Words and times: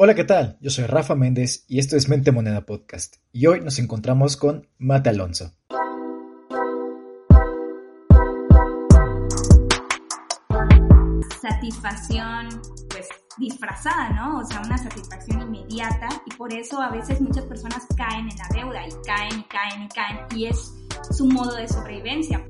Hola, 0.00 0.14
¿qué 0.14 0.22
tal? 0.22 0.56
Yo 0.60 0.70
soy 0.70 0.86
Rafa 0.86 1.16
Méndez 1.16 1.64
y 1.66 1.80
esto 1.80 1.96
es 1.96 2.08
Mente 2.08 2.30
Moneda 2.30 2.64
Podcast. 2.64 3.16
Y 3.32 3.46
hoy 3.48 3.62
nos 3.62 3.80
encontramos 3.80 4.36
con 4.36 4.68
Mate 4.78 5.10
Alonso. 5.10 5.56
Satisfacción, 11.42 12.48
pues 12.88 13.08
disfrazada, 13.38 14.10
¿no? 14.10 14.38
O 14.38 14.44
sea, 14.44 14.62
una 14.64 14.78
satisfacción 14.78 15.42
inmediata 15.42 16.08
y 16.26 16.30
por 16.36 16.54
eso 16.54 16.80
a 16.80 16.90
veces 16.92 17.20
muchas 17.20 17.46
personas 17.46 17.84
caen 17.96 18.30
en 18.30 18.38
la 18.38 18.48
deuda 18.54 18.86
y 18.86 18.92
caen 19.04 19.40
y 19.40 19.44
caen 19.48 19.82
y 19.82 19.88
caen 19.88 20.18
y 20.36 20.46
es 20.46 20.74
su 21.10 21.26
modo 21.26 21.56
de 21.56 21.66
sobrevivencia. 21.66 22.46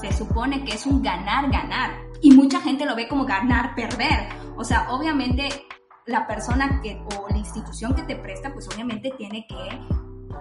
Se 0.00 0.12
supone 0.12 0.64
que 0.64 0.72
es 0.72 0.86
un 0.86 1.04
ganar-ganar 1.04 2.00
y 2.20 2.32
mucha 2.32 2.60
gente 2.60 2.84
lo 2.84 2.96
ve 2.96 3.06
como 3.06 3.26
ganar-perder. 3.26 4.26
O 4.56 4.64
sea, 4.64 4.90
obviamente 4.90 5.67
la 6.08 6.26
persona 6.26 6.80
que, 6.82 7.00
o 7.16 7.28
la 7.28 7.36
institución 7.36 7.94
que 7.94 8.02
te 8.02 8.16
presta, 8.16 8.52
pues 8.52 8.66
obviamente 8.68 9.12
tiene 9.16 9.46
que 9.46 9.56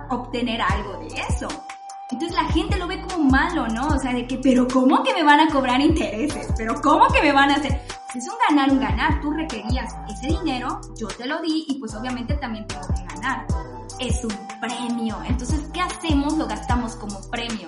obtener 0.09 0.61
algo 0.61 0.97
de 0.99 1.07
eso. 1.07 1.47
Entonces 2.09 2.37
la 2.37 2.45
gente 2.45 2.77
lo 2.77 2.87
ve 2.87 3.01
como 3.01 3.29
malo, 3.29 3.67
¿no? 3.67 3.87
O 3.87 3.99
sea, 3.99 4.13
de 4.13 4.25
que, 4.25 4.37
pero 4.37 4.65
¿cómo 4.65 5.03
que 5.03 5.13
me 5.13 5.23
van 5.23 5.41
a 5.41 5.49
cobrar 5.49 5.81
intereses? 5.81 6.47
¿Pero 6.57 6.81
cómo 6.81 7.07
que 7.09 7.21
me 7.21 7.33
van 7.33 7.51
a 7.51 7.55
hacer? 7.55 7.81
Pues 8.13 8.23
es 8.23 8.31
un 8.31 8.37
ganar, 8.47 8.71
un 8.71 8.79
ganar. 8.79 9.19
Tú 9.19 9.31
requerías 9.31 9.93
ese 10.09 10.27
dinero, 10.27 10.79
yo 10.97 11.09
te 11.09 11.27
lo 11.27 11.41
di 11.41 11.65
y 11.67 11.79
pues 11.79 11.93
obviamente 11.95 12.35
también 12.35 12.65
tengo 12.65 12.87
que 12.87 13.03
ganar. 13.13 13.45
Es 13.99 14.23
un 14.23 14.33
premio. 14.61 15.17
Entonces, 15.27 15.59
¿qué 15.73 15.81
hacemos? 15.81 16.37
Lo 16.37 16.47
gastamos 16.47 16.95
como 16.95 17.19
premio. 17.29 17.67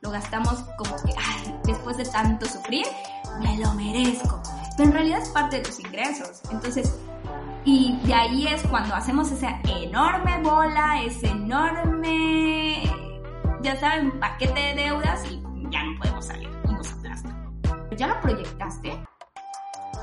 Lo 0.00 0.12
gastamos 0.12 0.60
como 0.78 0.94
que, 1.02 1.12
ay, 1.16 1.58
después 1.64 1.96
de 1.96 2.04
tanto 2.04 2.46
sufrir, 2.46 2.86
me 3.40 3.58
lo 3.58 3.74
merezco. 3.74 4.40
Pero 4.76 4.88
en 4.88 4.94
realidad 4.94 5.22
es 5.22 5.28
parte 5.30 5.56
de 5.56 5.62
tus 5.62 5.80
ingresos. 5.80 6.42
Entonces, 6.50 6.94
y 7.64 7.96
de 8.04 8.14
ahí 8.14 8.46
es 8.46 8.62
cuando 8.66 8.94
hacemos 8.94 9.30
esa 9.30 9.60
enorme 9.64 10.42
bola, 10.42 11.02
ese 11.02 11.28
enorme, 11.28 12.82
ya 13.62 13.78
saben, 13.78 14.18
paquete 14.18 14.60
de 14.60 14.74
deudas 14.74 15.24
y 15.30 15.40
ya 15.70 15.84
no 15.84 15.98
podemos 15.98 16.26
salir 16.26 16.48
y 16.68 16.72
nos 16.72 16.92
aplasta. 16.92 17.36
Ya 17.96 18.08
lo 18.08 18.20
proyectaste, 18.20 19.00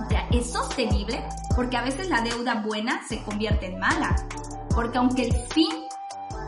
ya 0.09 0.25
es 0.31 0.51
sostenible, 0.51 1.21
porque 1.55 1.75
a 1.75 1.83
veces 1.83 2.09
la 2.09 2.21
deuda 2.21 2.61
buena 2.65 3.01
se 3.07 3.21
convierte 3.23 3.65
en 3.65 3.79
mala. 3.79 4.15
Porque 4.73 4.97
aunque 4.97 5.23
el 5.23 5.33
fin 5.33 5.71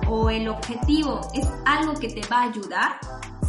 o 0.08 0.30
el 0.30 0.48
objetivo 0.48 1.22
es 1.34 1.48
algo 1.66 1.94
que 1.96 2.08
te 2.08 2.26
va 2.30 2.44
a 2.44 2.44
ayudar, 2.44 3.00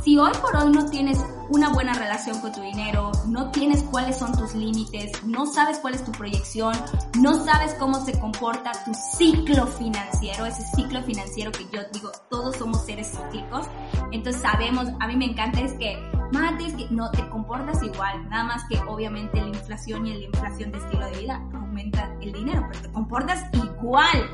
si 0.02 0.18
hoy 0.18 0.32
por 0.40 0.56
hoy 0.56 0.72
no 0.72 0.86
tienes 0.86 1.18
una 1.48 1.68
buena 1.68 1.92
relación 1.94 2.40
con 2.40 2.52
tu 2.52 2.60
dinero, 2.60 3.12
no 3.26 3.50
tienes 3.50 3.82
cuáles 3.84 4.18
son 4.18 4.32
tus 4.32 4.54
límites, 4.54 5.22
no 5.24 5.46
sabes 5.46 5.78
cuál 5.78 5.94
es 5.94 6.04
tu 6.04 6.12
proyección, 6.12 6.74
no 7.20 7.44
sabes 7.44 7.74
cómo 7.74 8.04
se 8.04 8.18
comporta 8.18 8.72
tu 8.84 8.92
ciclo 8.94 9.66
financiero, 9.66 10.46
ese 10.46 10.62
ciclo 10.74 11.02
financiero 11.02 11.52
que 11.52 11.64
yo 11.72 11.82
digo, 11.92 12.10
todos 12.30 12.56
somos 12.56 12.84
seres 12.84 13.12
cíclicos, 13.12 13.66
entonces 14.12 14.42
sabemos, 14.42 14.88
a 14.98 15.06
mí 15.06 15.16
me 15.16 15.26
encanta 15.26 15.60
es 15.60 15.74
que, 15.74 15.96
mates 16.32 16.72
que 16.74 16.86
no 16.90 17.10
te 17.10 17.28
comportas 17.28 17.82
igual, 17.82 18.28
nada 18.28 18.44
más 18.44 18.64
que 18.68 18.78
obviamente 18.88 19.40
la 19.40 19.48
inflación 19.48 20.06
y 20.06 20.14
la 20.14 20.24
inflación 20.24 20.72
de 20.72 20.78
estilo 20.78 21.06
de 21.10 21.20
vida 21.20 21.42
aumenta 21.52 22.12
el 22.20 22.32
dinero, 22.32 22.66
pero 22.70 22.82
te 22.82 22.92
comportas 22.92 23.44
igual. 23.52 24.30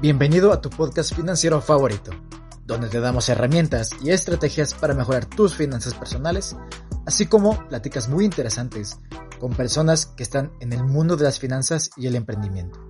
Bienvenido 0.00 0.50
a 0.50 0.62
tu 0.62 0.70
podcast 0.70 1.14
financiero 1.14 1.60
favorito, 1.60 2.10
donde 2.64 2.88
te 2.88 3.00
damos 3.00 3.28
herramientas 3.28 3.90
y 4.02 4.12
estrategias 4.12 4.72
para 4.72 4.94
mejorar 4.94 5.26
tus 5.26 5.54
finanzas 5.54 5.92
personales, 5.92 6.56
así 7.04 7.26
como 7.26 7.68
pláticas 7.68 8.08
muy 8.08 8.24
interesantes 8.24 8.98
con 9.38 9.52
personas 9.52 10.06
que 10.06 10.22
están 10.22 10.52
en 10.60 10.72
el 10.72 10.84
mundo 10.84 11.18
de 11.18 11.24
las 11.24 11.38
finanzas 11.38 11.90
y 11.98 12.06
el 12.06 12.14
emprendimiento. 12.14 12.80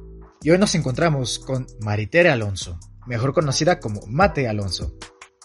Y 0.41 0.50
hoy 0.50 0.58
nos 0.58 0.77
encontramos 0.77 1.41
con 1.41 1.66
Maritere 1.81 2.31
Alonso, 2.31 2.78
mejor 3.06 3.34
conocida 3.34 3.81
como 3.81 4.03
Mate 4.06 4.47
Alonso. 4.47 4.94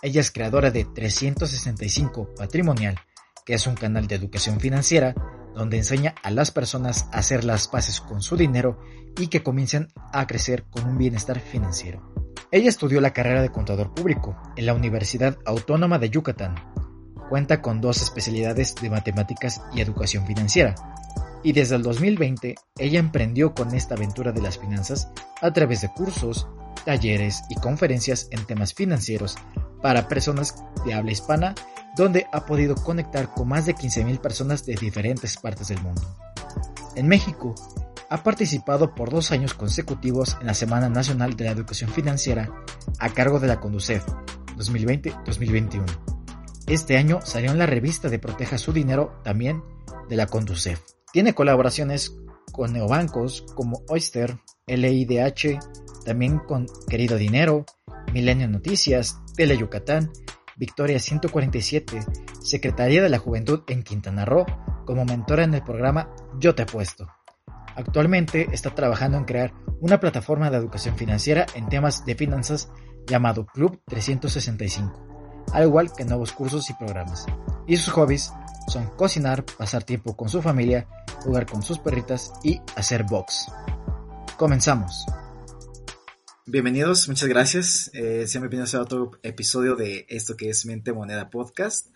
Ella 0.03 0.21
es 0.21 0.29
creadora 0.29 0.69
de 0.69 0.85
365 0.85 2.35
Patrimonial, 2.37 2.99
que 3.43 3.55
es 3.55 3.65
un 3.65 3.73
canal 3.73 4.05
de 4.05 4.13
educación 4.13 4.59
financiera 4.59 5.15
donde 5.55 5.77
enseña 5.77 6.15
a 6.21 6.31
las 6.31 6.51
personas 6.51 7.07
a 7.11 7.19
hacer 7.19 7.43
las 7.43 7.67
paces 7.67 8.01
con 8.01 8.21
su 8.21 8.37
dinero 8.37 8.79
y 9.17 9.27
que 9.27 9.43
comiencen 9.43 9.87
a 10.13 10.27
crecer 10.27 10.65
con 10.69 10.85
un 10.85 10.97
bienestar 10.97 11.39
financiero. 11.39 12.13
Ella 12.51 12.69
estudió 12.69 13.01
la 13.01 13.13
carrera 13.13 13.41
de 13.41 13.49
contador 13.49 13.93
público 13.93 14.37
en 14.55 14.65
la 14.65 14.73
Universidad 14.73 15.37
Autónoma 15.45 15.99
de 15.99 16.09
Yucatán. 16.09 16.55
Cuenta 17.29 17.61
con 17.61 17.81
dos 17.81 18.01
especialidades 18.01 18.75
de 18.75 18.89
matemáticas 18.89 19.61
y 19.73 19.81
educación 19.81 20.27
financiera. 20.27 20.75
Y 21.43 21.53
desde 21.53 21.75
el 21.75 21.83
2020 21.83 22.55
ella 22.77 22.99
emprendió 22.99 23.53
con 23.53 23.73
esta 23.73 23.95
aventura 23.95 24.31
de 24.31 24.41
las 24.41 24.57
finanzas 24.57 25.09
a 25.41 25.51
través 25.53 25.81
de 25.81 25.89
cursos, 25.89 26.47
talleres 26.85 27.43
y 27.49 27.55
conferencias 27.55 28.27
en 28.31 28.45
temas 28.45 28.73
financieros 28.73 29.37
para 29.81 30.07
personas 30.07 30.63
de 30.85 30.93
habla 30.93 31.11
hispana 31.11 31.55
donde 31.95 32.27
ha 32.31 32.45
podido 32.45 32.75
conectar 32.75 33.33
con 33.33 33.47
más 33.47 33.65
de 33.65 33.75
15.000 33.75 34.19
personas 34.19 34.65
de 34.65 34.75
diferentes 34.75 35.37
partes 35.37 35.69
del 35.69 35.81
mundo. 35.81 36.01
En 36.95 37.07
México, 37.07 37.55
ha 38.09 38.23
participado 38.23 38.93
por 38.93 39.09
dos 39.09 39.31
años 39.31 39.53
consecutivos 39.53 40.37
en 40.39 40.47
la 40.47 40.53
Semana 40.53 40.89
Nacional 40.89 41.35
de 41.35 41.45
la 41.45 41.51
Educación 41.51 41.89
Financiera 41.89 42.49
a 42.99 43.09
cargo 43.09 43.39
de 43.39 43.47
la 43.47 43.59
Conducef 43.59 44.05
2020-2021. 44.57 45.85
Este 46.67 46.97
año 46.97 47.19
salió 47.23 47.51
en 47.51 47.57
la 47.57 47.65
revista 47.65 48.09
de 48.09 48.19
Proteja 48.19 48.57
su 48.57 48.73
Dinero 48.73 49.19
también 49.23 49.63
de 50.09 50.15
la 50.15 50.27
Conducef. 50.27 50.79
Tiene 51.11 51.33
colaboraciones 51.33 52.15
con 52.51 52.73
neobancos 52.73 53.45
como 53.55 53.81
Oyster, 53.89 54.37
LIDH, 54.67 55.59
también 56.05 56.39
con 56.39 56.67
Querido 56.87 57.17
Dinero, 57.17 57.65
Milenio 58.13 58.47
Noticias, 58.47 59.19
Tele 59.35 59.57
Yucatán 59.57 60.11
Victoria 60.57 60.99
147, 60.99 61.99
Secretaría 62.41 63.01
de 63.01 63.09
la 63.09 63.19
Juventud 63.19 63.61
en 63.67 63.83
Quintana 63.83 64.25
Roo, 64.25 64.45
como 64.85 65.05
mentora 65.05 65.43
en 65.43 65.53
el 65.53 65.63
programa 65.63 66.09
Yo 66.39 66.55
Te 66.55 66.63
Apuesto. 66.63 67.07
Actualmente 67.75 68.47
está 68.53 68.69
trabajando 68.69 69.17
en 69.17 69.25
crear 69.25 69.53
una 69.81 69.99
plataforma 69.99 70.49
de 70.49 70.57
educación 70.57 70.95
financiera 70.95 71.45
en 71.55 71.67
temas 71.67 72.05
de 72.05 72.15
finanzas 72.15 72.69
llamado 73.05 73.45
Club 73.45 73.81
365, 73.85 75.45
al 75.51 75.63
igual 75.63 75.91
que 75.91 76.05
nuevos 76.05 76.31
cursos 76.31 76.69
y 76.69 76.73
programas. 76.73 77.25
Y 77.67 77.75
sus 77.77 77.93
hobbies 77.93 78.31
son 78.67 78.87
cocinar, 78.95 79.43
pasar 79.43 79.83
tiempo 79.83 80.15
con 80.15 80.29
su 80.29 80.41
familia, 80.41 80.87
jugar 81.23 81.45
con 81.45 81.61
sus 81.61 81.79
perritas 81.79 82.31
y 82.43 82.61
hacer 82.75 83.03
box. 83.03 83.51
Comenzamos. 84.37 85.05
Bienvenidos, 86.47 87.09
muchas 87.09 87.27
gracias. 87.27 87.89
Eh, 87.95 88.27
sean 88.27 88.43
bienvenidos 88.43 88.75
a 88.75 88.81
otro 88.81 89.13
episodio 89.23 89.75
de 89.75 90.05
esto 90.09 90.37
que 90.37 90.47
es 90.47 90.63
Mente 90.67 90.93
Moneda 90.93 91.31
Podcast. 91.31 91.87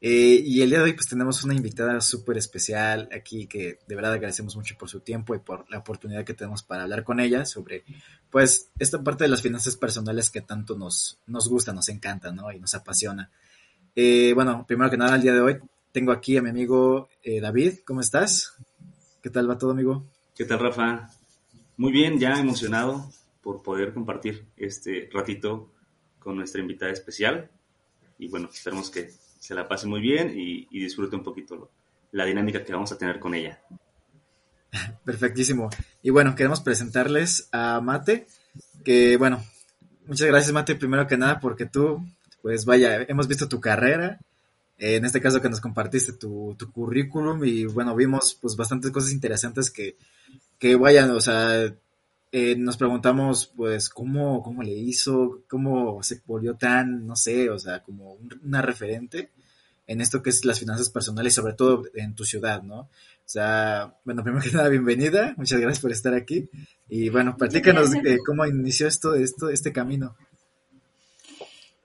Eh, 0.00 0.40
y 0.46 0.62
el 0.62 0.70
día 0.70 0.78
de 0.78 0.84
hoy 0.84 0.92
pues 0.92 1.08
tenemos 1.08 1.42
una 1.42 1.54
invitada 1.54 2.00
súper 2.00 2.38
especial 2.38 3.08
aquí 3.12 3.48
que 3.48 3.80
de 3.88 3.94
verdad 3.96 4.12
agradecemos 4.12 4.54
mucho 4.54 4.76
por 4.78 4.88
su 4.88 5.00
tiempo 5.00 5.34
y 5.34 5.40
por 5.40 5.68
la 5.68 5.78
oportunidad 5.78 6.24
que 6.24 6.32
tenemos 6.32 6.62
para 6.62 6.84
hablar 6.84 7.02
con 7.02 7.18
ella 7.18 7.44
sobre 7.44 7.82
pues 8.30 8.70
esta 8.78 9.02
parte 9.02 9.24
de 9.24 9.30
las 9.30 9.42
finanzas 9.42 9.74
personales 9.74 10.30
que 10.30 10.42
tanto 10.42 10.78
nos, 10.78 11.18
nos 11.26 11.48
gusta, 11.48 11.72
nos 11.72 11.88
encanta, 11.88 12.30
¿no? 12.30 12.52
Y 12.52 12.60
nos 12.60 12.76
apasiona. 12.76 13.32
Eh, 13.96 14.30
bueno, 14.32 14.64
primero 14.64 14.90
que 14.90 14.96
nada, 14.96 15.16
el 15.16 15.22
día 15.22 15.32
de 15.32 15.40
hoy 15.40 15.58
tengo 15.90 16.12
aquí 16.12 16.36
a 16.36 16.42
mi 16.42 16.50
amigo 16.50 17.08
eh, 17.24 17.40
David. 17.40 17.80
¿Cómo 17.84 18.00
estás? 18.00 18.54
¿Qué 19.20 19.28
tal 19.28 19.50
va 19.50 19.58
todo, 19.58 19.72
amigo? 19.72 20.06
¿Qué 20.36 20.44
tal, 20.44 20.60
Rafa? 20.60 21.10
Muy 21.76 21.90
bien, 21.90 22.20
ya 22.20 22.38
emocionado 22.38 23.10
por 23.48 23.62
poder 23.62 23.94
compartir 23.94 24.44
este 24.58 25.08
ratito 25.10 25.72
con 26.18 26.36
nuestra 26.36 26.60
invitada 26.60 26.92
especial. 26.92 27.48
Y 28.18 28.28
bueno, 28.28 28.50
esperemos 28.52 28.90
que 28.90 29.10
se 29.40 29.54
la 29.54 29.66
pase 29.66 29.86
muy 29.86 30.02
bien 30.02 30.38
y, 30.38 30.66
disfrute 30.68 31.16
un 31.16 31.22
poquito 31.22 31.70
la 32.12 32.26
dinámica 32.26 32.62
que 32.62 32.74
vamos 32.74 32.92
a 32.92 32.98
tener 32.98 33.18
con 33.18 33.34
ella. 33.34 33.58
Perfectísimo. 35.06 35.70
Y 36.02 36.10
bueno, 36.10 36.34
queremos 36.34 36.60
presentarles 36.60 37.48
a 37.50 37.80
Mate, 37.80 38.26
que 38.84 39.16
bueno, 39.16 39.42
muchas 40.06 40.28
gracias 40.28 40.52
Mate, 40.52 40.74
primero 40.74 41.06
que 41.06 41.16
nada, 41.16 41.40
porque 41.40 41.64
tú, 41.64 42.04
pues 42.42 42.66
vaya, 42.66 43.00
hemos 43.08 43.28
visto 43.28 43.48
tu 43.48 43.60
carrera, 43.60 44.20
en 44.76 45.06
este 45.06 45.22
caso 45.22 45.40
que 45.40 45.48
nos 45.48 45.62
compartiste 45.62 46.12
tu, 46.12 46.54
tu 46.58 46.70
currículum 46.70 47.42
y 47.46 47.64
bueno, 47.64 47.96
vimos 47.96 48.36
pues 48.42 48.56
bastantes 48.56 48.90
cosas 48.90 49.10
interesantes 49.10 49.70
que, 49.70 49.96
que 50.58 50.76
vayan, 50.76 51.12
o 51.12 51.20
sea, 51.22 51.72
eh, 52.30 52.56
nos 52.56 52.76
preguntamos, 52.76 53.52
pues, 53.56 53.88
cómo, 53.88 54.42
cómo 54.42 54.62
le 54.62 54.72
hizo, 54.72 55.42
cómo 55.48 56.02
se 56.02 56.20
volvió 56.26 56.54
tan, 56.54 57.06
no 57.06 57.16
sé, 57.16 57.50
o 57.50 57.58
sea, 57.58 57.82
como 57.82 58.18
una 58.44 58.62
referente 58.62 59.30
en 59.86 60.02
esto 60.02 60.22
que 60.22 60.30
es 60.30 60.44
las 60.44 60.60
finanzas 60.60 60.90
personales, 60.90 61.34
sobre 61.34 61.54
todo 61.54 61.84
en 61.94 62.14
tu 62.14 62.24
ciudad, 62.24 62.62
¿no? 62.62 62.80
O 62.80 62.90
sea, 63.24 63.94
bueno, 64.04 64.22
primero 64.22 64.44
que 64.44 64.50
nada, 64.56 64.68
bienvenida, 64.68 65.34
muchas 65.36 65.60
gracias 65.60 65.80
por 65.80 65.90
estar 65.90 66.14
aquí. 66.14 66.48
Y 66.88 67.08
bueno, 67.08 67.36
platícanos 67.36 67.90
cómo 68.26 68.46
inició 68.46 68.86
esto, 68.86 69.14
esto, 69.14 69.48
este 69.48 69.72
camino. 69.72 70.14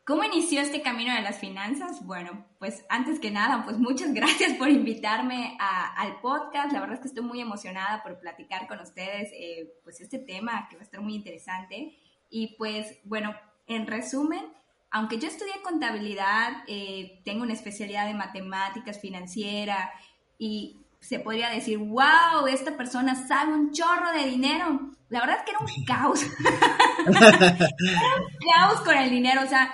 ¿Cómo 0.06 0.26
inició 0.26 0.60
este 0.60 0.82
camino 0.82 1.16
de 1.16 1.22
las 1.22 1.40
finanzas? 1.40 2.06
Bueno, 2.06 2.46
pues 2.60 2.84
antes 2.90 3.22
que 3.22 3.32
nada, 3.32 3.64
pues 3.64 3.78
muchas 3.78 4.14
gracias 4.14 4.54
por 4.58 4.70
invitarme 4.70 5.58
al 5.60 6.20
podcast. 6.20 6.74
La 6.74 6.82
verdad 6.82 6.96
es 6.96 7.02
que 7.02 7.08
estoy 7.08 7.24
muy 7.24 7.40
emocionada 7.40 8.04
por 8.04 8.20
platicar 8.20 8.68
con 8.68 8.82
ustedes, 8.82 9.30
eh, 9.34 9.74
pues 9.84 10.02
este 10.02 10.20
tema 10.20 10.68
que 10.70 10.76
va 10.76 10.82
a 10.82 10.86
estar 10.86 11.00
muy 11.00 11.16
interesante. 11.16 11.98
Y 12.30 12.56
pues 12.58 13.00
bueno, 13.06 13.34
en 13.68 13.88
resumen, 13.88 14.44
aunque 14.92 15.20
yo 15.20 15.28
estudié 15.30 15.54
contabilidad, 15.64 16.64
eh, 16.68 17.22
tengo 17.24 17.44
una 17.44 17.54
especialidad 17.54 18.06
de 18.06 18.14
matemáticas 18.14 19.00
financiera 19.00 19.94
y 20.38 20.82
se 21.00 21.20
podría 21.20 21.50
decir, 21.50 21.78
wow, 21.78 22.48
esta 22.50 22.76
persona 22.76 23.16
sabe 23.28 23.54
un 23.54 23.72
chorro 23.72 24.12
de 24.12 24.26
dinero. 24.26 24.92
La 25.10 25.22
verdad 25.22 25.38
es 25.38 25.44
que 25.44 25.52
era 25.52 25.60
un 25.60 25.86
caos. 25.86 26.22
era 27.06 28.16
un 28.18 28.52
caos 28.54 28.82
con 28.82 28.98
el 28.98 29.10
dinero. 29.10 29.42
O 29.44 29.48
sea, 29.48 29.74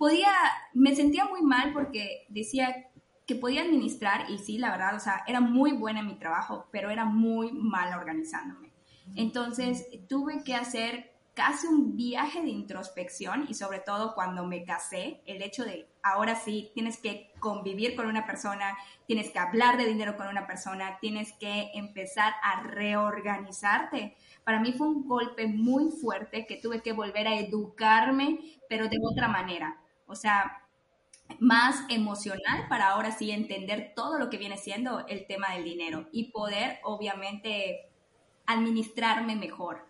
podía, 0.00 0.32
me 0.72 0.96
sentía 0.96 1.26
muy 1.26 1.42
mal 1.42 1.74
porque 1.74 2.24
decía 2.30 2.86
que 3.26 3.34
podía 3.34 3.60
administrar 3.60 4.30
y 4.30 4.38
sí, 4.38 4.56
la 4.56 4.70
verdad, 4.70 4.96
o 4.96 4.98
sea, 4.98 5.24
era 5.26 5.42
muy 5.42 5.72
buena 5.72 6.00
en 6.00 6.06
mi 6.06 6.14
trabajo, 6.14 6.68
pero 6.72 6.88
era 6.88 7.04
muy 7.04 7.52
mal 7.52 7.92
organizándome. 7.92 8.72
Entonces 9.14 9.86
tuve 10.08 10.42
que 10.42 10.54
hacer 10.54 11.12
casi 11.34 11.66
un 11.66 11.96
viaje 11.98 12.40
de 12.40 12.48
introspección 12.48 13.44
y 13.50 13.52
sobre 13.52 13.80
todo 13.80 14.14
cuando 14.14 14.46
me 14.46 14.64
casé, 14.64 15.20
el 15.26 15.42
hecho 15.42 15.66
de 15.66 15.86
ahora 16.02 16.34
sí 16.34 16.70
tienes 16.72 16.96
que 16.96 17.30
convivir 17.38 17.94
con 17.94 18.06
una 18.06 18.24
persona, 18.24 18.78
tienes 19.06 19.30
que 19.30 19.38
hablar 19.38 19.76
de 19.76 19.84
dinero 19.84 20.16
con 20.16 20.28
una 20.28 20.46
persona, 20.46 20.96
tienes 21.02 21.34
que 21.34 21.72
empezar 21.74 22.32
a 22.42 22.62
reorganizarte. 22.62 24.16
Para 24.44 24.60
mí 24.60 24.72
fue 24.72 24.88
un 24.88 25.06
golpe 25.06 25.46
muy 25.46 25.90
fuerte 25.90 26.46
que 26.46 26.56
tuve 26.56 26.80
que 26.80 26.92
volver 26.92 27.28
a 27.28 27.38
educarme, 27.38 28.38
pero 28.66 28.88
de 28.88 28.96
otra 29.02 29.28
manera 29.28 29.79
o 30.10 30.16
sea, 30.16 30.60
más 31.38 31.84
emocional 31.88 32.66
para 32.68 32.90
ahora 32.90 33.12
sí 33.12 33.30
entender 33.30 33.92
todo 33.94 34.18
lo 34.18 34.30
que 34.30 34.36
viene 34.36 34.56
siendo 34.56 35.06
el 35.06 35.26
tema 35.26 35.52
del 35.54 35.64
dinero 35.64 36.08
y 36.12 36.32
poder 36.32 36.80
obviamente 36.82 37.88
administrarme 38.46 39.36
mejor. 39.36 39.86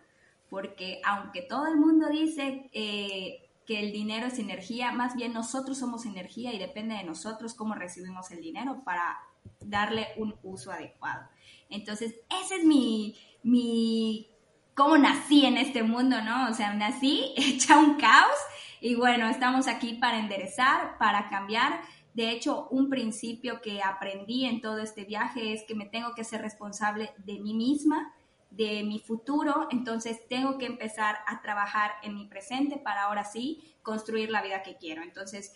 Porque 0.49 1.01
aunque 1.03 1.41
todo 1.41 1.67
el 1.67 1.77
mundo 1.77 2.09
dice 2.09 2.69
eh, 2.73 3.49
que 3.65 3.79
el 3.79 3.91
dinero 3.91 4.27
es 4.27 4.37
energía, 4.37 4.91
más 4.91 5.15
bien 5.15 5.33
nosotros 5.33 5.79
somos 5.79 6.05
energía 6.05 6.53
y 6.53 6.59
depende 6.59 6.95
de 6.95 7.03
nosotros 7.03 7.53
cómo 7.53 7.73
recibimos 7.73 8.31
el 8.31 8.41
dinero 8.41 8.81
para 8.83 9.17
darle 9.59 10.07
un 10.17 10.35
uso 10.43 10.71
adecuado. 10.71 11.27
Entonces, 11.69 12.15
ese 12.43 12.55
es 12.57 12.63
mi, 12.65 13.15
mi, 13.43 14.29
cómo 14.75 14.97
nací 14.97 15.45
en 15.45 15.57
este 15.57 15.83
mundo, 15.83 16.21
¿no? 16.21 16.49
O 16.49 16.53
sea, 16.53 16.73
nací 16.73 17.33
hecha 17.37 17.79
un 17.79 17.95
caos 17.95 18.35
y 18.81 18.95
bueno, 18.95 19.29
estamos 19.29 19.67
aquí 19.67 19.93
para 19.93 20.17
enderezar, 20.17 20.97
para 20.97 21.29
cambiar. 21.29 21.81
De 22.15 22.31
hecho, 22.31 22.67
un 22.71 22.89
principio 22.89 23.61
que 23.61 23.81
aprendí 23.81 24.45
en 24.45 24.59
todo 24.59 24.79
este 24.79 25.05
viaje 25.05 25.53
es 25.53 25.63
que 25.63 25.75
me 25.75 25.85
tengo 25.85 26.15
que 26.15 26.23
ser 26.23 26.41
responsable 26.41 27.13
de 27.19 27.39
mí 27.39 27.53
misma, 27.53 28.11
de 28.49 28.83
mi 28.83 28.99
futuro, 28.99 29.67
entonces 29.71 30.27
tengo 30.27 30.57
que 30.57 30.65
empezar 30.65 31.19
a 31.27 31.41
trabajar 31.41 31.91
en 32.03 32.15
mi 32.15 32.25
presente 32.25 32.77
para 32.77 33.03
ahora 33.03 33.23
sí 33.23 33.77
construir 33.83 34.31
la 34.31 34.41
vida 34.41 34.63
que 34.63 34.75
quiero. 34.75 35.03
Entonces, 35.03 35.53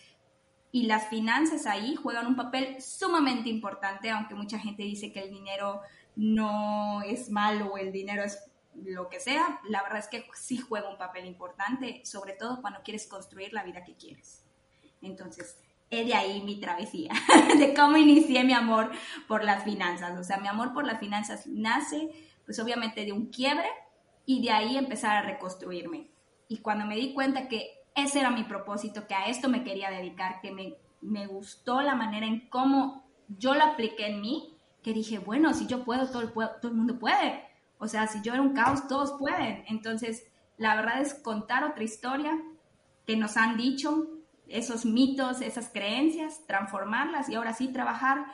y 0.71 0.83
las 0.83 1.09
finanzas 1.09 1.65
ahí 1.65 1.95
juegan 1.95 2.27
un 2.27 2.35
papel 2.35 2.79
sumamente 2.79 3.49
importante, 3.49 4.11
aunque 4.11 4.35
mucha 4.35 4.59
gente 4.59 4.83
dice 4.83 5.11
que 5.11 5.23
el 5.23 5.31
dinero 5.31 5.81
no 6.15 7.01
es 7.01 7.29
malo 7.31 7.73
o 7.73 7.77
el 7.77 7.91
dinero 7.91 8.23
es 8.23 8.39
lo 8.83 9.09
que 9.09 9.19
sea, 9.19 9.59
la 9.69 9.83
verdad 9.83 9.99
es 9.99 10.07
que 10.07 10.25
sí 10.35 10.57
juega 10.57 10.89
un 10.89 10.97
papel 10.97 11.25
importante, 11.25 12.01
sobre 12.05 12.33
todo 12.33 12.61
cuando 12.61 12.81
quieres 12.83 13.07
construir 13.07 13.53
la 13.53 13.63
vida 13.63 13.83
que 13.83 13.95
quieres. 13.95 14.43
Entonces, 15.01 15.57
he 15.89 16.05
de 16.05 16.13
ahí 16.13 16.41
mi 16.41 16.59
travesía, 16.59 17.13
de 17.57 17.73
cómo 17.73 17.97
inicié 17.97 18.43
mi 18.43 18.53
amor 18.53 18.91
por 19.27 19.43
las 19.43 19.63
finanzas. 19.63 20.19
O 20.19 20.23
sea, 20.23 20.37
mi 20.37 20.47
amor 20.47 20.73
por 20.73 20.85
las 20.85 20.99
finanzas 20.99 21.47
nace, 21.47 22.09
pues 22.45 22.59
obviamente 22.59 23.05
de 23.05 23.11
un 23.11 23.27
quiebre 23.27 23.69
y 24.25 24.41
de 24.41 24.51
ahí 24.51 24.77
empezar 24.77 25.17
a 25.17 25.21
reconstruirme. 25.21 26.09
Y 26.47 26.57
cuando 26.59 26.85
me 26.85 26.95
di 26.95 27.13
cuenta 27.13 27.47
que 27.47 27.83
ese 27.95 28.19
era 28.19 28.29
mi 28.29 28.43
propósito, 28.43 29.07
que 29.07 29.15
a 29.15 29.27
esto 29.27 29.49
me 29.49 29.63
quería 29.63 29.89
dedicar, 29.89 30.41
que 30.41 30.51
me, 30.51 30.75
me 31.01 31.27
gustó 31.27 31.81
la 31.81 31.95
manera 31.95 32.25
en 32.25 32.49
cómo 32.49 33.05
yo 33.27 33.53
lo 33.53 33.63
apliqué 33.63 34.07
en 34.07 34.21
mí, 34.21 34.57
que 34.83 34.93
dije, 34.93 35.17
bueno, 35.17 35.53
si 35.53 35.65
yo 35.65 35.83
puedo, 35.83 36.07
todo 36.07 36.21
el, 36.21 36.31
todo 36.31 36.67
el 36.67 36.73
mundo 36.73 36.99
puede. 36.99 37.44
O 37.77 37.87
sea, 37.87 38.07
si 38.07 38.21
yo 38.21 38.33
era 38.33 38.41
un 38.41 38.53
caos, 38.53 38.87
todos 38.87 39.13
pueden. 39.19 39.63
Entonces, 39.67 40.25
la 40.57 40.75
verdad 40.75 41.01
es 41.01 41.13
contar 41.13 41.63
otra 41.63 41.83
historia 41.83 42.41
que 43.05 43.17
nos 43.17 43.37
han 43.37 43.57
dicho, 43.57 44.07
esos 44.47 44.85
mitos, 44.85 45.41
esas 45.41 45.69
creencias, 45.69 46.45
transformarlas 46.47 47.29
y 47.29 47.35
ahora 47.35 47.53
sí 47.53 47.69
trabajar 47.69 48.25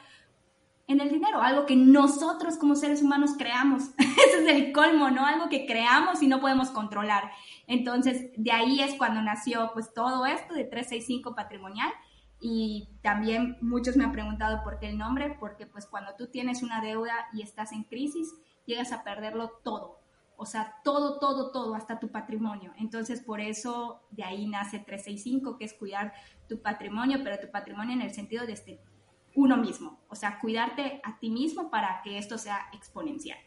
en 0.87 0.99
el 0.99 1.09
dinero, 1.09 1.41
algo 1.41 1.65
que 1.65 1.75
nosotros 1.75 2.57
como 2.57 2.75
seres 2.75 3.01
humanos 3.01 3.31
creamos. 3.37 3.91
Ese 3.97 4.43
es 4.43 4.47
el 4.47 4.71
colmo, 4.73 5.09
¿no? 5.09 5.25
Algo 5.25 5.47
que 5.49 5.65
creamos 5.65 6.21
y 6.21 6.27
no 6.27 6.41
podemos 6.41 6.69
controlar. 6.69 7.31
Entonces, 7.67 8.31
de 8.35 8.51
ahí 8.51 8.81
es 8.81 8.95
cuando 8.95 9.21
nació 9.21 9.71
pues 9.73 9.93
todo 9.93 10.25
esto 10.25 10.53
de 10.53 10.65
365 10.65 11.33
patrimonial 11.33 11.89
y 12.41 12.89
también 13.01 13.57
muchos 13.61 13.95
me 13.95 14.03
han 14.03 14.11
preguntado 14.11 14.63
por 14.63 14.79
qué 14.79 14.89
el 14.89 14.97
nombre, 14.97 15.37
porque 15.39 15.65
pues 15.65 15.85
cuando 15.85 16.15
tú 16.17 16.27
tienes 16.27 16.63
una 16.63 16.81
deuda 16.81 17.13
y 17.33 17.41
estás 17.41 17.71
en 17.71 17.83
crisis, 17.83 18.33
llegas 18.71 18.91
a 18.91 19.03
perderlo 19.03 19.59
todo. 19.63 19.99
O 20.37 20.45
sea, 20.45 20.75
todo, 20.83 21.19
todo, 21.19 21.51
todo, 21.51 21.75
hasta 21.75 21.99
tu 21.99 22.09
patrimonio. 22.09 22.73
Entonces, 22.79 23.21
por 23.21 23.39
eso 23.39 24.01
de 24.09 24.23
ahí 24.23 24.47
nace 24.47 24.79
365, 24.79 25.57
que 25.57 25.65
es 25.65 25.73
cuidar 25.73 26.13
tu 26.49 26.61
patrimonio, 26.61 27.19
pero 27.23 27.39
tu 27.39 27.51
patrimonio 27.51 27.93
en 27.93 28.01
el 28.01 28.11
sentido 28.11 28.47
de 28.47 28.53
este, 28.53 28.81
uno 29.35 29.55
mismo. 29.57 29.99
O 30.09 30.15
sea, 30.15 30.39
cuidarte 30.39 30.99
a 31.03 31.19
ti 31.19 31.29
mismo 31.29 31.69
para 31.69 32.01
que 32.03 32.17
esto 32.17 32.39
sea 32.39 32.69
exponencial. 32.73 33.37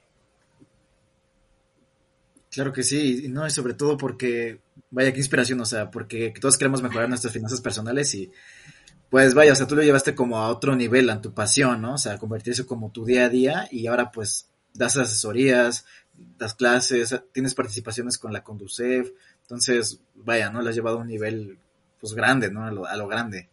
Claro 2.50 2.72
que 2.72 2.84
sí, 2.84 3.26
no, 3.28 3.44
y 3.44 3.50
sobre 3.50 3.74
todo 3.74 3.96
porque, 3.96 4.60
vaya, 4.90 5.12
qué 5.12 5.18
inspiración, 5.18 5.60
o 5.60 5.66
sea, 5.66 5.90
porque 5.90 6.32
todos 6.40 6.56
queremos 6.56 6.80
mejorar 6.80 7.08
nuestras 7.08 7.32
finanzas 7.32 7.60
personales 7.60 8.14
y, 8.14 8.30
pues 9.10 9.34
vaya, 9.34 9.52
o 9.52 9.56
sea, 9.56 9.66
tú 9.66 9.74
lo 9.74 9.82
llevaste 9.82 10.14
como 10.14 10.38
a 10.38 10.48
otro 10.48 10.76
nivel, 10.76 11.10
a 11.10 11.20
tu 11.20 11.34
pasión, 11.34 11.82
¿no? 11.82 11.94
O 11.94 11.98
sea, 11.98 12.18
convertirse 12.18 12.64
como 12.64 12.92
tu 12.92 13.04
día 13.04 13.24
a 13.24 13.28
día 13.28 13.68
y 13.72 13.88
ahora 13.88 14.12
pues 14.12 14.53
das 14.74 14.96
asesorías, 14.96 15.86
das 16.12 16.54
clases, 16.54 17.18
tienes 17.32 17.54
participaciones 17.54 18.18
con 18.18 18.32
la 18.32 18.44
Conducef, 18.44 19.10
entonces, 19.42 20.00
vaya, 20.14 20.50
¿no? 20.50 20.62
Lo 20.62 20.70
has 20.70 20.74
llevado 20.74 20.98
a 20.98 21.02
un 21.02 21.08
nivel, 21.08 21.58
pues, 22.00 22.14
grande, 22.14 22.50
¿no? 22.50 22.64
A 22.64 22.70
lo, 22.70 22.86
a 22.86 22.96
lo 22.96 23.06
grande. 23.06 23.48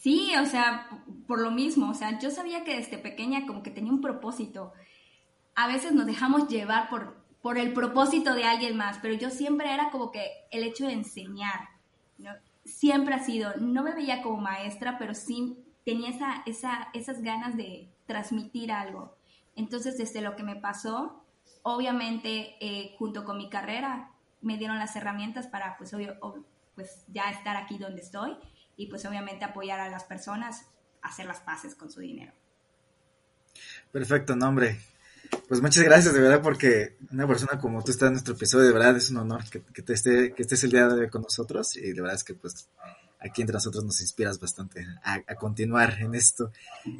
Sí, 0.00 0.32
o 0.40 0.46
sea, 0.46 0.88
por 1.26 1.40
lo 1.40 1.50
mismo, 1.50 1.90
o 1.90 1.94
sea, 1.94 2.18
yo 2.18 2.30
sabía 2.30 2.62
que 2.62 2.76
desde 2.76 2.98
pequeña 2.98 3.46
como 3.46 3.62
que 3.62 3.70
tenía 3.70 3.90
un 3.90 4.00
propósito. 4.00 4.72
A 5.54 5.66
veces 5.66 5.92
nos 5.92 6.06
dejamos 6.06 6.48
llevar 6.48 6.88
por, 6.90 7.16
por 7.42 7.58
el 7.58 7.72
propósito 7.72 8.34
de 8.34 8.44
alguien 8.44 8.76
más, 8.76 8.98
pero 9.00 9.14
yo 9.14 9.30
siempre 9.30 9.72
era 9.72 9.90
como 9.90 10.12
que 10.12 10.24
el 10.50 10.62
hecho 10.62 10.86
de 10.86 10.92
enseñar. 10.92 11.70
Siempre 12.64 13.14
ha 13.14 13.24
sido, 13.24 13.54
no 13.56 13.82
me 13.82 13.94
veía 13.94 14.22
como 14.22 14.36
maestra, 14.36 14.98
pero 14.98 15.14
sí 15.14 15.56
tenía 15.84 16.10
esa, 16.10 16.42
esa, 16.46 16.88
esas 16.92 17.22
ganas 17.22 17.56
de 17.56 17.88
transmitir 18.06 18.70
algo. 18.70 19.15
Entonces, 19.56 19.98
desde 19.98 20.20
lo 20.20 20.36
que 20.36 20.42
me 20.42 20.56
pasó, 20.56 21.24
obviamente, 21.62 22.56
eh, 22.60 22.94
junto 22.98 23.24
con 23.24 23.38
mi 23.38 23.48
carrera, 23.50 24.12
me 24.42 24.58
dieron 24.58 24.78
las 24.78 24.94
herramientas 24.94 25.46
para, 25.46 25.76
pues, 25.78 25.92
obvio, 25.94 26.16
pues, 26.74 27.04
ya 27.08 27.30
estar 27.30 27.56
aquí 27.56 27.78
donde 27.78 28.02
estoy 28.02 28.36
y, 28.76 28.86
pues, 28.86 29.04
obviamente, 29.06 29.44
apoyar 29.44 29.80
a 29.80 29.88
las 29.88 30.04
personas 30.04 30.66
a 31.02 31.08
hacer 31.08 31.26
las 31.26 31.40
paces 31.40 31.74
con 31.74 31.90
su 31.90 32.00
dinero. 32.00 32.32
Perfecto, 33.90 34.36
nombre. 34.36 34.78
Pues 35.48 35.60
muchas 35.60 35.82
gracias, 35.82 36.14
de 36.14 36.20
verdad, 36.20 36.42
porque 36.42 36.96
una 37.10 37.26
persona 37.26 37.58
como 37.58 37.82
tú 37.82 37.90
está 37.90 38.06
en 38.06 38.12
nuestro 38.12 38.34
episodio, 38.34 38.66
de 38.66 38.72
verdad 38.72 38.96
es 38.96 39.10
un 39.10 39.16
honor 39.16 39.48
que, 39.50 39.62
que, 39.62 39.82
te 39.82 39.94
esté, 39.94 40.32
que 40.32 40.42
estés 40.42 40.62
el 40.64 40.70
día 40.70 40.86
de 40.86 41.00
hoy 41.00 41.10
con 41.10 41.22
nosotros 41.22 41.76
y 41.76 41.92
de 41.92 42.00
verdad 42.00 42.14
es 42.14 42.24
que 42.24 42.34
pues 42.34 42.68
aquí 43.18 43.42
entre 43.42 43.54
nosotros 43.54 43.84
nos 43.84 44.00
inspiras 44.00 44.38
bastante 44.40 44.86
a, 45.02 45.20
continuar 45.36 45.98
en 46.00 46.14
esto. 46.14 46.52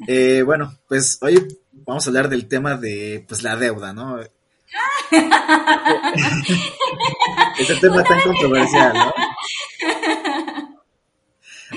Eh, 0.07 0.41
bueno, 0.43 0.77
pues 0.87 1.17
hoy 1.21 1.47
vamos 1.71 2.05
a 2.05 2.09
hablar 2.09 2.29
del 2.29 2.47
tema 2.47 2.75
de 2.75 3.25
pues 3.27 3.43
la 3.43 3.55
deuda, 3.55 3.93
¿no? 3.93 4.19
Ese 7.59 7.75
tema 7.77 8.03
tan 8.03 8.21
controversial, 8.21 8.93
¿no? 8.93 9.13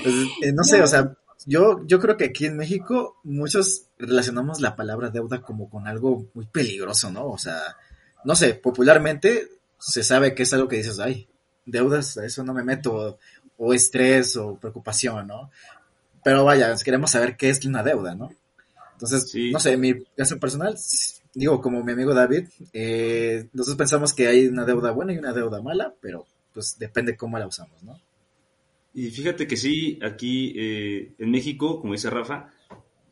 Pues, 0.03 0.15
eh, 0.41 0.51
no 0.53 0.63
sé, 0.63 0.81
o 0.81 0.87
sea, 0.87 1.13
yo, 1.45 1.85
yo 1.85 1.99
creo 1.99 2.17
que 2.17 2.25
aquí 2.25 2.45
en 2.45 2.57
México 2.57 3.17
muchos 3.23 3.87
relacionamos 3.97 4.61
la 4.61 4.75
palabra 4.75 5.09
deuda 5.09 5.41
como 5.41 5.69
con 5.69 5.87
algo 5.87 6.27
muy 6.33 6.45
peligroso, 6.45 7.11
¿no? 7.11 7.27
O 7.27 7.37
sea, 7.37 7.77
no 8.23 8.35
sé, 8.35 8.53
popularmente 8.53 9.49
se 9.79 10.03
sabe 10.03 10.35
que 10.35 10.43
es 10.43 10.53
algo 10.53 10.67
que 10.67 10.77
dices, 10.77 10.99
ay, 10.99 11.27
deudas, 11.65 12.17
a 12.17 12.25
eso 12.25 12.43
no 12.43 12.53
me 12.53 12.63
meto, 12.63 13.17
o 13.63 13.73
estrés 13.75 14.35
o 14.37 14.55
preocupación, 14.55 15.27
¿no? 15.27 15.51
Pero 16.23 16.43
vaya, 16.43 16.75
queremos 16.83 17.11
saber 17.11 17.37
qué 17.37 17.49
es 17.49 17.63
una 17.63 17.83
deuda, 17.83 18.15
¿no? 18.15 18.31
Entonces, 18.93 19.31
no 19.51 19.59
sé, 19.59 19.77
mi 19.77 20.03
caso 20.17 20.39
personal, 20.39 20.75
digo, 21.33 21.61
como 21.61 21.83
mi 21.83 21.91
amigo 21.91 22.13
David, 22.13 22.47
eh, 22.73 23.47
nosotros 23.53 23.77
pensamos 23.77 24.13
que 24.13 24.27
hay 24.27 24.47
una 24.47 24.65
deuda 24.65 24.91
buena 24.91 25.13
y 25.13 25.17
una 25.17 25.31
deuda 25.31 25.61
mala, 25.61 25.93
pero 26.01 26.25
pues 26.53 26.77
depende 26.79 27.15
cómo 27.15 27.37
la 27.37 27.47
usamos, 27.47 27.81
¿no? 27.83 27.99
Y 28.93 29.09
fíjate 29.11 29.47
que 29.47 29.55
sí, 29.55 29.99
aquí 30.01 30.53
eh, 30.57 31.13
en 31.19 31.31
México, 31.31 31.79
como 31.79 31.93
dice 31.93 32.09
Rafa, 32.09 32.51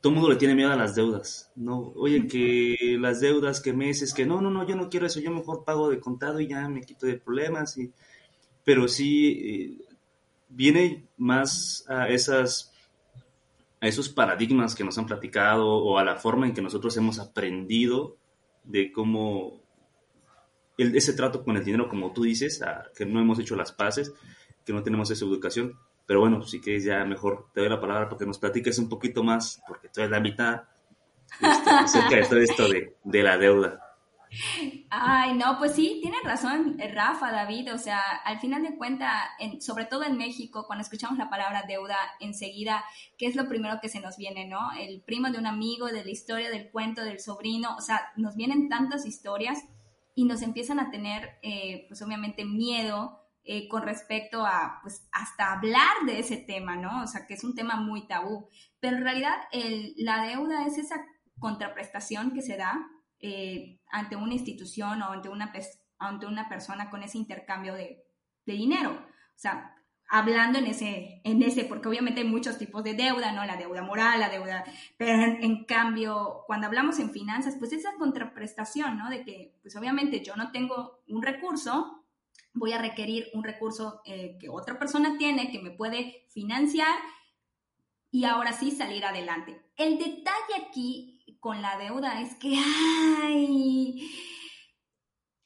todo 0.01 0.11
el 0.11 0.15
mundo 0.15 0.31
le 0.31 0.37
tiene 0.37 0.55
miedo 0.55 0.71
a 0.71 0.75
las 0.75 0.95
deudas, 0.95 1.51
¿no? 1.55 1.93
Oye, 1.95 2.27
que 2.27 2.97
las 2.99 3.19
deudas, 3.19 3.61
que 3.61 3.73
meses, 3.73 4.13
que 4.13 4.25
no, 4.25 4.41
no, 4.41 4.49
no, 4.49 4.67
yo 4.67 4.75
no 4.75 4.89
quiero 4.89 5.05
eso, 5.05 5.19
yo 5.19 5.31
mejor 5.31 5.63
pago 5.63 5.89
de 5.89 5.99
contado 5.99 6.39
y 6.39 6.47
ya 6.47 6.67
me 6.67 6.81
quito 6.81 7.05
de 7.05 7.17
problemas. 7.17 7.77
Y... 7.77 7.91
Pero 8.63 8.87
sí, 8.87 9.79
eh, 9.79 9.88
viene 10.49 11.07
más 11.17 11.85
a 11.87 12.09
esas 12.09 12.73
a 13.81 13.87
esos 13.87 14.09
paradigmas 14.09 14.75
que 14.75 14.83
nos 14.83 14.97
han 14.97 15.05
platicado 15.05 15.67
o 15.67 15.97
a 15.97 16.03
la 16.03 16.17
forma 16.17 16.45
en 16.45 16.53
que 16.53 16.61
nosotros 16.61 16.97
hemos 16.97 17.17
aprendido 17.17 18.17
de 18.63 18.91
cómo 18.91 19.61
ese 20.77 21.13
trato 21.13 21.43
con 21.43 21.57
el 21.57 21.63
dinero, 21.63 21.89
como 21.89 22.11
tú 22.11 22.23
dices, 22.23 22.61
que 22.95 23.05
no 23.05 23.19
hemos 23.19 23.39
hecho 23.39 23.55
las 23.55 23.71
paces, 23.71 24.13
que 24.65 24.73
no 24.73 24.83
tenemos 24.83 25.09
esa 25.11 25.25
educación. 25.25 25.77
Pero 26.05 26.21
bueno, 26.21 26.41
si 26.43 26.59
quieres 26.59 26.83
ya 26.83 27.05
mejor 27.05 27.47
te 27.53 27.61
doy 27.61 27.69
la 27.69 27.79
palabra 27.79 28.09
para 28.09 28.17
que 28.17 28.25
nos 28.25 28.39
platiques 28.39 28.79
un 28.79 28.89
poquito 28.89 29.23
más, 29.23 29.61
porque 29.67 29.89
tú 29.89 30.01
eres 30.01 30.11
la 30.11 30.19
mitad, 30.19 30.63
este, 31.39 31.69
acerca 31.69 32.15
de 32.15 32.23
todo 32.23 32.39
esto 32.39 32.67
de, 32.67 32.95
de 33.03 33.23
la 33.23 33.37
deuda. 33.37 33.88
Ay, 34.89 35.33
no, 35.35 35.57
pues 35.57 35.73
sí, 35.73 35.99
tienes 36.01 36.23
razón, 36.23 36.79
eh, 36.79 36.91
Rafa, 36.93 37.31
David, 37.31 37.73
o 37.73 37.77
sea, 37.77 38.01
al 38.23 38.39
final 38.39 38.63
de 38.63 38.75
cuentas, 38.77 39.11
sobre 39.59 39.85
todo 39.85 40.03
en 40.03 40.17
México, 40.17 40.65
cuando 40.67 40.83
escuchamos 40.83 41.17
la 41.17 41.29
palabra 41.29 41.63
deuda, 41.67 41.97
enseguida, 42.19 42.83
¿qué 43.17 43.25
es 43.25 43.35
lo 43.35 43.47
primero 43.47 43.79
que 43.81 43.89
se 43.89 43.99
nos 43.99 44.17
viene, 44.17 44.47
no? 44.47 44.71
El 44.79 45.01
primo 45.01 45.29
de 45.31 45.39
un 45.39 45.47
amigo, 45.47 45.87
de 45.87 46.03
la 46.03 46.11
historia 46.11 46.49
del 46.49 46.69
cuento 46.69 47.03
del 47.03 47.19
sobrino, 47.19 47.75
o 47.75 47.81
sea, 47.81 48.11
nos 48.17 48.35
vienen 48.35 48.69
tantas 48.69 49.05
historias 49.05 49.63
y 50.15 50.25
nos 50.25 50.41
empiezan 50.41 50.79
a 50.79 50.91
tener, 50.91 51.39
eh, 51.41 51.85
pues 51.87 52.01
obviamente, 52.01 52.45
miedo 52.45 53.19
eh, 53.43 53.67
con 53.67 53.81
respecto 53.81 54.45
a, 54.45 54.79
pues, 54.83 55.07
hasta 55.11 55.53
hablar 55.53 56.05
de 56.05 56.19
ese 56.19 56.37
tema, 56.37 56.75
¿no? 56.75 57.03
O 57.03 57.07
sea, 57.07 57.25
que 57.25 57.33
es 57.33 57.43
un 57.43 57.55
tema 57.55 57.77
muy 57.77 58.05
tabú. 58.05 58.47
Pero 58.79 58.97
en 58.97 59.03
realidad, 59.03 59.35
la 59.97 60.23
deuda 60.23 60.65
es 60.67 60.77
esa 60.77 61.03
contraprestación 61.39 62.31
que 62.31 62.41
se 62.41 62.57
da 62.57 62.85
eh, 63.19 63.79
ante 63.91 64.15
una 64.15 64.33
institución 64.33 65.01
o 65.01 65.11
ante 65.11 65.29
una, 65.29 65.51
ante 65.97 66.25
una 66.25 66.47
persona 66.47 66.89
con 66.89 67.03
ese 67.03 67.17
intercambio 67.17 67.73
de, 67.73 68.03
de, 68.45 68.53
dinero. 68.53 68.91
O 68.91 69.37
sea, 69.39 69.75
hablando 70.09 70.57
en 70.57 70.65
ese, 70.65 71.21
en 71.23 71.41
ese, 71.43 71.65
porque 71.65 71.87
obviamente 71.87 72.21
hay 72.21 72.27
muchos 72.27 72.57
tipos 72.57 72.83
de 72.83 72.95
deuda, 72.95 73.31
¿no? 73.31 73.45
La 73.45 73.57
deuda 73.57 73.83
moral, 73.83 74.19
la 74.19 74.29
deuda, 74.29 74.63
pero 74.97 75.13
en, 75.21 75.65
cambio, 75.65 76.43
cuando 76.47 76.67
hablamos 76.67 76.99
en 76.99 77.11
finanzas, 77.11 77.55
pues 77.59 77.73
esa 77.73 77.93
contraprestación, 77.97 78.97
¿no? 78.97 79.09
De 79.09 79.23
que, 79.23 79.55
pues 79.61 79.75
obviamente 79.75 80.23
yo 80.23 80.35
no 80.35 80.51
tengo 80.51 81.01
un 81.07 81.21
recurso, 81.21 82.05
voy 82.53 82.73
a 82.73 82.79
requerir 82.79 83.27
un 83.33 83.43
recurso 83.43 84.01
eh, 84.05 84.37
que 84.39 84.49
otra 84.49 84.79
persona 84.79 85.17
tiene, 85.17 85.51
que 85.51 85.61
me 85.61 85.71
puede 85.71 86.25
financiar 86.29 86.97
y 88.11 88.25
ahora 88.25 88.53
sí 88.53 88.71
salir 88.71 89.05
adelante. 89.05 89.61
El 89.75 89.99
detalle 89.99 90.65
aquí 90.67 91.18
con 91.39 91.61
la 91.61 91.77
deuda 91.77 92.21
es 92.21 92.35
que, 92.35 92.57
ay, 93.25 94.11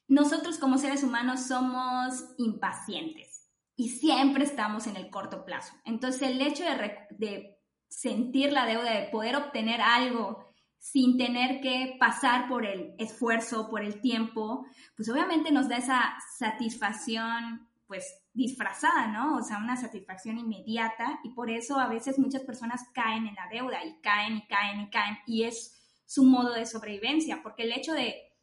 nosotros 0.08 0.58
como 0.58 0.78
seres 0.78 1.02
humanos 1.02 1.46
somos 1.46 2.24
impacientes 2.38 3.48
y 3.76 3.88
siempre 3.88 4.44
estamos 4.44 4.86
en 4.86 4.96
el 4.96 5.10
corto 5.10 5.44
plazo. 5.44 5.74
Entonces 5.84 6.22
el 6.22 6.40
hecho 6.40 6.64
de, 7.10 7.58
sentir 7.88 8.52
la 8.52 8.66
deuda, 8.66 8.90
de 8.92 9.08
poder 9.08 9.36
obtener 9.36 9.80
algo 9.80 10.44
sin 10.78 11.16
tener 11.16 11.60
que 11.60 11.96
pasar 11.98 12.48
por 12.48 12.66
el 12.66 12.94
esfuerzo, 12.98 13.70
por 13.70 13.82
el 13.82 14.00
tiempo, 14.00 14.66
pues 14.96 15.08
obviamente 15.08 15.52
nos 15.52 15.68
da 15.68 15.76
esa 15.78 16.14
satisfacción, 16.36 17.68
pues 17.86 18.04
disfrazada, 18.34 19.06
¿no? 19.06 19.36
O 19.36 19.42
sea, 19.42 19.58
una 19.58 19.76
satisfacción 19.76 20.38
inmediata 20.38 21.20
y 21.22 21.30
por 21.30 21.50
eso 21.50 21.78
a 21.78 21.88
veces 21.88 22.18
muchas 22.18 22.42
personas 22.42 22.82
caen 22.92 23.26
en 23.26 23.34
la 23.34 23.48
deuda 23.48 23.84
y 23.84 24.00
caen 24.00 24.38
y 24.38 24.46
caen 24.46 24.80
y 24.80 24.90
caen 24.90 25.18
y 25.26 25.44
es 25.44 25.83
su 26.06 26.24
modo 26.24 26.52
de 26.52 26.66
sobrevivencia, 26.66 27.40
porque 27.42 27.64
el 27.64 27.72
hecho 27.72 27.92
de 27.92 28.34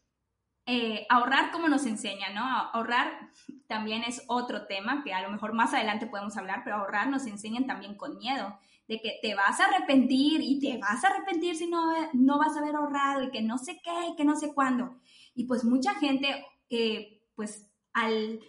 eh, 0.65 1.05
ahorrar 1.09 1.51
como 1.51 1.67
nos 1.67 1.85
enseña, 1.85 2.29
¿no? 2.29 2.43
Ahorrar 2.43 3.31
también 3.67 4.03
es 4.03 4.23
otro 4.27 4.67
tema 4.67 5.03
que 5.03 5.13
a 5.13 5.21
lo 5.21 5.31
mejor 5.31 5.53
más 5.53 5.73
adelante 5.73 6.07
podemos 6.07 6.37
hablar, 6.37 6.61
pero 6.63 6.77
ahorrar 6.77 7.09
nos 7.09 7.25
enseñan 7.25 7.65
también 7.65 7.95
con 7.95 8.17
miedo, 8.17 8.59
de 8.87 8.99
que 8.99 9.19
te 9.21 9.33
vas 9.33 9.59
a 9.59 9.65
arrepentir 9.65 10.41
y 10.41 10.59
te 10.59 10.77
vas 10.77 11.03
a 11.03 11.07
arrepentir 11.07 11.55
si 11.55 11.67
no, 11.67 11.93
no 12.13 12.37
vas 12.37 12.55
a 12.55 12.59
haber 12.59 12.75
ahorrado 12.75 13.23
y 13.23 13.31
que 13.31 13.41
no 13.41 13.57
sé 13.57 13.81
qué 13.83 14.15
que 14.15 14.25
no 14.25 14.35
sé 14.35 14.53
cuándo. 14.53 14.99
Y 15.33 15.45
pues 15.45 15.63
mucha 15.63 15.95
gente, 15.95 16.45
eh, 16.69 17.23
pues 17.35 17.71
al 17.93 18.39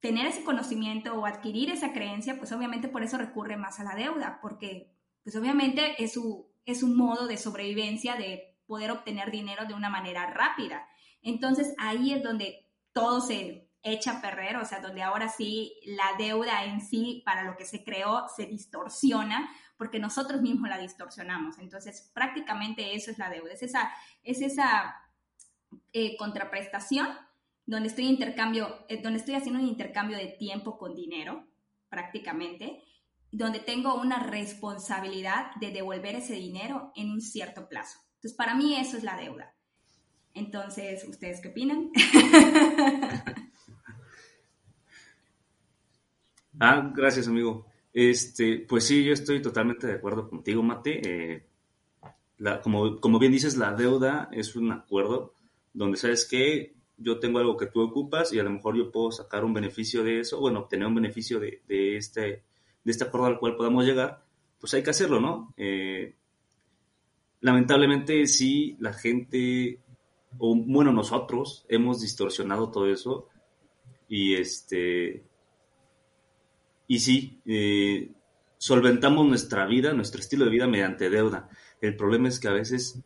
tener 0.00 0.26
ese 0.26 0.44
conocimiento 0.44 1.14
o 1.14 1.26
adquirir 1.26 1.70
esa 1.70 1.92
creencia, 1.92 2.38
pues 2.38 2.52
obviamente 2.52 2.88
por 2.88 3.02
eso 3.02 3.18
recurre 3.18 3.56
más 3.56 3.80
a 3.80 3.84
la 3.84 3.94
deuda, 3.94 4.38
porque 4.42 4.94
pues 5.22 5.36
obviamente 5.36 6.02
es 6.02 6.14
su, 6.14 6.47
es 6.68 6.82
un 6.82 6.96
modo 6.96 7.26
de 7.26 7.38
sobrevivencia 7.38 8.16
de 8.16 8.56
poder 8.66 8.90
obtener 8.90 9.30
dinero 9.30 9.64
de 9.64 9.72
una 9.72 9.88
manera 9.88 10.26
rápida. 10.26 10.86
Entonces 11.22 11.74
ahí 11.78 12.12
es 12.12 12.22
donde 12.22 12.68
todo 12.92 13.22
se 13.22 13.70
echa 13.82 14.18
a 14.18 14.20
perder, 14.20 14.56
o 14.56 14.64
sea, 14.66 14.80
donde 14.80 15.02
ahora 15.02 15.28
sí 15.28 15.72
la 15.86 16.16
deuda 16.18 16.64
en 16.64 16.82
sí, 16.82 17.22
para 17.24 17.44
lo 17.44 17.56
que 17.56 17.64
se 17.64 17.84
creó, 17.84 18.26
se 18.36 18.44
distorsiona, 18.44 19.50
porque 19.78 19.98
nosotros 19.98 20.42
mismos 20.42 20.68
la 20.68 20.78
distorsionamos. 20.78 21.58
Entonces, 21.58 22.10
prácticamente 22.12 22.94
eso 22.94 23.10
es 23.10 23.18
la 23.18 23.30
deuda, 23.30 23.52
es 23.52 23.62
esa, 23.62 23.90
es 24.22 24.42
esa 24.42 24.94
eh, 25.92 26.16
contraprestación 26.18 27.08
donde 27.64 27.88
estoy, 27.88 28.06
intercambio, 28.06 28.84
eh, 28.88 29.00
donde 29.00 29.20
estoy 29.20 29.36
haciendo 29.36 29.60
un 29.60 29.68
intercambio 29.68 30.18
de 30.18 30.26
tiempo 30.26 30.76
con 30.76 30.94
dinero, 30.94 31.46
prácticamente, 31.88 32.82
donde 33.30 33.60
tengo 33.60 33.94
una 33.94 34.18
responsabilidad 34.20 35.54
de 35.60 35.70
devolver 35.70 36.16
ese 36.16 36.34
dinero 36.34 36.92
en 36.96 37.10
un 37.10 37.20
cierto 37.20 37.68
plazo. 37.68 37.98
Entonces, 38.14 38.36
para 38.36 38.54
mí 38.54 38.76
eso 38.76 38.96
es 38.96 39.04
la 39.04 39.16
deuda. 39.16 39.54
Entonces, 40.34 41.04
¿ustedes 41.08 41.40
qué 41.40 41.48
opinan? 41.48 41.90
ah, 46.60 46.92
gracias, 46.94 47.28
amigo. 47.28 47.66
Este, 47.92 48.64
pues 48.68 48.84
sí, 48.84 49.04
yo 49.04 49.12
estoy 49.12 49.42
totalmente 49.42 49.86
de 49.86 49.94
acuerdo 49.94 50.28
contigo, 50.28 50.62
Mate. 50.62 51.00
Eh, 51.04 51.46
como, 52.62 53.00
como 53.00 53.18
bien 53.18 53.32
dices, 53.32 53.56
la 53.56 53.72
deuda 53.72 54.28
es 54.32 54.54
un 54.54 54.70
acuerdo 54.72 55.34
donde 55.72 55.96
sabes 55.96 56.26
que 56.26 56.76
yo 56.96 57.18
tengo 57.18 57.38
algo 57.38 57.56
que 57.56 57.66
tú 57.66 57.80
ocupas 57.80 58.32
y 58.32 58.38
a 58.38 58.42
lo 58.42 58.50
mejor 58.50 58.76
yo 58.76 58.90
puedo 58.90 59.10
sacar 59.12 59.44
un 59.44 59.54
beneficio 59.54 60.02
de 60.02 60.20
eso, 60.20 60.40
bueno, 60.40 60.60
obtener 60.60 60.86
un 60.86 60.94
beneficio 60.94 61.38
de, 61.38 61.62
de 61.66 61.96
este 61.96 62.44
de 62.88 62.92
este 62.92 63.04
acuerdo 63.04 63.26
al 63.26 63.38
cual 63.38 63.54
podamos 63.54 63.84
llegar, 63.84 64.24
pues 64.58 64.72
hay 64.72 64.82
que 64.82 64.88
hacerlo, 64.88 65.20
¿no? 65.20 65.52
Eh, 65.58 66.14
lamentablemente 67.42 68.26
sí, 68.26 68.78
la 68.80 68.94
gente, 68.94 69.78
o 70.38 70.56
bueno, 70.56 70.90
nosotros 70.90 71.66
hemos 71.68 72.00
distorsionado 72.00 72.70
todo 72.70 72.90
eso 72.90 73.28
y 74.08 74.36
este, 74.36 75.22
y 76.86 76.98
sí, 77.00 77.42
eh, 77.44 78.10
solventamos 78.56 79.28
nuestra 79.28 79.66
vida, 79.66 79.92
nuestro 79.92 80.22
estilo 80.22 80.46
de 80.46 80.50
vida 80.50 80.66
mediante 80.66 81.10
deuda. 81.10 81.50
El 81.82 81.94
problema 81.94 82.28
es 82.28 82.40
que 82.40 82.48
a 82.48 82.52
veces 82.52 83.02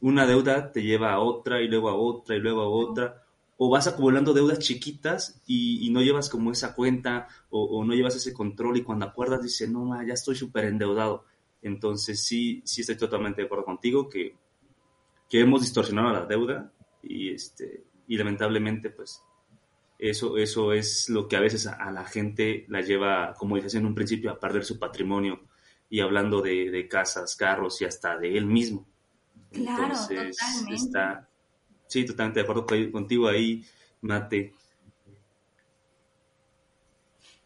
una 0.00 0.26
deuda 0.26 0.72
te 0.72 0.82
lleva 0.82 1.12
a 1.12 1.20
otra 1.20 1.60
y 1.60 1.68
luego 1.68 1.90
a 1.90 1.94
otra 1.94 2.36
y 2.36 2.40
luego 2.40 2.62
a 2.62 2.68
otra 2.70 3.22
o 3.62 3.68
vas 3.68 3.86
acumulando 3.86 4.32
deudas 4.32 4.58
chiquitas 4.58 5.42
y, 5.46 5.90
no 5.90 6.00
llevas 6.00 6.30
como 6.30 6.50
esa 6.50 6.74
cuenta 6.74 7.28
o, 7.50 7.84
no 7.84 7.92
llevas 7.92 8.16
ese 8.16 8.32
control 8.32 8.78
y 8.78 8.82
cuando 8.82 9.04
acuerdas 9.04 9.42
dices, 9.42 9.68
no, 9.68 10.02
ya 10.02 10.14
estoy 10.14 10.34
súper 10.34 10.64
endeudado. 10.64 11.26
Entonces 11.60 12.24
sí, 12.24 12.62
sí 12.64 12.80
estoy 12.80 12.96
totalmente 12.96 13.42
de 13.42 13.44
acuerdo 13.44 13.66
contigo 13.66 14.08
que, 14.08 14.34
que 15.28 15.40
hemos 15.40 15.60
distorsionado 15.60 16.10
la 16.10 16.24
deuda 16.24 16.72
y, 17.02 17.34
este, 17.34 17.84
y 18.08 18.16
lamentablemente 18.16 18.88
pues 18.88 19.22
eso, 19.98 20.38
eso 20.38 20.72
es 20.72 21.10
lo 21.10 21.28
que 21.28 21.36
a 21.36 21.40
veces 21.40 21.66
a, 21.66 21.90
la 21.90 22.06
gente 22.06 22.64
la 22.68 22.80
lleva, 22.80 23.34
como 23.34 23.56
dices 23.56 23.74
en 23.74 23.84
un 23.84 23.94
principio, 23.94 24.30
a 24.30 24.40
perder 24.40 24.64
su 24.64 24.78
patrimonio 24.78 25.38
y 25.90 26.00
hablando 26.00 26.40
de, 26.40 26.88
casas, 26.88 27.36
carros 27.36 27.82
y 27.82 27.84
hasta 27.84 28.16
de 28.16 28.38
él 28.38 28.46
mismo. 28.46 28.86
Claro, 29.52 29.82
Entonces, 29.82 30.38
totalmente. 30.38 30.74
Está, 30.76 31.29
Sí, 31.90 32.04
totalmente 32.06 32.38
de 32.38 32.44
acuerdo 32.44 32.66
contigo 32.92 33.26
ahí, 33.26 33.64
Mate. 34.00 34.54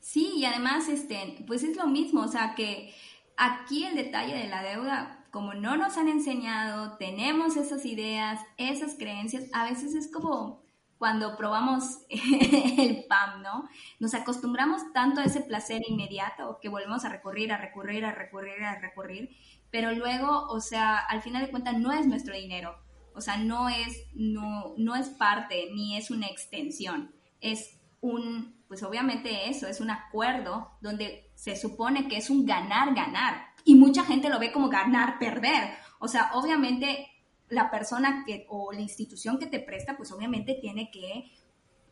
Sí, 0.00 0.34
y 0.36 0.44
además, 0.44 0.86
este, 0.90 1.42
pues 1.46 1.62
es 1.62 1.78
lo 1.78 1.86
mismo, 1.86 2.20
o 2.20 2.28
sea 2.28 2.54
que 2.54 2.92
aquí 3.38 3.86
el 3.86 3.96
detalle 3.96 4.34
de 4.36 4.48
la 4.48 4.62
deuda, 4.62 5.24
como 5.30 5.54
no 5.54 5.78
nos 5.78 5.96
han 5.96 6.08
enseñado, 6.08 6.98
tenemos 6.98 7.56
esas 7.56 7.86
ideas, 7.86 8.38
esas 8.58 8.96
creencias, 8.96 9.44
a 9.54 9.64
veces 9.64 9.94
es 9.94 10.12
como 10.12 10.62
cuando 10.98 11.38
probamos 11.38 12.00
el 12.10 13.06
PAM, 13.08 13.42
¿no? 13.42 13.66
Nos 13.98 14.12
acostumbramos 14.12 14.92
tanto 14.92 15.22
a 15.22 15.24
ese 15.24 15.40
placer 15.40 15.80
inmediato 15.88 16.58
que 16.60 16.68
volvemos 16.68 17.06
a 17.06 17.08
recurrir, 17.08 17.50
a 17.50 17.56
recurrir, 17.56 18.04
a 18.04 18.12
recurrir, 18.12 18.62
a 18.62 18.78
recurrir, 18.78 19.30
pero 19.70 19.92
luego, 19.92 20.48
o 20.48 20.60
sea, 20.60 20.98
al 20.98 21.22
final 21.22 21.46
de 21.46 21.50
cuentas 21.50 21.78
no 21.78 21.92
es 21.92 22.06
nuestro 22.06 22.34
dinero, 22.34 22.83
o 23.14 23.20
sea, 23.20 23.36
no 23.36 23.68
es, 23.68 24.06
no, 24.14 24.74
no 24.76 24.96
es 24.96 25.08
parte 25.08 25.70
ni 25.72 25.96
es 25.96 26.10
una 26.10 26.26
extensión. 26.26 27.14
Es 27.40 27.78
un, 28.00 28.62
pues 28.68 28.82
obviamente 28.82 29.48
eso, 29.48 29.66
es 29.66 29.80
un 29.80 29.90
acuerdo 29.90 30.72
donde 30.80 31.30
se 31.34 31.56
supone 31.56 32.08
que 32.08 32.16
es 32.16 32.28
un 32.28 32.44
ganar-ganar. 32.44 33.46
Y 33.64 33.76
mucha 33.76 34.04
gente 34.04 34.28
lo 34.28 34.38
ve 34.38 34.52
como 34.52 34.68
ganar-perder. 34.68 35.70
O 35.98 36.08
sea, 36.08 36.30
obviamente 36.34 37.08
la 37.48 37.70
persona 37.70 38.24
que, 38.26 38.46
o 38.48 38.72
la 38.72 38.80
institución 38.80 39.38
que 39.38 39.46
te 39.46 39.60
presta, 39.60 39.96
pues 39.96 40.10
obviamente 40.12 40.58
tiene 40.60 40.90
que 40.90 41.32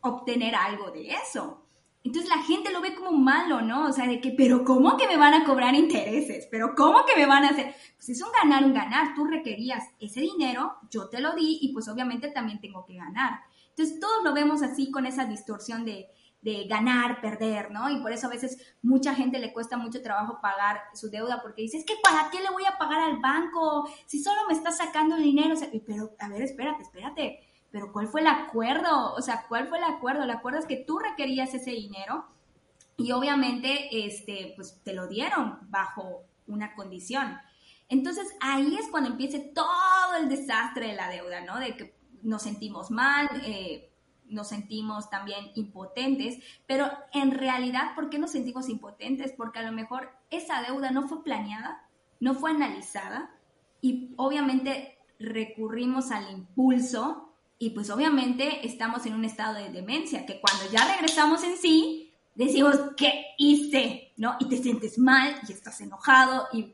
obtener 0.01 0.55
algo 0.55 0.91
de 0.91 1.13
eso. 1.13 1.62
Entonces 2.03 2.29
la 2.29 2.43
gente 2.43 2.71
lo 2.71 2.81
ve 2.81 2.95
como 2.95 3.11
malo, 3.11 3.61
¿no? 3.61 3.87
O 3.87 3.93
sea, 3.93 4.07
de 4.07 4.19
que, 4.19 4.31
pero 4.31 4.65
¿cómo 4.65 4.97
que 4.97 5.07
me 5.07 5.15
van 5.15 5.33
a 5.33 5.45
cobrar 5.45 5.73
intereses? 5.73 6.47
¿Pero 6.51 6.75
cómo 6.75 7.05
que 7.05 7.15
me 7.15 7.25
van 7.25 7.45
a 7.45 7.49
hacer? 7.49 7.73
Pues 7.95 8.09
es 8.09 8.21
un 8.21 8.29
ganar, 8.41 8.65
un 8.65 8.73
ganar. 8.73 9.15
Tú 9.15 9.25
requerías 9.25 9.85
ese 9.99 10.19
dinero, 10.19 10.79
yo 10.89 11.07
te 11.07 11.21
lo 11.21 11.33
di 11.33 11.59
y 11.61 11.71
pues 11.71 11.87
obviamente 11.87 12.29
también 12.29 12.59
tengo 12.59 12.83
que 12.85 12.95
ganar. 12.95 13.39
Entonces 13.69 14.01
todos 14.01 14.23
lo 14.23 14.33
vemos 14.33 14.61
así 14.61 14.91
con 14.91 15.05
esa 15.05 15.25
distorsión 15.25 15.85
de, 15.85 16.09
de 16.41 16.65
ganar, 16.65 17.21
perder, 17.21 17.71
¿no? 17.71 17.89
Y 17.89 18.01
por 18.01 18.11
eso 18.11 18.27
a 18.27 18.31
veces 18.31 18.57
mucha 18.81 19.15
gente 19.15 19.39
le 19.39 19.53
cuesta 19.53 19.77
mucho 19.77 20.01
trabajo 20.01 20.39
pagar 20.41 20.81
su 20.93 21.09
deuda 21.09 21.41
porque 21.41 21.61
dice, 21.61 21.85
que 21.85 21.95
¿para 22.03 22.29
qué 22.29 22.41
le 22.41 22.51
voy 22.51 22.65
a 22.65 22.77
pagar 22.77 22.99
al 22.99 23.19
banco 23.19 23.89
si 24.07 24.21
solo 24.21 24.41
me 24.49 24.53
está 24.53 24.71
sacando 24.71 25.15
el 25.15 25.23
dinero? 25.23 25.55
pero, 25.85 26.11
a 26.19 26.27
ver, 26.27 26.41
espérate, 26.41 26.83
espérate 26.83 27.52
pero 27.73 27.91
¿cuál 27.91 28.07
fue 28.07 28.21
el 28.21 28.27
acuerdo? 28.27 29.15
O 29.15 29.21
sea, 29.23 29.45
¿cuál 29.47 29.67
fue 29.67 29.79
el 29.79 29.83
acuerdo? 29.83 30.21
El 30.21 30.29
acuerdo 30.29 30.59
es 30.59 30.67
que 30.67 30.77
tú 30.77 30.99
requerías 30.99 31.55
ese 31.55 31.71
dinero 31.71 32.23
y 32.97 33.11
obviamente 33.13 34.05
este, 34.05 34.53
pues 34.55 34.79
te 34.83 34.93
lo 34.93 35.07
dieron 35.07 35.57
bajo 35.71 36.21
una 36.45 36.75
condición. 36.75 37.35
Entonces 37.89 38.27
ahí 38.41 38.75
es 38.75 38.89
cuando 38.91 39.09
empieza 39.09 39.39
todo 39.55 40.15
el 40.19 40.29
desastre 40.29 40.89
de 40.89 40.93
la 40.93 41.09
deuda, 41.09 41.41
¿no? 41.41 41.59
De 41.59 41.75
que 41.75 41.95
nos 42.21 42.43
sentimos 42.43 42.91
mal, 42.91 43.27
eh, 43.43 43.89
nos 44.27 44.49
sentimos 44.49 45.09
también 45.09 45.51
impotentes, 45.55 46.43
pero 46.67 46.91
en 47.11 47.31
realidad, 47.31 47.95
¿por 47.95 48.11
qué 48.11 48.19
nos 48.19 48.29
sentimos 48.29 48.69
impotentes? 48.69 49.33
Porque 49.35 49.57
a 49.57 49.63
lo 49.63 49.71
mejor 49.71 50.11
esa 50.29 50.61
deuda 50.61 50.91
no 50.91 51.07
fue 51.07 51.23
planeada, 51.23 51.89
no 52.19 52.35
fue 52.35 52.51
analizada 52.51 53.31
y 53.81 54.13
obviamente 54.15 54.99
recurrimos 55.17 56.11
al 56.11 56.29
impulso 56.29 57.32
y 57.63 57.69
pues 57.69 57.89
obviamente 57.89 58.67
estamos 58.67 59.05
en 59.05 59.13
un 59.13 59.23
estado 59.23 59.53
de 59.53 59.69
demencia, 59.69 60.25
que 60.25 60.41
cuando 60.41 60.69
ya 60.69 60.85
regresamos 60.85 61.45
en 61.45 61.55
sí, 61.55 62.13
decimos, 62.35 62.77
¿qué 62.97 63.27
hice? 63.37 64.11
¿No? 64.17 64.35
Y 64.41 64.49
te 64.49 64.57
sientes 64.57 64.99
mal 64.99 65.33
y 65.47 65.53
estás 65.53 65.79
enojado 65.79 66.49
y, 66.51 66.73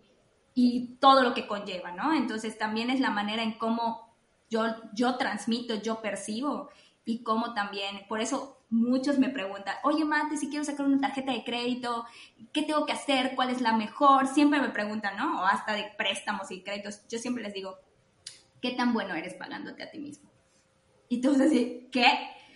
y 0.55 0.95
todo 0.95 1.21
lo 1.21 1.35
que 1.35 1.45
conlleva, 1.45 1.91
¿no? 1.91 2.11
Entonces 2.11 2.57
también 2.57 2.89
es 2.89 2.99
la 3.01 3.11
manera 3.11 3.43
en 3.43 3.59
cómo 3.59 4.15
yo, 4.49 4.63
yo 4.95 5.15
transmito, 5.17 5.75
yo 5.75 6.01
percibo 6.01 6.71
y 7.05 7.21
cómo 7.21 7.53
también, 7.53 8.07
por 8.07 8.19
eso 8.19 8.57
muchos 8.71 9.19
me 9.19 9.29
preguntan, 9.29 9.75
oye 9.83 10.03
Mate, 10.05 10.37
si 10.37 10.49
quiero 10.49 10.65
sacar 10.65 10.87
una 10.87 10.99
tarjeta 10.99 11.33
de 11.33 11.43
crédito, 11.43 12.03
¿qué 12.51 12.63
tengo 12.63 12.87
que 12.87 12.93
hacer? 12.93 13.35
¿Cuál 13.35 13.51
es 13.51 13.61
la 13.61 13.73
mejor? 13.73 14.25
Siempre 14.25 14.59
me 14.59 14.69
preguntan, 14.69 15.17
¿no? 15.17 15.43
O 15.43 15.45
hasta 15.45 15.73
de 15.73 15.85
préstamos 15.99 16.49
y 16.49 16.63
créditos. 16.63 17.07
Yo 17.07 17.19
siempre 17.19 17.43
les 17.43 17.53
digo, 17.53 17.77
¿qué 18.59 18.71
tan 18.71 18.91
bueno 18.91 19.13
eres 19.13 19.35
pagándote 19.35 19.83
a 19.83 19.91
ti 19.91 19.99
mismo? 19.99 20.28
Y 21.09 21.21
tú 21.21 21.31
vas 21.31 21.41
a 21.41 21.45
decir, 21.45 21.89
¿qué? 21.91 22.05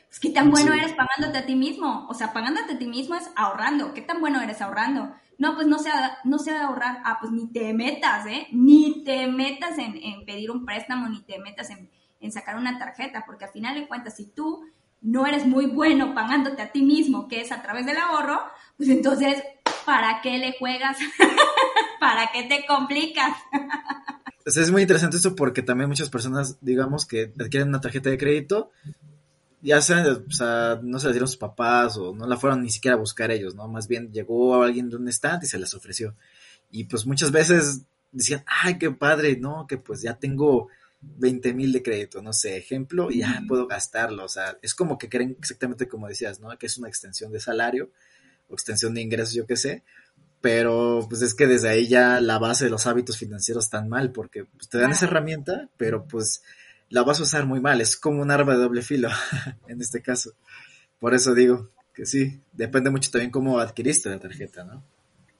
Pues, 0.07 0.19
¿Qué 0.19 0.29
tan 0.29 0.51
bueno 0.51 0.73
eres 0.73 0.93
pagándote 0.93 1.39
a 1.39 1.45
ti 1.45 1.55
mismo? 1.55 2.05
O 2.07 2.13
sea, 2.13 2.33
pagándote 2.33 2.73
a 2.73 2.77
ti 2.77 2.85
mismo 2.85 3.15
es 3.15 3.29
ahorrando. 3.35 3.95
¿Qué 3.95 4.01
tan 4.01 4.21
bueno 4.21 4.39
eres 4.41 4.61
ahorrando? 4.61 5.11
No, 5.39 5.55
pues 5.55 5.65
no 5.65 5.79
sé, 5.79 5.89
no 6.23 6.37
sé 6.37 6.55
ahorrar. 6.55 7.01
Ah, 7.03 7.17
pues 7.19 7.31
ni 7.31 7.51
te 7.51 7.73
metas, 7.73 8.27
¿eh? 8.27 8.47
Ni 8.51 9.03
te 9.03 9.25
metas 9.25 9.79
en, 9.79 9.99
pedir 10.25 10.51
un 10.51 10.65
préstamo, 10.65 11.09
ni 11.09 11.23
te 11.23 11.39
metas 11.39 11.71
en, 11.71 11.89
en 12.19 12.31
sacar 12.31 12.57
una 12.57 12.77
tarjeta, 12.77 13.23
porque 13.25 13.45
al 13.45 13.51
final 13.51 13.73
de 13.73 13.87
cuentas, 13.87 14.15
si 14.15 14.27
tú 14.27 14.63
no 15.01 15.25
eres 15.25 15.47
muy 15.47 15.65
bueno 15.65 16.13
pagándote 16.13 16.61
a 16.61 16.71
ti 16.71 16.83
mismo, 16.83 17.27
que 17.27 17.41
es 17.41 17.51
a 17.51 17.63
través 17.63 17.87
del 17.87 17.97
ahorro, 17.97 18.39
pues 18.77 18.89
entonces, 18.89 19.43
¿para 19.83 20.21
qué 20.21 20.37
le 20.37 20.55
juegas? 20.59 20.97
¿Para 21.99 22.31
qué 22.31 22.43
te 22.43 22.67
complicas? 22.67 23.35
es 24.45 24.71
muy 24.71 24.81
interesante 24.81 25.17
esto 25.17 25.35
porque 25.35 25.61
también 25.61 25.89
muchas 25.89 26.09
personas, 26.09 26.57
digamos, 26.61 27.05
que 27.05 27.33
adquieren 27.39 27.69
una 27.69 27.81
tarjeta 27.81 28.09
de 28.09 28.17
crédito, 28.17 28.71
ya 29.61 29.81
sea, 29.81 30.05
o 30.27 30.31
sea, 30.31 30.79
no 30.83 30.99
se 30.99 31.07
la 31.07 31.13
dieron 31.13 31.27
sus 31.27 31.37
papás 31.37 31.97
o 31.97 32.13
no 32.13 32.27
la 32.27 32.37
fueron 32.37 32.61
ni 32.61 32.69
siquiera 32.69 32.95
a 32.95 32.99
buscar 32.99 33.31
ellos, 33.31 33.55
¿no? 33.55 33.67
Más 33.67 33.87
bien 33.87 34.11
llegó 34.11 34.61
alguien 34.61 34.89
de 34.89 34.97
un 34.97 35.07
stand 35.07 35.43
y 35.43 35.47
se 35.47 35.57
las 35.57 35.73
ofreció. 35.73 36.15
Y 36.71 36.85
pues 36.85 37.05
muchas 37.05 37.31
veces 37.31 37.83
decían, 38.11 38.43
ay, 38.45 38.77
qué 38.77 38.91
padre, 38.91 39.37
¿no? 39.37 39.65
Que 39.67 39.77
pues 39.77 40.01
ya 40.01 40.15
tengo 40.15 40.67
20 41.01 41.53
mil 41.53 41.71
de 41.71 41.81
crédito, 41.81 42.21
no 42.21 42.33
sé, 42.33 42.57
ejemplo, 42.57 43.09
y 43.09 43.19
ya 43.19 43.41
puedo 43.47 43.67
gastarlo. 43.67 44.25
O 44.25 44.29
sea, 44.29 44.57
es 44.61 44.75
como 44.75 44.97
que 44.97 45.07
creen 45.07 45.37
exactamente 45.39 45.87
como 45.87 46.07
decías, 46.07 46.39
¿no? 46.41 46.57
Que 46.57 46.65
es 46.65 46.77
una 46.77 46.89
extensión 46.89 47.31
de 47.31 47.39
salario 47.39 47.89
o 48.49 48.53
extensión 48.53 48.93
de 48.93 49.01
ingresos, 49.01 49.33
yo 49.33 49.47
qué 49.47 49.55
sé 49.55 49.83
pero 50.43 51.05
pues 51.07 51.21
es 51.21 51.33
que 51.35 51.47
desde 51.47 51.69
ahí 51.69 51.87
ya 51.87 52.19
la 52.19 52.37
base 52.37 52.65
de 52.65 52.69
los 52.69 52.85
hábitos 52.85 53.17
financieros 53.17 53.63
están 53.63 53.87
mal, 53.87 54.11
porque 54.11 54.43
pues, 54.43 54.67
te 54.67 54.77
dan 54.77 54.91
esa 54.91 55.05
herramienta, 55.05 55.69
pero 55.77 56.05
pues 56.05 56.43
la 56.89 57.01
vas 57.03 57.21
a 57.21 57.23
usar 57.23 57.45
muy 57.45 57.61
mal, 57.61 57.79
es 57.79 57.95
como 57.95 58.21
un 58.21 58.29
arma 58.29 58.51
de 58.51 58.59
doble 58.59 58.81
filo 58.81 59.07
en 59.69 59.79
este 59.79 60.01
caso. 60.01 60.33
Por 60.99 61.13
eso 61.13 61.33
digo 61.33 61.69
que 61.93 62.05
sí, 62.05 62.41
depende 62.51 62.89
mucho 62.89 63.09
también 63.09 63.31
cómo 63.31 63.57
adquiriste 63.57 64.09
la 64.09 64.19
tarjeta, 64.19 64.65
¿no? 64.65 64.83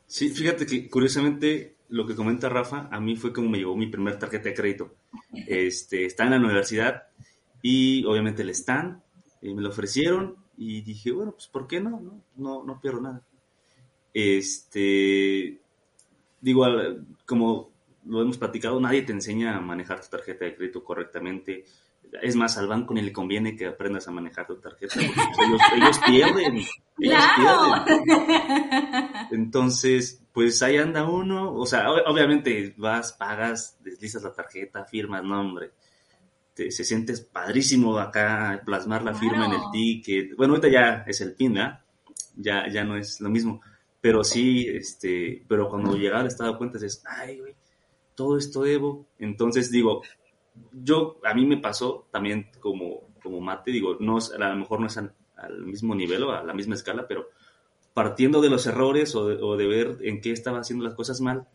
Sí, 0.08 0.30
fíjate 0.30 0.66
que 0.66 0.90
curiosamente 0.90 1.76
lo 1.90 2.08
que 2.08 2.16
comenta 2.16 2.48
Rafa, 2.48 2.88
a 2.90 3.02
mí 3.02 3.18
fue 3.18 3.34
como 3.34 3.50
me 3.50 3.58
llegó 3.58 3.76
mi 3.76 3.88
primer 3.88 4.18
tarjeta 4.18 4.48
de 4.48 4.56
crédito. 4.56 4.96
Este, 5.34 6.06
está 6.06 6.24
en 6.24 6.30
la 6.30 6.38
universidad 6.38 7.08
y 7.62 8.06
obviamente 8.06 8.46
le 8.46 8.54
están, 8.54 9.04
y 9.42 9.54
me 9.54 9.64
lo 9.64 9.68
ofrecieron 9.68 10.38
y 10.56 10.82
dije, 10.82 11.12
bueno, 11.12 11.34
pues 11.34 11.48
¿por 11.48 11.68
qué 11.68 11.82
no? 11.82 12.00
No, 12.00 12.24
no, 12.38 12.64
no 12.64 12.80
pierdo 12.80 13.02
nada. 13.02 13.22
Este, 14.14 15.60
digo, 16.40 16.66
como 17.26 17.72
lo 18.06 18.22
hemos 18.22 18.38
platicado, 18.38 18.80
nadie 18.80 19.02
te 19.02 19.12
enseña 19.14 19.58
a 19.58 19.62
manejar 19.62 20.02
tu 20.02 20.10
tarjeta 20.10 20.46
de 20.46 20.56
crédito 20.56 20.84
correctamente. 20.84 21.66
Es 22.22 22.36
más, 22.36 22.58
al 22.58 22.68
banco 22.68 22.94
ni 22.94 23.02
le 23.02 23.12
conviene 23.12 23.56
que 23.56 23.66
aprendas 23.66 24.08
a 24.08 24.12
manejar 24.12 24.46
tu 24.46 24.58
tarjeta, 24.58 24.94
porque 24.96 25.12
pues, 25.36 25.62
ellos, 25.76 26.00
pierden. 26.06 26.58
Ellos 27.00 27.24
pierden. 27.36 29.10
Entonces, 29.32 30.22
pues 30.32 30.62
ahí 30.62 30.78
anda 30.78 31.06
uno. 31.06 31.54
O 31.56 31.66
sea, 31.66 31.90
obviamente 31.92 32.76
vas, 32.78 33.14
pagas, 33.14 33.78
deslizas 33.84 34.22
la 34.22 34.34
tarjeta, 34.34 34.86
firmas 34.86 35.24
nombre. 35.24 35.72
Te, 36.54 36.70
se 36.70 36.84
sientes 36.84 37.22
padrísimo 37.22 37.98
acá 37.98 38.62
plasmar 38.64 39.02
la 39.02 39.16
firma 39.16 39.48
en 39.48 39.54
el 39.54 39.62
ticket. 39.72 40.36
Bueno, 40.36 40.54
ahorita 40.54 40.68
ya 40.68 41.04
es 41.08 41.20
el 41.22 41.34
PIN, 41.34 41.56
Ya, 42.36 42.68
ya 42.68 42.84
no 42.84 42.96
es 42.96 43.20
lo 43.22 43.30
mismo 43.30 43.60
pero 44.04 44.22
sí, 44.26 44.68
este, 44.68 45.46
pero 45.48 45.70
cuando 45.70 45.96
llegaba 45.96 46.20
al 46.20 46.28
estado 46.28 46.52
de 46.52 46.58
cuenta 46.58 46.78
dices, 46.78 47.02
ay, 47.08 47.40
güey, 47.40 47.56
todo 48.16 48.38
esto 48.38 48.64
debo. 48.64 49.08
Entonces 49.18 49.72
digo, 49.72 50.02
yo, 50.74 51.22
a 51.24 51.34
mí 51.34 51.46
me 51.46 51.56
pasó 51.56 52.10
también 52.12 52.50
como, 52.60 53.08
como 53.24 53.40
mate, 53.40 53.72
digo, 53.72 53.96
no, 54.02 54.18
a 54.18 54.50
lo 54.50 54.56
mejor 54.58 54.82
no 54.82 54.88
es 54.88 54.98
al, 54.98 55.14
mismo 55.60 55.96
nivel 55.96 56.24
o 56.24 56.34
a 56.34 56.44
la 56.44 56.54
misma 56.54 56.76
escala, 56.76 57.08
pero 57.08 57.30
partiendo 57.94 58.42
de 58.42 58.50
los 58.50 58.68
errores 58.68 59.16
o 59.16 59.26
de, 59.26 59.42
o 59.42 59.56
de, 59.56 59.68
ver 59.68 59.98
en 60.02 60.20
qué 60.20 60.32
estaba 60.32 60.60
haciendo 60.60 60.84
las 60.84 60.96
cosas 60.96 61.22
mal, 61.22 61.48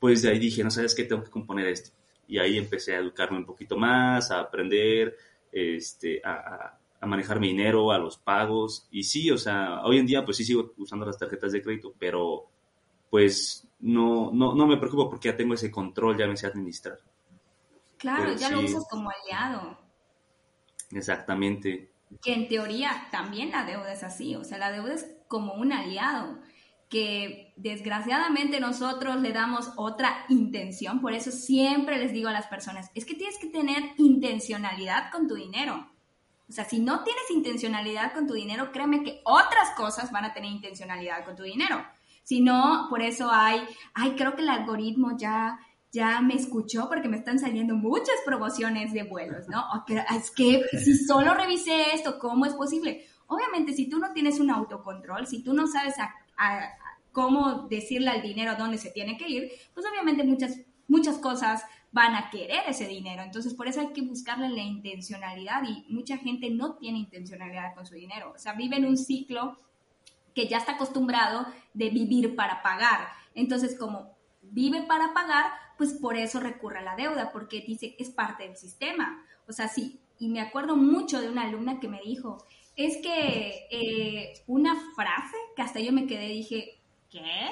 pues 0.00 0.22
de 0.22 0.30
ahí 0.30 0.38
dije, 0.38 0.64
no 0.64 0.70
sabes 0.70 0.94
qué, 0.94 1.04
tengo 1.04 1.22
que 1.22 1.30
componer 1.30 1.66
esto. 1.66 1.90
Y 2.26 2.38
ahí 2.38 2.56
empecé 2.56 2.94
a 2.94 3.00
educarme 3.00 3.36
un 3.36 3.44
poquito 3.44 3.76
más, 3.76 4.30
a 4.30 4.40
aprender, 4.40 5.18
este, 5.52 6.22
a, 6.24 6.78
a 7.04 7.06
manejar 7.06 7.38
mi 7.38 7.48
dinero, 7.48 7.92
a 7.92 7.98
los 7.98 8.16
pagos. 8.16 8.88
Y 8.90 9.04
sí, 9.04 9.30
o 9.30 9.38
sea, 9.38 9.82
hoy 9.84 9.98
en 9.98 10.06
día 10.06 10.24
pues 10.24 10.38
sí 10.38 10.44
sigo 10.44 10.72
usando 10.78 11.04
las 11.06 11.18
tarjetas 11.18 11.52
de 11.52 11.62
crédito, 11.62 11.94
pero 11.98 12.46
pues 13.10 13.68
no, 13.80 14.30
no, 14.32 14.54
no 14.54 14.66
me 14.66 14.78
preocupo 14.78 15.08
porque 15.08 15.28
ya 15.28 15.36
tengo 15.36 15.54
ese 15.54 15.70
control, 15.70 16.16
ya 16.16 16.26
me 16.26 16.36
sé 16.36 16.46
administrar. 16.46 16.98
Claro, 17.98 18.34
ya 18.34 18.50
lo 18.50 18.60
usas 18.60 18.86
como 18.90 19.10
aliado. 19.10 19.78
Exactamente. 20.90 21.92
Que 22.22 22.34
en 22.34 22.48
teoría 22.48 23.08
también 23.10 23.50
la 23.50 23.64
deuda 23.64 23.92
es 23.92 24.02
así, 24.02 24.34
o 24.34 24.44
sea, 24.44 24.58
la 24.58 24.72
deuda 24.72 24.94
es 24.94 25.06
como 25.28 25.54
un 25.54 25.72
aliado 25.72 26.38
que 26.88 27.52
desgraciadamente 27.56 28.60
nosotros 28.60 29.20
le 29.20 29.32
damos 29.32 29.72
otra 29.76 30.24
intención, 30.28 31.00
por 31.00 31.12
eso 31.12 31.30
siempre 31.30 31.98
les 31.98 32.12
digo 32.12 32.28
a 32.28 32.32
las 32.32 32.46
personas, 32.46 32.90
es 32.94 33.04
que 33.04 33.14
tienes 33.14 33.38
que 33.38 33.48
tener 33.48 33.82
intencionalidad 33.96 35.10
con 35.10 35.26
tu 35.26 35.34
dinero. 35.34 35.93
O 36.48 36.52
sea, 36.52 36.64
si 36.64 36.78
no 36.78 37.02
tienes 37.02 37.30
intencionalidad 37.30 38.12
con 38.12 38.26
tu 38.26 38.34
dinero, 38.34 38.70
créeme 38.70 39.02
que 39.02 39.20
otras 39.24 39.70
cosas 39.76 40.12
van 40.12 40.24
a 40.24 40.34
tener 40.34 40.50
intencionalidad 40.50 41.24
con 41.24 41.36
tu 41.36 41.42
dinero. 41.42 41.84
Si 42.22 42.40
no, 42.40 42.86
por 42.90 43.02
eso 43.02 43.30
hay, 43.30 43.60
ay, 43.94 44.14
creo 44.16 44.34
que 44.34 44.42
el 44.42 44.48
algoritmo 44.48 45.16
ya, 45.16 45.58
ya 45.92 46.20
me 46.20 46.34
escuchó 46.34 46.88
porque 46.88 47.08
me 47.08 47.16
están 47.16 47.38
saliendo 47.38 47.74
muchas 47.74 48.16
promociones 48.24 48.92
de 48.92 49.04
vuelos, 49.04 49.48
¿no? 49.48 49.64
es 49.88 50.30
que 50.30 50.64
si 50.78 50.96
solo 50.96 51.34
revisé 51.34 51.94
esto, 51.94 52.18
¿cómo 52.18 52.46
es 52.46 52.54
posible? 52.54 53.06
Obviamente, 53.26 53.72
si 53.72 53.88
tú 53.88 53.98
no 53.98 54.12
tienes 54.12 54.40
un 54.40 54.50
autocontrol, 54.50 55.26
si 55.26 55.42
tú 55.42 55.54
no 55.54 55.66
sabes 55.66 55.94
cómo 57.12 57.68
decirle 57.68 58.10
al 58.10 58.22
dinero 58.22 58.54
dónde 58.58 58.78
se 58.78 58.90
tiene 58.90 59.16
que 59.16 59.28
ir, 59.28 59.50
pues 59.72 59.86
obviamente 59.86 60.24
muchas, 60.24 60.58
muchas 60.88 61.18
cosas 61.18 61.62
van 61.94 62.16
a 62.16 62.28
querer 62.28 62.64
ese 62.66 62.88
dinero. 62.88 63.22
Entonces, 63.22 63.54
por 63.54 63.68
eso 63.68 63.80
hay 63.80 63.92
que 63.92 64.02
buscarle 64.02 64.48
la 64.48 64.62
intencionalidad 64.62 65.62
y 65.62 65.84
mucha 65.92 66.18
gente 66.18 66.50
no 66.50 66.74
tiene 66.74 66.98
intencionalidad 66.98 67.72
con 67.76 67.86
su 67.86 67.94
dinero. 67.94 68.32
O 68.34 68.38
sea, 68.38 68.54
vive 68.54 68.76
en 68.76 68.84
un 68.84 68.98
ciclo 68.98 69.56
que 70.34 70.48
ya 70.48 70.58
está 70.58 70.72
acostumbrado 70.72 71.46
de 71.72 71.90
vivir 71.90 72.34
para 72.34 72.62
pagar. 72.62 73.06
Entonces, 73.36 73.78
como 73.78 74.10
vive 74.42 74.82
para 74.82 75.14
pagar, 75.14 75.44
pues 75.78 75.92
por 75.92 76.16
eso 76.16 76.40
recurre 76.40 76.80
a 76.80 76.82
la 76.82 76.96
deuda, 76.96 77.30
porque 77.30 77.60
dice 77.60 77.94
es 77.96 78.10
parte 78.10 78.42
del 78.42 78.56
sistema. 78.56 79.24
O 79.46 79.52
sea, 79.52 79.68
sí, 79.68 80.00
y 80.18 80.28
me 80.30 80.40
acuerdo 80.40 80.74
mucho 80.74 81.20
de 81.20 81.28
una 81.28 81.42
alumna 81.42 81.78
que 81.78 81.86
me 81.86 82.00
dijo, 82.00 82.44
es 82.74 82.96
que 82.96 83.68
eh, 83.70 84.42
una 84.48 84.74
frase 84.96 85.36
que 85.54 85.62
hasta 85.62 85.78
yo 85.78 85.92
me 85.92 86.08
quedé, 86.08 86.26
dije, 86.26 86.76
¿qué? 87.08 87.46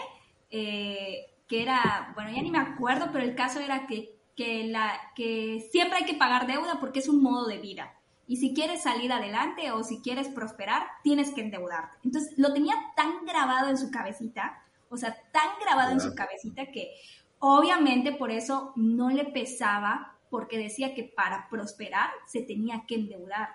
Eh, 0.51 1.27
que 1.47 1.63
era, 1.63 2.11
bueno, 2.17 2.33
ya 2.35 2.43
ni 2.43 2.51
me 2.51 2.59
acuerdo, 2.59 3.11
pero 3.13 3.25
el 3.25 3.37
caso 3.37 3.61
era 3.61 3.87
que, 3.87 4.21
que, 4.37 4.65
la, 4.65 4.99
que 5.15 5.69
siempre 5.71 5.99
hay 5.99 6.05
que 6.05 6.15
pagar 6.15 6.47
deuda 6.47 6.79
porque 6.81 7.01
es 7.01 7.09
un 7.09 7.23
modo 7.23 7.47
de 7.47 7.59
vida. 7.59 7.95
Y 8.27 8.37
si 8.37 8.55
quieres 8.55 8.83
salir 8.83 9.13
adelante 9.13 9.73
o 9.73 9.83
si 9.83 10.01
quieres 10.01 10.29
prosperar, 10.29 10.87
tienes 11.03 11.33
que 11.33 11.43
endeudarte. 11.43 11.99
Entonces, 12.05 12.33
lo 12.39 12.53
tenía 12.53 12.75
tan 12.97 13.25
grabado 13.27 13.69
en 13.69 13.77
su 13.77 13.91
cabecita, 13.91 14.63
o 14.89 14.97
sea, 14.97 15.17
tan 15.33 15.49
grabado 15.61 15.93
en 15.93 16.01
su 16.01 16.15
cabecita 16.15 16.67
que 16.67 16.95
obviamente 17.41 18.13
por 18.13 18.31
eso 18.31 18.73
no 18.77 19.11
le 19.11 19.25
pesaba, 19.25 20.17
porque 20.31 20.57
decía 20.57 20.95
que 20.95 21.05
para 21.05 21.49
prosperar 21.51 22.11
se 22.27 22.41
tenía 22.41 22.85
que 22.87 22.95
endeudar. 22.95 23.51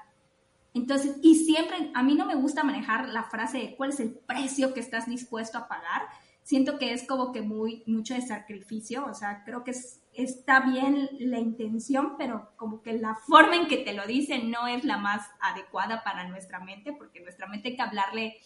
Entonces, 0.75 1.17
y 1.23 1.33
siempre, 1.33 1.89
a 1.95 2.03
mí 2.03 2.13
no 2.13 2.27
me 2.27 2.35
gusta 2.35 2.63
manejar 2.63 3.09
la 3.09 3.23
frase 3.23 3.57
de 3.57 3.75
cuál 3.75 3.89
es 3.89 3.99
el 3.99 4.11
precio 4.11 4.75
que 4.75 4.79
estás 4.79 5.07
dispuesto 5.07 5.57
a 5.57 5.67
pagar. 5.67 6.03
Siento 6.47 6.79
que 6.79 6.93
es 6.93 7.05
como 7.05 7.33
que 7.33 7.41
muy, 7.41 7.83
mucho 7.87 8.13
de 8.13 8.21
sacrificio, 8.21 9.05
o 9.05 9.13
sea, 9.13 9.43
creo 9.43 9.65
que 9.65 9.71
es, 9.71 10.01
está 10.13 10.61
bien 10.61 11.09
la 11.19 11.39
intención, 11.39 12.13
pero 12.17 12.53
como 12.55 12.81
que 12.81 12.93
la 12.93 13.15
forma 13.15 13.57
en 13.57 13.67
que 13.67 13.79
te 13.79 13.91
lo 13.91 14.07
dicen 14.07 14.49
no 14.49 14.65
es 14.65 14.85
la 14.85 14.97
más 14.97 15.27
adecuada 15.41 16.05
para 16.05 16.25
nuestra 16.29 16.61
mente, 16.61 16.93
porque 16.93 17.19
nuestra 17.19 17.47
mente 17.47 17.67
hay 17.67 17.75
que 17.75 17.81
hablarle 17.81 18.37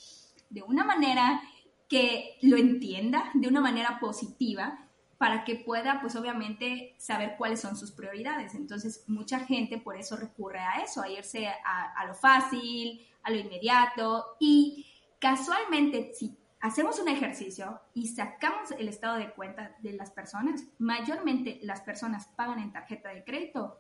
de 0.50 0.64
una 0.64 0.84
manera 0.84 1.44
que 1.88 2.40
lo 2.42 2.58
entienda, 2.58 3.30
de 3.36 3.48
una 3.48 3.62
manera 3.62 4.00
positiva, 4.00 4.90
para 5.20 5.44
que 5.44 5.58
pueda, 5.58 6.02
pues 6.02 6.16
obviamente, 6.16 6.96
saber 6.98 7.36
cuáles 7.38 7.62
son 7.62 7.78
sus 7.78 7.92
prioridades. 7.92 8.56
Entonces, 8.56 9.04
mucha 9.06 9.42
gente 9.42 9.78
por 9.78 9.96
eso 9.96 10.18
recurre 10.18 10.58
a 10.58 10.82
eso, 10.82 11.04
a 11.04 11.10
irse 11.12 11.48
a, 11.48 11.94
a 11.96 12.06
lo 12.08 12.16
fácil, 12.16 13.08
a 13.22 13.30
lo 13.30 13.38
inmediato. 13.38 14.38
Y 14.40 14.88
casualmente, 15.20 16.16
si 16.16 16.41
hacemos 16.62 17.00
un 17.00 17.08
ejercicio 17.08 17.82
y 17.94 18.08
sacamos 18.08 18.72
el 18.72 18.88
estado 18.88 19.18
de 19.18 19.32
cuenta 19.32 19.76
de 19.80 19.94
las 19.94 20.12
personas, 20.12 20.64
mayormente 20.78 21.60
las 21.64 21.82
personas 21.82 22.28
pagan 22.36 22.60
en 22.60 22.72
tarjeta 22.72 23.10
de 23.10 23.24
crédito 23.24 23.80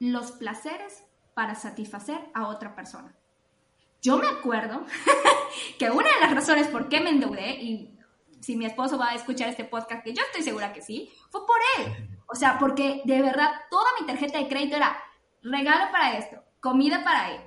los 0.00 0.32
placeres 0.32 1.04
para 1.34 1.54
satisfacer 1.54 2.18
a 2.34 2.48
otra 2.48 2.74
persona. 2.74 3.14
Yo 4.02 4.16
me 4.16 4.28
acuerdo 4.28 4.84
que 5.78 5.90
una 5.90 6.12
de 6.14 6.20
las 6.20 6.34
razones 6.34 6.68
por 6.68 6.88
qué 6.88 7.00
me 7.00 7.10
endeudé, 7.10 7.62
y 7.62 7.98
si 8.40 8.56
mi 8.56 8.66
esposo 8.66 8.98
va 8.98 9.10
a 9.10 9.14
escuchar 9.14 9.48
este 9.48 9.64
podcast, 9.64 10.02
que 10.02 10.14
yo 10.14 10.22
estoy 10.22 10.42
segura 10.42 10.72
que 10.72 10.82
sí, 10.82 11.12
fue 11.30 11.46
por 11.46 11.58
él. 11.78 12.18
O 12.26 12.34
sea, 12.34 12.58
porque 12.58 13.02
de 13.04 13.20
verdad 13.20 13.50
toda 13.70 13.86
mi 14.00 14.06
tarjeta 14.06 14.38
de 14.38 14.48
crédito 14.48 14.76
era 14.76 14.96
regalo 15.42 15.92
para 15.92 16.16
esto, 16.16 16.42
comida 16.60 17.04
para 17.04 17.32
él, 17.32 17.40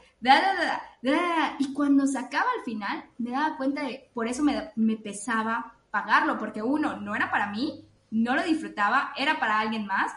y 1.59 1.73
cuando 1.73 2.07
se 2.07 2.17
acaba 2.17 2.47
al 2.57 2.63
final, 2.63 3.03
me 3.17 3.31
daba 3.31 3.57
cuenta 3.57 3.83
de, 3.83 4.09
por 4.13 4.27
eso 4.27 4.43
me, 4.43 4.71
me 4.75 4.95
pesaba 4.95 5.73
pagarlo, 5.91 6.37
porque 6.37 6.61
uno, 6.61 6.97
no 6.97 7.15
era 7.15 7.29
para 7.29 7.47
mí, 7.47 7.85
no 8.11 8.35
lo 8.35 8.43
disfrutaba, 8.43 9.13
era 9.17 9.39
para 9.39 9.59
alguien 9.59 9.85
más, 9.85 10.13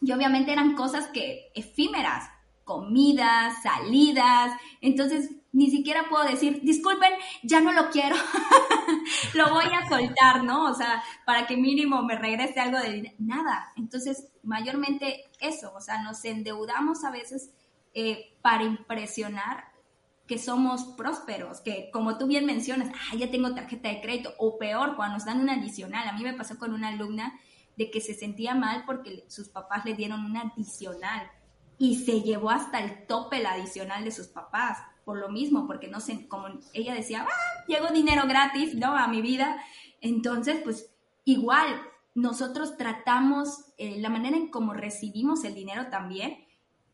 y 0.00 0.12
obviamente 0.12 0.52
eran 0.52 0.74
cosas 0.74 1.08
que 1.08 1.50
efímeras, 1.54 2.30
comidas, 2.64 3.62
salidas, 3.62 4.52
entonces 4.80 5.30
ni 5.52 5.70
siquiera 5.70 6.08
puedo 6.08 6.24
decir, 6.24 6.60
disculpen, 6.62 7.12
ya 7.42 7.60
no 7.60 7.72
lo 7.72 7.90
quiero, 7.90 8.16
lo 9.34 9.50
voy 9.50 9.66
a 9.66 9.88
soltar, 9.88 10.42
¿no? 10.42 10.70
O 10.70 10.74
sea, 10.74 11.02
para 11.24 11.46
que 11.46 11.56
mínimo 11.56 12.02
me 12.02 12.16
regrese 12.16 12.58
algo 12.60 12.78
de 12.78 12.92
dinero, 12.92 13.14
nada. 13.18 13.72
Entonces, 13.76 14.28
mayormente 14.42 15.24
eso, 15.38 15.72
o 15.74 15.80
sea, 15.80 16.02
nos 16.02 16.24
endeudamos 16.24 17.04
a 17.04 17.10
veces 17.10 17.50
eh, 17.94 18.34
para 18.42 18.64
impresionar 18.64 19.73
que 20.26 20.38
somos 20.38 20.84
prósperos, 20.96 21.60
que 21.60 21.90
como 21.92 22.16
tú 22.16 22.26
bien 22.26 22.46
mencionas, 22.46 22.88
ah, 22.94 23.16
ya 23.16 23.30
tengo 23.30 23.54
tarjeta 23.54 23.88
de 23.90 24.00
crédito, 24.00 24.34
o 24.38 24.58
peor, 24.58 24.96
cuando 24.96 25.16
nos 25.16 25.26
dan 25.26 25.40
una 25.40 25.54
adicional. 25.54 26.08
A 26.08 26.12
mí 26.12 26.22
me 26.22 26.32
pasó 26.32 26.58
con 26.58 26.72
una 26.72 26.88
alumna 26.88 27.38
de 27.76 27.90
que 27.90 28.00
se 28.00 28.14
sentía 28.14 28.54
mal 28.54 28.84
porque 28.86 29.24
sus 29.28 29.48
papás 29.48 29.84
le 29.84 29.94
dieron 29.94 30.24
una 30.24 30.42
adicional 30.42 31.30
y 31.76 31.96
se 31.96 32.22
llevó 32.22 32.50
hasta 32.50 32.78
el 32.80 33.06
tope 33.06 33.42
la 33.42 33.52
adicional 33.52 34.04
de 34.04 34.12
sus 34.12 34.28
papás 34.28 34.78
por 35.04 35.18
lo 35.18 35.28
mismo, 35.28 35.66
porque 35.66 35.88
no 35.88 36.00
sé, 36.00 36.26
como 36.28 36.48
ella 36.72 36.94
decía, 36.94 37.26
ah, 37.28 37.64
llegó 37.68 37.88
dinero 37.88 38.22
gratis, 38.26 38.74
¿no? 38.74 38.96
A 38.96 39.06
mi 39.08 39.20
vida. 39.20 39.62
Entonces, 40.00 40.62
pues 40.64 40.90
igual, 41.24 41.66
nosotros 42.14 42.78
tratamos 42.78 43.72
eh, 43.76 43.98
la 44.00 44.08
manera 44.08 44.36
en 44.36 44.48
cómo 44.48 44.72
recibimos 44.72 45.44
el 45.44 45.54
dinero 45.54 45.88
también, 45.90 46.46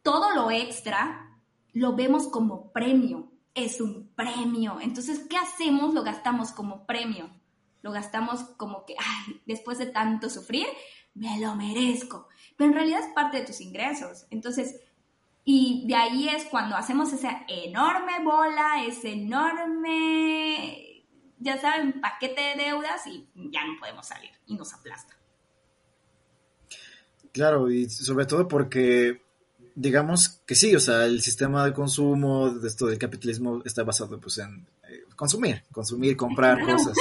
todo 0.03 0.35
lo 0.35 0.51
extra 0.51 1.30
lo 1.73 1.95
vemos 1.95 2.29
como 2.29 2.73
premio, 2.73 3.31
es 3.55 3.81
un 3.81 4.09
premio. 4.15 4.79
Entonces, 4.81 5.27
¿qué 5.29 5.37
hacemos? 5.37 5.95
Lo 5.95 6.03
gastamos 6.03 6.53
como 6.53 6.87
premio. 6.87 7.31
Lo 7.83 7.93
gastamos 7.93 8.43
como 8.57 8.85
que, 8.85 8.95
ay, 8.99 9.41
después 9.47 9.79
de 9.79 9.87
tanto 9.87 10.29
sufrir, 10.29 10.67
me 11.15 11.41
lo 11.41 11.55
merezco. 11.55 12.29
Pero 12.57 12.71
en 12.71 12.75
realidad 12.75 13.01
es 13.01 13.15
parte 13.15 13.39
de 13.39 13.47
tus 13.47 13.61
ingresos. 13.61 14.27
Entonces, 14.31 14.81
y 15.45 15.85
de 15.87 15.95
ahí 15.95 16.29
es 16.29 16.45
cuando 16.45 16.77
hacemos 16.77 17.13
esa 17.13 17.45
enorme 17.49 18.23
bola, 18.23 18.85
ese 18.87 19.13
enorme, 19.13 21.07
ya 21.39 21.59
saben, 21.59 22.01
paquete 22.01 22.41
de 22.41 22.65
deudas 22.65 23.07
y 23.07 23.27
ya 23.35 23.67
no 23.67 23.79
podemos 23.79 24.07
salir 24.07 24.31
y 24.47 24.55
nos 24.55 24.75
aplasta. 24.75 25.17
Claro, 27.33 27.71
y 27.71 27.89
sobre 27.89 28.27
todo 28.27 28.47
porque 28.49 29.23
digamos 29.81 30.41
que 30.47 30.55
sí, 30.55 30.75
o 30.75 30.81
sea, 30.81 31.07
el 31.07 31.23
sistema 31.23 31.65
de 31.65 31.73
consumo 31.73 32.51
de 32.51 32.69
esto 32.69 32.87
del 32.87 32.99
capitalismo 32.99 33.63
está 33.65 33.83
basado 33.83 34.21
pues 34.21 34.39
en 34.39 34.67
eh, 34.89 35.05
consumir, 35.17 35.63
consumir, 35.73 36.17
comprar 36.17 36.61
cosas. 36.65 36.97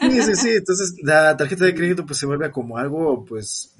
Sí, 0.00 0.22
sí, 0.22 0.34
sí, 0.36 0.48
entonces 0.50 0.94
la 1.02 1.36
tarjeta 1.36 1.64
de 1.64 1.74
crédito 1.74 2.06
pues 2.06 2.18
se 2.18 2.26
vuelve 2.26 2.50
como 2.50 2.78
algo 2.78 3.24
pues 3.24 3.74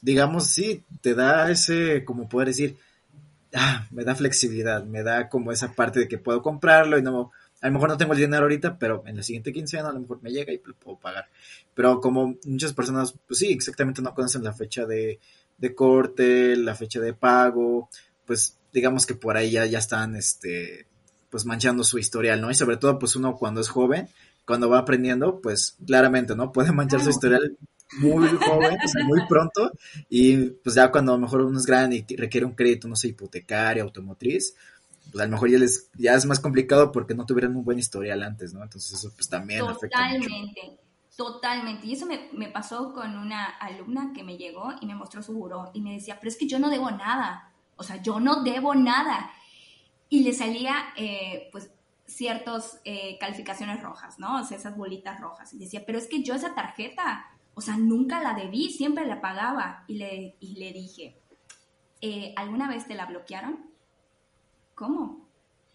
digamos, 0.00 0.46
sí, 0.46 0.84
te 1.00 1.14
da 1.14 1.50
ese, 1.50 2.04
como 2.04 2.28
poder 2.28 2.48
decir, 2.48 2.76
ah, 3.54 3.86
me 3.90 4.04
da 4.04 4.14
flexibilidad, 4.14 4.84
me 4.84 5.02
da 5.02 5.28
como 5.28 5.52
esa 5.52 5.72
parte 5.72 6.00
de 6.00 6.08
que 6.08 6.18
puedo 6.18 6.42
comprarlo 6.42 6.98
y 6.98 7.02
no, 7.02 7.32
a 7.60 7.66
lo 7.66 7.72
mejor 7.72 7.88
no 7.88 7.96
tengo 7.96 8.12
el 8.12 8.20
dinero 8.20 8.42
ahorita, 8.42 8.78
pero 8.78 9.02
en 9.06 9.16
la 9.16 9.22
siguiente 9.22 9.52
quincena 9.52 9.88
a 9.88 9.92
lo 9.92 10.00
mejor 10.00 10.20
me 10.22 10.30
llega 10.30 10.52
y 10.52 10.60
lo 10.64 10.74
puedo 10.74 10.98
pagar. 10.98 11.26
Pero 11.74 12.00
como 12.00 12.36
muchas 12.44 12.72
personas, 12.72 13.14
pues 13.26 13.40
sí, 13.40 13.52
exactamente 13.52 14.02
no 14.02 14.14
conocen 14.14 14.44
la 14.44 14.52
fecha 14.52 14.86
de, 14.86 15.18
de 15.58 15.74
corte, 15.74 16.56
la 16.56 16.74
fecha 16.74 17.00
de 17.00 17.12
pago, 17.12 17.90
pues 18.24 18.56
digamos 18.72 19.06
que 19.06 19.14
por 19.14 19.36
ahí 19.36 19.50
ya, 19.50 19.66
ya 19.66 19.78
están, 19.78 20.16
este, 20.16 20.86
pues 21.30 21.44
manchando 21.44 21.84
su 21.84 21.98
historial, 21.98 22.40
¿no? 22.40 22.50
Y 22.50 22.54
sobre 22.54 22.76
todo, 22.76 22.98
pues 22.98 23.16
uno 23.16 23.36
cuando 23.36 23.60
es 23.60 23.68
joven, 23.68 24.08
cuando 24.46 24.70
va 24.70 24.78
aprendiendo, 24.78 25.40
pues 25.40 25.76
claramente, 25.86 26.34
¿no? 26.34 26.52
Puede 26.52 26.72
manchar 26.72 27.02
su 27.02 27.10
historial 27.10 27.56
muy 28.00 28.28
joven, 28.28 28.78
o 28.84 28.88
sea, 28.88 29.04
muy 29.04 29.20
pronto, 29.28 29.72
y 30.08 30.36
pues 30.50 30.76
ya 30.76 30.90
cuando 30.90 31.12
a 31.12 31.16
lo 31.16 31.22
mejor 31.22 31.42
uno 31.42 31.58
es 31.58 31.66
grande 31.66 32.04
y 32.06 32.16
requiere 32.16 32.46
un 32.46 32.52
crédito, 32.52 32.86
no 32.88 32.96
sé, 32.96 33.08
hipotecario, 33.08 33.82
automotriz, 33.82 34.54
pues 35.10 35.22
a 35.22 35.26
lo 35.26 35.32
mejor 35.32 35.50
ya, 35.50 35.58
les, 35.58 35.90
ya 35.96 36.14
es 36.14 36.26
más 36.26 36.38
complicado 36.38 36.92
porque 36.92 37.14
no 37.14 37.24
tuvieron 37.26 37.56
un 37.56 37.64
buen 37.64 37.78
historial 37.78 38.22
antes, 38.22 38.52
¿no? 38.52 38.62
Entonces 38.62 38.92
eso 38.92 39.10
pues 39.14 39.28
también 39.28 39.60
Totalmente. 39.60 39.96
afecta 39.96 40.18
mucho. 40.18 40.87
Totalmente. 41.18 41.86
Y 41.88 41.94
eso 41.94 42.06
me, 42.06 42.30
me, 42.32 42.48
pasó 42.48 42.94
con 42.94 43.18
una 43.18 43.44
alumna 43.44 44.12
que 44.14 44.22
me 44.22 44.36
llegó 44.36 44.70
y 44.80 44.86
me 44.86 44.94
mostró 44.94 45.20
su 45.20 45.34
buró 45.34 45.72
y 45.74 45.80
me 45.80 45.92
decía, 45.92 46.16
pero 46.20 46.28
es 46.28 46.36
que 46.36 46.46
yo 46.46 46.60
no 46.60 46.70
debo 46.70 46.92
nada. 46.92 47.52
O 47.76 47.82
sea, 47.82 48.00
yo 48.00 48.20
no 48.20 48.44
debo 48.44 48.76
nada. 48.76 49.32
Y 50.08 50.22
le 50.22 50.32
salía, 50.32 50.76
eh, 50.96 51.48
pues, 51.50 51.72
ciertas 52.06 52.80
eh, 52.84 53.18
calificaciones 53.18 53.82
rojas, 53.82 54.20
¿no? 54.20 54.40
O 54.40 54.44
sea, 54.44 54.56
esas 54.56 54.76
bolitas 54.76 55.20
rojas. 55.20 55.52
Y 55.52 55.58
decía, 55.58 55.82
pero 55.84 55.98
es 55.98 56.06
que 56.06 56.22
yo 56.22 56.34
esa 56.36 56.54
tarjeta 56.54 57.26
o 57.58 57.60
sea, 57.60 57.76
nunca 57.76 58.22
la 58.22 58.34
debí, 58.34 58.70
siempre 58.70 59.04
la 59.04 59.20
pagaba. 59.20 59.82
Y 59.88 59.94
le, 59.94 60.36
y 60.38 60.54
le 60.60 60.72
dije, 60.72 61.20
eh, 62.00 62.32
¿alguna 62.36 62.68
vez 62.68 62.86
te 62.86 62.94
la 62.94 63.04
bloquearon? 63.06 63.68
¿Cómo? 64.76 65.26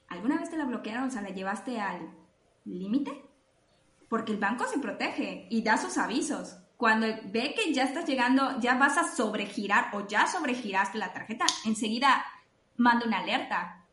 ¿Alguna 0.08 0.38
vez 0.38 0.50
te 0.50 0.56
la 0.56 0.64
bloquearon? 0.64 1.10
O 1.10 1.12
sea, 1.12 1.22
¿la 1.22 1.32
llevaste 1.32 1.82
al 1.82 2.10
límite? 2.64 3.26
Porque 4.14 4.32
el 4.32 4.38
banco 4.38 4.68
se 4.68 4.78
protege 4.78 5.48
y 5.50 5.64
da 5.64 5.76
sus 5.76 5.98
avisos. 5.98 6.56
Cuando 6.78 7.08
ve 7.32 7.56
que 7.56 7.74
ya 7.74 7.86
estás 7.86 8.06
llegando, 8.06 8.60
ya 8.60 8.78
vas 8.78 8.96
a 9.00 9.12
sobregirar 9.12 9.90
o 9.96 10.06
ya 10.06 10.28
sobregiraste 10.28 11.00
la 11.00 11.12
tarjeta, 11.12 11.48
enseguida 11.66 12.24
manda 12.78 13.08
una 13.08 13.22
alerta. 13.22 13.88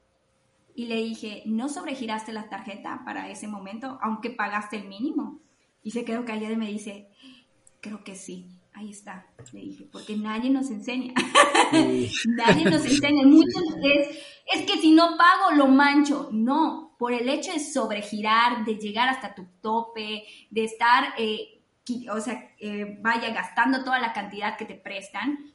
Y 0.74 0.88
le 0.88 0.96
dije, 0.96 1.42
no 1.46 1.70
sobregiraste 1.70 2.34
la 2.34 2.50
tarjeta 2.50 3.00
para 3.02 3.30
ese 3.30 3.48
momento, 3.48 3.98
aunque 4.02 4.28
pagaste 4.28 4.76
el 4.76 4.88
mínimo. 4.88 5.40
Y 5.82 5.92
se 5.92 6.04
quedó 6.04 6.26
callada 6.26 6.52
y 6.52 6.58
me 6.58 6.68
dice, 6.68 7.08
Creo 7.80 8.04
que 8.04 8.14
sí. 8.14 8.46
Ahí 8.74 8.90
está, 8.90 9.26
le 9.52 9.60
dije, 9.60 9.88
porque 9.90 10.18
nadie 10.18 10.50
nos 10.50 10.70
enseña. 10.70 11.14
nadie 11.72 12.64
nos 12.66 12.84
enseña. 12.84 13.24
Muchos 13.24 13.62
es, 13.82 14.18
es 14.54 14.66
que 14.66 14.76
si 14.76 14.92
no 14.92 15.16
pago, 15.16 15.56
lo 15.56 15.66
mancho. 15.68 16.28
No, 16.30 16.89
por 17.00 17.14
el 17.14 17.30
hecho 17.30 17.50
de 17.50 17.60
sobregirar, 17.60 18.66
de 18.66 18.74
llegar 18.74 19.08
hasta 19.08 19.34
tu 19.34 19.46
tope, 19.62 20.22
de 20.50 20.64
estar, 20.64 21.14
eh, 21.16 21.62
o 22.12 22.20
sea, 22.20 22.52
eh, 22.58 22.98
vaya 23.00 23.30
gastando 23.30 23.82
toda 23.84 23.98
la 23.98 24.12
cantidad 24.12 24.58
que 24.58 24.66
te 24.66 24.74
prestan, 24.74 25.50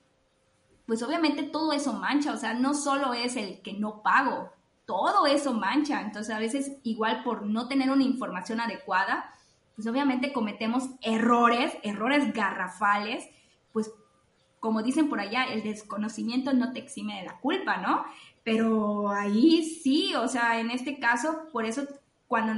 pues 0.88 1.04
obviamente 1.04 1.44
todo 1.44 1.72
eso 1.72 1.94
mancha, 1.94 2.34
o 2.34 2.38
sea, 2.38 2.56
no 2.56 2.74
solo 2.74 3.14
es 3.14 3.36
el 3.36 3.62
que 3.62 3.74
no 3.74 4.02
pago, 4.02 4.54
todo 4.88 5.28
eso 5.28 5.54
mancha. 5.54 6.02
Entonces 6.02 6.34
a 6.34 6.40
veces 6.40 6.78
igual 6.82 7.22
por 7.24 7.46
no 7.46 7.68
tener 7.68 7.92
una 7.92 8.04
información 8.04 8.60
adecuada, 8.60 9.32
pues 9.76 9.88
obviamente 9.88 10.34
cometemos 10.34 10.90
errores, 11.04 11.78
errores 11.84 12.34
garrafales, 12.34 13.24
como 14.66 14.82
dicen 14.82 15.10
por 15.10 15.20
allá, 15.20 15.44
el 15.44 15.62
desconocimiento 15.62 16.52
no 16.52 16.74
te 16.74 16.80
exime 16.80 17.20
de 17.20 17.26
la 17.28 17.40
culpa, 17.40 17.78
¿no? 17.78 18.04
Pero 18.44 19.12
ahí 19.12 19.62
sí, 19.62 20.16
o 20.16 20.28
sea, 20.28 20.60
en 20.60 20.72
este 20.72 20.98
caso, 20.98 21.44
por 21.54 21.66
eso 21.66 21.84
cuando 22.26 22.56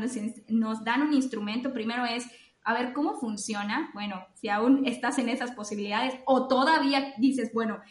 nos, 0.47 0.85
dan 0.85 1.01
un 1.01 1.13
instrumento, 1.13 1.73
primero 1.73 2.05
es 2.05 2.25
a 2.63 2.73
ver 2.73 2.93
cómo 2.93 3.19
funciona. 3.19 3.91
Bueno, 3.93 4.25
si 4.35 4.47
aún 4.47 4.87
estás 4.87 5.19
en 5.19 5.27
esas 5.27 5.51
posibilidades 5.51 6.13
o 6.23 6.47
todavía 6.47 7.13
dices, 7.17 7.51
bueno, 7.53 7.81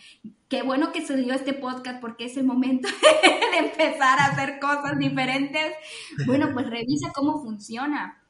qué 0.49 0.63
bueno 0.63 0.93
que 0.93 1.05
se 1.05 1.19
dio 1.19 1.35
este 1.35 1.53
podcast 1.53 2.01
porque 2.01 2.25
es 2.25 2.39
el 2.39 2.45
momento 2.45 2.89
de 3.53 3.67
empezar 3.67 4.19
a 4.19 4.29
hacer 4.29 4.59
cosas 4.61 4.99
diferentes. 4.99 5.75
Bueno, 6.25 6.55
pues 6.55 6.71
revisa 6.71 7.13
cómo 7.15 7.43
funciona. 7.43 8.26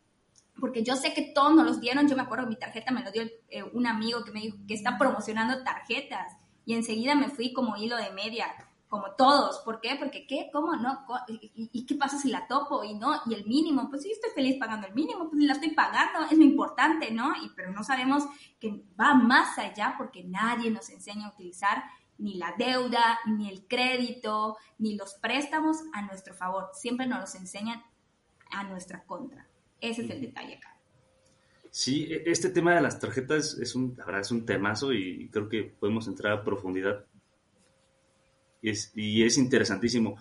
Porque 0.58 0.82
yo 0.82 0.96
sé 0.96 1.12
que 1.12 1.32
todos 1.34 1.54
nos 1.54 1.66
los 1.66 1.80
dieron, 1.80 2.08
yo 2.08 2.16
me 2.16 2.22
acuerdo, 2.22 2.46
mi 2.46 2.56
tarjeta 2.56 2.92
me 2.92 3.02
lo 3.02 3.10
dio 3.10 3.22
eh, 3.48 3.62
un 3.62 3.86
amigo 3.86 4.24
que 4.24 4.32
me 4.32 4.40
dijo 4.40 4.56
que 4.66 4.74
está 4.74 4.96
promocionando 4.98 5.62
tarjetas 5.62 6.32
y 6.64 6.74
enseguida 6.74 7.14
me 7.14 7.28
fui 7.28 7.52
como 7.52 7.76
hilo 7.76 7.96
de 7.96 8.10
media 8.10 8.46
como 8.88 9.12
todos. 9.12 9.58
¿Por 9.60 9.80
qué? 9.80 9.96
Porque 9.98 10.26
¿qué? 10.26 10.48
¿Cómo? 10.52 10.74
¿No? 10.76 11.04
¿Y, 11.28 11.86
qué 11.86 11.94
pasa 11.96 12.18
si 12.18 12.30
la 12.30 12.46
topo? 12.46 12.84
Y 12.84 12.94
no, 12.94 13.20
y 13.26 13.34
el 13.34 13.44
mínimo, 13.46 13.88
pues 13.90 14.02
sí, 14.02 14.10
estoy 14.10 14.30
feliz 14.30 14.56
pagando 14.58 14.86
el 14.86 14.94
mínimo, 14.94 15.28
pues 15.28 15.42
la 15.42 15.54
estoy 15.54 15.70
pagando, 15.70 16.20
es 16.30 16.38
lo 16.38 16.44
importante, 16.44 17.10
¿no? 17.10 17.32
Pero 17.54 17.72
no 17.72 17.82
sabemos 17.82 18.24
que 18.60 18.84
va 18.98 19.14
más 19.14 19.58
allá 19.58 19.94
porque 19.98 20.24
nadie 20.24 20.70
nos 20.70 20.88
enseña 20.90 21.26
a 21.26 21.32
utilizar 21.32 21.84
ni 22.18 22.34
la 22.34 22.54
deuda, 22.56 23.18
ni 23.26 23.48
el 23.48 23.66
crédito, 23.66 24.56
ni 24.78 24.96
los 24.96 25.14
préstamos 25.14 25.78
a 25.92 26.02
nuestro 26.02 26.34
favor. 26.34 26.70
Siempre 26.72 27.06
nos 27.06 27.20
los 27.20 27.34
enseñan 27.34 27.82
a 28.50 28.64
nuestra 28.64 29.04
contra. 29.04 29.45
Ese 29.80 30.02
es 30.02 30.10
el 30.10 30.20
detalle 30.20 30.54
acá. 30.54 30.76
Sí, 31.70 32.06
e, 32.10 32.22
este 32.26 32.50
tema 32.50 32.74
de 32.74 32.80
las 32.80 32.98
tarjetas 32.98 33.58
es 33.58 33.74
un, 33.74 33.94
la 33.96 34.06
verdad, 34.06 34.22
es 34.22 34.30
un 34.30 34.46
temazo 34.46 34.92
y 34.92 35.28
creo 35.28 35.48
que 35.48 35.64
podemos 35.64 36.08
entrar 36.08 36.32
a 36.32 36.44
profundidad 36.44 37.04
y 38.94 39.22
es 39.22 39.38
interesantísimo, 39.38 40.16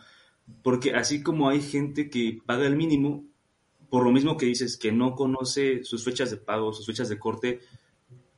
porque 0.61 0.93
así 0.93 1.23
como 1.23 1.49
hay 1.49 1.61
gente 1.61 2.09
que 2.09 2.39
paga 2.45 2.67
el 2.67 2.75
mínimo, 2.75 3.25
por 3.89 4.03
lo 4.03 4.11
mismo 4.11 4.37
que 4.37 4.45
dices, 4.45 4.77
que 4.77 4.91
no 4.91 5.15
conoce 5.15 5.83
sus 5.83 6.03
fechas 6.03 6.31
de 6.31 6.37
pago, 6.37 6.73
sus 6.73 6.85
fechas 6.85 7.09
de 7.09 7.17
corte, 7.17 7.61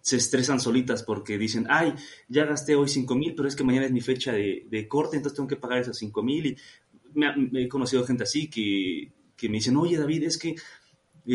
se 0.02 0.18
estresan 0.18 0.60
solitas 0.60 1.04
porque 1.04 1.38
dicen, 1.38 1.66
ay, 1.70 1.94
ya 2.30 2.46
gasté 2.46 2.76
hoy 2.76 2.88
5 2.88 3.16
mil, 3.16 3.36
pero 3.36 3.48
es 3.48 3.56
que 3.56 3.64
mañana 3.64 3.88
es 3.88 3.92
mi 3.92 4.02
fecha 4.02 4.32
de, 4.32 4.88
corte, 4.88 5.18
entonces 5.18 5.36
tengo 5.36 5.50
que 5.50 5.58
pagar 5.58 5.80
esos 5.80 5.98
5 5.98 6.24
mil. 6.24 6.46
Y 6.46 6.58
me, 7.14 7.64
he 7.64 7.68
conocido 7.68 8.06
gente 8.06 8.24
así 8.24 8.50
que, 8.50 9.12
que 9.36 9.50
me 9.50 9.56
dicen, 9.56 9.76
oye 9.76 9.98
David, 9.98 10.24
es 10.24 10.38
que 10.38 10.56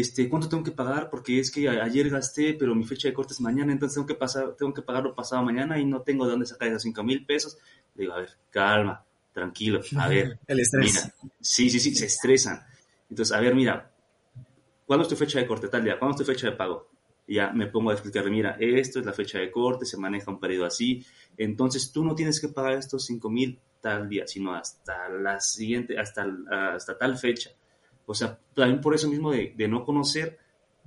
este, 0.01 0.29
¿cuánto 0.29 0.49
tengo 0.49 0.63
que 0.63 0.71
pagar? 0.71 1.11
Porque 1.11 1.39
es 1.39 1.51
que 1.51 1.69
ayer 1.69 2.09
gasté, 2.09 2.55
pero 2.55 2.75
mi 2.75 2.85
fecha 2.85 3.09
de 3.09 3.15
corte 3.15 3.35
es 3.35 3.41
mañana, 3.41 3.73
entonces 3.73 3.95
tengo 3.95 4.07
que, 4.07 4.15
pasar, 4.15 4.55
tengo 4.57 4.73
que 4.73 4.81
pagarlo 4.81 5.15
pasado 5.15 5.43
mañana 5.43 5.79
y 5.79 5.85
no 5.85 6.01
tengo 6.01 6.25
de 6.25 6.31
dónde 6.31 6.47
sacar 6.47 6.69
esos 6.69 6.83
5 6.83 7.03
mil 7.05 7.27
pesos. 7.27 7.59
Digo, 7.95 8.15
a 8.15 8.21
ver, 8.21 8.31
calma, 8.51 9.05
tranquilo, 9.35 9.81
a 9.99 10.09
ver. 10.09 10.39
El 10.47 10.61
estrés. 10.61 10.95
Mira, 10.95 11.15
sí, 11.41 11.69
sí, 11.69 11.79
sí, 11.79 11.95
se 11.95 12.07
estresan. 12.07 12.65
Entonces, 13.11 13.37
a 13.37 13.41
ver, 13.41 13.55
mira, 13.55 13.93
¿cuándo 14.87 15.03
es 15.03 15.09
tu 15.09 15.17
fecha 15.17 15.39
de 15.39 15.47
corte? 15.47 15.69
Tal 15.69 15.85
día, 15.85 15.99
¿cuándo 15.99 16.17
es 16.17 16.27
tu 16.27 16.33
fecha 16.33 16.49
de 16.49 16.57
pago? 16.57 16.89
Y 17.27 17.35
ya 17.35 17.51
me 17.53 17.67
pongo 17.67 17.91
a 17.91 17.93
explicarle, 17.93 18.31
mira, 18.31 18.57
esto 18.59 18.99
es 18.99 19.05
la 19.05 19.13
fecha 19.13 19.39
de 19.39 19.51
corte, 19.51 19.85
se 19.85 19.99
maneja 19.99 20.31
un 20.31 20.41
periodo 20.41 20.65
así, 20.67 21.05
entonces 21.37 21.93
tú 21.93 22.03
no 22.03 22.15
tienes 22.15 22.41
que 22.41 22.49
pagar 22.49 22.75
estos 22.75 23.05
5 23.05 23.29
mil 23.31 23.61
tal 23.83 24.09
día, 24.09 24.27
sino 24.27 24.55
hasta 24.55 25.09
la 25.11 25.39
siguiente, 25.39 25.99
hasta, 25.99 26.27
hasta 26.75 26.97
tal 26.97 27.19
fecha. 27.19 27.51
O 28.07 28.15
sea, 28.15 28.39
también 28.55 28.81
por 28.81 28.95
eso 28.95 29.09
mismo 29.09 29.31
de, 29.31 29.55
de 29.57 29.69
no 29.69 29.85
conocer, 29.85 30.39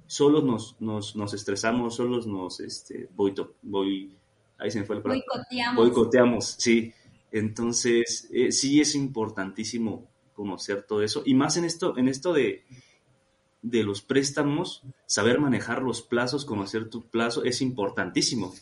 solos 0.08 0.44
nos, 0.44 0.76
nos, 0.80 1.16
nos, 1.16 1.34
estresamos, 1.34 1.96
solos 1.96 2.28
nos, 2.28 2.60
este, 2.60 3.10
voy, 3.16 3.34
voy 3.62 4.16
ahí 4.58 4.72
se 4.72 4.80
me 4.80 4.86
fue 4.86 4.98
el 4.98 5.02
Boicoteamos. 5.02 5.76
Boicoteamos, 5.76 6.46
sí. 6.58 6.94
Entonces, 7.32 8.28
eh, 8.32 8.52
sí 8.52 8.80
es 8.80 8.96
importantísimo 8.96 10.08
conocer 10.34 10.84
todo 10.84 11.02
eso. 11.02 11.24
Y 11.26 11.34
más 11.34 11.58
en 11.58 11.66
esto, 11.66 11.98
en 11.98 12.08
esto 12.08 12.34
de, 12.34 12.64
de 13.62 13.84
los 13.84 14.02
préstamos, 14.02 14.84
saber 15.06 15.40
manejar 15.40 15.82
los 15.82 16.02
plazos, 16.02 16.46
conocer 16.46 16.90
tu 16.90 17.04
plazo, 17.08 17.44
es 17.44 17.62
importantísimo. 17.62 18.54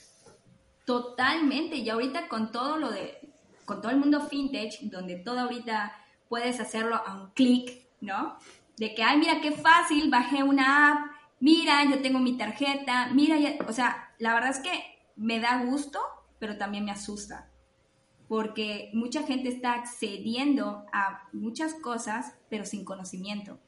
Totalmente. 0.85 1.77
Y 1.77 1.89
ahorita 1.89 2.27
con 2.27 2.51
todo 2.51 2.77
lo 2.77 2.91
de, 2.91 3.17
con 3.65 3.81
todo 3.81 3.91
el 3.91 3.97
mundo 3.97 4.21
fintech, 4.27 4.79
donde 4.81 5.17
todo 5.17 5.39
ahorita 5.39 5.93
puedes 6.29 6.59
hacerlo 6.59 6.95
a 6.95 7.21
un 7.21 7.29
clic, 7.31 7.82
¿no? 8.03 8.37
De 8.77 8.93
que, 8.93 9.03
ay, 9.03 9.17
mira 9.17 9.41
qué 9.41 9.51
fácil, 9.51 10.09
bajé 10.09 10.43
una 10.43 10.91
app, 10.91 11.11
mira, 11.39 11.83
yo 11.85 12.01
tengo 12.01 12.19
mi 12.19 12.37
tarjeta, 12.37 13.07
mira, 13.13 13.37
o 13.67 13.73
sea, 13.73 14.13
la 14.19 14.33
verdad 14.33 14.51
es 14.51 14.59
que 14.59 14.71
me 15.15 15.39
da 15.39 15.63
gusto, 15.63 15.99
pero 16.39 16.57
también 16.57 16.85
me 16.85 16.91
asusta, 16.91 17.49
porque 18.27 18.89
mucha 18.93 19.23
gente 19.23 19.49
está 19.49 19.73
accediendo 19.73 20.85
a 20.91 21.27
muchas 21.31 21.73
cosas, 21.75 22.35
pero 22.49 22.65
sin 22.65 22.83
conocimiento. 22.83 23.59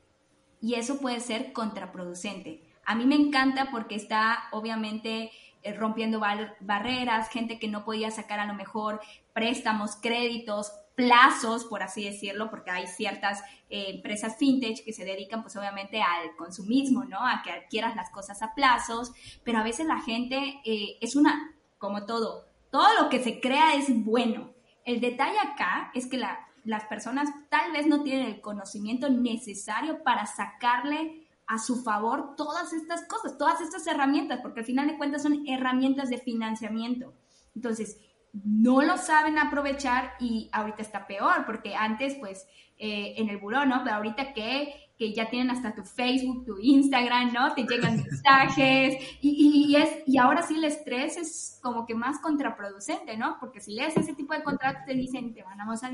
Y 0.62 0.76
eso 0.76 1.00
puede 1.00 1.20
ser 1.20 1.54
contraproducente. 1.54 2.64
A 2.86 2.96
mí 2.96 3.06
me 3.06 3.16
encanta 3.16 3.70
porque 3.72 3.96
está 3.96 4.46
obviamente 4.52 5.32
eh, 5.62 5.74
rompiendo 5.74 6.20
barreras, 6.60 7.30
gente 7.30 7.60
que 7.60 7.68
no 7.68 7.86
podía 7.86 8.10
sacar 8.12 8.40
a 8.40 8.48
lo 8.48 8.54
mejor 8.54 9.02
préstamos, 9.34 9.96
créditos, 9.96 10.72
plazos, 10.96 11.66
por 11.66 11.84
así 11.84 12.06
decirlo, 12.06 12.50
porque 12.50 12.72
hay 12.72 12.88
ciertas 12.88 13.42
eh, 13.70 13.88
empresas 13.90 14.38
fintech 14.38 14.84
que 14.84 14.94
se 14.94 15.06
dedican 15.06 15.42
pues 15.42 15.56
obviamente 15.58 16.02
al 16.02 16.36
consumismo, 16.38 17.04
¿no? 17.04 17.20
A 17.20 17.42
que 17.44 17.52
adquieras 17.52 17.96
las 17.96 18.10
cosas 18.10 18.42
a 18.42 18.56
plazos, 18.56 19.12
pero 19.44 19.60
a 19.60 19.64
veces 19.64 19.86
la 19.86 20.00
gente 20.02 20.62
eh, 20.66 20.98
es 21.02 21.16
una, 21.16 21.54
como 21.78 22.06
todo, 22.06 22.48
todo 22.72 22.88
lo 23.02 23.10
que 23.10 23.22
se 23.22 23.40
crea 23.40 23.76
es 23.76 24.04
bueno. 24.04 24.54
El 24.86 25.02
detalle 25.02 25.38
acá 25.40 25.92
es 25.94 26.08
que 26.08 26.18
las 26.18 26.84
personas 26.86 27.30
tal 27.50 27.72
vez 27.74 27.88
no 27.88 28.04
tienen 28.04 28.28
el 28.28 28.42
conocimiento 28.42 29.10
necesario 29.10 30.04
para 30.04 30.26
sacarle 30.26 31.28
a 31.48 31.60
su 31.60 31.84
favor 31.84 32.36
todas 32.36 32.74
estas 32.74 33.06
cosas, 33.06 33.38
todas 33.38 33.62
estas 33.62 33.86
herramientas, 33.88 34.40
porque 34.42 34.62
al 34.62 34.66
final 34.66 34.88
de 34.88 34.98
cuentas 34.98 35.24
son 35.24 35.48
herramientas 35.48 36.10
de 36.10 36.18
financiamiento. 36.18 37.14
Entonces, 37.56 37.98
no 38.44 38.82
lo 38.82 38.98
saben 38.98 39.38
aprovechar 39.38 40.14
y 40.20 40.50
ahorita 40.52 40.82
está 40.82 41.08
peor, 41.08 41.46
porque 41.46 41.76
antes 41.76 42.16
pues 42.16 42.48
eh, 42.78 43.14
en 43.18 43.30
el 43.30 43.38
buró, 43.38 43.66
¿no? 43.66 43.82
Pero 43.84 43.96
ahorita 43.96 44.34
que, 44.34 44.92
que 44.98 45.14
ya 45.14 45.30
tienen 45.30 45.52
hasta 45.52 45.74
tu 45.74 45.84
Facebook, 45.84 46.46
tu 46.46 46.58
Instagram, 46.60 47.32
¿no? 47.32 47.54
Te 47.54 47.64
llegan 47.64 47.96
mensajes 48.10 48.96
y, 49.22 49.68
y, 49.70 49.76
es, 49.78 49.90
y 50.06 50.18
ahora 50.18 50.42
sí 50.42 50.56
el 50.56 50.66
estrés 50.66 51.18
es 51.18 51.60
como 51.62 51.86
que 51.86 51.96
más 51.96 52.20
contraproducente, 52.20 53.16
¿no? 53.16 53.38
Porque 53.40 53.62
si 53.62 53.74
lees 53.74 53.96
ese 53.96 54.14
tipo 54.14 54.34
de 54.34 54.44
contratos 54.44 54.84
te 54.86 54.94
dicen, 54.94 55.34
te 55.34 55.44
vamos 55.44 55.84
a, 55.84 55.92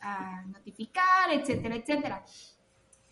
a 0.00 0.42
notificar, 0.44 1.30
etcétera, 1.32 1.76
etcétera. 1.76 2.24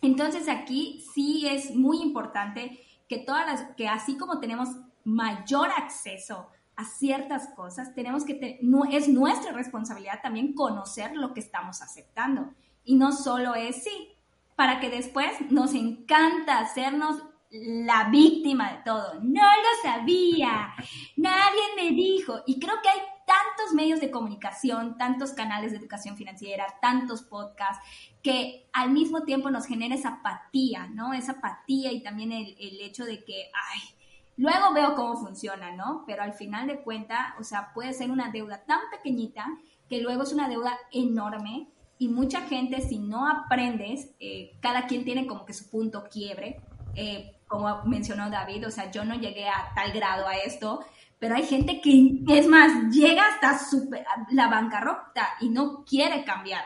Entonces 0.01 0.47
aquí 0.47 1.05
sí 1.13 1.47
es 1.47 1.75
muy 1.75 2.01
importante 2.01 2.79
que 3.07 3.19
todas 3.19 3.45
las, 3.45 3.75
que 3.75 3.87
así 3.87 4.17
como 4.17 4.39
tenemos 4.39 4.69
mayor 5.03 5.69
acceso 5.77 6.49
a 6.77 6.85
ciertas 6.85 7.49
cosas, 7.55 7.93
tenemos 7.95 8.23
que, 8.23 8.59
no, 8.61 8.85
es 8.85 9.09
nuestra 9.09 9.51
responsabilidad 9.51 10.21
también 10.21 10.53
conocer 10.53 11.15
lo 11.15 11.33
que 11.33 11.39
estamos 11.39 11.81
aceptando. 11.81 12.53
Y 12.83 12.95
no 12.95 13.11
solo 13.11 13.55
es 13.55 13.83
sí, 13.83 14.09
para 14.55 14.79
que 14.79 14.89
después 14.89 15.31
nos 15.49 15.73
encanta 15.73 16.59
hacernos 16.59 17.21
la 17.49 18.09
víctima 18.09 18.73
de 18.73 18.83
todo. 18.83 19.15
No 19.21 19.41
lo 19.41 19.89
sabía, 19.89 20.73
nadie 21.17 21.61
me 21.75 21.89
dijo. 21.91 22.41
Y 22.45 22.59
creo 22.59 22.75
que 22.83 22.89
hay 22.89 22.99
tantos 23.25 23.73
medios 23.73 23.99
de 23.99 24.11
comunicación, 24.11 24.97
tantos 24.97 25.33
canales 25.33 25.71
de 25.71 25.79
educación 25.79 26.15
financiera, 26.15 26.67
tantos 26.79 27.23
podcasts, 27.23 27.83
que 28.21 28.69
al 28.71 28.91
mismo 28.91 29.23
tiempo 29.23 29.49
nos 29.49 29.65
genera 29.65 29.95
esa 29.95 30.19
apatía, 30.19 30.87
¿no? 30.87 31.13
Esa 31.13 31.33
apatía 31.33 31.91
y 31.91 32.03
también 32.03 32.31
el, 32.31 32.55
el 32.59 32.81
hecho 32.81 33.03
de 33.03 33.23
que, 33.23 33.49
ay, 33.71 33.96
Luego 34.37 34.73
veo 34.73 34.95
cómo 34.95 35.17
funciona, 35.17 35.75
¿no? 35.75 36.03
Pero 36.05 36.23
al 36.23 36.33
final 36.33 36.67
de 36.67 36.81
cuenta, 36.81 37.35
o 37.39 37.43
sea, 37.43 37.73
puede 37.73 37.93
ser 37.93 38.11
una 38.11 38.31
deuda 38.31 38.63
tan 38.65 38.79
pequeñita 38.91 39.45
que 39.89 40.01
luego 40.01 40.23
es 40.23 40.31
una 40.31 40.47
deuda 40.47 40.77
enorme 40.91 41.67
y 41.97 42.09
mucha 42.09 42.41
gente, 42.41 42.81
si 42.81 42.99
no 42.99 43.27
aprendes, 43.27 44.11
eh, 44.19 44.55
cada 44.61 44.85
quien 44.85 45.03
tiene 45.03 45.25
como 45.25 45.45
que 45.45 45.53
su 45.53 45.69
punto 45.69 46.05
quiebre, 46.11 46.61
eh, 46.95 47.35
como 47.47 47.83
mencionó 47.85 48.29
David, 48.29 48.67
o 48.67 48.71
sea, 48.71 48.91
yo 48.91 49.03
no 49.03 49.15
llegué 49.15 49.47
a 49.47 49.71
tal 49.73 49.91
grado 49.91 50.27
a 50.27 50.35
esto, 50.35 50.85
pero 51.17 51.35
hay 51.35 51.43
gente 51.43 51.81
que, 51.81 52.21
es 52.27 52.47
más, 52.47 52.93
llega 52.93 53.23
hasta 53.27 53.57
super, 53.57 54.05
la 54.31 54.47
bancarrota 54.47 55.27
y 55.41 55.49
no 55.49 55.83
quiere 55.83 56.23
cambiar. 56.23 56.63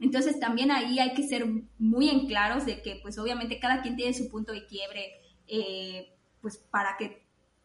Entonces 0.00 0.38
también 0.38 0.70
ahí 0.70 0.98
hay 0.98 1.14
que 1.14 1.22
ser 1.22 1.46
muy 1.78 2.10
en 2.10 2.26
claros 2.26 2.66
de 2.66 2.82
que 2.82 2.98
pues 3.00 3.18
obviamente 3.18 3.58
cada 3.58 3.80
quien 3.80 3.96
tiene 3.96 4.12
su 4.12 4.28
punto 4.28 4.52
de 4.52 4.66
quiebre, 4.66 5.12
eh, 5.46 6.13
pues 6.44 6.58
para 6.58 6.98
que 6.98 7.24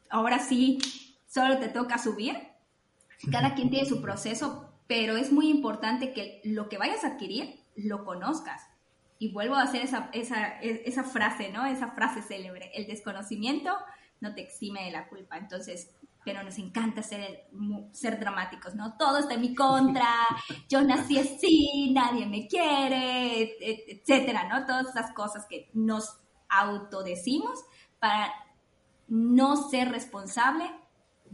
ahora 0.10 0.39
sí 0.39 0.80
solo 1.28 1.60
te 1.60 1.68
toca 1.68 1.98
subir. 1.98 2.38
Cada 3.30 3.54
quien 3.56 3.70
tiene 3.70 3.86
su 3.86 4.02
proceso, 4.02 4.72
pero 4.88 5.18
es 5.18 5.34
muy 5.34 5.50
importante 5.50 6.13
que 6.13 6.39
lo 6.46 6.70
que 6.70 6.78
vayas 6.78 7.04
a 7.04 7.08
adquirir 7.08 7.60
lo 7.76 8.06
conozcas. 8.06 8.62
Y 9.18 9.34
vuelvo 9.34 9.56
a 9.56 9.63
hacer 9.63 9.82
esa, 9.82 10.10
esa, 10.13 10.48
esa 10.62 11.04
frase, 11.04 11.52
¿no? 11.52 11.65
Esa 11.65 11.89
frase 11.89 12.22
célebre, 12.22 12.72
el 12.74 12.88
desconocimiento 12.88 13.78
no 14.22 14.34
te 14.34 14.44
exime 14.44 14.86
de 14.86 14.92
la 14.92 15.10
culpa. 15.10 15.38
Entonces, 15.38 15.92
pero 16.24 16.42
nos 16.42 16.58
encanta 16.58 17.04
ser, 17.04 17.50
ser 17.92 18.18
dramáticos, 18.18 18.76
¿no? 18.76 18.96
Todo 18.98 19.18
está 19.18 19.34
en 19.34 19.42
mi 19.42 19.54
contra, 19.54 20.08
yo 20.70 20.82
nací 20.84 21.20
así, 21.20 21.92
nadie 21.94 22.26
me 22.26 22.48
quiere, 22.48 23.58
etcétera, 23.92 24.48
¿no? 24.48 24.65
Todas 24.65 24.88
esas 24.88 25.12
cosas 25.12 25.46
que 25.50 25.70
nos 25.74 26.18
autodecimos 26.48 27.60
para 28.00 28.32
no 29.10 29.69
ser 29.69 29.89
responsable 29.89 30.65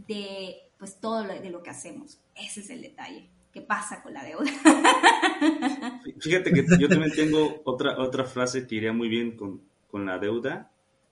de 0.06 0.56
pues 0.78 1.00
todo 1.00 1.24
lo, 1.24 1.34
de 1.34 1.50
lo 1.50 1.62
que 1.62 1.70
hacemos. 1.70 2.18
Ese 2.34 2.60
es 2.60 2.70
el 2.70 2.82
detalle. 2.82 3.30
¿Qué 3.52 3.62
pasa 3.62 4.02
con 4.02 4.12
la 4.12 4.22
deuda? 4.22 4.50
Fíjate 6.20 6.52
que 6.52 6.64
yo 6.78 6.88
también 6.88 7.12
tengo 7.14 7.62
otra, 7.64 7.98
otra 7.98 8.24
frase 8.24 8.66
que 8.66 8.74
iría 8.74 8.92
muy 8.92 9.08
bien 9.08 9.36
con, 9.36 9.62
con 9.90 10.04
la 10.04 10.18
deuda 10.18 10.70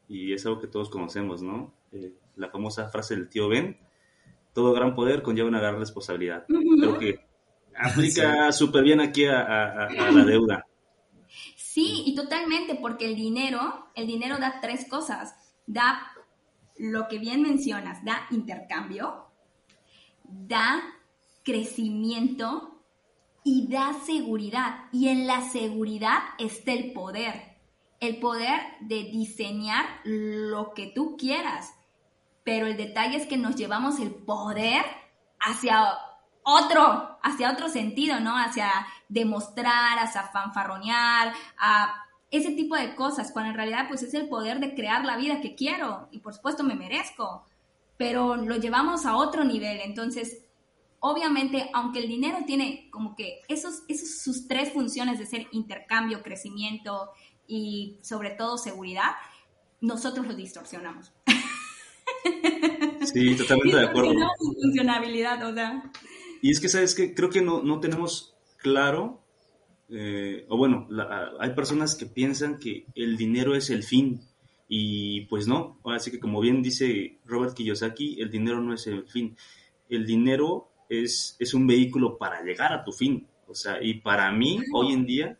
y 0.09 0.35
es 0.35 0.44
algo 0.44 0.61
que 0.61 0.66
todos 0.66 0.90
conocemos, 0.90 1.42
¿no? 1.42 1.72
Eh, 1.92 2.12
la 2.37 2.50
famosa 2.50 2.88
frase 2.88 3.16
del 3.16 3.29
tío 3.29 3.48
Ben, 3.48 3.79
todo 4.53 4.72
gran 4.72 4.94
poder 4.94 5.22
conlleva 5.22 5.48
una 5.48 5.61
gran 5.61 5.79
responsabilidad. 5.79 6.44
Creo 6.46 6.98
que 6.98 7.20
aplica 7.74 8.53
súper 8.53 8.85
bien 8.85 9.00
aquí 9.00 9.24
a, 9.27 9.88
la 10.12 10.24
deuda. 10.24 10.66
Sí, 11.57 12.03
y 12.07 12.14
totalmente, 12.14 12.74
porque 12.77 13.07
el 13.07 13.16
dinero, 13.16 13.87
el 13.94 14.07
dinero 14.07 14.37
da 14.38 14.61
tres 14.61 14.87
cosas. 14.88 15.35
Da 15.66 16.13
lo 16.77 17.09
que 17.09 17.19
bien 17.19 17.43
mencionas, 17.43 18.05
da 18.05 18.27
intercambio, 18.31 19.27
da 20.25 20.83
crecimiento 21.43 22.83
y 23.45 23.69
da 23.69 23.93
seguridad. 24.05 24.87
Y 24.93 25.09
en 25.09 25.27
la 25.27 25.43
seguridad 25.43 26.21
está 26.39 26.73
el 26.73 26.93
poder. 26.93 27.55
El 28.01 28.19
poder 28.19 28.61
de 28.81 29.05
diseñar 29.05 29.87
lo 30.05 30.75
que 30.75 30.89
tú 30.89 31.17
quieras 31.17 31.75
pero 32.45 32.67
el 32.67 32.77
detalle 32.77 33.17
es 33.17 33.27
que 33.27 33.39
nos 33.39 33.57
llevamos 33.57 33.99
el 33.99 34.15
poder 34.15 34.85
hacia 35.41 35.99
otro, 36.43 37.19
hacia 37.23 37.51
otro 37.51 37.71
sentido, 37.71 38.21
¿no? 38.21 38.37
Hacia 38.37 38.71
demostrar, 39.09 39.99
hacia 39.99 40.25
fanfarronear, 40.25 41.33
a 41.59 42.04
ese 42.37 42.53
tipo 42.53 42.77
de 42.77 42.94
cosas, 42.94 43.33
cuando 43.33 43.51
en 43.51 43.57
realidad 43.57 43.87
pues 43.88 44.03
es 44.03 44.14
el 44.14 44.29
poder 44.29 44.61
de 44.61 44.75
crear 44.75 45.05
la 45.05 45.16
vida 45.16 45.40
que 45.40 45.55
quiero 45.55 46.09
y 46.11 46.18
por 46.18 46.35
supuesto 46.35 46.64
me 46.64 46.75
merezco, 46.75 47.44
pero 47.97 48.37
lo 48.37 48.57
llevamos 48.57 49.07
a 49.07 49.16
otro 49.16 49.44
nivel, 49.44 49.81
entonces 49.81 50.44
obviamente 51.01 51.70
aunque 51.73 52.01
el 52.01 52.09
dinero 52.09 52.38
tiene 52.47 52.88
como 52.90 53.14
que 53.14 53.40
esos, 53.49 53.83
esos 53.88 54.23
sus 54.23 54.49
tres 54.49 54.73
funciones 54.73 55.18
de 55.18 55.27
ser 55.27 55.47
intercambio, 55.53 56.23
crecimiento 56.23 57.11
y 57.47 57.99
sobre 58.03 58.31
todo 58.31 58.59
seguridad, 58.59 59.12
nosotros 59.81 60.27
lo 60.27 60.35
distorsionamos. 60.35 61.12
Sí, 63.12 63.37
totalmente 63.37 63.77
de 63.77 63.85
acuerdo. 63.85 64.12
funcionabilidad, 64.62 65.47
o 65.47 65.55
sea. 65.55 65.90
Y 66.42 66.51
es 66.51 66.61
que, 66.61 66.68
¿sabes 66.68 66.94
que 66.94 67.14
Creo 67.14 67.31
que 67.31 67.42
no, 67.42 67.62
no 67.62 67.81
tenemos 67.81 68.35
claro, 68.57 69.24
eh, 69.90 70.47
o 70.49 70.57
bueno, 70.57 70.88
hay 71.38 71.51
personas 71.51 71.94
que 71.94 72.07
piensan 72.07 72.59
que 72.59 72.87
el 72.94 73.16
dinero 73.16 73.55
es 73.55 73.70
el 73.70 73.83
fin. 73.83 74.20
Y 74.68 75.23
pues 75.27 75.47
no, 75.47 75.79
así 75.85 76.11
que 76.11 76.18
como 76.18 76.40
bien 76.40 76.62
dice 76.62 77.18
Robert 77.27 77.55
Kiyosaki, 77.55 78.20
el 78.20 78.31
dinero 78.31 78.61
no 78.61 78.75
es 78.75 78.87
el 78.87 79.07
fin. 79.09 79.37
El 79.88 80.07
dinero 80.07 80.70
es, 80.88 81.37
es 81.38 81.55
un 81.55 81.66
vehículo 81.66 82.16
para 82.18 82.42
llegar 82.42 82.73
a 82.73 82.85
tu 82.85 82.92
fin. 82.92 83.27
O 83.47 83.55
sea, 83.55 83.83
y 83.83 83.94
para 83.94 84.33
mí, 84.33 84.61
hoy 84.73 84.92
en 84.92 85.05
día, 85.05 85.38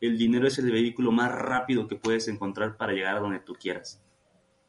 el 0.00 0.18
dinero 0.18 0.46
es 0.46 0.58
el 0.58 0.70
vehículo 0.70 1.12
más 1.12 1.30
rápido 1.30 1.86
que 1.86 1.96
puedes 1.96 2.26
encontrar 2.28 2.76
para 2.76 2.92
llegar 2.92 3.16
a 3.16 3.20
donde 3.20 3.40
tú 3.40 3.54
quieras. 3.54 4.02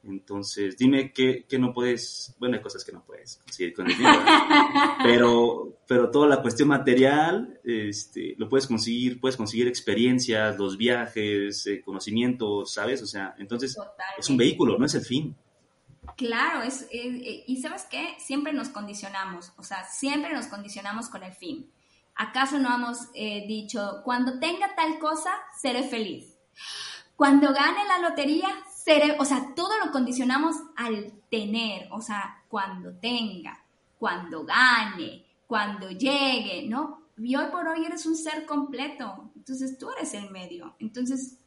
Entonces, 0.04 0.78
dime 0.78 1.14
qué, 1.14 1.46
no 1.60 1.74
puedes, 1.74 2.36
bueno, 2.40 2.56
hay 2.56 2.62
cosas 2.62 2.84
que 2.84 2.92
no 2.92 3.04
puedes 3.06 3.38
conseguir 3.38 3.74
con 3.74 3.90
el 3.90 3.96
dinero, 3.96 4.20
pero, 5.04 5.78
pero 5.88 6.10
toda 6.10 6.28
la 6.28 6.42
cuestión 6.42 6.70
material, 6.70 7.60
este, 7.64 8.34
lo 8.38 8.50
puedes 8.50 8.66
conseguir, 8.66 9.20
puedes 9.20 9.38
conseguir 9.38 9.68
experiencias, 9.68 10.58
los 10.58 10.78
viajes, 10.78 11.68
eh, 11.68 11.82
conocimientos, 11.82 12.74
¿sabes? 12.74 13.02
O 13.04 13.06
sea, 13.06 13.36
entonces 13.38 13.78
es 14.18 14.30
un 14.30 14.38
vehículo, 14.38 14.78
no 14.80 14.86
es 14.86 14.96
el 14.96 15.06
fin. 15.06 15.36
Claro, 16.18 16.64
es, 16.64 16.88
eh, 16.92 17.44
y 17.46 17.62
sabes 17.62 17.86
qué, 17.90 18.16
siempre 18.18 18.54
nos 18.54 18.70
condicionamos, 18.70 19.54
o 19.58 19.64
sea, 19.64 19.84
siempre 19.84 20.34
nos 20.34 20.48
condicionamos 20.48 21.10
con 21.10 21.24
el 21.24 21.34
fin. 21.34 21.72
¿Acaso 22.16 22.60
no 22.60 22.74
hemos 22.76 22.98
eh, 23.14 23.46
dicho, 23.48 24.02
cuando 24.04 24.40
tenga 24.40 24.76
tal 24.76 25.00
cosa, 25.00 25.32
seré 25.60 25.84
feliz? 25.84 26.38
Cuando 27.16 27.54
gane 27.54 27.86
la 27.86 28.00
lotería, 28.00 28.50
o 29.20 29.26
sea, 29.26 29.54
todo 29.56 29.78
lo 29.84 29.91
condicionamos 29.91 30.56
al 30.76 31.13
tener, 31.30 31.88
o 31.91 32.02
sea, 32.02 32.44
cuando 32.48 32.94
tenga, 32.94 33.63
cuando 33.98 34.44
gane, 34.46 35.26
cuando 35.48 35.89
llegue, 35.89 36.65
¿no? 36.67 37.02
Y 37.17 37.36
hoy 37.36 37.46
por 37.52 37.67
hoy 37.67 37.86
eres 37.86 38.06
un 38.06 38.15
ser 38.15 38.46
completo, 38.46 39.32
entonces 39.36 39.78
tú 39.78 39.89
eres 39.91 40.13
el 40.13 40.32
medio. 40.32 40.76
Entonces, 40.80 41.38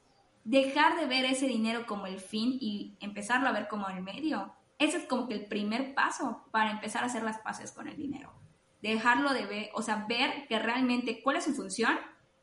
dejar 0.45 0.97
de 1.01 1.07
ver 1.07 1.25
ese 1.25 1.47
dinero 1.47 1.87
como 1.87 2.07
el 2.07 2.21
fin 2.21 2.57
y 2.61 2.97
empezarlo 3.01 3.49
a 3.49 3.53
ver 3.53 3.67
como 3.67 3.89
el 3.89 4.03
medio, 4.03 4.53
ese 4.79 4.99
es 4.99 5.05
como 5.07 5.27
que 5.27 5.35
el 5.35 5.47
primer 5.47 5.95
paso 5.95 6.45
para 6.51 6.71
empezar 6.71 7.03
a 7.03 7.07
hacer 7.07 7.23
las 7.23 7.39
paces 7.39 7.73
con 7.73 7.89
el 7.89 7.97
dinero. 7.97 8.33
Dejarlo 8.83 9.33
de 9.33 9.47
ver, 9.47 9.71
o 9.75 9.83
sea, 9.83 10.05
ver 10.09 10.47
que 10.47 10.59
realmente 10.59 11.23
cuál 11.23 11.37
es 11.37 11.45
su 11.45 11.55
función 11.55 11.97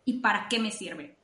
y 0.06 0.20
para 0.20 0.48
qué 0.50 0.60
me 0.60 0.72
sirve. 0.72 1.18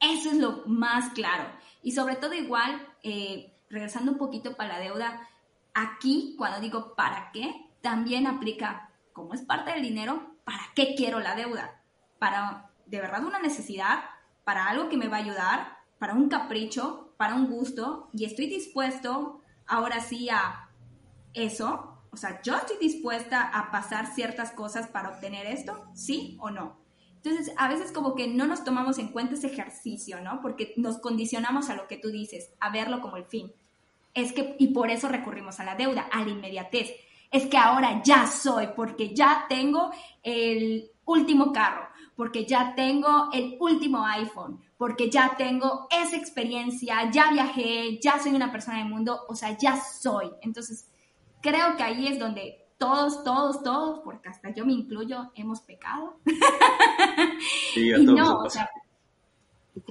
Eso 0.00 0.30
es 0.30 0.36
lo 0.36 0.62
más 0.66 1.12
claro. 1.12 1.50
Y 1.82 1.92
sobre 1.92 2.16
todo 2.16 2.34
igual, 2.34 2.86
eh, 3.02 3.56
regresando 3.68 4.12
un 4.12 4.18
poquito 4.18 4.56
para 4.56 4.74
la 4.74 4.80
deuda, 4.80 5.28
aquí 5.74 6.34
cuando 6.36 6.60
digo 6.60 6.94
para 6.94 7.30
qué, 7.32 7.68
también 7.80 8.26
aplica, 8.26 8.90
como 9.12 9.34
es 9.34 9.42
parte 9.42 9.72
del 9.72 9.82
dinero, 9.82 10.34
¿para 10.44 10.62
qué 10.74 10.94
quiero 10.94 11.20
la 11.20 11.34
deuda? 11.34 11.82
Para 12.18 12.70
de 12.86 13.00
verdad 13.00 13.24
una 13.24 13.38
necesidad, 13.38 14.00
para 14.44 14.66
algo 14.66 14.88
que 14.88 14.96
me 14.96 15.08
va 15.08 15.18
a 15.18 15.20
ayudar, 15.20 15.78
para 15.98 16.14
un 16.14 16.28
capricho, 16.28 17.14
para 17.16 17.34
un 17.34 17.46
gusto, 17.46 18.08
y 18.12 18.24
estoy 18.24 18.46
dispuesto 18.46 19.40
ahora 19.66 20.00
sí 20.00 20.28
a 20.28 20.68
eso. 21.34 21.98
O 22.10 22.16
sea, 22.16 22.42
yo 22.42 22.56
estoy 22.56 22.76
dispuesta 22.78 23.42
a 23.42 23.70
pasar 23.70 24.12
ciertas 24.12 24.50
cosas 24.50 24.88
para 24.88 25.10
obtener 25.10 25.46
esto, 25.46 25.86
sí 25.94 26.36
o 26.40 26.50
no. 26.50 26.79
Entonces, 27.22 27.52
a 27.58 27.68
veces 27.68 27.92
como 27.92 28.14
que 28.14 28.28
no 28.28 28.46
nos 28.46 28.64
tomamos 28.64 28.98
en 28.98 29.08
cuenta 29.08 29.34
ese 29.34 29.48
ejercicio, 29.48 30.22
¿no? 30.22 30.40
Porque 30.40 30.72
nos 30.76 30.98
condicionamos 30.98 31.68
a 31.68 31.76
lo 31.76 31.86
que 31.86 31.98
tú 31.98 32.08
dices, 32.10 32.50
a 32.60 32.70
verlo 32.70 33.02
como 33.02 33.18
el 33.18 33.26
fin. 33.26 33.52
Es 34.14 34.32
que, 34.32 34.56
y 34.58 34.68
por 34.68 34.90
eso 34.90 35.08
recurrimos 35.08 35.60
a 35.60 35.64
la 35.64 35.74
deuda, 35.74 36.08
a 36.10 36.22
la 36.22 36.30
inmediatez. 36.30 36.92
Es 37.30 37.46
que 37.46 37.58
ahora 37.58 38.02
ya 38.02 38.26
soy, 38.26 38.68
porque 38.74 39.14
ya 39.14 39.44
tengo 39.50 39.90
el 40.22 40.90
último 41.04 41.52
carro, 41.52 41.88
porque 42.16 42.46
ya 42.46 42.74
tengo 42.74 43.28
el 43.32 43.56
último 43.60 44.04
iPhone, 44.06 44.58
porque 44.78 45.10
ya 45.10 45.34
tengo 45.36 45.88
esa 45.90 46.16
experiencia, 46.16 47.10
ya 47.10 47.30
viajé, 47.30 47.98
ya 48.00 48.18
soy 48.18 48.34
una 48.34 48.50
persona 48.50 48.78
del 48.78 48.88
mundo, 48.88 49.26
o 49.28 49.34
sea, 49.34 49.58
ya 49.58 49.78
soy. 49.78 50.30
Entonces, 50.40 50.88
creo 51.42 51.76
que 51.76 51.82
ahí 51.82 52.06
es 52.06 52.18
donde 52.18 52.59
todos, 52.80 53.22
todos, 53.22 53.62
todos, 53.62 54.00
porque 54.00 54.30
hasta 54.30 54.48
yo 54.54 54.64
me 54.64 54.72
incluyo, 54.72 55.30
hemos 55.34 55.60
pecado. 55.60 56.18
Sí, 57.74 57.92
a 57.92 57.96
todos 57.96 58.14
no, 58.16 58.38
o 58.40 58.50
sea, 58.50 58.68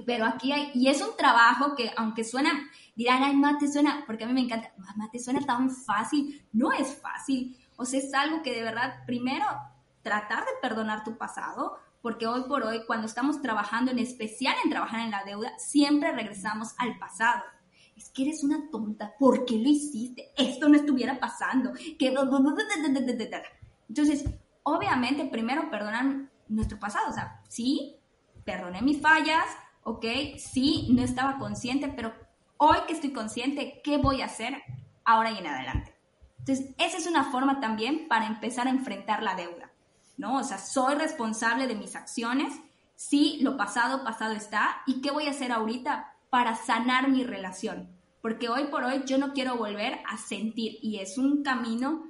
pero 0.06 0.26
aquí 0.26 0.52
hay, 0.52 0.72
y 0.74 0.88
es 0.88 1.02
un 1.02 1.16
trabajo 1.16 1.76
que 1.76 1.92
aunque 1.96 2.24
suena, 2.24 2.52
dirán, 2.96 3.24
ay, 3.24 3.36
mate 3.36 3.72
suena, 3.72 4.04
porque 4.06 4.24
a 4.24 4.28
mí 4.28 4.34
me 4.34 4.42
encanta, 4.42 4.74
mate 4.96 5.20
suena 5.20 5.40
tan 5.42 5.70
fácil, 5.70 6.44
no 6.52 6.72
es 6.74 7.00
fácil, 7.00 7.56
o 7.78 7.86
sea, 7.86 8.00
es 8.00 8.14
algo 8.14 8.42
que 8.42 8.54
de 8.54 8.64
verdad, 8.64 9.06
primero, 9.06 9.46
tratar 10.02 10.40
de 10.40 10.52
perdonar 10.62 11.04
tu 11.04 11.18
pasado, 11.18 11.78
porque 12.02 12.28
hoy 12.28 12.44
por 12.44 12.64
hoy, 12.64 12.84
cuando 12.86 13.06
estamos 13.06 13.42
trabajando, 13.42 13.92
en 13.92 14.00
especial 14.00 14.56
en 14.64 14.72
trabajar 14.72 15.02
en 15.02 15.12
la 15.12 15.24
deuda, 15.24 15.58
siempre 15.58 16.12
regresamos 16.12 16.74
al 16.78 16.98
pasado 16.98 17.44
que 18.20 18.26
eres 18.26 18.44
una 18.44 18.70
tonta, 18.70 19.14
¿por 19.18 19.46
qué 19.46 19.58
lo 19.58 19.70
hiciste? 19.70 20.34
Esto 20.36 20.68
no 20.68 20.76
estuviera 20.76 21.18
pasando. 21.22 21.72
Entonces, 23.88 24.26
obviamente, 24.64 25.24
primero 25.26 25.70
perdonan 25.70 26.30
nuestro 26.50 26.78
pasado, 26.78 27.12
o 27.12 27.14
sea, 27.14 27.42
sí, 27.48 27.96
perdoné 28.44 28.82
mis 28.82 29.00
fallas, 29.00 29.46
ok, 29.84 30.06
sí, 30.38 30.90
no 30.92 31.02
estaba 31.02 31.38
consciente, 31.38 31.88
pero 31.88 32.14
hoy 32.58 32.80
que 32.88 32.94
estoy 32.94 33.14
consciente, 33.14 33.80
¿qué 33.86 33.98
voy 33.98 34.22
a 34.22 34.26
hacer 34.26 34.62
ahora 35.06 35.32
y 35.32 35.38
en 35.38 35.48
adelante? 35.48 35.96
Entonces, 36.40 36.76
esa 36.78 36.98
es 36.98 37.08
una 37.08 37.32
forma 37.32 37.62
también 37.62 38.10
para 38.10 38.28
empezar 38.28 38.68
a 38.68 38.72
enfrentar 38.72 39.24
la 39.24 39.36
deuda, 39.36 39.72
¿no? 40.18 40.40
O 40.40 40.44
sea, 40.44 40.58
soy 40.58 40.96
responsable 40.96 41.68
de 41.68 41.76
mis 41.76 41.96
acciones, 41.96 42.54
Sí, 43.00 43.40
lo 43.40 43.56
pasado, 43.56 44.04
pasado 44.04 44.34
está. 44.34 44.82
¿Y 44.86 45.00
qué 45.00 45.10
voy 45.10 45.28
a 45.28 45.30
hacer 45.30 45.54
ahorita 45.54 46.18
para 46.30 46.54
sanar 46.56 47.08
mi 47.08 47.24
relación? 47.24 47.88
Porque 48.22 48.50
hoy 48.50 48.66
por 48.66 48.84
hoy 48.84 49.04
yo 49.06 49.18
no 49.18 49.34
quiero 49.34 49.56
volver 49.56 50.00
a 50.08 50.18
sentir 50.18 50.78
y 50.82 51.00
es 51.00 51.18
un 51.18 51.44
camino 51.44 52.06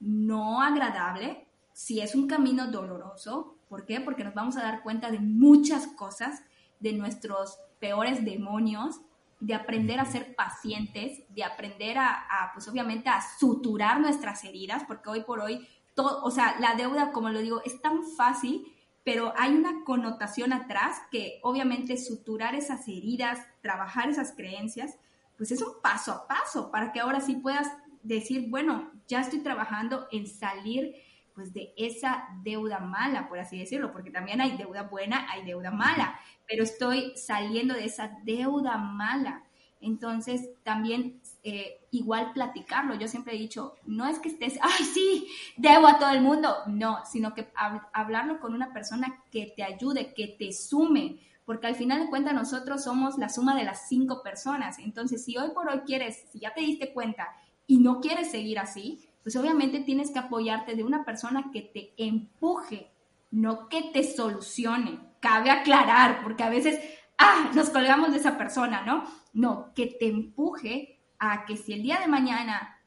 no 0.00 0.60
agradable, 0.60 1.46
si 1.72 2.00
es 2.00 2.14
un 2.14 2.26
camino 2.26 2.66
doloroso. 2.66 3.56
¿Por 3.68 3.86
qué? 3.86 4.00
Porque 4.00 4.24
nos 4.24 4.34
vamos 4.34 4.56
a 4.56 4.62
dar 4.62 4.82
cuenta 4.82 5.10
de 5.10 5.20
muchas 5.20 5.86
cosas, 5.86 6.42
de 6.80 6.92
nuestros 6.92 7.58
peores 7.78 8.24
demonios, 8.24 9.00
de 9.40 9.54
aprender 9.54 9.98
a 9.98 10.04
ser 10.04 10.34
pacientes, 10.36 11.22
de 11.30 11.42
aprender 11.42 11.98
a, 11.98 12.50
pues 12.54 12.68
obviamente, 12.68 13.08
a 13.08 13.20
suturar 13.38 14.00
nuestras 14.00 14.44
heridas, 14.44 14.84
porque 14.86 15.10
hoy 15.10 15.22
por 15.22 15.40
hoy, 15.40 15.66
todo, 15.94 16.22
o 16.22 16.30
sea, 16.30 16.56
la 16.60 16.74
deuda, 16.74 17.12
como 17.12 17.28
lo 17.30 17.40
digo, 17.40 17.60
es 17.64 17.80
tan 17.80 18.04
fácil, 18.04 18.72
pero 19.04 19.32
hay 19.36 19.54
una 19.54 19.82
connotación 19.84 20.52
atrás 20.52 21.02
que 21.10 21.40
obviamente 21.42 21.96
suturar 21.96 22.54
esas 22.54 22.86
heridas, 22.86 23.44
trabajar 23.62 24.08
esas 24.08 24.32
creencias, 24.32 24.96
pues 25.42 25.50
es 25.50 25.62
un 25.62 25.82
paso 25.82 26.12
a 26.12 26.28
paso 26.28 26.70
para 26.70 26.92
que 26.92 27.00
ahora 27.00 27.20
sí 27.20 27.34
puedas 27.34 27.66
decir, 28.04 28.48
bueno, 28.48 28.92
ya 29.08 29.22
estoy 29.22 29.40
trabajando 29.40 30.06
en 30.12 30.28
salir 30.28 30.94
pues 31.34 31.52
de 31.52 31.74
esa 31.76 32.28
deuda 32.44 32.78
mala, 32.78 33.28
por 33.28 33.40
así 33.40 33.58
decirlo, 33.58 33.90
porque 33.92 34.12
también 34.12 34.40
hay 34.40 34.56
deuda 34.56 34.84
buena, 34.84 35.26
hay 35.32 35.44
deuda 35.44 35.72
mala, 35.72 36.16
pero 36.46 36.62
estoy 36.62 37.16
saliendo 37.16 37.74
de 37.74 37.86
esa 37.86 38.20
deuda 38.22 38.76
mala. 38.76 39.42
Entonces, 39.80 40.48
también 40.62 41.20
eh, 41.42 41.80
igual 41.90 42.32
platicarlo. 42.34 42.94
Yo 42.94 43.08
siempre 43.08 43.34
he 43.34 43.38
dicho, 43.38 43.74
no 43.84 44.06
es 44.06 44.20
que 44.20 44.28
estés, 44.28 44.60
ay, 44.62 44.84
sí, 44.84 45.26
debo 45.56 45.88
a 45.88 45.98
todo 45.98 46.10
el 46.10 46.20
mundo, 46.20 46.54
no, 46.68 47.04
sino 47.04 47.34
que 47.34 47.48
hablarlo 47.92 48.38
con 48.38 48.54
una 48.54 48.72
persona 48.72 49.24
que 49.32 49.52
te 49.56 49.64
ayude, 49.64 50.14
que 50.14 50.36
te 50.38 50.52
sume, 50.52 51.18
porque 51.44 51.66
al 51.66 51.74
final 51.74 52.00
de 52.00 52.10
cuentas 52.10 52.34
nosotros 52.34 52.84
somos 52.84 53.18
la 53.18 53.28
suma 53.28 53.56
de 53.56 53.64
las 53.64 53.88
cinco 53.88 54.22
personas. 54.22 54.78
Entonces, 54.78 55.24
si 55.24 55.36
hoy 55.36 55.50
por 55.50 55.68
hoy 55.68 55.80
quieres, 55.80 56.24
si 56.30 56.40
ya 56.40 56.54
te 56.54 56.60
diste 56.60 56.92
cuenta 56.92 57.28
y 57.66 57.78
no 57.78 58.00
quieres 58.00 58.30
seguir 58.30 58.58
así, 58.58 59.08
pues 59.22 59.36
obviamente 59.36 59.80
tienes 59.80 60.10
que 60.10 60.18
apoyarte 60.18 60.74
de 60.74 60.84
una 60.84 61.04
persona 61.04 61.50
que 61.52 61.62
te 61.62 61.94
empuje, 61.96 62.90
no 63.30 63.68
que 63.68 63.90
te 63.92 64.04
solucione. 64.04 64.98
Cabe 65.20 65.50
aclarar, 65.50 66.22
porque 66.22 66.42
a 66.42 66.50
veces, 66.50 66.80
ah, 67.18 67.50
nos 67.54 67.70
colgamos 67.70 68.10
de 68.12 68.18
esa 68.18 68.36
persona, 68.36 68.82
¿no? 68.84 69.04
No, 69.32 69.72
que 69.74 69.86
te 69.86 70.08
empuje 70.08 71.00
a 71.18 71.44
que 71.44 71.56
si 71.56 71.72
el 71.72 71.82
día 71.82 72.00
de 72.00 72.08
mañana 72.08 72.80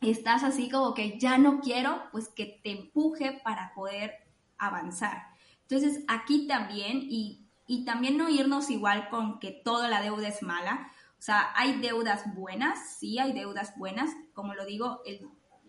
estás 0.00 0.44
así 0.44 0.68
como 0.68 0.94
que 0.94 1.18
ya 1.18 1.38
no 1.38 1.60
quiero, 1.60 2.02
pues 2.12 2.28
que 2.28 2.60
te 2.62 2.70
empuje 2.70 3.40
para 3.44 3.72
poder 3.74 4.12
avanzar. 4.58 5.30
Entonces, 5.62 6.04
aquí 6.08 6.46
también, 6.46 7.00
y, 7.02 7.39
y 7.70 7.84
también 7.84 8.16
no 8.16 8.28
irnos 8.28 8.68
igual 8.68 9.08
con 9.10 9.38
que 9.38 9.52
toda 9.52 9.86
la 9.86 10.02
deuda 10.02 10.26
es 10.26 10.42
mala, 10.42 10.90
o 11.16 11.22
sea, 11.22 11.52
hay 11.54 11.80
deudas 11.80 12.34
buenas, 12.34 12.96
sí, 12.98 13.20
hay 13.20 13.32
deudas 13.32 13.78
buenas, 13.78 14.10
como 14.34 14.54
lo 14.54 14.66
digo, 14.66 15.02
el 15.06 15.20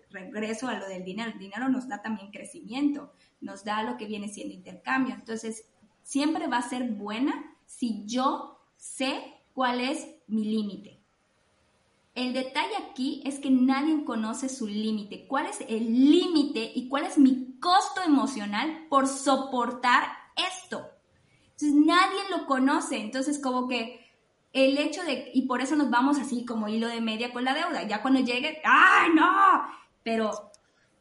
regreso 0.09 0.67
a 0.67 0.79
lo 0.79 0.87
del 0.87 1.03
dinero. 1.03 1.29
El 1.29 1.37
dinero 1.37 1.69
nos 1.69 1.87
da 1.87 2.01
también 2.01 2.31
crecimiento, 2.31 3.13
nos 3.39 3.63
da 3.63 3.83
lo 3.83 3.97
que 3.97 4.07
viene 4.07 4.29
siendo 4.29 4.55
intercambio. 4.55 5.13
Entonces, 5.13 5.69
siempre 6.01 6.47
va 6.47 6.57
a 6.57 6.67
ser 6.67 6.89
buena 6.89 7.55
si 7.67 8.03
yo 8.07 8.59
sé 8.77 9.21
cuál 9.53 9.79
es 9.79 10.07
mi 10.25 10.45
límite. 10.45 10.99
El 12.15 12.33
detalle 12.33 12.77
aquí 12.89 13.21
es 13.25 13.37
que 13.37 13.51
nadie 13.51 14.03
conoce 14.05 14.49
su 14.49 14.65
límite. 14.65 15.27
¿Cuál 15.27 15.45
es 15.45 15.61
el 15.69 16.09
límite 16.09 16.71
y 16.73 16.89
cuál 16.89 17.05
es 17.05 17.19
mi 17.19 17.59
costo 17.59 18.01
emocional 18.01 18.87
por 18.89 19.07
soportar 19.07 20.05
esto? 20.35 20.90
Entonces, 21.61 21.85
nadie 21.85 22.19
lo 22.29 22.45
conoce. 22.45 22.97
Entonces, 22.97 23.39
como 23.39 23.67
que 23.67 23.99
el 24.53 24.77
hecho 24.77 25.03
de, 25.03 25.31
y 25.33 25.43
por 25.43 25.61
eso 25.61 25.75
nos 25.75 25.89
vamos 25.89 26.19
así 26.19 26.45
como 26.45 26.67
hilo 26.67 26.87
de 26.87 27.01
media 27.01 27.31
con 27.31 27.45
la 27.45 27.53
deuda. 27.53 27.83
Ya 27.83 28.01
cuando 28.01 28.19
llegue, 28.19 28.61
¡ay, 28.63 29.11
no! 29.13 29.81
pero 30.03 30.51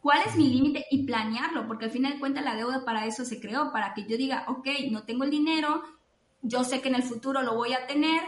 ¿cuál 0.00 0.20
es 0.26 0.36
mi 0.36 0.48
límite? 0.48 0.86
Y 0.90 1.04
planearlo, 1.04 1.66
porque 1.66 1.86
al 1.86 1.90
final 1.90 2.14
de 2.14 2.20
cuentas 2.20 2.44
la 2.44 2.56
deuda 2.56 2.84
para 2.84 3.06
eso 3.06 3.24
se 3.24 3.40
creó, 3.40 3.72
para 3.72 3.94
que 3.94 4.06
yo 4.06 4.16
diga, 4.16 4.44
ok, 4.48 4.66
no 4.90 5.04
tengo 5.04 5.24
el 5.24 5.30
dinero, 5.30 5.82
yo 6.42 6.64
sé 6.64 6.80
que 6.80 6.88
en 6.88 6.96
el 6.96 7.02
futuro 7.02 7.42
lo 7.42 7.54
voy 7.54 7.72
a 7.72 7.86
tener, 7.86 8.22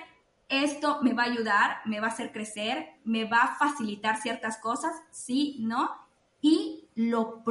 esto 0.49 1.01
me 1.03 1.14
va 1.14 1.24
a 1.24 1.26
ayudar, 1.26 1.76
me 1.87 2.01
va 2.01 2.09
a 2.09 2.11
hacer 2.11 2.33
crecer, 2.33 2.91
me 3.05 3.24
va 3.24 3.43
a 3.43 3.55
facilitar 3.57 4.20
ciertas 4.20 4.59
cosas, 4.59 4.93
sí, 5.11 5.57
no, 5.61 5.91
y 6.41 6.89
lo 6.95 7.43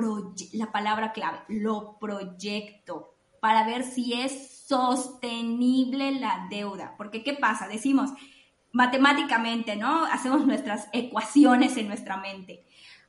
la 0.54 0.72
palabra 0.72 1.14
clave, 1.14 1.40
lo 1.48 1.98
proyecto 2.00 3.14
para 3.40 3.66
ver 3.66 3.84
si 3.84 4.14
es 4.14 4.61
sostenible 4.72 6.14
la 6.14 6.48
deuda, 6.50 6.96
porque 6.98 7.24
¿qué 7.24 7.34
pasa? 7.34 7.68
Decimos 7.68 8.12
matemáticamente, 8.72 9.76
¿no? 9.76 10.06
Hacemos 10.06 10.46
nuestras 10.46 10.88
ecuaciones 10.94 11.76
en 11.76 11.88
nuestra 11.90 12.16
mente 12.16 12.66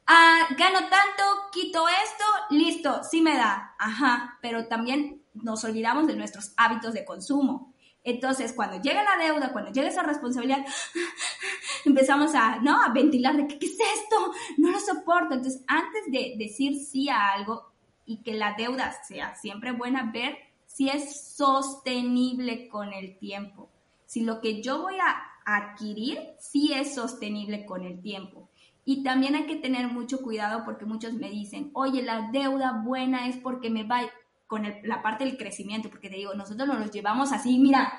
ah, 0.07 0.47
gano 0.57 0.81
tanto, 0.81 1.23
quito 1.53 1.87
esto, 1.89 2.25
listo, 2.51 3.03
sí 3.05 3.21
me 3.21 3.37
da, 3.37 3.75
ajá, 3.79 4.39
pero 4.43 4.67
también 4.67 5.23
nos 5.35 5.65
olvidamos 5.65 6.07
de 6.07 6.17
nuestros 6.17 6.53
hábitos 6.57 6.95
de 6.95 7.05
consumo. 7.05 7.73
Entonces, 8.05 8.53
cuando 8.53 8.83
llega 8.83 9.05
la 9.05 9.25
deuda, 9.25 9.53
cuando 9.53 9.71
llega 9.71 9.89
esa 9.89 10.03
responsabilidad, 10.03 10.65
empezamos 11.85 12.35
a, 12.35 12.59
¿no? 12.59 12.83
A 12.83 12.89
ventilar 12.89 13.37
de 13.37 13.47
¿qué 13.47 13.65
es 13.65 13.79
esto? 13.79 14.33
No 14.59 14.73
lo 14.73 14.81
soporto. 14.81 15.35
Entonces, 15.35 15.63
antes 15.69 16.11
de 16.11 16.35
decir 16.37 16.75
sí 16.85 17.09
a 17.09 17.29
algo 17.29 17.73
y 18.05 18.23
que 18.25 18.35
la 18.35 18.55
deuda 18.55 18.93
sea 19.05 19.37
siempre 19.37 19.71
buena, 19.71 20.11
ver 20.13 20.37
si 20.73 20.89
es 20.89 21.35
sostenible 21.35 22.68
con 22.68 22.93
el 22.93 23.18
tiempo. 23.18 23.68
Si 24.07 24.23
lo 24.23 24.41
que 24.41 24.62
yo 24.62 24.81
voy 24.81 24.97
a 24.99 25.23
adquirir, 25.45 26.18
sí 26.39 26.73
es 26.73 26.95
sostenible 26.95 27.66
con 27.66 27.85
el 27.85 28.01
tiempo. 28.01 28.49
Y 28.85 29.03
también 29.03 29.35
hay 29.35 29.47
que 29.47 29.57
tener 29.57 29.89
mucho 29.89 30.23
cuidado 30.23 30.64
porque 30.64 30.87
muchos 30.87 31.12
me 31.12 31.31
dicen, 31.31 31.70
oye, 31.75 32.03
la 32.03 32.31
deuda 32.33 32.83
buena 32.85 33.29
es 33.29 33.37
porque 33.37 33.70
me 33.70 33.85
va 33.85 34.01
con 34.47 34.66
la 34.83 35.03
parte 35.03 35.25
del 35.25 35.37
crecimiento, 35.37 35.89
porque 35.89 36.11
te 36.11 36.16
digo, 36.16 36.35
nosotros 36.35 36.66
nos 36.66 36.79
los 36.79 36.91
llevamos 36.91 37.33
así, 37.33 37.59
mira, 37.59 37.93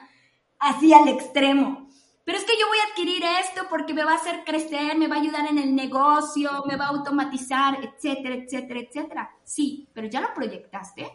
así 0.59 0.93
al 0.93 1.07
extremo. 1.07 1.87
Pero 2.25 2.37
es 2.37 2.43
que 2.43 2.57
yo 2.59 2.67
voy 2.67 2.77
a 2.77 2.91
adquirir 2.91 3.23
esto 3.41 3.63
porque 3.69 3.93
me 3.93 4.03
va 4.03 4.13
a 4.13 4.15
hacer 4.15 4.43
crecer, 4.45 4.97
me 4.97 5.07
va 5.07 5.17
a 5.17 5.19
ayudar 5.19 5.47
en 5.49 5.57
el 5.57 5.75
negocio, 5.75 6.63
me 6.65 6.75
va 6.75 6.85
a 6.85 6.89
automatizar, 6.89 7.83
etcétera, 7.83 8.35
etcétera, 8.35 8.79
etcétera. 8.79 9.31
Sí, 9.43 9.87
pero 9.93 10.07
ya 10.07 10.21
lo 10.21 10.33
proyectaste, 10.33 11.11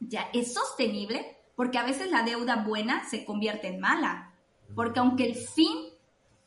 ya 0.00 0.28
es 0.32 0.54
sostenible, 0.54 1.36
porque 1.56 1.78
a 1.78 1.84
veces 1.84 2.10
la 2.10 2.22
deuda 2.22 2.64
buena 2.64 3.08
se 3.08 3.24
convierte 3.24 3.68
en 3.68 3.80
mala, 3.80 4.34
porque 4.74 5.00
aunque 5.00 5.26
el 5.26 5.34
fin 5.34 5.76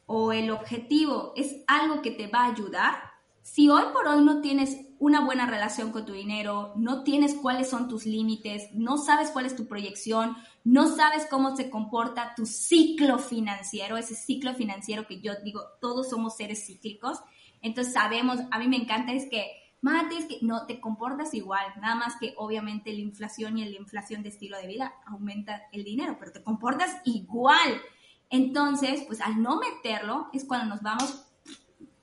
o 0.06 0.32
el 0.32 0.52
objetivo 0.52 1.34
es 1.36 1.58
algo 1.68 2.02
que 2.02 2.12
te 2.12 2.28
va 2.28 2.46
a 2.46 2.52
ayudar, 2.52 3.12
si 3.42 3.70
hoy 3.70 3.84
por 3.92 4.08
hoy 4.08 4.24
no 4.24 4.42
tienes 4.42 4.78
una 5.00 5.26
buena 5.26 5.48
relación 5.48 5.92
con 5.92 6.06
tu 6.06 6.14
dinero, 6.14 6.74
no 6.76 7.04
tienes 7.04 7.34
cuáles 7.34 7.70
son 7.70 7.88
tus 7.88 8.06
límites, 8.06 8.70
no 8.74 8.98
sabes 8.98 9.32
cuál 9.32 9.48
es 9.48 9.56
tu 9.56 9.68
proyección, 9.68 10.38
no 10.64 10.96
sabes 10.96 11.26
cómo 11.28 11.56
se 11.56 11.72
comporta 11.72 12.34
tu 12.36 12.46
ciclo 12.46 13.18
financiero, 13.18 13.98
ese 13.98 14.14
ciclo 14.14 14.54
financiero 14.54 15.08
que 15.08 15.20
yo 15.20 15.34
digo, 15.44 15.64
todos 15.82 16.10
somos 16.10 16.36
seres 16.36 16.66
cíclicos, 16.68 17.20
entonces 17.64 17.94
sabemos, 17.94 18.40
a 18.52 18.60
mí 18.60 18.68
me 18.68 18.78
encanta 18.78 19.12
es 19.14 19.28
que, 19.28 19.61
Mate, 19.82 20.18
es 20.18 20.26
que 20.26 20.38
no 20.44 20.68
te 20.68 20.80
comportas 20.80 21.34
igual, 21.34 21.66
nada 21.82 21.96
más 21.96 22.16
que 22.20 22.36
obviamente 22.38 22.94
la 22.94 23.00
inflación 23.00 23.58
y 23.58 23.66
la 23.66 23.78
inflación 23.78 24.22
de 24.22 24.30
estilo 24.30 24.58
de 24.58 24.68
vida 24.68 24.94
aumenta 25.08 25.64
el 25.72 25.84
dinero, 25.84 26.18
pero 26.20 26.32
te 26.32 26.44
comportas 26.44 26.98
igual. 27.04 27.82
Entonces, 28.30 29.04
pues 29.08 29.22
al 29.22 29.42
no 29.42 29.60
meterlo 29.60 30.30
es 30.34 30.46
cuando 30.46 30.68
nos 30.68 30.84
vamos 30.84 31.26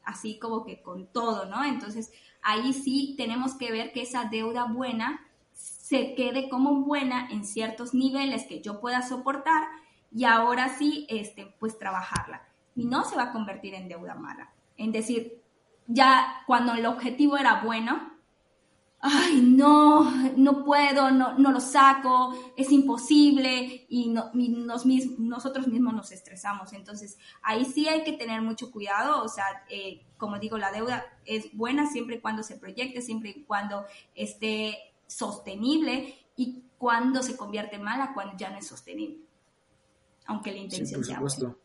así 0.03 0.39
como 0.39 0.64
que 0.64 0.83
con 0.83 1.07
todo, 1.07 1.47
¿no? 1.47 1.62
Entonces, 1.62 2.11
ahí 2.43 2.72
sí 2.72 3.14
tenemos 3.16 3.55
que 3.55 3.70
ver 3.70 3.93
que 3.93 4.03
esa 4.03 4.24
deuda 4.24 4.64
buena 4.64 5.20
se 5.53 6.14
quede 6.14 6.49
como 6.49 6.83
buena 6.83 7.29
en 7.31 7.45
ciertos 7.45 7.95
niveles 7.95 8.47
que 8.47 8.61
yo 8.61 8.81
pueda 8.81 9.03
soportar 9.03 9.68
y 10.11 10.24
ahora 10.24 10.68
sí, 10.76 11.07
este, 11.09 11.55
pues 11.59 11.79
trabajarla. 11.79 12.43
Y 12.74 12.87
no 12.87 13.05
se 13.05 13.16
va 13.16 13.24
a 13.24 13.33
convertir 13.33 13.74
en 13.74 13.89
deuda 13.89 14.14
mala. 14.14 14.53
En 14.76 14.93
decir, 14.93 15.38
ya 15.89 16.43
cuando 16.47 16.74
el 16.74 16.86
objetivo 16.86 17.36
era 17.36 17.62
bueno, 17.64 18.12
ay, 19.01 19.41
no, 19.41 20.11
no 20.36 20.64
puedo, 20.64 21.11
no, 21.11 21.39
no 21.39 21.51
lo 21.51 21.61
saco, 21.61 22.34
es 22.57 22.70
imposible 22.70 23.86
y, 23.89 24.09
no, 24.09 24.30
nos, 24.34 24.84
nosotros 24.86 25.66
mismos 25.66 25.95
nos 25.95 26.12
estresamos. 26.12 26.72
Entonces, 26.72 27.16
ahí 27.43 27.64
sí 27.64 27.89
hay 27.89 28.05
que 28.05 28.12
tener 28.12 28.43
mucho 28.43 28.70
cuidado, 28.70 29.22
o 29.22 29.28
sea, 29.28 29.45
eh, 29.70 30.03
como 30.18 30.39
digo, 30.39 30.59
la 30.59 30.72
deuda 30.72 31.05
es 31.24 31.57
buena 31.57 31.91
siempre 31.91 32.16
y 32.16 32.20
cuando 32.20 32.43
se 32.43 32.57
proyecte, 32.57 33.01
siempre 33.01 33.30
y 33.30 33.43
cuando 33.45 33.86
esté 34.14 34.76
sostenible 35.07 36.14
y 36.36 36.64
cuando 36.76 37.22
se 37.22 37.36
convierte 37.36 37.78
mala, 37.78 38.12
cuando 38.14 38.36
ya 38.36 38.51
no 38.51 38.59
es 38.59 38.66
sostenible, 38.66 39.18
aunque 40.26 40.53
la 40.53 40.59
intención 40.59 41.03
sí, 41.03 41.14
por 41.14 41.30
supuesto. 41.30 41.59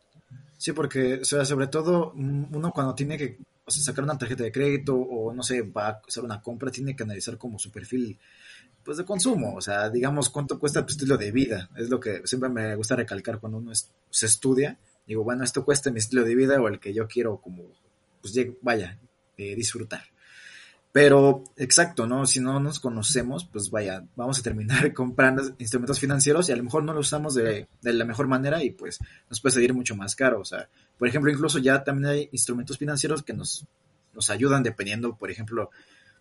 Sí, 0.58 0.72
porque, 0.72 1.16
o 1.16 1.26
sea, 1.26 1.44
sobre 1.44 1.68
todo 1.68 2.14
uno 2.16 2.72
cuando 2.72 2.96
tiene 2.96 3.18
que 3.18 3.38
o 3.66 3.72
sea, 3.72 3.84
sacar 3.84 4.04
una 4.04 4.18
tarjeta 4.18 4.44
de 4.44 4.52
crédito 4.52 4.96
o 4.96 5.34
no 5.34 5.44
sé, 5.44 5.62
va 5.62 5.88
a 5.88 6.02
hacer 6.08 6.24
una 6.24 6.42
compra, 6.42 6.72
tiene 6.72 6.96
que 6.96 7.04
analizar 7.04 7.38
como 7.38 7.60
su 7.60 7.72
perfil 7.72 8.18
pues 8.84 8.98
de 8.98 9.06
consumo, 9.06 9.56
o 9.56 9.62
sea, 9.62 9.90
digamos 9.90 10.30
cuánto 10.30 10.60
cuesta 10.60 10.86
tu 10.86 10.92
estilo 10.92 11.18
de 11.18 11.32
vida, 11.32 11.70
es 11.78 11.90
lo 11.90 12.00
que 12.00 12.22
siempre 12.26 12.50
me 12.50 12.76
gusta 12.76 12.98
recalcar 12.98 13.40
cuando 13.40 13.60
uno 13.60 13.72
se 14.10 14.26
estudia, 14.26 14.78
digo, 15.08 15.24
bueno, 15.24 15.44
esto 15.44 15.64
cuesta 15.64 15.90
mi 15.90 16.00
estilo 16.00 16.26
de 16.26 16.36
vida 16.36 16.62
o 16.62 16.68
el 16.68 16.80
que 16.80 16.94
yo 16.94 17.08
quiero 17.08 17.38
como, 17.38 17.64
pues 18.22 18.34
vaya, 18.62 19.00
eh, 19.38 19.56
disfrutar. 19.56 20.04
Pero, 20.94 21.44
exacto, 21.58 22.06
¿no? 22.06 22.28
Si 22.28 22.40
no 22.40 22.60
nos 22.60 22.80
conocemos, 22.80 23.46
pues 23.52 23.72
vaya, 23.72 24.06
vamos 24.16 24.38
a 24.38 24.44
terminar 24.44 24.94
comprando 24.94 25.42
instrumentos 25.58 26.00
financieros 26.00 26.48
y 26.48 26.52
a 26.52 26.56
lo 26.56 26.64
mejor 26.64 26.84
no 26.84 26.94
los 26.94 27.08
usamos 27.08 27.34
de, 27.34 27.68
de, 27.82 27.94
la 27.94 28.06
mejor 28.06 28.28
manera 28.28 28.64
y 28.64 28.70
pues 28.70 29.00
nos 29.28 29.42
puede 29.42 29.56
salir 29.56 29.74
mucho 29.74 29.96
más 29.96 30.16
caro. 30.16 30.40
O 30.40 30.46
sea, 30.46 30.70
por 31.00 31.08
ejemplo, 31.08 31.32
incluso 31.32 31.58
ya 31.58 31.84
también 31.84 32.12
hay 32.12 32.30
instrumentos 32.32 32.78
financieros 32.78 33.24
que 33.24 33.34
nos, 33.34 33.66
nos 34.14 34.30
ayudan 34.30 34.62
dependiendo, 34.62 35.16
por 35.16 35.32
ejemplo, 35.32 35.72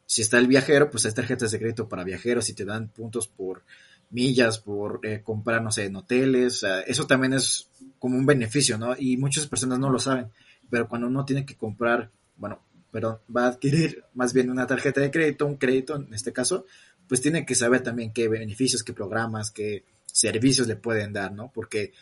si 0.07 0.23
está 0.23 0.39
el 0.39 0.47
viajero, 0.47 0.91
pues 0.91 1.05
hay 1.05 1.12
tarjetas 1.12 1.51
de 1.51 1.59
crédito 1.59 1.87
para 1.87 2.03
viajeros 2.03 2.49
y 2.49 2.55
te 2.55 2.64
dan 2.64 2.89
puntos 2.89 3.29
por 3.29 3.64
millas, 4.09 4.59
por 4.59 5.01
eh, 5.03 5.20
comprar, 5.23 5.62
no 5.62 5.70
sé, 5.70 5.85
en 5.85 5.97
hoteles. 5.97 6.64
eso 6.87 7.07
también 7.07 7.35
es 7.35 7.68
como 7.99 8.16
un 8.16 8.25
beneficio, 8.25 8.79
¿no? 8.79 8.95
Y 8.99 9.18
muchas 9.18 9.47
personas 9.47 9.79
no 9.79 9.91
lo 9.91 9.99
saben. 9.99 10.29
Pero 10.70 10.89
cuando 10.89 11.09
uno 11.09 11.27
tiene 11.27 11.45
que 11.45 11.57
comprar, 11.57 12.11
bueno, 12.39 12.62
pero 12.93 13.22
va 13.34 13.47
a 13.47 13.49
adquirir 13.49 14.05
más 14.14 14.32
bien 14.32 14.51
una 14.51 14.66
tarjeta 14.66 15.01
de 15.01 15.11
crédito, 15.11 15.47
un 15.47 15.57
crédito 15.57 15.97
en 15.97 16.14
este 16.14 16.32
caso, 16.32 16.66
pues 17.09 17.20
tiene 17.20 17.45
que 17.45 17.57
saber 17.57 17.82
también 17.82 18.12
qué 18.12 18.28
beneficios, 18.28 18.84
qué 18.84 18.93
programas, 18.93 19.51
qué 19.51 19.84
servicios 20.07 20.68
le 20.68 20.76
pueden 20.76 21.12
dar, 21.12 21.32
¿no? 21.32 21.51
Porque 21.53 21.93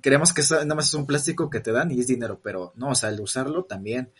creemos 0.00 0.32
que 0.32 0.42
nada 0.50 0.74
más 0.74 0.88
es 0.88 0.94
un 0.94 1.06
plástico 1.06 1.50
que 1.50 1.60
te 1.60 1.72
dan 1.72 1.90
y 1.90 1.98
es 1.98 2.06
dinero, 2.06 2.40
pero 2.42 2.72
no, 2.76 2.90
o 2.90 2.94
sea, 2.94 3.08
al 3.08 3.20
usarlo 3.20 3.64
también 3.64 4.10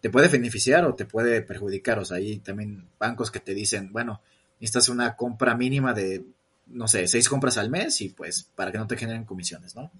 te 0.00 0.10
puede 0.10 0.28
beneficiar 0.28 0.84
o 0.84 0.94
te 0.94 1.04
puede 1.04 1.42
perjudicar, 1.42 1.98
o 1.98 2.04
sea, 2.04 2.16
hay 2.16 2.38
también 2.38 2.88
bancos 2.98 3.30
que 3.30 3.38
te 3.38 3.54
dicen, 3.54 3.92
bueno, 3.92 4.20
necesitas 4.58 4.88
una 4.88 5.16
compra 5.16 5.54
mínima 5.54 5.92
de, 5.92 6.24
no 6.66 6.88
sé, 6.88 7.06
seis 7.06 7.28
compras 7.28 7.58
al 7.58 7.70
mes 7.70 8.00
y 8.00 8.08
pues 8.08 8.48
para 8.56 8.72
que 8.72 8.78
no 8.78 8.86
te 8.86 8.96
generen 8.96 9.24
comisiones, 9.24 9.76
¿no? 9.76 9.92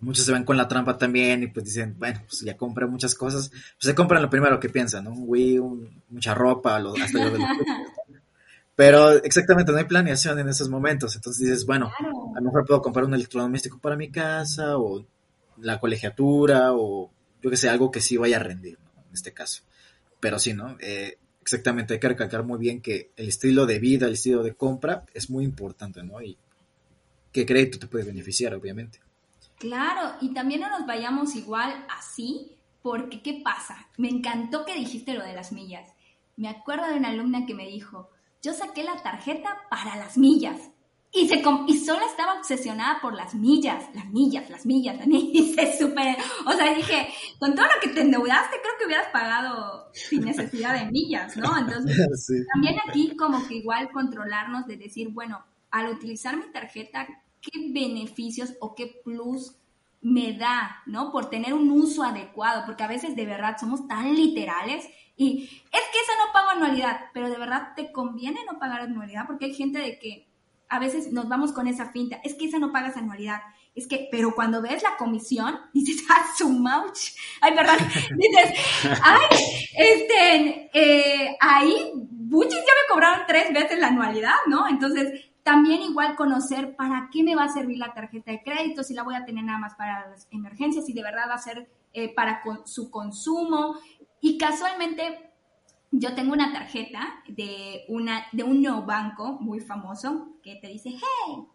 Muchos 0.00 0.24
se 0.24 0.32
ven 0.32 0.44
con 0.44 0.56
la 0.56 0.68
trampa 0.68 0.96
también 0.96 1.42
y 1.42 1.48
pues 1.48 1.66
dicen, 1.66 1.96
bueno, 1.98 2.20
pues 2.26 2.40
ya 2.40 2.56
compré 2.56 2.86
muchas 2.86 3.14
cosas, 3.14 3.50
pues 3.50 3.76
se 3.80 3.94
compran 3.94 4.22
lo 4.22 4.30
primero 4.30 4.60
que 4.60 4.68
piensan, 4.68 5.04
¿no? 5.04 5.12
Un 5.12 5.24
Wii, 5.26 5.60
mucha 6.10 6.34
ropa, 6.34 6.76
hasta 6.76 7.24
lo 7.24 7.30
de 7.30 7.38
Pero 8.76 9.10
exactamente, 9.12 9.72
no 9.72 9.78
hay 9.78 9.84
planeación 9.84 10.38
en 10.38 10.48
esos 10.48 10.68
momentos. 10.68 11.16
Entonces 11.16 11.44
dices, 11.44 11.66
bueno, 11.66 11.90
a 11.98 12.40
lo 12.40 12.42
mejor 12.42 12.64
puedo 12.64 12.80
comprar 12.80 13.04
un 13.04 13.14
electrodoméstico 13.14 13.78
para 13.80 13.96
mi 13.96 14.08
casa 14.10 14.78
o 14.78 15.04
la 15.56 15.80
colegiatura 15.80 16.72
o 16.72 17.10
yo 17.42 17.50
que 17.50 17.56
sé, 17.56 17.68
algo 17.68 17.90
que 17.90 18.00
sí 18.00 18.16
vaya 18.16 18.36
a 18.36 18.40
rendir, 18.40 18.78
¿no? 18.94 19.02
En 19.08 19.14
este 19.14 19.32
caso. 19.32 19.62
Pero 20.20 20.38
sí, 20.38 20.54
¿no? 20.54 20.76
Eh, 20.80 21.18
exactamente, 21.42 21.94
hay 21.94 22.00
que 22.00 22.08
recalcar 22.08 22.44
muy 22.44 22.58
bien 22.58 22.80
que 22.80 23.10
el 23.16 23.28
estilo 23.28 23.66
de 23.66 23.78
vida, 23.78 24.06
el 24.06 24.12
estilo 24.12 24.42
de 24.42 24.54
compra 24.54 25.04
es 25.12 25.28
muy 25.28 25.44
importante, 25.44 26.02
¿no? 26.04 26.22
Y 26.22 26.36
qué 27.32 27.44
crédito 27.46 27.78
te 27.78 27.86
puede 27.88 28.04
beneficiar, 28.04 28.54
obviamente. 28.54 29.00
Claro, 29.58 30.16
y 30.20 30.32
también 30.32 30.60
no 30.60 30.70
nos 30.70 30.86
vayamos 30.86 31.34
igual 31.34 31.84
así, 31.90 32.52
porque 32.82 33.22
¿qué 33.22 33.40
pasa? 33.44 33.88
Me 33.96 34.08
encantó 34.08 34.64
que 34.64 34.74
dijiste 34.74 35.14
lo 35.14 35.24
de 35.24 35.34
las 35.34 35.52
millas. 35.52 35.92
Me 36.36 36.48
acuerdo 36.48 36.86
de 36.86 36.96
una 36.96 37.08
alumna 37.08 37.44
que 37.46 37.54
me 37.54 37.66
dijo, 37.66 38.10
yo 38.42 38.52
saqué 38.52 38.84
la 38.84 39.02
tarjeta 39.02 39.56
para 39.68 39.96
las 39.96 40.16
millas. 40.16 40.70
Y, 41.10 41.26
se, 41.26 41.42
y 41.66 41.78
solo 41.78 42.04
estaba 42.04 42.34
obsesionada 42.34 43.00
por 43.00 43.14
las 43.14 43.34
millas, 43.34 43.82
las 43.94 44.06
millas, 44.10 44.50
las 44.50 44.66
millas, 44.66 44.98
las 44.98 45.06
millas. 45.06 45.30
Y 45.34 45.54
se 45.54 45.78
super, 45.78 46.16
o 46.46 46.52
sea, 46.52 46.74
dije, 46.74 47.08
con 47.38 47.54
todo 47.54 47.64
lo 47.64 47.80
que 47.80 47.88
te 47.88 48.02
endeudaste, 48.02 48.56
creo 48.62 48.74
que 48.78 48.86
hubieras 48.86 49.08
pagado 49.10 49.90
sin 49.92 50.24
necesidad 50.24 50.78
de 50.78 50.90
millas, 50.92 51.36
¿no? 51.36 51.56
Entonces, 51.56 51.96
también 52.52 52.76
aquí 52.86 53.16
como 53.16 53.46
que 53.48 53.56
igual 53.56 53.90
controlarnos 53.90 54.66
de 54.66 54.76
decir, 54.76 55.08
bueno, 55.08 55.42
al 55.70 55.88
utilizar 55.88 56.36
mi 56.36 56.52
tarjeta, 56.52 57.08
qué 57.40 57.72
beneficios 57.72 58.54
o 58.60 58.74
qué 58.74 59.00
plus 59.04 59.56
me 60.00 60.32
da, 60.32 60.82
¿no? 60.86 61.10
Por 61.10 61.28
tener 61.28 61.54
un 61.54 61.70
uso 61.70 62.02
adecuado, 62.02 62.64
porque 62.66 62.84
a 62.84 62.88
veces 62.88 63.16
de 63.16 63.26
verdad 63.26 63.56
somos 63.58 63.86
tan 63.88 64.14
literales 64.14 64.86
y 65.16 65.44
es 65.44 65.82
que 65.92 65.98
eso 65.98 66.12
no 66.24 66.32
pago 66.32 66.50
anualidad, 66.50 67.06
pero 67.12 67.28
de 67.28 67.38
verdad 67.38 67.72
te 67.74 67.90
conviene 67.90 68.40
no 68.50 68.58
pagar 68.58 68.82
anualidad 68.82 69.26
porque 69.26 69.46
hay 69.46 69.54
gente 69.54 69.78
de 69.80 69.98
que 69.98 70.28
a 70.68 70.78
veces 70.78 71.12
nos 71.12 71.28
vamos 71.28 71.52
con 71.52 71.66
esa 71.66 71.90
finta, 71.90 72.20
es 72.22 72.34
que 72.34 72.46
esa 72.46 72.58
no 72.58 72.72
pagas 72.72 72.96
anualidad, 72.96 73.40
es 73.74 73.86
que, 73.86 74.08
pero 74.10 74.34
cuando 74.34 74.60
ves 74.60 74.82
la 74.82 74.96
comisión, 74.96 75.58
dices, 75.72 76.04
ah, 76.10 76.26
su 76.36 76.48
mouch, 76.50 76.98
ay, 77.40 77.54
perdón, 77.54 77.76
dices, 78.16 78.60
ay, 79.02 79.38
este, 79.76 80.70
eh, 80.72 81.36
ahí, 81.40 81.92
buchis 81.94 82.54
ya 82.54 82.60
me 82.60 82.92
cobraron 82.92 83.26
tres 83.26 83.52
veces 83.52 83.78
la 83.78 83.88
anualidad, 83.88 84.36
¿no? 84.46 84.68
Entonces, 84.68 85.27
también 85.48 85.80
igual 85.80 86.14
conocer 86.14 86.76
para 86.76 87.08
qué 87.10 87.22
me 87.22 87.34
va 87.34 87.44
a 87.44 87.48
servir 87.48 87.78
la 87.78 87.94
tarjeta 87.94 88.30
de 88.30 88.42
crédito, 88.42 88.82
si 88.82 88.92
la 88.92 89.02
voy 89.02 89.14
a 89.14 89.24
tener 89.24 89.44
nada 89.44 89.58
más 89.58 89.74
para 89.76 90.06
las 90.10 90.28
emergencias, 90.30 90.84
si 90.84 90.92
de 90.92 91.02
verdad 91.02 91.26
va 91.26 91.36
a 91.36 91.38
ser 91.38 91.70
eh, 91.94 92.14
para 92.14 92.42
su 92.66 92.90
consumo. 92.90 93.76
Y 94.20 94.36
casualmente 94.36 95.30
yo 95.90 96.14
tengo 96.14 96.34
una 96.34 96.52
tarjeta 96.52 97.22
de, 97.28 97.86
una, 97.88 98.26
de 98.32 98.42
un 98.42 98.60
nuevo 98.60 98.82
banco 98.82 99.38
muy 99.40 99.60
famoso 99.60 100.36
que 100.42 100.56
te 100.56 100.68
dice, 100.68 100.90
hey, 100.90 101.46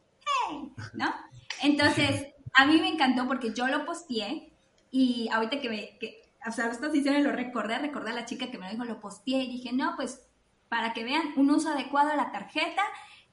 hey, 0.49 0.71
¿no? 0.95 1.13
Entonces, 1.61 2.33
a 2.55 2.65
mí 2.65 2.81
me 2.81 2.89
encantó 2.89 3.27
porque 3.27 3.53
yo 3.53 3.67
lo 3.67 3.85
posteé 3.85 4.51
y 4.89 5.29
ahorita 5.31 5.61
que 5.61 5.69
me, 5.69 5.99
que, 5.99 6.31
o 6.47 6.51
sea, 6.51 6.65
esta 6.71 6.89
me 6.89 7.21
lo 7.21 7.31
recordé, 7.31 7.77
recordé 7.77 8.09
a 8.09 8.15
la 8.15 8.25
chica 8.25 8.49
que 8.49 8.57
me 8.57 8.65
lo 8.65 8.71
dijo, 8.71 8.85
lo 8.85 8.99
posteé 8.99 9.43
y 9.43 9.51
dije, 9.51 9.71
no, 9.71 9.95
pues 9.95 10.25
para 10.67 10.93
que 10.93 11.03
vean 11.03 11.33
un 11.35 11.51
uso 11.51 11.69
adecuado 11.69 12.09
de 12.09 12.17
la 12.17 12.31
tarjeta, 12.31 12.81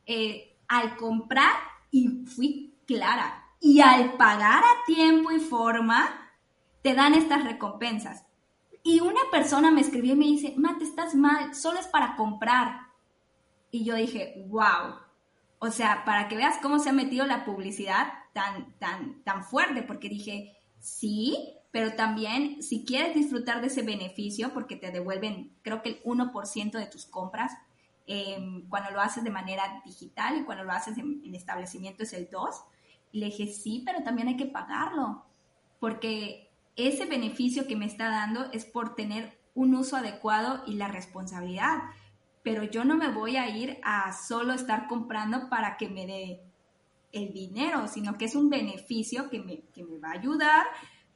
eh, 0.05 0.50
al 0.71 0.97
comprar 0.97 1.53
y 1.91 2.25
fui 2.25 2.79
clara. 2.87 3.45
Y 3.61 3.81
al 3.81 4.15
pagar 4.15 4.63
a 4.63 4.85
tiempo 4.87 5.33
y 5.33 5.41
forma, 5.41 6.31
te 6.81 6.95
dan 6.95 7.13
estas 7.13 7.45
recompensas. 7.45 8.25
Y 8.85 9.01
una 9.01 9.21
persona 9.31 9.71
me 9.71 9.81
escribió 9.81 10.15
y 10.15 10.17
me 10.17 10.25
dice, 10.27 10.55
Mate, 10.57 10.85
estás 10.85 11.15
mal, 11.15 11.55
solo 11.55 11.81
es 11.81 11.89
para 11.89 12.15
comprar. 12.17 12.89
Y 13.73 13.85
yo 13.85 13.97
dije, 13.97 14.45
wow. 14.49 14.95
O 15.59 15.71
sea, 15.71 16.05
para 16.05 16.29
que 16.29 16.37
veas 16.37 16.59
cómo 16.63 16.79
se 16.79 16.89
ha 16.89 16.93
metido 16.93 17.27
la 17.27 17.45
publicidad 17.45 18.07
tan, 18.33 18.73
tan, 18.79 19.23
tan 19.25 19.45
fuerte, 19.45 19.83
porque 19.83 20.09
dije, 20.09 20.57
sí, 20.79 21.37
pero 21.73 21.95
también 21.95 22.63
si 22.63 22.85
quieres 22.85 23.15
disfrutar 23.15 23.61
de 23.61 23.67
ese 23.67 23.83
beneficio, 23.83 24.55
porque 24.55 24.77
te 24.77 24.91
devuelven, 24.93 25.53
creo 25.63 25.83
que 25.83 25.91
el 25.91 26.03
1% 26.05 26.71
de 26.79 26.87
tus 26.87 27.07
compras, 27.07 27.53
Em, 28.13 28.69
cuando 28.69 28.91
lo 28.91 29.01
haces 29.01 29.23
de 29.23 29.31
manera 29.31 29.83
digital 29.85 30.37
y 30.37 30.43
cuando 30.43 30.65
lo 30.65 30.73
haces 30.73 30.99
en, 30.99 31.33
establecimiento 31.33 32.03
es 32.03 32.13
el 32.13 32.29
2. 32.29 32.65
Y 33.13 33.21
le 33.21 33.27
dije, 33.27 33.47
sí, 33.47 33.85
pero 33.87 34.03
también 34.03 34.27
hay 34.27 34.37
que 34.37 34.47
pagarlo, 34.47 35.27
porque 35.79 36.51
ese 36.75 37.07
beneficio 37.07 37.69
que 37.69 37.77
me 37.77 37.87
está 37.87 38.09
dando 38.11 38.51
es 38.51 38.65
por 38.65 38.97
tener 38.97 39.39
un 39.55 39.77
uso 39.77 39.97
adecuado 39.97 40.65
y 40.67 40.75
la 40.75 40.89
responsabilidad. 40.89 41.83
Pero 42.43 42.65
yo 42.65 42.85
no 42.85 42.97
me 42.97 43.13
voy 43.13 43.37
a 43.37 43.49
ir 43.49 43.79
a 43.85 44.13
solo 44.13 44.55
estar 44.55 44.89
comprando 44.89 45.49
para 45.49 45.77
que 45.77 45.89
me 45.89 46.05
dé 46.05 46.43
el 47.13 47.33
dinero, 47.33 47.87
sino 47.87 48.19
que 48.19 48.25
es 48.25 48.35
un 48.35 48.51
beneficio 48.51 49.31
que 49.31 49.39
me, 49.39 49.61
que 49.73 49.85
me 49.85 49.99
va 49.99 50.09
a 50.09 50.19
ayudar 50.19 50.67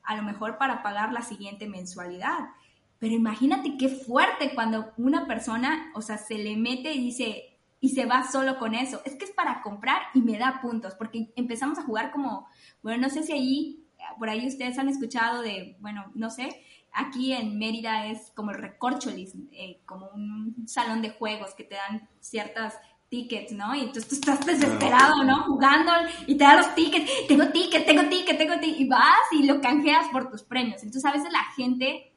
a 0.04 0.14
lo 0.14 0.22
mejor 0.22 0.58
para 0.58 0.84
pagar 0.84 1.12
la 1.12 1.22
siguiente 1.22 1.66
mensualidad. 1.66 2.50
Pero 2.98 3.14
imagínate 3.14 3.76
qué 3.76 3.88
fuerte 3.88 4.54
cuando 4.54 4.92
una 4.96 5.26
persona, 5.26 5.90
o 5.94 6.02
sea, 6.02 6.18
se 6.18 6.38
le 6.38 6.56
mete 6.56 6.92
y 6.92 7.00
dice, 7.00 7.58
y 7.80 7.90
se 7.90 8.06
va 8.06 8.26
solo 8.30 8.58
con 8.58 8.74
eso. 8.74 9.02
Es 9.04 9.14
que 9.16 9.26
es 9.26 9.30
para 9.32 9.60
comprar 9.60 10.00
y 10.14 10.22
me 10.22 10.38
da 10.38 10.60
puntos, 10.62 10.94
porque 10.94 11.32
empezamos 11.36 11.78
a 11.78 11.82
jugar 11.82 12.12
como, 12.12 12.46
bueno, 12.82 13.02
no 13.02 13.10
sé 13.10 13.22
si 13.22 13.32
ahí, 13.32 13.84
por 14.18 14.30
ahí 14.30 14.46
ustedes 14.46 14.78
han 14.78 14.88
escuchado 14.88 15.42
de, 15.42 15.76
bueno, 15.80 16.10
no 16.14 16.30
sé, 16.30 16.62
aquí 16.94 17.32
en 17.32 17.58
Mérida 17.58 18.06
es 18.06 18.30
como 18.34 18.52
el 18.52 18.58
recorcholis, 18.58 19.34
eh, 19.52 19.80
como 19.84 20.08
un 20.14 20.64
salón 20.66 21.02
de 21.02 21.10
juegos 21.10 21.54
que 21.54 21.64
te 21.64 21.74
dan 21.74 22.08
ciertas 22.20 22.78
tickets, 23.10 23.52
¿no? 23.52 23.74
Y 23.74 23.80
entonces 23.80 24.08
tú 24.08 24.14
estás 24.14 24.46
desesperado, 24.46 25.22
¿no? 25.24 25.44
Jugando 25.44 25.92
y 26.26 26.36
te 26.36 26.44
dan 26.44 26.56
los 26.56 26.74
tickets, 26.74 27.26
tengo 27.28 27.48
ticket, 27.48 27.84
tengo 27.84 28.08
ticket, 28.08 28.38
tengo 28.38 28.58
ticket, 28.60 28.80
y 28.80 28.88
vas 28.88 29.26
y 29.32 29.42
lo 29.44 29.60
canjeas 29.60 30.06
por 30.10 30.30
tus 30.30 30.42
premios. 30.42 30.82
Entonces 30.82 31.04
a 31.04 31.12
veces 31.12 31.30
la 31.30 31.44
gente 31.56 32.13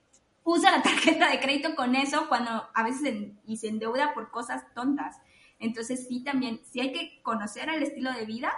usa 0.47 0.71
la 0.71 0.81
tarjeta 0.81 1.29
de 1.29 1.39
crédito 1.39 1.75
con 1.75 1.93
eso 1.95 2.27
cuando 2.29 2.49
a 2.73 2.83
veces 2.83 3.13
y 3.45 3.57
se 3.57 3.67
endeuda 3.67 4.13
por 4.13 4.31
cosas 4.31 4.63
tontas. 4.73 5.17
Entonces 5.59 6.07
sí 6.07 6.23
también, 6.23 6.61
sí 6.63 6.79
hay 6.79 6.93
que 6.93 7.21
conocer 7.21 7.69
el 7.69 7.83
estilo 7.83 8.13
de 8.13 8.25
vida, 8.25 8.51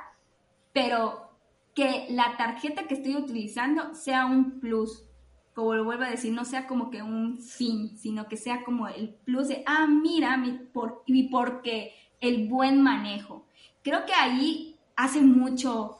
pero 0.72 1.32
que 1.74 2.08
la 2.10 2.38
tarjeta 2.38 2.84
que 2.84 2.94
estoy 2.94 3.16
utilizando 3.16 3.96
sea 3.96 4.26
un 4.26 4.60
plus, 4.60 5.06
como 5.56 5.74
lo 5.74 5.84
vuelvo 5.84 6.04
a 6.04 6.10
decir, 6.10 6.32
no 6.34 6.46
sea 6.46 6.68
como 6.68 6.92
que 6.92 7.02
un 7.02 7.40
fin, 7.40 7.98
sino 7.98 8.28
que 8.28 8.38
sea 8.38 8.64
como 8.64 8.88
el 8.88 9.16
plus 9.26 9.48
de, 9.48 9.64
ah, 9.66 9.88
mira, 9.88 10.38
mi, 10.38 10.52
por, 10.52 11.04
y 11.08 11.30
porque 11.30 11.94
el 12.22 12.48
buen 12.48 12.82
manejo. 12.82 13.46
Creo 13.82 14.06
que 14.06 14.14
ahí 14.14 14.78
hace 14.96 15.22
mucho 15.22 15.99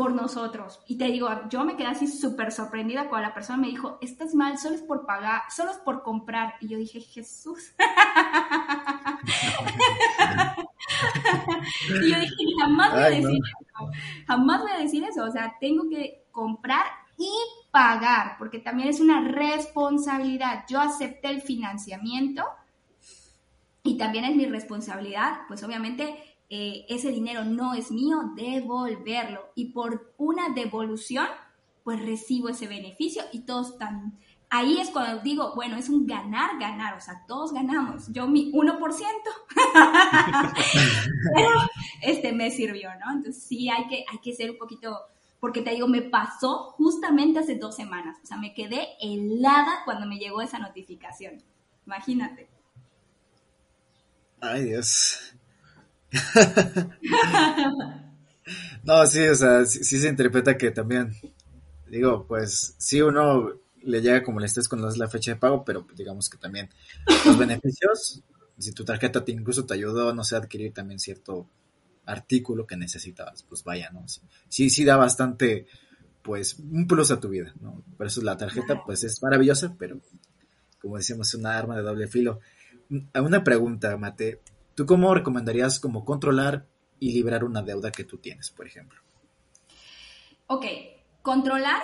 por 0.00 0.14
nosotros. 0.14 0.80
Y 0.86 0.96
te 0.96 1.04
digo, 1.08 1.28
yo 1.50 1.62
me 1.62 1.76
quedé 1.76 1.88
así 1.88 2.06
súper 2.06 2.52
sorprendida 2.52 3.10
cuando 3.10 3.28
la 3.28 3.34
persona 3.34 3.58
me 3.58 3.66
dijo, 3.66 3.98
estás 4.00 4.34
mal, 4.34 4.56
solo 4.56 4.76
es 4.76 4.80
por 4.80 5.04
pagar, 5.04 5.42
solo 5.54 5.72
es 5.72 5.76
por 5.76 6.02
comprar. 6.02 6.54
Y 6.62 6.68
yo 6.68 6.78
dije, 6.78 7.02
Jesús. 7.02 7.74
y 12.02 12.10
yo 12.10 12.18
dije, 12.18 12.34
jamás 12.62 12.92
voy 12.92 13.02
a 13.02 13.10
decir 13.10 13.40
eso, 13.44 13.90
jamás 14.26 14.62
voy 14.62 14.70
a 14.70 14.78
decir 14.78 15.04
eso. 15.04 15.22
O 15.22 15.30
sea, 15.30 15.54
tengo 15.60 15.86
que 15.90 16.24
comprar 16.30 16.86
y 17.18 17.30
pagar, 17.70 18.36
porque 18.38 18.58
también 18.58 18.88
es 18.88 19.00
una 19.00 19.20
responsabilidad. 19.20 20.64
Yo 20.66 20.80
acepté 20.80 21.28
el 21.28 21.42
financiamiento 21.42 22.42
y 23.82 23.98
también 23.98 24.24
es 24.24 24.34
mi 24.34 24.46
responsabilidad, 24.46 25.40
pues 25.46 25.62
obviamente 25.62 26.29
eh, 26.52 26.84
ese 26.88 27.12
dinero 27.12 27.44
no 27.44 27.74
es 27.74 27.92
mío, 27.92 28.32
devolverlo. 28.34 29.52
Y 29.54 29.66
por 29.66 30.12
una 30.18 30.48
devolución, 30.48 31.28
pues 31.84 32.04
recibo 32.04 32.48
ese 32.48 32.66
beneficio 32.66 33.22
y 33.32 33.42
todos 33.42 33.70
están... 33.70 34.18
Ahí 34.52 34.80
es 34.80 34.90
cuando 34.90 35.22
digo, 35.22 35.54
bueno, 35.54 35.76
es 35.76 35.88
un 35.88 36.08
ganar, 36.08 36.58
ganar, 36.58 36.96
o 36.96 37.00
sea, 37.00 37.24
todos 37.28 37.52
ganamos. 37.52 38.12
Yo 38.12 38.26
mi 38.26 38.50
1%, 38.50 38.80
pero 41.34 41.50
este 42.02 42.32
me 42.32 42.50
sirvió, 42.50 42.90
¿no? 42.98 43.12
Entonces 43.12 43.44
sí 43.44 43.68
hay 43.68 43.86
que, 43.86 44.04
hay 44.10 44.18
que 44.18 44.34
ser 44.34 44.50
un 44.50 44.58
poquito, 44.58 45.02
porque 45.38 45.62
te 45.62 45.70
digo, 45.70 45.86
me 45.86 46.02
pasó 46.02 46.74
justamente 46.78 47.38
hace 47.38 47.54
dos 47.54 47.76
semanas, 47.76 48.18
o 48.24 48.26
sea, 48.26 48.38
me 48.38 48.52
quedé 48.52 48.88
helada 49.00 49.84
cuando 49.84 50.06
me 50.06 50.18
llegó 50.18 50.42
esa 50.42 50.58
notificación. 50.58 51.40
Imagínate. 51.86 52.48
Ay, 54.40 54.64
Dios. 54.64 55.32
no, 58.84 59.06
sí, 59.06 59.26
o 59.28 59.34
sea, 59.34 59.64
sí, 59.66 59.84
se 59.84 60.08
interpreta 60.08 60.56
que 60.56 60.70
también, 60.70 61.14
digo, 61.88 62.26
pues 62.26 62.74
sí 62.78 63.00
uno 63.00 63.52
le 63.82 64.02
llega 64.02 64.22
como 64.22 64.40
le 64.40 64.46
estés 64.46 64.68
cuando 64.68 64.88
es 64.88 64.98
la 64.98 65.08
fecha 65.08 65.32
de 65.32 65.40
pago, 65.40 65.64
pero 65.64 65.86
digamos 65.96 66.28
que 66.28 66.38
también 66.38 66.68
los 67.24 67.38
beneficios, 67.38 68.22
si 68.58 68.72
tu 68.72 68.84
tarjeta 68.84 69.24
te 69.24 69.32
incluso 69.32 69.64
te 69.64 69.74
ayudó, 69.74 70.12
no 70.14 70.24
sé, 70.24 70.36
a 70.36 70.38
adquirir 70.38 70.72
también 70.72 70.98
cierto 70.98 71.46
artículo 72.06 72.66
que 72.66 72.76
necesitabas, 72.76 73.42
pues 73.44 73.62
vaya, 73.64 73.90
¿no? 73.90 74.04
Sí, 74.48 74.70
sí 74.70 74.84
da 74.84 74.96
bastante, 74.96 75.66
pues, 76.22 76.58
un 76.58 76.86
plus 76.86 77.10
a 77.10 77.20
tu 77.20 77.28
vida, 77.28 77.52
¿no? 77.60 77.82
Por 77.96 78.06
eso 78.06 78.20
la 78.22 78.36
tarjeta, 78.36 78.82
pues, 78.84 79.04
es 79.04 79.22
maravillosa, 79.22 79.74
pero, 79.78 80.00
como 80.80 80.96
decíamos, 80.96 81.28
es 81.28 81.34
una 81.34 81.56
arma 81.56 81.76
de 81.76 81.82
doble 81.82 82.08
filo. 82.08 82.40
Una 83.14 83.44
pregunta, 83.44 83.96
Mate, 83.96 84.40
¿Tú 84.74 84.86
cómo 84.86 85.14
recomendarías 85.14 85.78
como 85.78 86.04
controlar 86.04 86.66
y 86.98 87.12
liberar 87.12 87.44
una 87.44 87.62
deuda 87.62 87.90
que 87.90 88.04
tú 88.04 88.18
tienes, 88.18 88.50
por 88.50 88.66
ejemplo? 88.66 89.00
Ok, 90.46 90.64
controlar, 91.22 91.82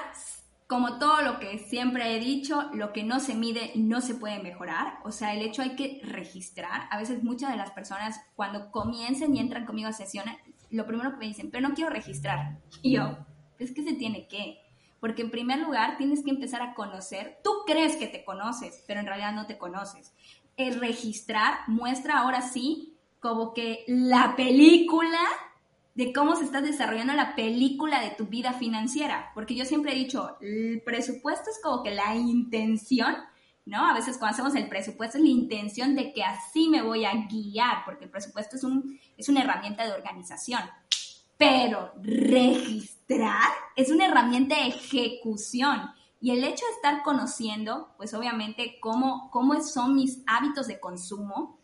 como 0.67 0.99
todo 0.99 1.23
lo 1.23 1.39
que 1.39 1.59
siempre 1.59 2.17
he 2.17 2.21
dicho, 2.21 2.71
lo 2.75 2.93
que 2.93 3.05
no 3.05 3.21
se 3.21 3.35
mide 3.35 3.73
no 3.77 4.01
se 4.01 4.15
puede 4.15 4.43
mejorar. 4.43 4.99
O 5.05 5.13
sea, 5.13 5.35
el 5.35 5.43
hecho 5.43 5.63
hay 5.63 5.77
que 5.77 6.01
registrar. 6.05 6.89
A 6.91 6.99
veces 6.99 7.23
muchas 7.23 7.51
de 7.51 7.57
las 7.57 7.71
personas 7.71 8.21
cuando 8.35 8.71
comiencen 8.71 9.35
y 9.35 9.41
entran 9.41 9.67
conmigo 9.67 9.89
a 9.89 9.93
sesiones, 9.93 10.37
lo 10.71 10.87
primero 10.87 11.13
que 11.13 11.19
me 11.19 11.27
dicen, 11.27 11.51
pero 11.51 11.69
no 11.69 11.75
quiero 11.75 11.91
registrar. 11.91 12.59
Y 12.83 12.97
yo, 12.97 13.17
es 13.59 13.73
que 13.73 13.83
se 13.83 13.95
tiene 13.95 14.27
que. 14.27 14.59
Porque 15.01 15.23
en 15.23 15.31
primer 15.31 15.61
lugar 15.61 15.97
tienes 15.99 16.25
que 16.25 16.31
empezar 16.31 16.63
a 16.63 16.75
conocer, 16.75 17.39
tú 17.45 17.51
crees 17.67 17.97
que 17.97 18.07
te 18.07 18.25
conoces, 18.25 18.83
pero 18.87 19.01
en 19.01 19.07
realidad 19.07 19.33
no 19.33 19.47
te 19.47 19.59
conoces 19.59 20.13
el 20.57 20.81
registrar 20.81 21.61
muestra 21.67 22.19
ahora 22.19 22.43
sí 22.43 22.95
como 23.21 23.53
que 23.55 23.85
la 23.87 24.35
película 24.37 25.19
de 25.97 26.13
cómo 26.13 26.37
se 26.37 26.45
está 26.45 26.61
desarrollando 26.61 27.15
la 27.15 27.35
película 27.35 28.01
de 28.01 28.11
tu 28.11 28.27
vida 28.27 28.53
financiera. 28.53 29.33
Porque 29.35 29.55
yo 29.55 29.65
siempre 29.65 29.93
he 29.93 29.97
dicho, 29.97 30.37
el 30.43 30.83
presupuesto 30.85 31.51
es 31.51 31.59
como 31.63 31.83
que 31.83 31.91
la 31.91 32.15
intención, 32.15 33.17
¿no? 33.65 33.89
A 33.89 33.95
veces 33.95 34.19
cuando 34.19 34.35
hacemos 34.35 34.55
el 34.55 34.69
presupuesto 34.69 35.17
es 35.17 35.25
la 35.25 35.31
intención 35.31 35.95
de 35.95 36.13
que 36.13 36.23
así 36.23 36.69
me 36.69 36.83
voy 36.83 37.07
a 37.07 37.15
guiar, 37.27 37.85
porque 37.87 38.05
el 38.05 38.11
presupuesto 38.11 38.57
es, 38.57 38.65
un, 38.65 39.01
es 39.17 39.29
una 39.31 39.41
herramienta 39.41 39.87
de 39.87 39.93
organización. 39.93 40.61
Pero 41.39 41.93
registrar 42.03 43.51
es 43.75 43.91
una 43.91 44.07
herramienta 44.07 44.57
de 44.57 44.69
ejecución. 44.69 45.91
Y 46.27 46.33
el 46.33 46.43
hecho 46.43 46.67
de 46.67 46.73
estar 46.73 47.05
conociendo, 47.05 47.95
pues 47.99 48.13
obviamente, 48.13 48.79
cómo, 48.81 49.31
cómo 49.31 49.63
son 49.63 49.95
mis 49.95 50.25
hábitos 50.27 50.67
de 50.67 50.81
consumo, 50.81 51.57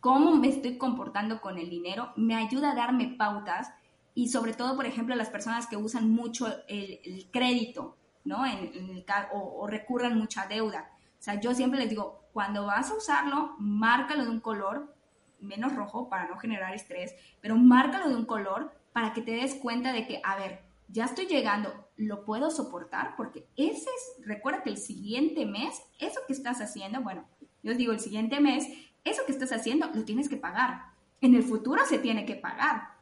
cómo 0.00 0.34
me 0.34 0.48
estoy 0.48 0.76
comportando 0.76 1.40
con 1.40 1.56
el 1.56 1.70
dinero, 1.70 2.12
me 2.16 2.34
ayuda 2.34 2.72
a 2.72 2.74
darme 2.74 3.14
pautas 3.16 3.70
y 4.16 4.30
sobre 4.30 4.54
todo, 4.54 4.74
por 4.74 4.86
ejemplo, 4.86 5.14
las 5.14 5.30
personas 5.30 5.68
que 5.68 5.76
usan 5.76 6.10
mucho 6.10 6.48
el, 6.66 7.28
crédito, 7.30 7.96
¿no? 8.24 8.44
En, 8.44 8.58
el, 8.74 9.06
o, 9.32 9.62
o 9.62 9.68
recurran 9.68 10.18
mucha 10.18 10.48
deuda. 10.48 10.90
O 11.12 11.22
sea, 11.22 11.38
yo 11.40 11.54
siempre 11.54 11.78
les 11.78 11.90
digo, 11.90 12.24
cuando 12.32 12.66
vas 12.66 12.90
a 12.90 12.96
usarlo, 12.96 13.54
márcalo 13.60 14.24
de 14.24 14.30
un 14.30 14.40
color 14.40 14.96
menos 15.38 15.76
rojo 15.76 16.08
para 16.08 16.26
no 16.26 16.38
generar 16.38 16.74
estrés, 16.74 17.14
pero 17.40 17.54
márcalo 17.54 18.08
de 18.08 18.16
un 18.16 18.24
color 18.24 18.74
para 18.92 19.12
que 19.12 19.22
te 19.22 19.30
des 19.30 19.54
cuenta 19.54 19.92
de 19.92 20.08
que, 20.08 20.20
a 20.24 20.34
ver, 20.34 20.67
ya 20.88 21.04
estoy 21.04 21.26
llegando, 21.26 21.88
lo 21.96 22.24
puedo 22.24 22.50
soportar 22.50 23.14
porque 23.16 23.46
ese 23.56 23.88
es, 23.90 24.26
recuerda 24.26 24.62
que 24.62 24.70
el 24.70 24.78
siguiente 24.78 25.46
mes, 25.46 25.82
eso 25.98 26.20
que 26.26 26.32
estás 26.32 26.60
haciendo, 26.60 27.02
bueno, 27.02 27.26
yo 27.62 27.74
digo, 27.74 27.92
el 27.92 28.00
siguiente 28.00 28.40
mes, 28.40 28.66
eso 29.04 29.22
que 29.26 29.32
estás 29.32 29.52
haciendo 29.52 29.88
lo 29.92 30.04
tienes 30.04 30.28
que 30.28 30.36
pagar. 30.36 30.82
En 31.20 31.34
el 31.34 31.42
futuro 31.42 31.82
se 31.86 31.98
tiene 31.98 32.24
que 32.24 32.36
pagar. 32.36 32.98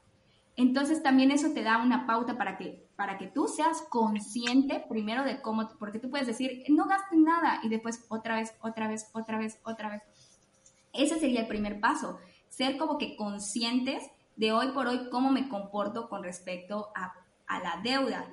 Entonces 0.57 1.03
también 1.03 1.31
eso 1.31 1.53
te 1.53 1.63
da 1.63 1.79
una 1.79 2.07
pauta 2.07 2.39
para 2.39 2.57
que, 2.57 2.89
para 2.97 3.19
que 3.19 3.27
tú 3.27 3.47
seas 3.47 3.83
consciente 3.91 4.85
primero 4.89 5.23
de 5.23 5.43
cómo, 5.43 5.69
porque 5.79 5.99
tú 5.99 6.11
puedes 6.11 6.27
decir, 6.27 6.65
no 6.69 6.87
gastes 6.87 7.19
nada 7.19 7.61
y 7.63 7.69
después 7.69 8.05
otra 8.09 8.37
vez, 8.37 8.55
otra 8.63 8.89
vez, 8.89 9.11
otra 9.13 9.39
vez, 9.39 9.61
otra 9.65 9.91
vez. 9.91 10.03
Ese 10.95 11.21
sería 11.21 11.41
el 11.41 11.47
primer 11.47 11.79
paso, 11.79 12.19
ser 12.49 12.79
como 12.79 12.97
que 12.97 13.17
conscientes 13.17 14.11
de 14.37 14.53
hoy 14.53 14.69
por 14.69 14.87
hoy 14.87 15.11
cómo 15.11 15.31
me 15.31 15.49
comporto 15.49 16.09
con 16.09 16.23
respecto 16.23 16.89
a 16.95 17.13
a 17.47 17.61
la 17.61 17.81
deuda. 17.83 18.27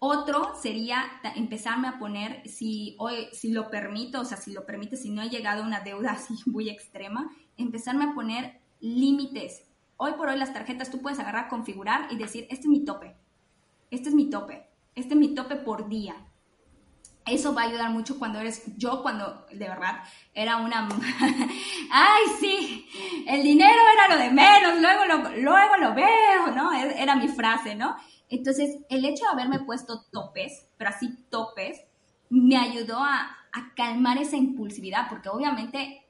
Otro 0.00 0.54
sería 0.54 1.04
empezarme 1.34 1.88
a 1.88 1.98
poner, 1.98 2.48
si 2.48 2.94
hoy, 2.98 3.28
si 3.32 3.50
lo 3.50 3.68
permito, 3.68 4.20
o 4.20 4.24
sea, 4.24 4.36
si 4.36 4.52
lo 4.52 4.64
permite, 4.64 4.96
si 4.96 5.10
no 5.10 5.22
he 5.22 5.28
llegado 5.28 5.62
a 5.62 5.66
una 5.66 5.80
deuda 5.80 6.12
así 6.12 6.34
muy 6.46 6.70
extrema, 6.70 7.30
empezarme 7.56 8.04
a 8.04 8.14
poner 8.14 8.60
límites. 8.80 9.64
Hoy 9.96 10.12
por 10.12 10.28
hoy 10.28 10.38
las 10.38 10.52
tarjetas 10.52 10.90
tú 10.90 11.02
puedes 11.02 11.18
agarrar, 11.18 11.48
configurar 11.48 12.12
y 12.12 12.16
decir, 12.16 12.46
este 12.50 12.62
es 12.62 12.68
mi 12.68 12.84
tope, 12.84 13.16
este 13.90 14.10
es 14.10 14.14
mi 14.14 14.30
tope, 14.30 14.68
este 14.94 15.14
es 15.14 15.20
mi 15.20 15.34
tope 15.34 15.56
por 15.56 15.88
día. 15.88 16.14
Eso 17.26 17.52
va 17.52 17.62
a 17.62 17.64
ayudar 17.66 17.90
mucho 17.90 18.18
cuando 18.18 18.38
eres, 18.38 18.62
yo 18.78 19.02
cuando 19.02 19.46
de 19.50 19.68
verdad 19.68 20.02
era 20.32 20.58
una, 20.58 20.88
ay 21.90 22.22
sí, 22.40 22.88
el 23.26 23.42
dinero 23.42 23.80
era 23.92 24.14
lo 24.14 24.22
de 24.22 24.30
menos, 24.30 24.80
luego 24.80 25.04
lo, 25.04 25.36
luego 25.42 25.76
lo 25.78 25.94
veo, 25.94 26.46
¿no? 26.54 26.72
E, 26.72 27.02
era 27.02 27.16
mi 27.16 27.28
frase, 27.28 27.74
¿no? 27.74 27.96
Entonces, 28.30 28.78
el 28.90 29.04
hecho 29.04 29.24
de 29.24 29.30
haberme 29.30 29.60
puesto 29.60 30.02
topes, 30.10 30.66
pero 30.76 30.90
así 30.90 31.16
topes, 31.30 31.82
me 32.30 32.56
ayudó 32.56 32.98
a, 32.98 33.34
calmar 33.74 34.18
esa 34.18 34.36
impulsividad, 34.36 35.08
porque 35.08 35.30
obviamente 35.30 36.04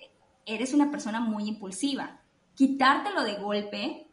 eres 0.44 0.74
una 0.74 0.90
persona 0.90 1.20
muy 1.20 1.48
impulsiva. 1.48 2.20
Quitártelo 2.54 3.22
de 3.22 3.36
golpe 3.36 4.06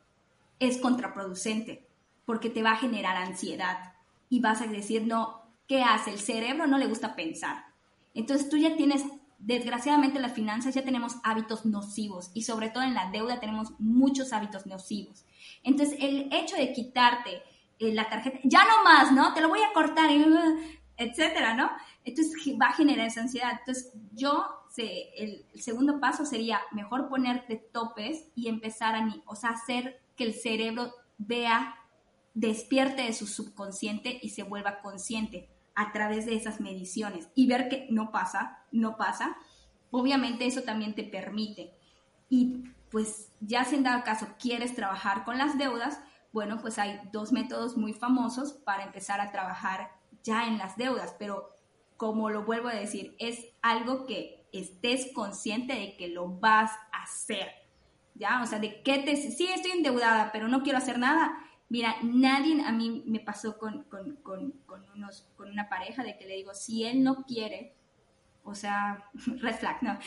es 0.60 0.78
contraproducente, 0.78 1.86
porque 2.26 2.50
te 2.50 2.64
va 2.64 2.72
a 2.72 2.78
generar 2.78 3.18
ansiedad 3.18 3.94
y 4.30 4.40
vas 4.40 4.62
a 4.62 4.68
decir, 4.68 5.06
no, 5.06 5.42
¿qué 5.68 5.82
hace? 5.82 6.12
El 6.12 6.20
cerebro 6.20 6.66
no 6.68 6.78
le 6.78 6.88
gusta 6.88 7.16
pensar. 7.16 7.66
Entonces 8.14 8.48
tú 8.48 8.56
ya 8.56 8.78
tienes, 8.78 9.04
desgraciadamente 9.40 10.20
las 10.20 10.34
finanzas 10.34 10.76
ya 10.76 10.84
tenemos 10.84 11.18
hábitos 11.24 11.66
nocivos 11.66 12.32
y 12.34 12.44
sobre 12.44 12.70
todo 12.70 12.84
en 12.84 12.94
la 12.94 13.12
deuda 13.12 13.42
tenemos 13.42 13.72
muchos 13.80 14.32
hábitos 14.32 14.66
nocivos. 14.66 15.26
Entonces 15.64 15.98
el 16.00 16.30
hecho 16.32 16.56
de 16.56 16.72
quitarte 16.72 17.42
la 17.80 18.10
tarjeta, 18.10 18.40
ya 18.44 18.64
no 18.64 18.84
más, 18.84 19.12
¿no? 19.12 19.34
Te 19.34 19.42
lo 19.42 19.50
voy 19.50 19.60
a 19.62 19.74
cortar, 19.74 20.10
etcétera, 20.98 21.54
¿no? 21.56 21.70
Entonces 22.04 22.34
va 22.62 22.68
a 22.68 22.74
generar 22.74 23.08
esa 23.08 23.22
ansiedad. 23.22 23.52
Entonces 23.60 23.92
yo, 24.14 24.46
el, 24.78 25.46
segundo 25.56 26.00
paso 26.00 26.26
sería 26.26 26.62
mejor 26.72 27.10
ponerte 27.10 27.56
topes 27.56 28.26
y 28.36 28.48
empezar 28.48 28.96
a, 28.96 29.08
o 29.26 29.36
sea, 29.36 29.52
hacer 29.52 30.02
que 30.16 30.24
el 30.24 30.34
cerebro 30.34 30.94
vea, 31.18 31.76
despierte 32.34 33.04
de 33.04 33.14
su 33.14 33.28
subconsciente 33.28 34.20
y 34.22 34.30
se 34.30 34.44
vuelva 34.44 34.82
consciente 34.82 35.50
a 35.74 35.92
través 35.92 36.26
de 36.26 36.36
esas 36.36 36.62
mediciones 36.62 37.30
y 37.36 37.48
ver 37.48 37.70
que 37.70 37.88
no 37.90 38.12
pasa, 38.12 38.64
no 38.72 38.98
pasa. 38.98 39.38
Obviamente 39.92 40.46
eso 40.46 40.64
también 40.64 40.96
te 40.96 41.04
permite. 41.04 41.74
Y 42.30 42.64
pues 42.92 43.32
ya 43.42 43.66
si 43.66 43.76
en 43.76 43.84
dado 43.84 44.04
caso 44.04 44.28
quieres 44.40 44.76
trabajar 44.76 45.26
con 45.26 45.38
las 45.38 45.58
deudas, 45.58 46.00
bueno, 46.36 46.60
pues 46.60 46.78
hay 46.80 47.00
dos 47.14 47.32
métodos 47.32 47.78
muy 47.78 47.94
famosos 47.94 48.52
para 48.52 48.84
empezar 48.84 49.22
a 49.22 49.32
trabajar 49.32 49.92
ya 50.22 50.48
en 50.48 50.58
las 50.58 50.76
deudas, 50.76 51.16
pero 51.18 51.50
como 51.96 52.30
lo 52.30 52.44
vuelvo 52.44 52.68
a 52.68 52.76
decir, 52.76 53.16
es 53.20 53.46
algo 53.62 54.06
que 54.06 54.46
estés 54.52 55.14
consciente 55.14 55.76
de 55.76 55.96
que 55.96 56.10
lo 56.10 56.28
vas 56.28 56.72
a 56.92 57.04
hacer, 57.04 57.48
¿ya? 58.16 58.44
O 58.44 58.48
sea, 58.48 58.60
de 58.60 58.84
qué 58.84 58.98
te... 58.98 59.16
Sí, 59.16 59.48
estoy 59.48 59.72
endeudada, 59.72 60.34
pero 60.34 60.50
no 60.50 60.62
quiero 60.62 60.78
hacer 60.78 61.00
nada. 61.00 61.38
Mira, 61.70 61.96
nadie 62.04 62.62
a 62.66 62.74
mí 62.74 63.02
me 63.06 63.22
pasó 63.22 63.58
con, 63.58 63.84
con, 63.84 64.18
con, 64.18 64.52
con, 64.66 64.84
unos, 64.90 65.30
con 65.38 65.50
una 65.50 65.70
pareja 65.70 66.04
de 66.04 66.18
que 66.18 66.26
le 66.26 66.36
digo, 66.36 66.54
si 66.54 66.84
él 66.84 67.02
no 67.02 67.24
quiere, 67.24 67.75
o 68.46 68.54
sea, 68.54 69.04
red 69.42 69.56
flag, 69.56 69.82
no. 69.82 69.98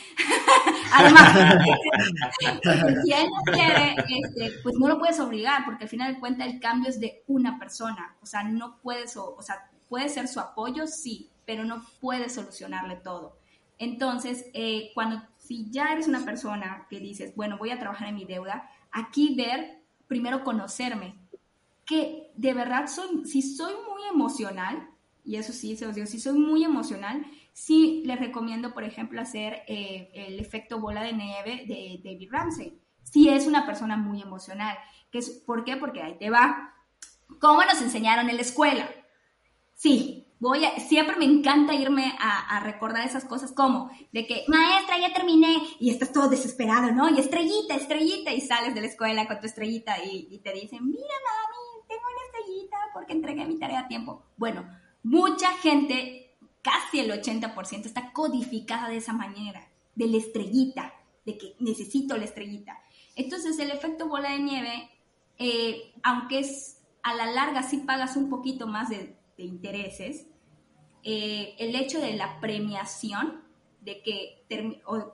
Además, 0.93 1.37
si 3.03 3.11
él 3.11 3.27
no 3.27 3.53
quiere, 3.53 3.95
este, 4.07 4.59
pues 4.63 4.75
no 4.79 4.87
lo 4.87 4.97
puedes 4.97 5.19
obligar, 5.19 5.65
porque 5.65 5.83
al 5.83 5.89
final 5.89 6.13
de 6.13 6.19
cuentas 6.19 6.47
el 6.47 6.59
cambio 6.59 6.89
es 6.89 6.99
de 6.99 7.23
una 7.27 7.59
persona. 7.59 8.15
O 8.21 8.25
sea, 8.25 8.43
no 8.43 8.79
puedes, 8.81 9.15
o, 9.17 9.41
sea, 9.41 9.69
puede 9.89 10.09
ser 10.09 10.27
su 10.27 10.39
apoyo, 10.39 10.87
sí, 10.87 11.29
pero 11.45 11.65
no 11.65 11.85
puedes 11.99 12.33
solucionarle 12.33 12.95
todo. 12.95 13.37
Entonces, 13.77 14.45
eh, 14.53 14.91
cuando, 14.93 15.21
si 15.37 15.69
ya 15.69 15.91
eres 15.91 16.07
una 16.07 16.23
persona 16.25 16.87
que 16.89 16.99
dices, 16.99 17.35
bueno, 17.35 17.57
voy 17.57 17.71
a 17.71 17.79
trabajar 17.79 18.07
en 18.07 18.15
mi 18.15 18.25
deuda, 18.25 18.69
aquí 18.91 19.35
ver, 19.35 19.81
primero 20.07 20.43
conocerme, 20.43 21.15
que 21.85 22.31
de 22.35 22.53
verdad 22.53 22.87
soy, 22.87 23.25
si 23.25 23.41
soy 23.41 23.73
muy 23.73 24.07
emocional, 24.09 24.89
y 25.25 25.35
eso 25.35 25.51
sí, 25.53 25.75
se 25.75 25.85
os 25.85 25.95
digo, 25.95 26.07
si 26.07 26.19
soy 26.19 26.37
muy 26.37 26.63
emocional, 26.63 27.25
sí 27.53 28.03
les 28.05 28.19
recomiendo, 28.19 28.73
por 28.73 28.83
ejemplo, 28.83 29.21
hacer 29.21 29.63
eh, 29.67 30.09
el 30.13 30.39
efecto 30.39 30.79
bola 30.79 31.03
de 31.03 31.13
nieve 31.13 31.65
de 31.67 31.99
David 32.03 32.29
Ramsey. 32.31 32.79
Si 33.03 33.29
es 33.29 33.47
una 33.47 33.65
persona 33.65 33.97
muy 33.97 34.21
emocional. 34.21 34.77
Que 35.11 35.19
es, 35.19 35.29
¿Por 35.29 35.63
qué? 35.63 35.77
Porque 35.77 36.01
ahí 36.01 36.17
te 36.17 36.29
va. 36.29 36.73
¿Cómo 37.39 37.63
nos 37.63 37.81
enseñaron 37.81 38.29
en 38.29 38.35
la 38.35 38.41
escuela? 38.41 38.89
Sí, 39.75 40.27
voy 40.39 40.65
a, 40.65 40.79
siempre 40.79 41.15
me 41.15 41.25
encanta 41.25 41.73
irme 41.73 42.15
a, 42.19 42.59
recordar 42.61 43.05
esas 43.05 43.25
cosas 43.25 43.51
como 43.51 43.89
de 44.11 44.27
que, 44.27 44.43
maestra, 44.47 44.99
ya 44.99 45.13
terminé, 45.13 45.57
y 45.79 45.89
estás 45.89 46.11
todo 46.11 46.29
desesperado, 46.29 46.91
¿no? 46.91 47.09
Y 47.09 47.19
estrellita, 47.19 47.75
estrellita, 47.75 48.31
y 48.31 48.41
sales 48.41 48.75
de 48.75 48.81
la 48.81 48.87
escuela 48.87 49.27
con 49.27 49.39
tu 49.39 49.47
estrellita 49.47 50.03
y, 50.03 50.27
y 50.29 50.39
te 50.39 50.51
dicen, 50.53 50.85
mira, 50.85 51.01
mami, 51.03 51.87
tengo 51.87 52.01
una 52.01 52.25
estrellita 52.25 52.77
porque 52.93 53.13
entregué 53.13 53.45
mi 53.45 53.57
tarea 53.57 53.81
a 53.81 53.87
tiempo. 53.87 54.23
Bueno, 54.37 54.67
mucha 55.03 55.51
gente, 55.57 56.28
casi 56.61 56.99
el 56.99 57.11
80%, 57.11 57.85
está 57.85 58.11
codificada 58.11 58.89
de 58.89 58.97
esa 58.97 59.13
manera, 59.13 59.69
de 59.95 60.07
la 60.07 60.17
estrellita, 60.17 60.93
de 61.25 61.37
que 61.37 61.55
necesito 61.59 62.17
la 62.17 62.25
estrellita. 62.25 62.79
Entonces 63.15 63.59
el 63.59 63.71
efecto 63.71 64.07
bola 64.07 64.31
de 64.31 64.39
nieve, 64.39 64.89
eh, 65.37 65.93
aunque 66.03 66.39
es 66.39 66.79
a 67.03 67.13
la 67.13 67.25
larga 67.31 67.63
sí 67.63 67.77
pagas 67.77 68.15
un 68.15 68.29
poquito 68.29 68.67
más 68.67 68.89
de, 68.89 69.15
intereses, 69.37 70.27
eh, 71.03 71.55
el 71.59 71.75
hecho 71.75 71.99
de 71.99 72.13
la 72.17 72.39
premiación, 72.41 73.43
de 73.79 74.01
que 74.01 74.45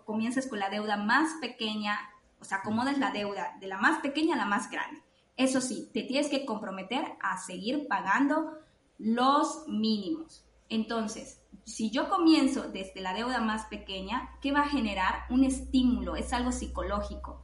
comiences 0.05 0.47
con 0.47 0.57
la 0.57 0.71
deuda 0.71 0.97
más 0.97 1.33
pequeña, 1.39 1.99
o 2.39 2.43
sea, 2.43 2.57
acomodas 2.57 2.97
la 2.97 3.11
deuda 3.11 3.55
de 3.59 3.67
la 3.67 3.77
más 3.77 3.99
pequeña 3.99 4.33
a 4.33 4.37
la 4.37 4.45
más 4.45 4.71
grande. 4.71 5.01
Eso 5.37 5.61
sí, 5.61 5.89
te 5.93 6.01
tienes 6.03 6.27
que 6.27 6.45
comprometer 6.45 7.03
a 7.21 7.37
seguir 7.37 7.87
pagando 7.87 8.57
los 8.97 9.67
mínimos. 9.67 10.44
Entonces, 10.69 11.41
si 11.65 11.91
yo 11.91 12.09
comienzo 12.09 12.69
desde 12.69 13.01
la 13.01 13.13
deuda 13.13 13.39
más 13.39 13.65
pequeña, 13.65 14.31
¿qué 14.41 14.51
va 14.51 14.61
a 14.61 14.69
generar? 14.69 15.25
Un 15.29 15.43
estímulo, 15.43 16.15
es 16.15 16.33
algo 16.33 16.51
psicológico. 16.51 17.43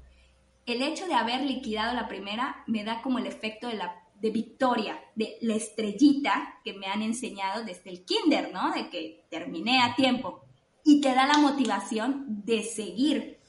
El 0.65 0.81
hecho 0.81 1.07
de 1.07 1.15
haber 1.15 1.41
liquidado 1.41 1.93
la 1.93 2.07
primera 2.07 2.63
me 2.67 2.83
da 2.83 3.01
como 3.01 3.19
el 3.19 3.27
efecto 3.27 3.67
de 3.67 3.75
la 3.75 4.01
de 4.21 4.29
victoria, 4.29 4.99
de 5.15 5.37
la 5.41 5.55
estrellita 5.55 6.59
que 6.63 6.73
me 6.73 6.85
han 6.85 7.01
enseñado 7.01 7.63
desde 7.63 7.89
el 7.89 8.05
kinder, 8.05 8.53
¿no? 8.53 8.71
De 8.71 8.89
que 8.89 9.25
terminé 9.31 9.81
a 9.81 9.95
tiempo. 9.95 10.43
Y 10.83 11.01
te 11.01 11.13
da 11.13 11.25
la 11.25 11.39
motivación 11.39 12.25
de 12.45 12.63
seguir. 12.63 13.39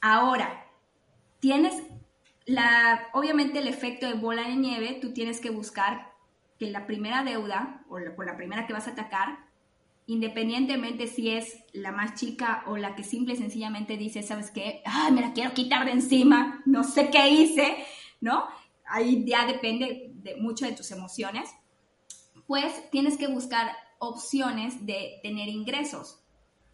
Ahora, 0.00 0.66
tienes 1.38 1.80
la, 2.44 3.08
obviamente 3.12 3.60
el 3.60 3.68
efecto 3.68 4.06
de 4.06 4.14
bola 4.14 4.48
de 4.48 4.56
nieve, 4.56 4.98
tú 5.00 5.12
tienes 5.12 5.40
que 5.40 5.50
buscar 5.50 6.13
que 6.58 6.70
la 6.70 6.86
primera 6.86 7.24
deuda 7.24 7.84
o 7.88 7.98
la, 7.98 8.14
por 8.14 8.26
la 8.26 8.36
primera 8.36 8.66
que 8.66 8.72
vas 8.72 8.86
a 8.86 8.92
atacar, 8.92 9.38
independientemente 10.06 11.06
si 11.06 11.30
es 11.30 11.64
la 11.72 11.92
más 11.92 12.14
chica 12.14 12.62
o 12.66 12.76
la 12.76 12.94
que 12.94 13.04
simple 13.04 13.34
y 13.34 13.36
sencillamente 13.36 13.96
dice, 13.96 14.22
¿sabes 14.22 14.50
qué? 14.50 14.82
Ay, 14.84 15.12
me 15.12 15.20
la 15.20 15.32
quiero 15.32 15.54
quitar 15.54 15.84
de 15.84 15.92
encima, 15.92 16.62
no 16.66 16.84
sé 16.84 17.10
qué 17.10 17.28
hice, 17.28 17.76
¿no? 18.20 18.44
Ahí 18.86 19.24
ya 19.26 19.46
depende 19.46 20.10
de 20.14 20.36
mucho 20.36 20.66
de 20.66 20.72
tus 20.72 20.90
emociones. 20.90 21.50
Pues 22.46 22.90
tienes 22.90 23.16
que 23.16 23.28
buscar 23.28 23.72
opciones 23.98 24.84
de 24.84 25.18
tener 25.22 25.48
ingresos 25.48 26.20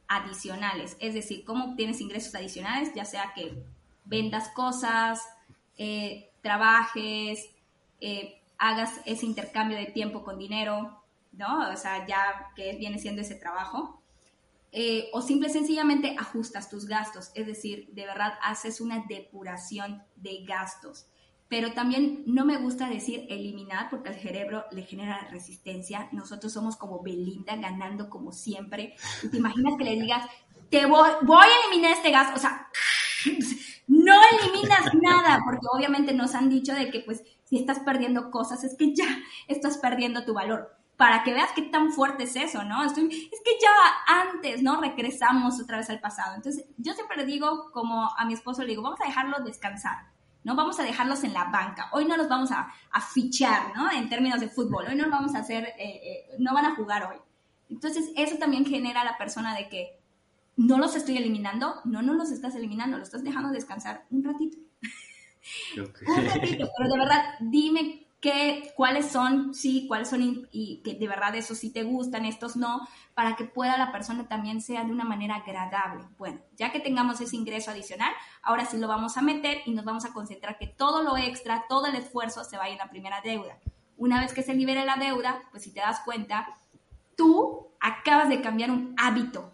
adicionales, 0.08 0.96
es 0.98 1.14
decir, 1.14 1.44
cómo 1.44 1.66
obtienes 1.66 2.00
ingresos 2.00 2.34
adicionales, 2.34 2.92
ya 2.94 3.04
sea 3.04 3.32
que 3.32 3.62
vendas 4.04 4.48
cosas, 4.48 5.20
eh, 5.78 6.30
trabajes, 6.42 7.48
eh, 8.00 8.39
hagas 8.60 9.00
ese 9.06 9.26
intercambio 9.26 9.76
de 9.76 9.86
tiempo 9.86 10.22
con 10.22 10.38
dinero, 10.38 11.02
¿no? 11.32 11.70
O 11.70 11.76
sea, 11.76 12.06
ya 12.06 12.52
que 12.54 12.76
viene 12.76 12.98
siendo 12.98 13.22
ese 13.22 13.34
trabajo. 13.34 14.00
Eh, 14.70 15.08
o 15.12 15.20
simple 15.20 15.48
y 15.48 15.52
sencillamente 15.52 16.14
ajustas 16.16 16.70
tus 16.70 16.86
gastos, 16.86 17.32
es 17.34 17.44
decir, 17.44 17.88
de 17.90 18.06
verdad 18.06 18.34
haces 18.40 18.80
una 18.80 19.04
depuración 19.08 20.04
de 20.14 20.44
gastos. 20.44 21.06
Pero 21.48 21.72
también 21.72 22.22
no 22.26 22.44
me 22.44 22.58
gusta 22.58 22.88
decir 22.88 23.26
eliminar 23.28 23.90
porque 23.90 24.10
al 24.10 24.20
cerebro 24.20 24.66
le 24.70 24.82
genera 24.84 25.26
resistencia. 25.32 26.08
Nosotros 26.12 26.52
somos 26.52 26.76
como 26.76 27.02
Belinda 27.02 27.56
ganando 27.56 28.08
como 28.08 28.30
siempre. 28.30 28.94
Y 29.24 29.28
te 29.30 29.38
imaginas 29.38 29.74
que 29.76 29.82
le 29.84 30.00
digas, 30.00 30.30
te 30.70 30.86
voy, 30.86 31.10
voy 31.22 31.46
a 31.46 31.66
eliminar 31.66 31.90
este 31.90 32.12
gasto. 32.12 32.36
O 32.36 32.38
sea, 32.38 32.68
no 33.88 34.14
eliminas 34.30 34.94
nada 34.94 35.40
porque 35.44 35.66
obviamente 35.72 36.12
nos 36.12 36.36
han 36.36 36.48
dicho 36.48 36.72
de 36.72 36.88
que 36.88 37.00
pues 37.00 37.24
si 37.50 37.58
estás 37.58 37.80
perdiendo 37.80 38.30
cosas, 38.30 38.62
es 38.62 38.76
que 38.76 38.94
ya 38.94 39.08
estás 39.48 39.76
perdiendo 39.78 40.24
tu 40.24 40.32
valor. 40.32 40.76
Para 40.96 41.24
que 41.24 41.32
veas 41.32 41.50
qué 41.52 41.62
tan 41.62 41.92
fuerte 41.92 42.24
es 42.24 42.36
eso, 42.36 42.62
¿no? 42.62 42.84
es 42.84 42.92
que 42.94 43.58
ya 43.60 43.70
antes, 44.06 44.62
¿no? 44.62 44.80
Regresamos 44.80 45.60
otra 45.60 45.78
vez 45.78 45.90
al 45.90 45.98
pasado. 45.98 46.36
Entonces, 46.36 46.66
yo 46.76 46.92
siempre 46.92 47.16
le 47.16 47.24
digo, 47.24 47.70
como 47.72 48.10
a 48.16 48.24
mi 48.24 48.34
esposo 48.34 48.62
le 48.62 48.68
digo, 48.68 48.82
vamos 48.82 49.00
a 49.00 49.06
dejarlo 49.06 49.38
descansar. 49.44 50.10
¿no? 50.44 50.54
Vamos 50.54 50.78
a 50.78 50.84
dejarlos 50.84 51.24
en 51.24 51.34
la 51.34 51.44
banca. 51.44 51.88
Hoy 51.92 52.04
no 52.04 52.16
los 52.16 52.28
vamos 52.28 52.50
a, 52.52 52.72
fichar, 53.12 53.74
¿no? 53.74 53.90
En 53.90 54.08
términos 54.08 54.40
de 54.40 54.48
fútbol. 54.48 54.86
Hoy 54.88 54.94
no 54.94 55.02
los 55.02 55.12
vamos 55.12 55.34
a 55.34 55.40
hacer, 55.40 55.64
eh, 55.64 55.74
eh, 55.78 56.36
no 56.38 56.54
van 56.54 56.66
a 56.66 56.76
jugar 56.76 57.10
hoy. 57.10 57.16
Entonces, 57.68 58.10
eso 58.16 58.36
también 58.36 58.64
genera 58.64 59.02
a 59.02 59.04
la 59.04 59.18
persona 59.18 59.54
de 59.54 59.68
que 59.68 60.00
no 60.56 60.78
los 60.78 60.94
estoy 60.94 61.16
eliminando. 61.16 61.80
No, 61.84 62.00
no 62.00 62.14
los 62.14 62.30
estás 62.30 62.54
eliminando, 62.54 62.96
los 62.96 63.08
estás 63.08 63.24
dejando 63.24 63.50
descansar 63.50 64.06
un 64.10 64.22
ratito. 64.22 64.56
Un 65.76 66.26
ratito, 66.26 66.68
pero 66.76 66.90
de 66.90 66.98
verdad, 66.98 67.34
dime 67.40 68.06
qué, 68.20 68.72
cuáles 68.76 69.10
son, 69.10 69.54
sí, 69.54 69.86
cuáles 69.88 70.08
son 70.08 70.46
y, 70.52 70.82
que 70.84 70.94
de 70.94 71.08
verdad 71.08 71.34
esos 71.34 71.58
sí 71.58 71.70
te 71.70 71.82
gustan, 71.82 72.26
estos 72.26 72.56
no, 72.56 72.86
para 73.14 73.34
que 73.36 73.44
pueda 73.44 73.78
la 73.78 73.92
persona 73.92 74.28
también 74.28 74.60
sea 74.60 74.84
de 74.84 74.92
una 74.92 75.04
manera 75.04 75.36
agradable. 75.36 76.04
Bueno, 76.18 76.40
ya 76.56 76.70
que 76.70 76.80
tengamos 76.80 77.20
ese 77.20 77.36
ingreso 77.36 77.70
adicional, 77.70 78.12
ahora 78.42 78.66
sí 78.66 78.78
lo 78.78 78.88
vamos 78.88 79.16
a 79.16 79.22
meter 79.22 79.62
y 79.64 79.72
nos 79.72 79.84
vamos 79.84 80.04
a 80.04 80.12
concentrar 80.12 80.58
que 80.58 80.66
todo 80.66 81.02
lo 81.02 81.16
extra, 81.16 81.64
todo 81.68 81.86
el 81.86 81.96
esfuerzo 81.96 82.44
se 82.44 82.58
vaya 82.58 82.72
en 82.72 82.78
la 82.78 82.90
primera 82.90 83.20
deuda. 83.22 83.58
Una 83.96 84.20
vez 84.20 84.32
que 84.32 84.42
se 84.42 84.54
libere 84.54 84.84
la 84.84 84.96
deuda, 84.96 85.42
pues 85.50 85.62
si 85.62 85.72
te 85.72 85.80
das 85.80 86.00
cuenta, 86.00 86.46
tú 87.16 87.68
acabas 87.80 88.28
de 88.28 88.40
cambiar 88.40 88.70
un 88.70 88.94
hábito. 88.98 89.52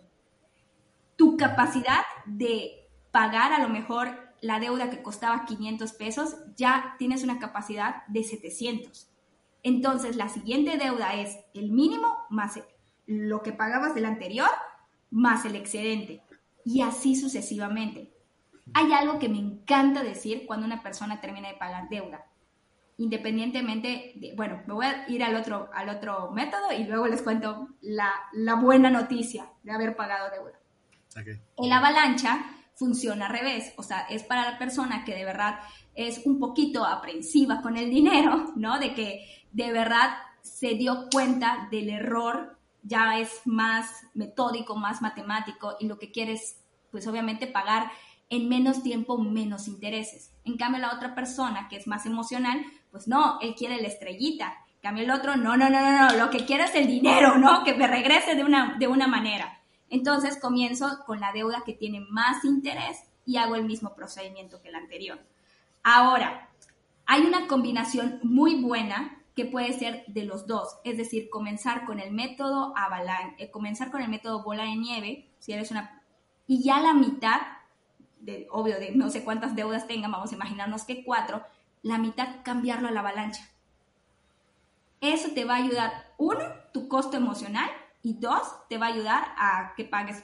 Tu 1.17 1.37
capacidad 1.37 2.03
de 2.27 2.89
pagar 3.11 3.53
a 3.53 3.59
lo 3.61 3.69
mejor 3.69 4.26
la 4.41 4.61
deuda 4.61 4.91
que 4.91 5.03
costaba 5.03 5.45
500 5.45 5.93
pesos, 5.93 6.37
ya 6.57 6.95
tienes 6.99 7.23
una 7.23 7.39
capacidad 7.39 8.07
de 8.09 8.23
700. 8.23 9.09
Entonces, 9.63 10.17
la 10.17 10.29
siguiente 10.29 10.79
deuda 10.79 11.15
es 11.15 11.39
el 11.55 11.73
mínimo 11.73 12.17
más 12.31 12.61
lo 13.07 13.43
que 13.43 13.53
pagabas 13.53 13.95
del 13.95 14.05
anterior 14.05 14.51
más 15.11 15.45
el 15.45 15.57
excedente. 15.57 16.23
Y 16.65 16.83
así 16.83 17.17
sucesivamente. 17.17 18.13
Hay 18.75 18.93
algo 18.93 19.19
que 19.19 19.29
me 19.29 19.39
encanta 19.39 20.03
decir 20.03 20.45
cuando 20.47 20.67
una 20.67 20.83
persona 20.83 21.21
termina 21.21 21.49
de 21.49 21.55
pagar 21.55 21.89
deuda. 21.89 22.27
Independientemente 22.99 24.13
de, 24.17 24.35
bueno, 24.35 24.63
me 24.67 24.75
voy 24.75 24.87
a 24.87 25.09
ir 25.09 25.23
al 25.23 25.37
otro, 25.37 25.71
al 25.73 25.89
otro 25.89 26.33
método 26.33 26.73
y 26.77 26.85
luego 26.85 27.07
les 27.07 27.23
cuento 27.23 27.69
la, 27.81 28.11
buena 28.61 28.91
noticia 28.91 29.49
de 29.63 29.73
haber 29.73 29.95
pagado 29.95 30.31
deuda. 30.31 30.59
Okay. 31.21 31.41
El 31.59 31.73
avalancha 31.73 32.45
funciona 32.77 33.27
al 33.27 33.33
revés, 33.33 33.73
o 33.77 33.83
sea, 33.83 34.03
es 34.03 34.23
para 34.23 34.51
la 34.51 34.59
persona 34.59 35.05
que 35.05 35.15
de 35.15 35.25
verdad 35.25 35.59
es 35.95 36.23
un 36.27 36.39
poquito 36.39 36.85
aprensiva 36.85 37.63
con 37.63 37.77
el 37.77 37.91
dinero, 37.91 38.53
¿no? 38.57 38.79
De 38.79 38.95
que 38.95 39.27
de 39.51 39.73
verdad 39.73 40.11
se 40.43 40.75
dio 40.75 41.09
cuenta 41.11 41.69
del 41.71 41.89
error, 41.89 42.59
ya 42.83 43.19
es 43.19 43.41
más 43.47 43.91
metódico, 44.15 44.77
más 44.77 45.03
matemático 45.03 45.77
y 45.81 45.89
lo 45.89 45.99
que 45.99 46.13
quiere 46.13 46.35
es, 46.35 46.63
pues 46.93 47.07
obviamente, 47.09 47.47
pagar 47.47 47.91
en 48.29 48.49
menos 48.49 48.83
tiempo 48.83 49.19
menos 49.19 49.69
intereses. 49.69 50.33
En 50.45 50.57
cambio, 50.57 50.81
la 50.81 50.95
otra 50.95 51.15
persona 51.15 51.69
que 51.69 51.77
es 51.77 51.87
más 51.87 52.07
emocional, 52.07 52.65
pues 52.91 53.09
no, 53.09 53.39
él 53.41 53.55
quiere 53.57 53.81
la 53.81 53.89
estrellita. 53.89 54.55
En 54.75 54.81
cambio, 54.83 55.05
el 55.05 55.11
otro, 55.11 55.37
no, 55.37 55.57
no, 55.57 55.71
no, 55.71 55.81
no, 55.81 56.09
no, 56.09 56.17
lo 56.17 56.31
que 56.31 56.45
quiere 56.45 56.65
es 56.65 56.75
el 56.75 56.87
dinero, 56.87 57.39
¿no? 57.39 57.65
Que 57.65 57.75
me 57.75 57.87
regrese 57.87 58.35
de 58.35 58.45
una, 58.45 58.77
de 58.79 58.87
una 58.87 59.09
manera. 59.09 59.56
Entonces 59.91 60.39
comienzo 60.41 61.05
con 61.07 61.21
la 61.21 61.33
deuda 61.33 61.63
que 61.65 61.73
tiene 61.75 62.01
más 62.11 62.45
interés 62.45 62.99
y 63.25 63.37
hago 63.37 63.57
el 63.57 63.65
mismo 63.65 63.95
procedimiento 63.95 64.61
que 64.61 64.69
el 64.69 64.77
anterior. 64.77 65.19
Ahora, 65.83 66.49
Hay 67.07 67.23
una 67.23 67.47
combinación 67.47 68.19
muy 68.25 68.61
buena 68.61 69.23
que 69.37 69.45
puede 69.45 69.73
ser 69.73 70.05
de 70.09 70.25
los 70.25 70.47
dos, 70.47 70.79
es 70.83 70.97
decir, 70.97 71.31
comenzar 71.31 71.85
con 71.85 72.01
el 72.01 72.11
método 72.11 72.73
avalanche, 72.77 73.45
eh, 73.45 73.51
comenzar 73.51 73.93
con 73.93 74.03
el 74.03 74.09
método 74.09 74.43
bola 74.43 74.65
de 74.65 74.75
nieve, 74.75 75.31
si 75.39 75.53
eres 75.53 75.71
una 75.71 76.03
y 76.49 76.63
ya 76.65 76.81
la 76.81 76.95
mitad 76.95 77.41
de 78.21 78.49
obvio 78.51 78.79
de 78.81 78.93
no 78.93 79.09
sé 79.11 79.23
cuántas 79.23 79.55
deudas 79.55 79.87
tengan, 79.87 80.11
vamos 80.11 80.33
a 80.33 80.35
imaginarnos 80.35 80.85
que 80.85 81.05
cuatro, 81.05 81.45
la 81.83 81.99
mitad 81.99 82.43
cambiarlo 82.43 82.89
a 82.89 82.91
la 82.91 83.01
avalancha. 83.01 83.49
Eso 85.01 85.29
te 85.33 85.45
va 85.45 85.55
a 85.55 85.59
ayudar, 85.59 86.15
uno, 86.19 86.43
tu 86.73 86.89
costo 86.89 87.17
emocional 87.17 87.71
y 88.07 88.15
dos, 88.21 88.43
te 88.69 88.79
va 88.79 88.87
a 88.87 88.91
ayudar 88.91 89.25
a 89.37 89.75
que 89.77 89.85
pagues 89.85 90.23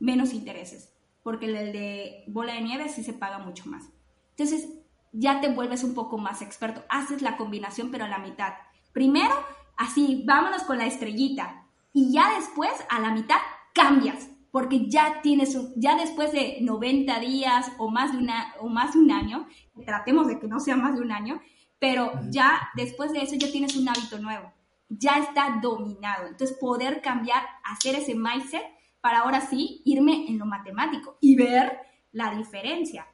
menos 0.00 0.32
intereses, 0.32 0.94
porque 1.22 1.44
el 1.44 1.72
de 1.74 2.24
bola 2.26 2.54
de 2.54 2.62
nieve 2.62 2.88
sí 2.88 3.04
se 3.04 3.12
paga 3.12 3.38
mucho 3.38 3.68
más. 3.68 3.84
Entonces, 4.30 4.66
ya 5.12 5.42
te 5.42 5.50
vuelves 5.50 5.84
un 5.84 5.92
poco 5.92 6.16
más 6.16 6.40
experto, 6.40 6.84
haces 6.88 7.20
la 7.20 7.36
combinación 7.36 7.90
pero 7.90 8.06
a 8.06 8.08
la 8.08 8.16
mitad. 8.16 8.54
Primero, 8.94 9.34
así, 9.76 10.24
vámonos 10.26 10.62
con 10.62 10.78
la 10.78 10.86
estrellita 10.86 11.66
y 11.92 12.14
ya 12.14 12.34
después 12.34 12.72
a 12.88 12.98
la 12.98 13.10
mitad 13.10 13.36
cambias, 13.74 14.30
porque 14.50 14.88
ya 14.88 15.20
tienes 15.20 15.54
ya 15.76 15.96
después 15.96 16.32
de 16.32 16.60
90 16.62 17.20
días 17.20 17.70
o 17.76 17.90
más 17.90 18.12
de 18.12 18.18
una 18.20 18.54
o 18.58 18.70
más 18.70 18.94
de 18.94 19.00
un 19.00 19.10
año, 19.10 19.46
tratemos 19.84 20.28
de 20.28 20.38
que 20.38 20.48
no 20.48 20.60
sea 20.60 20.76
más 20.76 20.94
de 20.94 21.02
un 21.02 21.12
año, 21.12 21.42
pero 21.78 22.10
ya 22.30 22.70
después 22.74 23.12
de 23.12 23.20
eso 23.20 23.34
ya 23.36 23.52
tienes 23.52 23.76
un 23.76 23.86
hábito 23.86 24.18
nuevo, 24.18 24.50
ya 24.88 25.18
está 25.18 25.58
dominado. 25.62 26.26
Entonces 26.28 26.56
poder 26.58 27.00
cambiar, 27.00 27.42
hacer 27.64 27.94
ese 27.94 28.14
mindset 28.14 28.62
para 29.00 29.20
ahora 29.20 29.40
sí 29.40 29.82
irme 29.84 30.26
en 30.28 30.38
lo 30.38 30.46
matemático 30.46 31.16
y 31.20 31.36
ver 31.36 31.78
la 32.12 32.34
diferencia. 32.34 33.06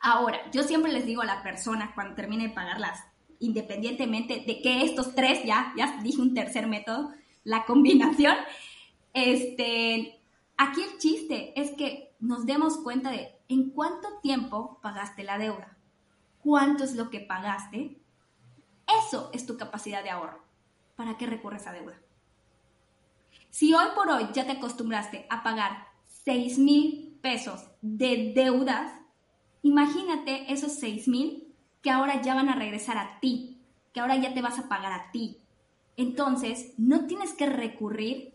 Ahora, 0.00 0.38
yo 0.52 0.62
siempre 0.62 0.92
les 0.92 1.06
digo 1.06 1.22
a 1.22 1.26
la 1.26 1.42
persona 1.42 1.92
cuando 1.94 2.14
termine 2.14 2.48
de 2.48 2.54
pagarlas, 2.54 3.04
independientemente 3.40 4.44
de 4.46 4.60
que 4.62 4.82
estos 4.84 5.14
tres, 5.14 5.42
ya, 5.44 5.72
ya 5.76 5.98
dije 6.02 6.20
un 6.20 6.34
tercer 6.34 6.66
método, 6.66 7.12
la 7.42 7.64
combinación, 7.64 8.36
este, 9.12 10.20
aquí 10.56 10.82
el 10.82 10.98
chiste 10.98 11.60
es 11.60 11.72
que 11.72 12.14
nos 12.20 12.46
demos 12.46 12.78
cuenta 12.78 13.10
de 13.10 13.34
en 13.48 13.70
cuánto 13.70 14.20
tiempo 14.20 14.78
pagaste 14.82 15.24
la 15.24 15.38
deuda 15.38 15.78
cuánto 16.48 16.84
es 16.84 16.94
lo 16.94 17.10
que 17.10 17.20
pagaste, 17.20 18.00
eso 19.04 19.30
es 19.32 19.46
tu 19.46 19.56
capacidad 19.56 20.02
de 20.02 20.10
ahorro. 20.10 20.42
¿Para 20.98 21.16
qué 21.16 21.26
recurres 21.26 21.64
a 21.68 21.72
deuda? 21.72 21.96
Si 23.50 23.72
hoy 23.72 23.86
por 23.94 24.10
hoy 24.10 24.30
ya 24.34 24.46
te 24.46 24.50
acostumbraste 24.50 25.28
a 25.30 25.44
pagar 25.44 25.86
6 26.24 26.58
mil 26.58 27.16
pesos 27.22 27.68
de 27.82 28.32
deudas, 28.34 28.90
imagínate 29.62 30.52
esos 30.52 30.72
6 30.72 31.06
mil 31.06 31.54
que 31.82 31.92
ahora 31.92 32.20
ya 32.20 32.34
van 32.34 32.48
a 32.48 32.56
regresar 32.56 32.98
a 32.98 33.20
ti, 33.20 33.62
que 33.92 34.00
ahora 34.00 34.16
ya 34.16 34.34
te 34.34 34.42
vas 34.42 34.58
a 34.58 34.68
pagar 34.68 34.90
a 34.90 35.12
ti. 35.12 35.38
Entonces, 35.96 36.74
no 36.78 37.06
tienes 37.06 37.32
que 37.32 37.46
recurrir 37.46 38.34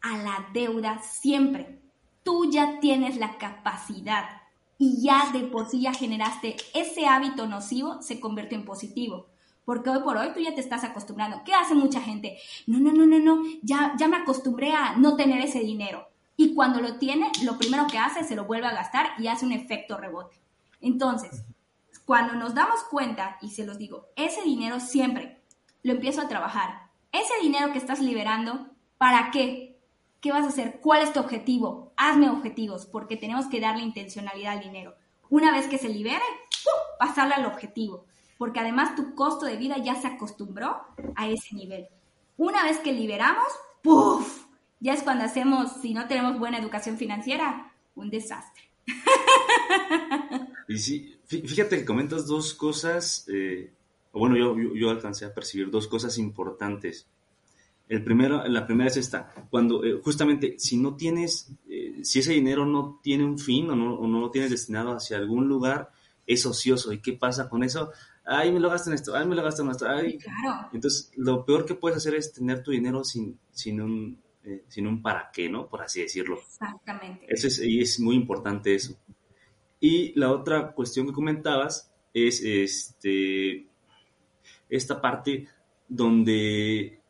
a 0.00 0.18
la 0.18 0.48
deuda 0.52 1.00
siempre. 1.02 1.78
Tú 2.24 2.50
ya 2.50 2.80
tienes 2.80 3.18
la 3.18 3.38
capacidad 3.38 4.42
y 4.78 5.00
ya 5.00 5.30
de 5.30 5.44
por 5.44 5.68
sí 5.68 5.82
ya 5.82 5.94
generaste 5.94 6.56
ese 6.74 7.06
hábito 7.06 7.46
nocivo, 7.46 8.02
se 8.02 8.18
convierte 8.18 8.56
en 8.56 8.64
positivo. 8.64 9.29
Porque 9.64 9.90
hoy 9.90 10.02
por 10.02 10.16
hoy 10.16 10.32
tú 10.32 10.40
ya 10.40 10.54
te 10.54 10.60
estás 10.60 10.84
acostumbrando. 10.84 11.42
¿Qué 11.44 11.54
hace 11.54 11.74
mucha 11.74 12.00
gente? 12.00 12.38
No, 12.66 12.78
no, 12.80 12.92
no, 12.92 13.06
no, 13.06 13.18
no, 13.18 13.42
ya, 13.62 13.94
ya 13.98 14.08
me 14.08 14.16
acostumbré 14.16 14.72
a 14.72 14.96
no 14.96 15.16
tener 15.16 15.40
ese 15.42 15.60
dinero. 15.60 16.08
Y 16.36 16.54
cuando 16.54 16.80
lo 16.80 16.96
tiene, 16.96 17.30
lo 17.44 17.58
primero 17.58 17.86
que 17.86 17.98
hace 17.98 18.20
es 18.20 18.28
se 18.28 18.34
lo 18.34 18.46
vuelve 18.46 18.66
a 18.66 18.72
gastar 18.72 19.10
y 19.18 19.28
hace 19.28 19.44
un 19.44 19.52
efecto 19.52 19.98
rebote. 19.98 20.40
Entonces, 20.80 21.44
cuando 22.06 22.34
nos 22.34 22.54
damos 22.54 22.82
cuenta, 22.84 23.36
y 23.40 23.50
se 23.50 23.64
los 23.64 23.78
digo, 23.78 24.08
ese 24.16 24.42
dinero 24.42 24.80
siempre 24.80 25.40
lo 25.82 25.92
empiezo 25.92 26.22
a 26.22 26.28
trabajar. 26.28 26.90
Ese 27.12 27.34
dinero 27.42 27.72
que 27.72 27.78
estás 27.78 28.00
liberando, 28.00 28.68
¿para 28.98 29.30
qué? 29.30 29.78
¿Qué 30.20 30.32
vas 30.32 30.44
a 30.44 30.48
hacer? 30.48 30.80
¿Cuál 30.80 31.02
es 31.02 31.12
tu 31.12 31.20
objetivo? 31.20 31.92
Hazme 31.96 32.28
objetivos, 32.30 32.86
porque 32.86 33.16
tenemos 33.16 33.46
que 33.46 33.60
darle 33.60 33.82
intencionalidad 33.82 34.54
al 34.54 34.60
dinero. 34.60 34.94
Una 35.28 35.52
vez 35.52 35.66
que 35.68 35.78
se 35.78 35.88
libere, 35.88 36.24
pasarle 36.98 37.34
al 37.34 37.46
objetivo, 37.46 38.06
porque 38.40 38.58
además 38.58 38.96
tu 38.96 39.14
costo 39.14 39.44
de 39.44 39.58
vida 39.58 39.76
ya 39.84 40.00
se 40.00 40.06
acostumbró 40.06 40.80
a 41.14 41.28
ese 41.28 41.54
nivel. 41.54 41.88
Una 42.38 42.64
vez 42.64 42.78
que 42.78 42.90
liberamos, 42.90 43.46
¡puf! 43.82 44.46
Ya 44.80 44.94
es 44.94 45.02
cuando 45.02 45.24
hacemos, 45.24 45.72
si 45.82 45.92
no 45.92 46.08
tenemos 46.08 46.38
buena 46.38 46.58
educación 46.58 46.96
financiera, 46.96 47.74
un 47.94 48.08
desastre. 48.08 48.62
Y 50.68 50.78
sí, 50.78 51.18
fíjate 51.26 51.80
que 51.80 51.84
comentas 51.84 52.26
dos 52.26 52.54
cosas, 52.54 53.26
eh, 53.28 53.74
bueno, 54.14 54.38
yo, 54.38 54.56
yo 54.56 54.88
alcancé 54.88 55.26
a 55.26 55.34
percibir 55.34 55.70
dos 55.70 55.86
cosas 55.86 56.16
importantes. 56.16 57.06
El 57.90 58.02
primero, 58.02 58.42
la 58.48 58.66
primera 58.66 58.88
es 58.88 58.96
esta, 58.96 59.34
cuando 59.50 59.84
eh, 59.84 60.00
justamente 60.02 60.54
si 60.58 60.78
no 60.78 60.96
tienes, 60.96 61.50
eh, 61.68 61.98
si 62.04 62.20
ese 62.20 62.32
dinero 62.32 62.64
no 62.64 63.00
tiene 63.02 63.24
un 63.24 63.38
fin 63.38 63.68
o 63.68 63.76
no, 63.76 64.20
lo 64.20 64.30
tienes 64.30 64.50
destinado 64.50 64.92
hacia 64.92 65.18
algún 65.18 65.46
lugar, 65.46 65.90
es 66.26 66.46
ocioso. 66.46 66.90
¿Y 66.92 67.00
qué 67.00 67.12
pasa 67.12 67.50
con 67.50 67.64
eso? 67.64 67.90
Ay, 68.32 68.52
me 68.52 68.60
lo 68.60 68.70
gasto 68.70 68.90
en 68.90 68.94
esto, 68.94 69.16
ay, 69.16 69.26
me 69.26 69.34
lo 69.34 69.42
gasto 69.42 69.62
en 69.62 69.70
esto. 69.70 69.88
Ay. 69.88 70.16
Claro. 70.18 70.68
Entonces, 70.72 71.10
lo 71.16 71.44
peor 71.44 71.66
que 71.66 71.74
puedes 71.74 71.98
hacer 71.98 72.14
es 72.14 72.32
tener 72.32 72.62
tu 72.62 72.70
dinero 72.70 73.02
sin, 73.02 73.36
sin, 73.50 73.80
un, 73.80 74.22
eh, 74.44 74.62
sin 74.68 74.86
un 74.86 75.02
para 75.02 75.30
qué, 75.32 75.48
¿no? 75.48 75.68
Por 75.68 75.82
así 75.82 76.02
decirlo. 76.02 76.38
Exactamente. 76.38 77.26
Eso 77.28 77.48
es, 77.48 77.58
y 77.58 77.80
es 77.80 77.98
muy 77.98 78.14
importante 78.14 78.72
eso. 78.72 78.96
Y 79.80 80.16
la 80.16 80.30
otra 80.30 80.72
cuestión 80.72 81.06
que 81.06 81.12
comentabas 81.12 81.90
es 82.14 82.40
este, 82.44 83.66
esta 84.68 85.00
parte 85.00 85.48
donde 85.88 87.00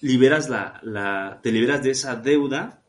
liberas 0.00 0.48
la, 0.48 1.40
te 1.42 1.52
liberas 1.52 1.82
de 1.82 1.90
esa 1.90 2.16
deuda 2.16 2.82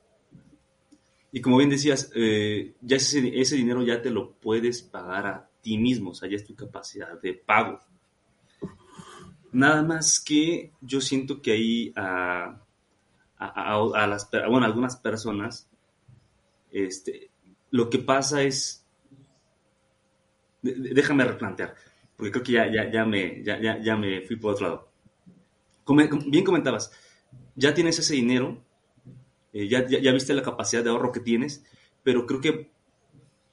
y 1.35 1.41
como 1.41 1.57
bien 1.57 1.69
decías, 1.69 2.13
eh, 2.15 2.75
ya 2.79 2.95
ese, 2.95 3.41
ese, 3.41 3.57
dinero 3.57 3.83
ya 3.83 4.01
te 4.01 4.09
lo 4.09 4.31
puedes 4.35 4.81
pagar 4.81 5.27
a 5.27 5.49
ti 5.61 5.77
mismo, 5.77 6.11
o 6.11 6.13
sea, 6.13 6.29
ya 6.29 6.37
es 6.37 6.45
tu 6.45 6.55
capacidad 6.55 7.19
de 7.21 7.33
pago. 7.33 7.81
Nada 9.51 9.83
más 9.83 10.21
que 10.21 10.71
yo 10.79 11.01
siento 11.01 11.41
que 11.41 11.51
ahí 11.51 11.93
a, 11.97 12.61
a, 13.37 14.07
las, 14.07 14.29
bueno, 14.31 14.65
algunas 14.65 14.95
personas, 14.95 15.67
este, 16.71 17.31
lo 17.69 17.89
que 17.89 17.99
pasa 17.99 18.41
es, 18.41 18.85
déjame 20.61 21.25
replantear, 21.25 21.75
porque 22.15 22.31
creo 22.31 22.43
que 22.45 22.51
ya, 22.53 22.71
ya, 22.71 22.89
ya, 22.89 23.03
me, 23.03 23.43
ya, 23.43 23.59
ya, 23.81 23.97
me 23.97 24.21
fui 24.21 24.37
por 24.37 24.53
otro 24.53 24.69
lado. 24.69 24.89
bien 26.27 26.45
comentabas, 26.45 26.93
ya 27.57 27.73
tienes 27.73 27.99
ese 27.99 28.13
dinero, 28.13 28.63
eh, 29.55 29.69
ya, 29.69 29.87
ya, 29.87 30.11
viste 30.11 30.33
la 30.33 30.41
capacidad 30.41 30.83
de 30.83 30.89
ahorro 30.89 31.13
que 31.13 31.21
tienes, 31.21 31.63
pero 32.03 32.25
creo 32.25 32.41
que 32.41 32.69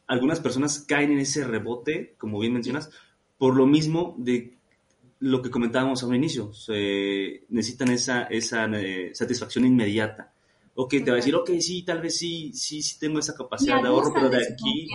algunas 0.08 0.40
personas 0.40 0.80
caen 0.80 1.12
en 1.12 1.20
ese 1.20 1.44
rebote, 1.44 2.16
como 2.18 2.40
bien 2.40 2.52
mencionas, 2.52 2.90
por 3.38 3.54
lo 3.54 3.66
mismo 3.66 4.16
de 4.18 4.58
lo 5.20 5.40
que 5.42 5.50
comentábamos 5.50 6.02
al 6.02 6.12
inicio, 6.16 6.50
necesitan 7.48 7.92
esa, 7.92 8.24
esa 8.24 8.66
eh, 8.80 9.12
satisfacción 9.14 9.64
inmediata. 9.64 10.32
Ok, 10.74 10.90
te 10.90 11.10
va 11.10 11.12
a 11.12 11.16
decir, 11.16 11.36
ok, 11.36 11.50
sí, 11.60 11.84
tal 11.84 12.00
vez 12.00 12.18
sí, 12.18 12.50
sí, 12.52 12.82
sí 12.82 12.98
tengo 12.98 13.20
esa 13.20 13.36
capacidad 13.36 13.80
de 13.80 13.86
ahorro, 13.86 14.12
pero 14.12 14.28
de 14.28 14.38
aquí... 14.38 14.88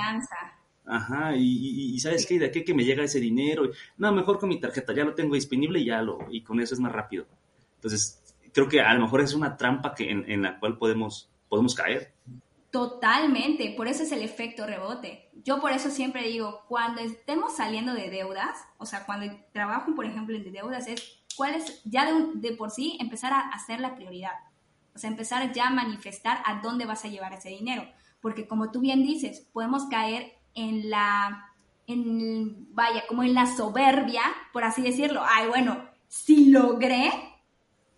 Ajá, 0.90 1.36
y, 1.38 1.96
y, 1.96 2.00
¿sabes 2.00 2.26
qué? 2.26 2.38
De 2.38 2.48
aquí 2.48 2.66
que 2.66 2.74
me 2.74 2.84
llega 2.84 3.04
ese 3.04 3.22
dinero. 3.22 3.70
No, 3.98 4.12
mejor 4.12 4.40
con 4.40 4.50
mi 4.50 4.60
tarjeta, 4.60 4.94
ya 4.94 5.06
lo 5.06 5.14
tengo 5.14 5.36
disponible 5.36 5.80
y 5.80 5.86
ya 5.86 6.02
lo, 6.02 6.20
y 6.30 6.42
con 6.42 6.60
eso 6.60 6.74
es 6.74 6.80
más 6.80 6.92
rápido. 6.92 7.26
Entonces, 7.76 8.22
creo 8.54 8.68
que 8.68 8.82
a 8.82 8.94
lo 8.94 9.02
mejor 9.02 9.22
es 9.22 9.34
una 9.34 9.58
trampa 9.58 9.94
que, 9.94 10.10
en, 10.10 10.42
la 10.42 10.60
cual 10.60 10.78
podemos, 10.78 11.30
podemos 11.50 11.76
caer. 11.76 12.14
Totalmente, 12.72 13.74
por 13.76 13.88
eso 13.88 14.04
es 14.04 14.12
el 14.12 14.22
efecto 14.22 14.66
rebote. 14.66 15.30
Yo 15.44 15.62
por 15.62 15.72
eso 15.72 15.90
siempre 15.90 16.28
digo, 16.28 16.64
cuando 16.68 17.02
estemos 17.02 17.56
saliendo 17.56 17.94
de 17.94 18.10
deudas, 18.10 18.58
o 18.78 18.86
sea, 18.86 19.06
cuando 19.06 19.34
trabajo, 19.54 19.96
por 19.96 20.06
ejemplo, 20.06 20.36
en 20.36 20.52
deudas, 20.52 20.88
es 20.88 21.24
cuál 21.36 21.56
es, 21.56 21.82
ya 21.86 22.06
de, 22.06 22.32
de, 22.36 22.56
por 22.56 22.72
sí, 22.72 22.98
empezar 23.00 23.34
a 23.34 23.50
hacer 23.50 23.80
la 23.80 23.96
prioridad. 23.96 24.34
O 24.94 25.00
sea, 25.00 25.10
empezar 25.10 25.54
ya 25.54 25.68
a 25.68 25.72
manifestar 25.72 26.42
a 26.46 26.62
dónde 26.62 26.86
vas 26.86 27.06
a 27.06 27.08
llevar 27.08 27.34
ese 27.34 27.50
dinero. 27.50 27.88
Porque 28.22 28.48
como 28.48 28.72
tú 28.72 28.82
bien 28.82 29.04
dices, 29.04 29.48
podemos 29.54 29.86
caer 29.86 30.34
en 30.56 30.90
la, 30.90 31.52
en, 31.86 32.74
vaya, 32.74 33.04
como 33.08 33.24
en 33.24 33.34
la 33.34 33.46
soberbia, 33.46 34.24
por 34.52 34.64
así 34.64 34.82
decirlo. 34.82 35.22
Ay, 35.24 35.48
bueno, 35.48 35.84
si 36.08 36.50
logré, 36.50 37.12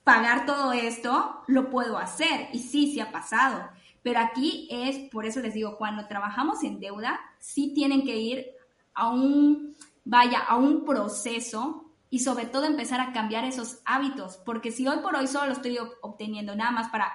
pagar 0.09 0.45
todo 0.47 0.73
esto, 0.73 1.43
lo 1.47 1.69
puedo 1.69 1.97
hacer. 1.97 2.49
Y 2.51 2.59
sí, 2.59 2.91
sí 2.91 2.99
ha 2.99 3.11
pasado. 3.11 3.69
Pero 4.01 4.19
aquí 4.19 4.67
es, 4.71 5.09
por 5.09 5.25
eso 5.25 5.39
les 5.39 5.53
digo, 5.53 5.77
cuando 5.77 6.07
trabajamos 6.07 6.63
en 6.63 6.79
deuda, 6.79 7.19
sí 7.37 7.73
tienen 7.75 8.03
que 8.03 8.17
ir 8.17 8.47
a 8.95 9.09
un, 9.09 9.75
vaya, 10.03 10.39
a 10.39 10.55
un 10.55 10.83
proceso 10.83 11.85
y 12.09 12.19
sobre 12.19 12.45
todo 12.45 12.65
empezar 12.65 12.99
a 12.99 13.13
cambiar 13.13 13.45
esos 13.45 13.81
hábitos. 13.85 14.37
Porque 14.37 14.71
si 14.71 14.87
hoy 14.87 14.97
por 14.99 15.15
hoy 15.15 15.27
solo 15.27 15.47
lo 15.47 15.53
estoy 15.53 15.77
obteniendo 16.01 16.55
nada 16.55 16.71
más 16.71 16.89
para, 16.89 17.11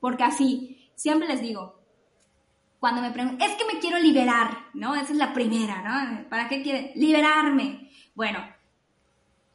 porque 0.00 0.24
así, 0.24 0.90
siempre 0.96 1.28
les 1.28 1.40
digo, 1.40 1.80
cuando 2.80 3.02
me 3.02 3.12
preguntan, 3.12 3.48
es 3.48 3.56
que 3.56 3.72
me 3.72 3.78
quiero 3.78 3.98
liberar, 4.00 4.66
¿no? 4.74 4.96
Esa 4.96 5.12
es 5.12 5.18
la 5.18 5.32
primera, 5.32 5.82
¿no? 5.82 6.28
¿Para 6.28 6.48
qué 6.48 6.60
quiere? 6.62 6.92
Liberarme. 6.96 7.88
Bueno, 8.16 8.40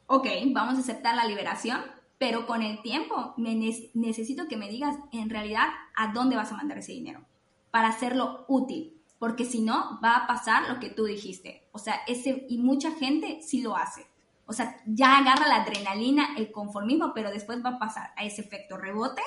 ok, 0.06 0.26
vamos 0.46 0.76
a 0.76 0.80
aceptar 0.80 1.14
la 1.14 1.26
liberación, 1.26 1.82
pero 2.18 2.46
con 2.46 2.62
el 2.62 2.82
tiempo 2.82 3.34
necesito 3.36 4.48
que 4.48 4.56
me 4.56 4.68
digas 4.68 4.96
en 5.12 5.30
realidad 5.30 5.68
a 5.96 6.12
dónde 6.12 6.36
vas 6.36 6.52
a 6.52 6.56
mandar 6.56 6.78
ese 6.78 6.92
dinero 6.92 7.24
para 7.70 7.88
hacerlo 7.88 8.44
útil, 8.48 9.00
porque 9.18 9.44
si 9.44 9.60
no 9.60 10.00
va 10.02 10.16
a 10.16 10.26
pasar 10.26 10.68
lo 10.68 10.80
que 10.80 10.90
tú 10.90 11.04
dijiste. 11.04 11.68
O 11.72 11.78
sea, 11.78 12.00
ese 12.06 12.46
y 12.48 12.58
mucha 12.58 12.92
gente 12.92 13.40
sí 13.42 13.62
lo 13.62 13.76
hace. 13.76 14.06
O 14.46 14.52
sea, 14.52 14.80
ya 14.86 15.18
agarra 15.18 15.46
la 15.46 15.62
adrenalina, 15.62 16.30
el 16.36 16.50
conformismo, 16.50 17.12
pero 17.14 17.30
después 17.30 17.64
va 17.64 17.70
a 17.70 17.78
pasar 17.78 18.12
a 18.16 18.24
ese 18.24 18.40
efecto 18.40 18.76
rebote 18.76 19.22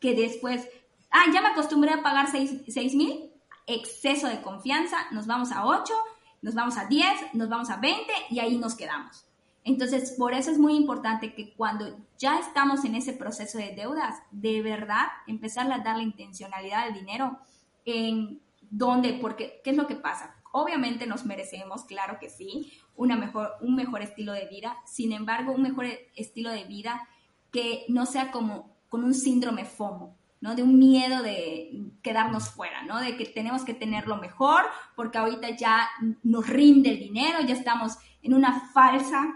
que 0.00 0.14
después, 0.14 0.68
ah, 1.10 1.26
ya 1.32 1.40
me 1.40 1.48
acostumbré 1.48 1.92
a 1.92 2.02
pagar 2.02 2.28
6 2.30 2.94
mil, 2.96 3.30
exceso 3.66 4.28
de 4.28 4.42
confianza, 4.42 4.98
nos 5.12 5.26
vamos 5.26 5.52
a 5.52 5.64
8, 5.64 5.94
nos 6.42 6.54
vamos 6.54 6.76
a 6.76 6.86
10, 6.86 7.34
nos 7.34 7.48
vamos 7.48 7.70
a 7.70 7.76
20 7.76 8.12
y 8.30 8.40
ahí 8.40 8.58
nos 8.58 8.74
quedamos. 8.74 9.25
Entonces, 9.66 10.12
por 10.12 10.32
eso 10.32 10.52
es 10.52 10.60
muy 10.60 10.76
importante 10.76 11.34
que 11.34 11.52
cuando 11.54 11.98
ya 12.18 12.38
estamos 12.38 12.84
en 12.84 12.94
ese 12.94 13.12
proceso 13.12 13.58
de 13.58 13.74
deudas, 13.74 14.22
de 14.30 14.62
verdad 14.62 15.06
empezar 15.26 15.70
a 15.72 15.80
darle 15.80 16.04
intencionalidad 16.04 16.84
al 16.84 16.94
dinero 16.94 17.40
en 17.84 18.40
dónde, 18.70 19.18
porque, 19.20 19.60
¿qué 19.64 19.70
es 19.70 19.76
lo 19.76 19.88
que 19.88 19.96
pasa? 19.96 20.36
Obviamente 20.52 21.08
nos 21.08 21.24
merecemos, 21.26 21.84
claro 21.84 22.18
que 22.20 22.30
sí, 22.30 22.72
una 22.94 23.16
mejor, 23.16 23.54
un 23.60 23.74
mejor 23.74 24.02
estilo 24.02 24.32
de 24.32 24.46
vida, 24.46 24.76
sin 24.86 25.12
embargo, 25.12 25.50
un 25.50 25.62
mejor 25.62 25.86
estilo 26.14 26.50
de 26.50 26.62
vida 26.62 27.08
que 27.50 27.86
no 27.88 28.06
sea 28.06 28.30
como 28.30 28.76
con 28.88 29.02
un 29.02 29.14
síndrome 29.14 29.64
FOMO, 29.64 30.16
¿no? 30.40 30.54
De 30.54 30.62
un 30.62 30.78
miedo 30.78 31.24
de 31.24 31.90
quedarnos 32.02 32.50
fuera, 32.50 32.84
¿no? 32.84 33.00
De 33.00 33.16
que 33.16 33.26
tenemos 33.26 33.64
que 33.64 33.74
tenerlo 33.74 34.16
mejor 34.18 34.62
porque 34.94 35.18
ahorita 35.18 35.50
ya 35.56 35.88
nos 36.22 36.48
rinde 36.48 36.90
el 36.90 37.00
dinero, 37.00 37.40
ya 37.40 37.54
estamos 37.54 37.98
en 38.22 38.32
una 38.32 38.60
falsa 38.70 39.34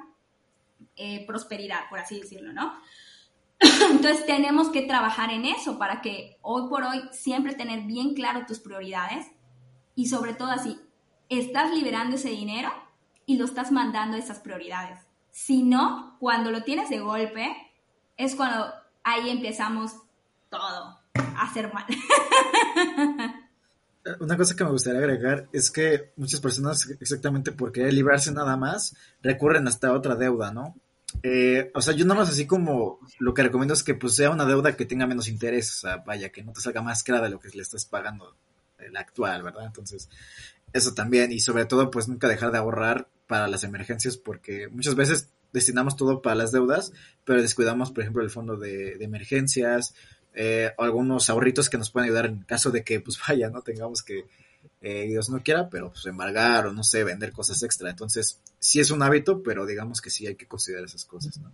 eh, 1.01 1.24
prosperidad, 1.26 1.88
por 1.88 1.98
así 1.98 2.20
decirlo, 2.20 2.53
¿no? 2.53 2.74
Entonces 3.90 4.26
tenemos 4.26 4.68
que 4.68 4.82
trabajar 4.82 5.30
en 5.30 5.44
eso 5.44 5.78
para 5.78 6.01
que 6.01 6.38
hoy 6.42 6.68
por 6.68 6.82
hoy 6.82 7.03
siempre 7.12 7.55
tener 7.55 7.82
bien 7.82 8.14
claro 8.14 8.44
tus 8.46 8.61
prioridades 8.61 9.26
y 9.94 10.09
sobre 10.09 10.34
todo 10.34 10.51
así, 10.51 10.78
estás 11.28 11.72
liberando 11.72 12.16
ese 12.16 12.30
dinero 12.30 12.70
y 13.26 13.36
lo 13.36 13.44
estás 13.44 13.70
mandando 13.72 14.16
a 14.16 14.20
esas 14.20 14.40
prioridades. 14.40 15.01
Si 15.30 15.62
no, 15.62 16.16
cuando 16.18 16.51
lo 16.51 16.64
tienes 16.64 16.90
de 16.90 17.01
golpe, 17.01 17.55
es 18.16 18.34
cuando 18.34 18.72
ahí 19.05 19.30
empezamos 19.30 19.92
todo 20.48 20.98
a 21.14 21.42
hacer 21.42 21.72
mal. 21.72 21.86
Una 24.20 24.36
cosa 24.36 24.57
que 24.57 24.64
me 24.64 24.70
gustaría 24.70 25.01
agregar 25.01 25.48
es 25.53 25.70
que 25.70 26.12
muchas 26.16 26.40
personas, 26.40 26.88
exactamente 27.01 27.53
por 27.53 27.70
querer 27.70 27.92
librarse 27.92 28.32
nada 28.32 28.57
más, 28.57 28.96
recurren 29.22 29.68
hasta 29.68 29.92
otra 29.92 30.14
deuda, 30.16 30.51
¿no? 30.53 30.74
Eh, 31.22 31.70
o 31.74 31.82
sea, 31.82 31.94
yo 31.94 32.04
no 32.04 32.14
lo 32.14 32.24
sé 32.24 32.32
así 32.32 32.46
como 32.46 33.00
lo 33.18 33.34
que 33.34 33.42
recomiendo 33.42 33.74
es 33.74 33.82
que 33.82 33.94
pues 33.94 34.14
sea 34.14 34.30
una 34.30 34.46
deuda 34.46 34.76
que 34.76 34.86
tenga 34.86 35.06
menos 35.06 35.28
interés, 35.28 35.70
o 35.76 35.80
sea, 35.80 35.96
vaya, 35.98 36.30
que 36.30 36.42
no 36.42 36.52
te 36.52 36.61
salga 36.61 36.82
más 36.82 37.02
cara 37.02 37.20
de 37.20 37.30
lo 37.30 37.40
que 37.40 37.48
le 37.50 37.62
estás 37.62 37.84
pagando 37.84 38.36
el 38.78 38.96
actual, 38.96 39.42
¿verdad? 39.42 39.66
Entonces, 39.66 40.08
eso 40.72 40.94
también, 40.94 41.32
y 41.32 41.40
sobre 41.40 41.64
todo, 41.64 41.90
pues 41.90 42.08
nunca 42.08 42.28
dejar 42.28 42.52
de 42.52 42.58
ahorrar 42.58 43.08
para 43.26 43.48
las 43.48 43.64
emergencias, 43.64 44.16
porque 44.16 44.68
muchas 44.68 44.94
veces 44.94 45.28
destinamos 45.52 45.96
todo 45.96 46.22
para 46.22 46.36
las 46.36 46.52
deudas, 46.52 46.92
pero 47.24 47.42
descuidamos, 47.42 47.90
por 47.90 48.02
ejemplo, 48.02 48.22
el 48.22 48.30
fondo 48.30 48.56
de, 48.56 48.92
emergencias, 49.00 49.94
eh, 50.34 50.72
algunos 50.78 51.28
ahorritos 51.28 51.68
que 51.68 51.78
nos 51.78 51.90
pueden 51.90 52.08
ayudar 52.08 52.26
en 52.26 52.42
caso 52.42 52.70
de 52.70 52.84
que, 52.84 53.00
pues 53.00 53.18
vaya, 53.28 53.50
no 53.50 53.62
tengamos 53.62 54.02
que 54.02 54.26
eh, 54.81 55.07
Dios 55.07 55.28
no 55.28 55.43
quiera, 55.43 55.68
pero 55.68 55.91
pues 55.91 56.07
embargar 56.07 56.66
o 56.66 56.72
no 56.72 56.83
sé, 56.83 57.05
vender 57.05 57.33
cosas 57.33 57.62
extra. 57.62 57.91
Entonces, 57.91 58.41
sí 58.59 58.81
es 58.81 58.91
un 58.91 59.03
hábito, 59.03 59.43
pero 59.43 59.66
digamos 59.66 60.01
que 60.01 60.11
sí 60.11 60.26
hay 60.26 60.37
que 60.37 60.47
considerar 60.47 60.85
esas 60.85 61.05
cosas, 61.05 61.39
¿no? 61.39 61.51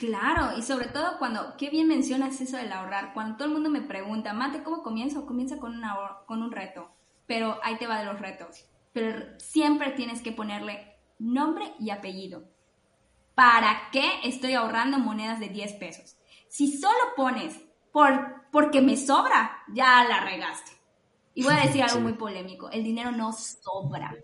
Claro, 0.00 0.56
y 0.56 0.62
sobre 0.62 0.88
todo 0.88 1.18
cuando, 1.18 1.56
qué 1.58 1.68
bien 1.68 1.86
mencionas 1.86 2.40
eso 2.40 2.56
del 2.56 2.72
ahorrar, 2.72 3.12
cuando 3.12 3.36
todo 3.36 3.48
el 3.48 3.52
mundo 3.52 3.68
me 3.68 3.82
pregunta, 3.82 4.32
Mate, 4.32 4.62
¿cómo 4.62 4.82
comienzo? 4.82 5.26
Comienza 5.26 5.58
con, 5.58 5.76
una, 5.76 5.94
con 6.24 6.42
un 6.42 6.50
reto, 6.50 6.90
pero 7.26 7.58
ahí 7.62 7.76
te 7.76 7.86
va 7.86 7.98
de 7.98 8.06
los 8.06 8.18
retos. 8.18 8.64
Pero 8.94 9.38
siempre 9.38 9.90
tienes 9.90 10.22
que 10.22 10.32
ponerle 10.32 10.96
nombre 11.18 11.74
y 11.78 11.90
apellido. 11.90 12.44
¿Para 13.34 13.90
qué 13.92 14.20
estoy 14.24 14.54
ahorrando 14.54 14.98
monedas 14.98 15.38
de 15.38 15.50
10 15.50 15.74
pesos? 15.74 16.16
Si 16.48 16.78
solo 16.78 16.98
pones 17.14 17.54
por, 17.92 18.39
porque 18.50 18.80
me 18.80 18.96
sobra, 18.96 19.62
ya 19.72 20.04
la 20.04 20.20
regaste. 20.20 20.72
Y 21.34 21.44
voy 21.44 21.54
a 21.54 21.66
decir 21.66 21.82
algo 21.82 22.00
muy 22.00 22.14
polémico, 22.14 22.70
el 22.70 22.84
dinero 22.84 23.12
no 23.12 23.32
sobra. 23.32 24.14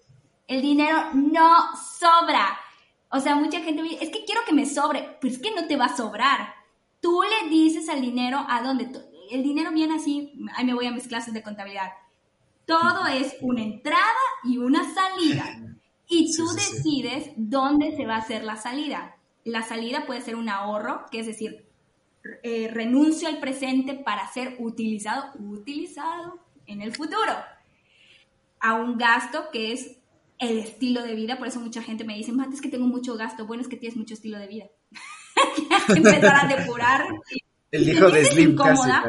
El 0.46 0.62
dinero 0.62 1.12
no 1.14 1.74
sobra. 1.98 2.58
O 3.10 3.20
sea, 3.20 3.36
mucha 3.36 3.60
gente 3.60 3.82
me 3.82 3.88
dice, 3.88 4.04
es 4.04 4.10
que 4.10 4.24
quiero 4.24 4.42
que 4.46 4.52
me 4.52 4.66
sobre, 4.66 5.16
pero 5.20 5.32
es 5.32 5.40
que 5.40 5.54
no 5.54 5.66
te 5.66 5.76
va 5.76 5.86
a 5.86 5.96
sobrar. 5.96 6.54
Tú 7.00 7.22
le 7.22 7.48
dices 7.48 7.88
al 7.88 8.00
dinero 8.00 8.44
a 8.48 8.62
dónde. 8.62 8.90
El 9.30 9.42
dinero 9.42 9.70
viene 9.72 9.96
así, 9.96 10.32
ahí 10.54 10.64
me 10.64 10.74
voy 10.74 10.86
a 10.86 10.92
mis 10.92 11.08
clases 11.08 11.32
de 11.32 11.42
contabilidad. 11.42 11.92
Todo 12.64 13.06
es 13.06 13.36
una 13.40 13.62
entrada 13.62 14.02
y 14.44 14.58
una 14.58 14.82
salida. 14.92 15.44
Y 16.08 16.36
tú 16.36 16.46
decides 16.52 17.30
dónde 17.36 17.96
se 17.96 18.06
va 18.06 18.16
a 18.16 18.20
hacer 18.20 18.44
la 18.44 18.56
salida. 18.56 19.16
La 19.44 19.62
salida 19.62 20.06
puede 20.06 20.20
ser 20.20 20.36
un 20.36 20.48
ahorro, 20.48 21.06
que 21.10 21.20
es 21.20 21.26
decir, 21.26 21.65
eh, 22.42 22.68
renuncio 22.72 23.28
al 23.28 23.38
presente 23.38 23.94
para 23.94 24.26
ser 24.32 24.56
utilizado, 24.58 25.32
utilizado 25.38 26.38
en 26.66 26.82
el 26.82 26.94
futuro. 26.94 27.32
A 28.60 28.74
un 28.74 28.98
gasto 28.98 29.46
que 29.52 29.72
es 29.72 29.98
el 30.38 30.58
estilo 30.58 31.02
de 31.02 31.14
vida, 31.14 31.38
por 31.38 31.48
eso 31.48 31.60
mucha 31.60 31.82
gente 31.82 32.04
me 32.04 32.16
dice, 32.16 32.32
Mate, 32.32 32.54
es 32.54 32.60
que 32.60 32.68
tengo 32.68 32.86
mucho 32.86 33.16
gasto, 33.16 33.46
bueno, 33.46 33.62
es 33.62 33.68
que 33.68 33.76
tienes 33.76 33.96
mucho 33.96 34.14
estilo 34.14 34.38
de 34.38 34.46
vida. 34.46 34.66
empezar 35.88 36.44
a 36.44 36.56
depurar. 36.56 37.06
El 37.70 37.88
hijo 37.88 38.10
de 38.10 38.24
Slim 38.24 38.50
incómoda, 38.50 39.04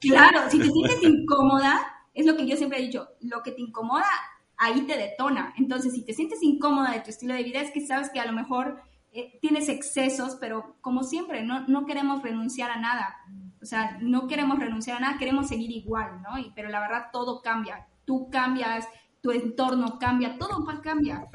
Claro, 0.00 0.50
si 0.50 0.58
te 0.58 0.68
sientes 0.68 1.02
incómoda, 1.02 1.86
es 2.12 2.26
lo 2.26 2.36
que 2.36 2.46
yo 2.46 2.56
siempre 2.56 2.78
he 2.78 2.82
dicho, 2.82 3.08
lo 3.20 3.42
que 3.42 3.52
te 3.52 3.60
incomoda, 3.60 4.08
ahí 4.56 4.82
te 4.82 4.96
detona. 4.96 5.54
Entonces, 5.56 5.92
si 5.92 6.04
te 6.04 6.12
sientes 6.12 6.42
incómoda 6.42 6.92
de 6.92 7.00
tu 7.00 7.10
estilo 7.10 7.34
de 7.34 7.42
vida, 7.44 7.60
es 7.60 7.70
que 7.70 7.86
sabes 7.86 8.10
que 8.10 8.20
a 8.20 8.26
lo 8.26 8.32
mejor 8.32 8.82
eh, 9.12 9.38
tienes 9.40 9.68
excesos, 9.68 10.36
pero 10.40 10.76
como 10.80 11.02
siempre, 11.02 11.44
no, 11.44 11.66
no 11.68 11.84
queremos 11.86 12.22
renunciar 12.22 12.70
a 12.70 12.78
nada. 12.78 13.16
O 13.60 13.66
sea, 13.66 13.98
no 14.00 14.26
queremos 14.26 14.58
renunciar 14.58 14.96
a 14.96 15.00
nada, 15.00 15.18
queremos 15.18 15.48
seguir 15.48 15.70
igual, 15.70 16.22
¿no? 16.22 16.38
Y, 16.38 16.50
pero 16.54 16.68
la 16.68 16.80
verdad, 16.80 17.06
todo 17.12 17.42
cambia. 17.42 17.86
Tú 18.04 18.30
cambias, 18.30 18.88
tu 19.20 19.30
entorno 19.30 19.98
cambia, 19.98 20.38
todo 20.38 20.64
cambia. 20.82 21.28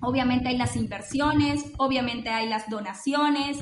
Obviamente 0.00 0.48
hay 0.48 0.56
las 0.56 0.76
inversiones, 0.76 1.72
obviamente 1.78 2.28
hay 2.28 2.48
las 2.48 2.68
donaciones, 2.70 3.58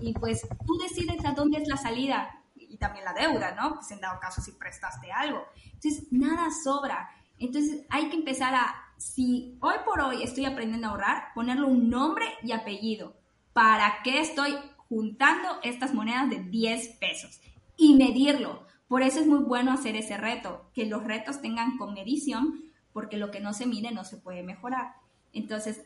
y 0.00 0.12
pues 0.12 0.46
tú 0.66 0.78
decides 0.78 1.24
a 1.24 1.32
dónde 1.32 1.58
es 1.58 1.68
la 1.68 1.76
salida 1.76 2.30
y 2.54 2.76
también 2.76 3.04
la 3.04 3.12
deuda, 3.12 3.54
¿no? 3.54 3.74
Pues 3.74 3.90
en 3.90 4.00
dado 4.00 4.20
caso 4.20 4.40
si 4.40 4.52
prestaste 4.52 5.10
algo. 5.10 5.44
Entonces, 5.64 6.06
nada 6.10 6.48
sobra. 6.50 7.08
Entonces, 7.38 7.84
hay 7.88 8.08
que 8.10 8.16
empezar 8.16 8.54
a 8.54 8.74
si 8.96 9.56
hoy 9.60 9.76
por 9.84 10.00
hoy 10.00 10.22
estoy 10.22 10.44
aprendiendo 10.44 10.88
a 10.88 10.90
ahorrar, 10.90 11.24
ponerle 11.34 11.64
un 11.64 11.88
nombre 11.88 12.26
y 12.42 12.52
apellido. 12.52 13.16
¿Para 13.52 14.02
qué 14.02 14.20
estoy 14.20 14.54
juntando 14.88 15.48
estas 15.62 15.94
monedas 15.94 16.28
de 16.30 16.42
10 16.42 16.96
pesos? 16.98 17.40
Y 17.76 17.94
medirlo. 17.94 18.66
Por 18.88 19.02
eso 19.02 19.20
es 19.20 19.26
muy 19.26 19.40
bueno 19.40 19.72
hacer 19.72 19.96
ese 19.96 20.16
reto, 20.16 20.70
que 20.74 20.86
los 20.86 21.04
retos 21.04 21.40
tengan 21.40 21.76
con 21.76 21.94
medición, 21.94 22.64
porque 22.92 23.18
lo 23.18 23.30
que 23.30 23.40
no 23.40 23.52
se 23.52 23.66
mide 23.66 23.92
no 23.92 24.04
se 24.04 24.16
puede 24.16 24.42
mejorar. 24.42 24.94
Entonces, 25.32 25.82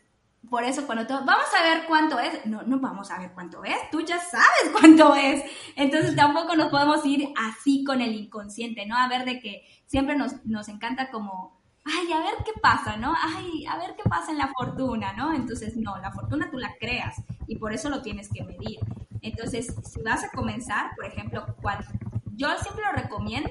por 0.51 0.65
eso 0.65 0.87
cuando 0.87 1.07
todo, 1.07 1.25
vamos 1.25 1.47
a 1.59 1.63
ver 1.63 1.85
cuánto 1.87 2.19
es, 2.19 2.45
no, 2.47 2.63
no 2.63 2.79
vamos 2.79 3.11
a 3.11 3.19
ver 3.19 3.33
cuánto 3.33 3.65
es, 3.65 3.77
tú 3.91 4.01
ya 4.01 4.19
sabes 4.19 4.73
cuánto 4.79 5.15
es. 5.15 5.43
Entonces 5.77 6.15
tampoco 6.17 6.57
nos 6.57 6.71
podemos 6.71 7.05
ir 7.07 7.33
así 7.37 7.85
con 7.85 8.01
el 8.01 8.15
inconsciente, 8.15 8.87
¿no? 8.87 8.97
A 8.97 9.09
ver 9.09 9.25
de 9.25 9.41
que 9.41 9.65
siempre 9.87 10.17
nos, 10.17 10.45
nos 10.45 10.69
encanta 10.69 11.11
como 11.11 11.63
ay, 11.85 12.13
a 12.13 12.19
ver 12.19 12.35
qué 12.45 12.53
pasa, 12.61 12.97
¿no? 12.97 13.15
Ay, 13.21 13.67
a 13.67 13.77
ver 13.77 13.97
qué 13.97 14.09
pasa 14.09 14.31
en 14.31 14.39
la 14.39 14.49
fortuna, 14.49 15.13
¿no? 15.15 15.35
Entonces, 15.35 15.77
no, 15.77 15.99
la 15.99 16.13
fortuna 16.13 16.51
tú 16.51 16.59
la 16.59 16.75
creas 16.79 17.17
y 17.47 17.57
por 17.57 17.73
eso 17.73 17.89
lo 17.89 18.03
tienes 18.03 18.29
que 18.33 18.45
medir. 18.45 18.79
Entonces, 19.21 19.75
si 19.85 20.03
vas 20.03 20.25
a 20.25 20.31
comenzar, 20.31 20.95
por 20.97 21.07
ejemplo, 21.07 21.45
cuando, 21.61 21.87
yo 22.35 22.49
siempre 22.59 22.85
lo 22.85 22.93
recomiendo 22.93 23.51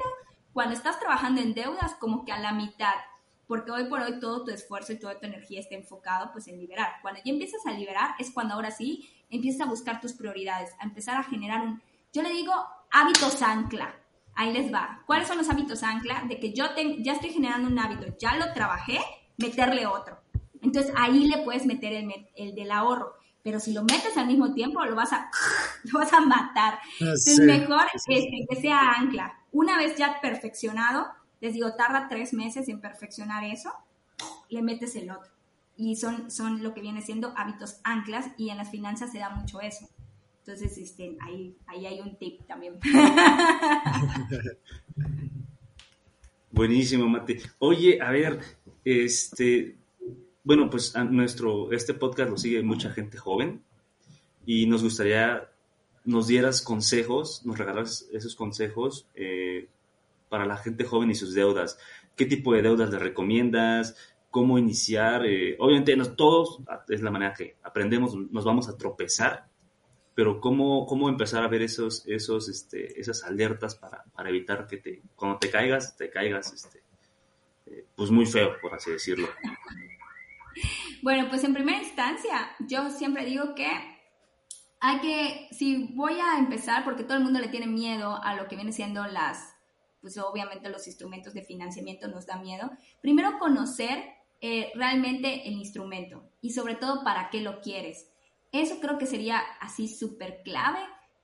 cuando 0.54 0.74
estás 0.74 1.00
trabajando 1.00 1.42
en 1.42 1.54
deudas, 1.54 1.96
como 1.96 2.26
que 2.26 2.32
a 2.32 2.40
la 2.40 2.54
mitad, 2.54 2.94
porque 3.52 3.70
hoy 3.70 3.84
por 3.90 4.00
hoy 4.00 4.18
todo 4.22 4.46
tu 4.46 4.52
esfuerzo 4.52 4.94
y 4.94 4.96
toda 4.96 5.20
tu 5.20 5.26
energía 5.26 5.60
está 5.60 5.76
enfocado 5.76 6.32
pues 6.32 6.48
en 6.48 6.58
liberar. 6.58 6.88
Cuando 7.02 7.20
ya 7.22 7.34
empiezas 7.34 7.60
a 7.66 7.74
liberar 7.74 8.16
es 8.18 8.32
cuando 8.32 8.54
ahora 8.54 8.72
sí 8.72 9.10
empiezas 9.30 9.68
a 9.68 9.70
buscar 9.70 10.00
tus 10.00 10.14
prioridades, 10.14 10.70
a 10.80 10.86
empezar 10.86 11.18
a 11.18 11.24
generar 11.24 11.60
un, 11.60 11.82
yo 12.14 12.22
le 12.22 12.30
digo 12.30 12.54
hábitos 12.92 13.42
ancla, 13.42 13.94
Ahí 14.36 14.54
les 14.54 14.74
va. 14.74 15.04
¿Cuáles 15.06 15.28
son 15.28 15.38
los 15.38 15.50
hábitos 15.50 15.84
ancla? 15.84 16.24
De 16.30 16.40
que 16.40 16.54
yo 16.54 16.64
ya 17.00 17.12
estoy 17.12 17.32
generando 17.32 17.68
un 17.68 17.78
hábito, 17.78 18.16
ya 18.18 18.38
lo 18.38 18.54
trabajé, 18.54 19.02
meterle 19.36 19.86
otro. 19.86 20.22
Entonces 20.62 20.94
ahí 20.96 21.28
le 21.28 21.40
puedes 21.40 21.66
meter 21.66 21.92
el, 21.92 22.10
el 22.38 22.56
del 22.56 22.72
ahorro. 22.72 23.18
pero 23.44 23.60
si 23.60 23.74
lo 23.74 23.82
metes 23.84 24.16
al 24.16 24.28
mismo 24.28 24.54
tiempo, 24.54 24.82
lo 24.86 24.96
vas 24.96 25.12
a, 25.12 25.30
lo 25.92 26.00
vas 26.00 26.14
a 26.14 26.22
matar. 26.22 26.80
Es 27.02 27.38
mejor 27.38 27.86
que, 28.08 28.46
que 28.50 28.56
sea 28.56 28.94
ancla. 28.94 29.38
Una 29.52 29.76
vez 29.76 29.98
ya 29.98 30.22
perfeccionado, 30.22 31.12
les 31.42 31.54
digo, 31.54 31.74
tarda 31.74 32.08
tres 32.08 32.34
meses 32.34 32.70
en 32.70 32.80
perfeccionar 32.80 33.44
eso, 33.44 33.72
le 34.50 34.62
metes 34.62 34.96
el 34.96 35.12
otro. 35.12 35.32
Y 35.76 35.96
son, 35.96 36.30
son 36.30 36.62
lo 36.64 36.74
que 36.74 36.82
viene 36.82 37.02
siendo 37.02 37.34
hábitos 37.36 37.82
anclas 37.84 38.28
y 38.38 38.50
en 38.50 38.58
las 38.58 38.70
finanzas 38.70 39.12
se 39.12 39.20
da 39.20 39.30
mucho 39.32 39.60
eso. 39.60 39.90
Entonces, 40.40 40.78
este, 40.78 41.18
ahí, 41.22 41.56
ahí 41.68 41.86
hay 41.86 42.00
un 42.00 42.16
tip 42.18 42.46
también. 42.46 42.80
Buenísimo, 46.52 47.08
Mate. 47.10 47.42
Oye, 47.60 48.02
a 48.02 48.12
ver, 48.12 48.40
este, 48.84 49.78
bueno, 50.44 50.70
pues 50.70 50.94
nuestro, 51.10 51.72
este 51.72 51.94
podcast 51.94 52.30
lo 52.30 52.38
sigue 52.38 52.62
mucha 52.62 52.92
gente 52.92 53.18
joven 53.18 53.64
y 54.46 54.66
nos 54.66 54.84
gustaría 54.84 55.48
nos 56.04 56.28
dieras 56.28 56.62
consejos, 56.62 57.46
nos 57.46 57.58
regalas 57.58 58.08
esos 58.12 58.36
consejos 58.36 59.08
eh, 59.16 59.68
para 60.32 60.46
la 60.46 60.56
gente 60.56 60.86
joven 60.86 61.12
y 61.12 61.16
sus 61.16 61.34
deudas. 61.34 61.78
¿Qué 62.16 62.26
tipo 62.26 62.54
de 62.54 62.62
deudas 62.62 62.90
le 62.90 62.98
recomiendas? 62.98 63.98
¿Cómo 64.30 64.58
iniciar? 64.58 65.26
Eh, 65.26 65.58
obviamente, 65.60 65.94
todos 66.16 66.62
es 66.88 67.02
la 67.02 67.12
manera 67.12 67.34
que 67.34 67.58
aprendemos, 67.62 68.16
nos 68.16 68.46
vamos 68.46 68.70
a 68.70 68.78
tropezar, 68.78 69.50
pero 70.16 70.40
¿cómo, 70.40 70.86
cómo 70.86 71.10
empezar 71.10 71.44
a 71.44 71.50
ver 71.50 71.64
esos, 71.64 72.08
esos, 72.08 72.48
este, 72.48 72.98
esas 72.98 73.26
alertas 73.26 73.76
para, 73.76 74.06
para 74.16 74.30
evitar 74.30 74.68
que 74.68 74.78
te, 74.78 75.02
cuando 75.18 75.38
te 75.38 75.50
caigas, 75.50 75.98
te 75.98 76.10
caigas 76.10 76.54
este, 76.54 76.82
eh, 77.66 77.84
pues 77.94 78.10
muy 78.10 78.26
feo, 78.26 78.54
por 78.62 78.74
así 78.74 78.90
decirlo? 78.90 79.28
Bueno, 81.02 81.28
pues 81.30 81.44
en 81.44 81.54
primera 81.54 81.80
instancia, 81.80 82.52
yo 82.60 82.90
siempre 82.90 83.26
digo 83.26 83.54
que 83.54 83.70
hay 84.80 85.00
que, 85.02 85.48
si 85.52 85.92
voy 85.94 86.14
a 86.22 86.40
empezar, 86.40 86.86
porque 86.86 87.04
todo 87.04 87.18
el 87.18 87.24
mundo 87.24 87.42
le 87.42 87.50
tiene 87.50 87.68
miedo 87.68 88.18
a 88.24 88.36
lo 88.36 88.48
que 88.48 88.56
viene 88.56 88.72
siendo 88.72 89.06
las, 89.08 89.58
pues 90.02 90.18
obviamente 90.18 90.70
los 90.70 90.88
instrumentos 90.88 91.34
de 91.34 91.44
financiamiento 91.44 92.08
nos 92.08 92.26
da 92.26 92.38
miedo, 92.38 92.72
primero 93.02 93.40
conocer 93.40 94.04
eh, 94.42 94.72
realmente 94.76 95.48
el 95.48 95.54
instrumento 95.54 96.30
y 96.42 96.52
sobre 96.52 96.76
todo 96.76 97.04
para 97.04 97.30
qué 97.30 97.42
lo 97.42 97.62
quieres. 97.62 98.08
Eso 98.52 98.80
creo 98.82 98.98
que 98.98 99.06
sería 99.06 99.40
así 99.60 99.88
súper 99.88 100.42
clave 100.44 100.80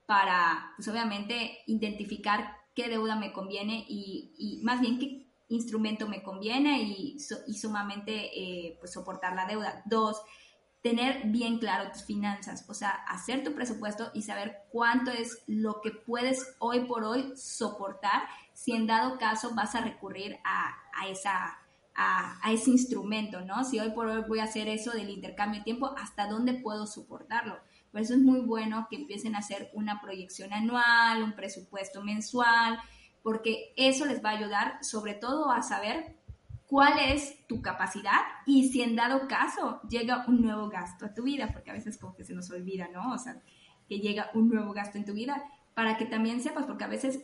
para, 0.05 0.71
pues 0.78 0.88
obviamente, 0.88 1.57
identificar 1.65 2.55
qué 2.73 2.88
deuda 2.88 3.15
me 3.15 3.34
conviene 3.34 3.86
y, 3.89 4.34
y 4.38 4.63
más 4.63 4.80
bien 4.80 4.99
qué 4.99 5.28
instrumento 5.49 6.07
me 6.07 6.23
conviene 6.23 6.82
y, 6.82 7.17
y 7.47 7.53
sumamente 7.55 8.13
eh, 8.39 8.78
pues 8.80 8.93
soportar 8.93 9.36
la 9.36 9.45
deuda. 9.45 9.82
Dos, 9.86 10.21
tener 10.82 11.23
bien 11.25 11.57
claro 11.57 11.91
tus 11.91 12.03
finanzas, 12.03 12.65
o 12.69 12.73
sea, 12.73 12.91
hacer 13.07 13.43
tu 13.43 13.53
presupuesto 13.53 14.11
y 14.13 14.21
saber 14.21 14.57
cuánto 14.69 15.11
es 15.11 15.43
lo 15.47 15.82
que 15.82 15.91
puedes 15.91 16.55
hoy 16.59 16.86
por 16.86 17.03
hoy 17.03 17.34
soportar 17.36 18.23
si 18.58 18.72
en 18.72 18.88
dado 18.88 19.20
caso 19.20 19.53
vas 19.53 19.76
a 19.76 19.82
recurrir 19.82 20.39
a, 20.43 20.76
a 20.99 21.08
esa, 21.08 21.60
a, 21.93 22.39
a, 22.41 22.51
ese 22.51 22.72
instrumento, 22.72 23.41
¿no? 23.41 23.64
Si 23.64 23.80
hoy 23.80 23.91
por 23.91 24.08
hoy 24.08 24.24
voy 24.28 24.39
a 24.39 24.45
hacer 24.45 24.68
eso 24.68 24.93
del 24.93 25.12
intercambio 25.12 25.60
de 25.60 25.64
tiempo, 25.64 25.93
¿hasta 25.95 26.28
dónde 26.28 26.55
puedo 26.55 26.88
soportarlo? 26.88 27.60
Por 27.91 28.01
eso 28.01 28.16
es 28.16 28.20
muy 28.20 28.39
bueno 28.39 28.88
que 28.89 28.95
empiecen 28.95 29.36
a 29.36 29.39
hacer 29.39 29.70
una 29.74 30.01
proyección 30.01 30.53
anual, 30.53 31.22
un 31.22 31.36
presupuesto 31.36 32.01
mensual, 32.03 32.80
porque 33.22 33.74
eso 33.78 34.05
les 34.05 34.26
va 34.26 34.32
a 34.32 34.38
ayudar 34.38 34.84
sobre 34.84 35.14
todo 35.14 35.51
a 35.51 35.62
saber 35.62 36.18
cuál 36.66 36.97
es 36.97 37.45
tu 37.45 37.62
capacidad 37.62 38.22
y 38.47 38.70
si 38.70 38.82
en 38.82 38.95
dado 38.95 39.28
caso 39.28 39.82
llega 39.88 40.26
un 40.28 40.41
nuevo 40.41 40.68
gasto 40.68 41.05
a 41.05 41.14
tu 41.14 41.22
vida, 41.22 41.51
porque 41.53 41.70
a 41.70 41.76
veces 41.76 41.99
como 41.99 42.16
que 42.16 42.24
se 42.24 42.34
nos 42.34 42.49
olvida, 42.49 42.88
¿no? 42.91 43.14
O 43.14 43.20
sea, 43.20 43.39
que 43.88 43.99
llega 43.99 44.32
un 44.34 44.49
nuevo 44.49 44.74
gasto 44.74 44.97
en 44.97 45.05
tu 45.05 45.14
vida, 45.14 45.43
para 45.76 45.95
que 45.95 46.08
también 46.08 46.41
sepas, 46.41 46.66
porque 46.66 46.86
a 46.86 46.88
veces 46.88 47.24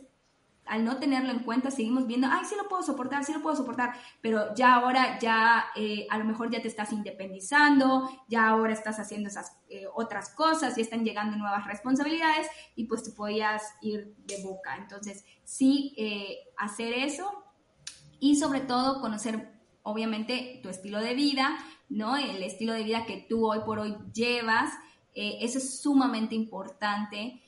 al 0.66 0.84
no 0.84 0.96
tenerlo 0.98 1.30
en 1.30 1.40
cuenta 1.40 1.70
seguimos 1.70 2.06
viendo, 2.06 2.28
ay, 2.30 2.44
sí 2.44 2.54
lo 2.56 2.68
puedo 2.68 2.82
soportar, 2.82 3.24
sí 3.24 3.32
lo 3.32 3.42
puedo 3.42 3.56
soportar, 3.56 3.94
pero 4.20 4.54
ya 4.54 4.74
ahora 4.74 5.18
ya 5.18 5.66
eh, 5.76 6.06
a 6.10 6.18
lo 6.18 6.24
mejor 6.24 6.50
ya 6.50 6.62
te 6.62 6.68
estás 6.68 6.92
independizando, 6.92 8.08
ya 8.28 8.48
ahora 8.48 8.72
estás 8.72 8.98
haciendo 8.98 9.28
esas 9.28 9.58
eh, 9.68 9.86
otras 9.94 10.30
cosas 10.30 10.76
y 10.78 10.80
están 10.80 11.04
llegando 11.04 11.36
nuevas 11.36 11.66
responsabilidades 11.66 12.46
y 12.76 12.84
pues 12.84 13.02
te 13.02 13.10
podías 13.10 13.62
ir 13.82 14.14
de 14.26 14.42
boca. 14.42 14.76
Entonces, 14.76 15.24
sí, 15.44 15.94
eh, 15.98 16.38
hacer 16.56 16.94
eso 16.94 17.44
y 18.18 18.36
sobre 18.36 18.60
todo 18.60 19.00
conocer 19.00 19.52
obviamente 19.82 20.60
tu 20.62 20.70
estilo 20.70 21.00
de 21.00 21.14
vida, 21.14 21.58
¿no? 21.90 22.16
El 22.16 22.42
estilo 22.42 22.72
de 22.72 22.84
vida 22.84 23.04
que 23.04 23.26
tú 23.28 23.46
hoy 23.46 23.60
por 23.66 23.78
hoy 23.78 23.96
llevas, 24.14 24.72
eso 25.14 25.58
es 25.58 25.80
sumamente 25.80 26.34
importante. 26.34 27.40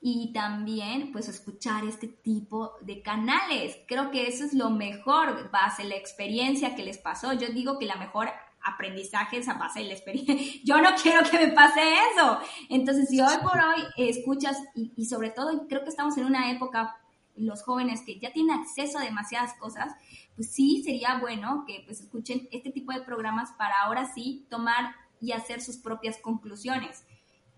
Y 0.00 0.32
también 0.32 1.10
pues 1.12 1.28
escuchar 1.28 1.84
este 1.84 2.06
tipo 2.08 2.72
de 2.82 3.02
canales. 3.02 3.76
Creo 3.86 4.10
que 4.10 4.28
eso 4.28 4.44
es 4.44 4.54
lo 4.54 4.70
mejor, 4.70 5.50
base 5.50 5.84
la 5.84 5.96
experiencia 5.96 6.74
que 6.76 6.84
les 6.84 6.98
pasó. 6.98 7.32
Yo 7.32 7.48
digo 7.48 7.78
que 7.78 7.86
la 7.86 7.96
mejor 7.96 8.28
aprendizaje 8.62 9.38
es 9.38 9.48
a 9.48 9.54
base 9.54 9.80
de 9.80 9.86
la 9.86 9.94
experiencia. 9.94 10.36
Yo 10.64 10.80
no 10.80 10.90
quiero 11.00 11.28
que 11.28 11.46
me 11.46 11.52
pase 11.52 11.80
eso. 12.12 12.38
Entonces, 12.68 13.08
si 13.08 13.20
hoy 13.20 13.36
por 13.42 13.58
hoy 13.58 13.82
escuchas 13.96 14.56
y, 14.74 14.92
y 14.96 15.06
sobre 15.06 15.30
todo 15.30 15.66
creo 15.68 15.82
que 15.82 15.90
estamos 15.90 16.16
en 16.16 16.26
una 16.26 16.50
época 16.50 16.96
los 17.34 17.62
jóvenes 17.62 18.02
que 18.02 18.18
ya 18.18 18.32
tienen 18.32 18.58
acceso 18.58 18.98
a 18.98 19.02
demasiadas 19.02 19.54
cosas, 19.54 19.92
pues 20.34 20.50
sí 20.52 20.82
sería 20.84 21.18
bueno 21.18 21.64
que 21.66 21.82
pues 21.86 22.00
escuchen 22.00 22.48
este 22.50 22.70
tipo 22.70 22.92
de 22.92 23.00
programas 23.02 23.52
para 23.52 23.82
ahora 23.82 24.12
sí 24.12 24.46
tomar 24.50 24.94
y 25.20 25.32
hacer 25.32 25.60
sus 25.60 25.78
propias 25.78 26.18
conclusiones. 26.18 27.04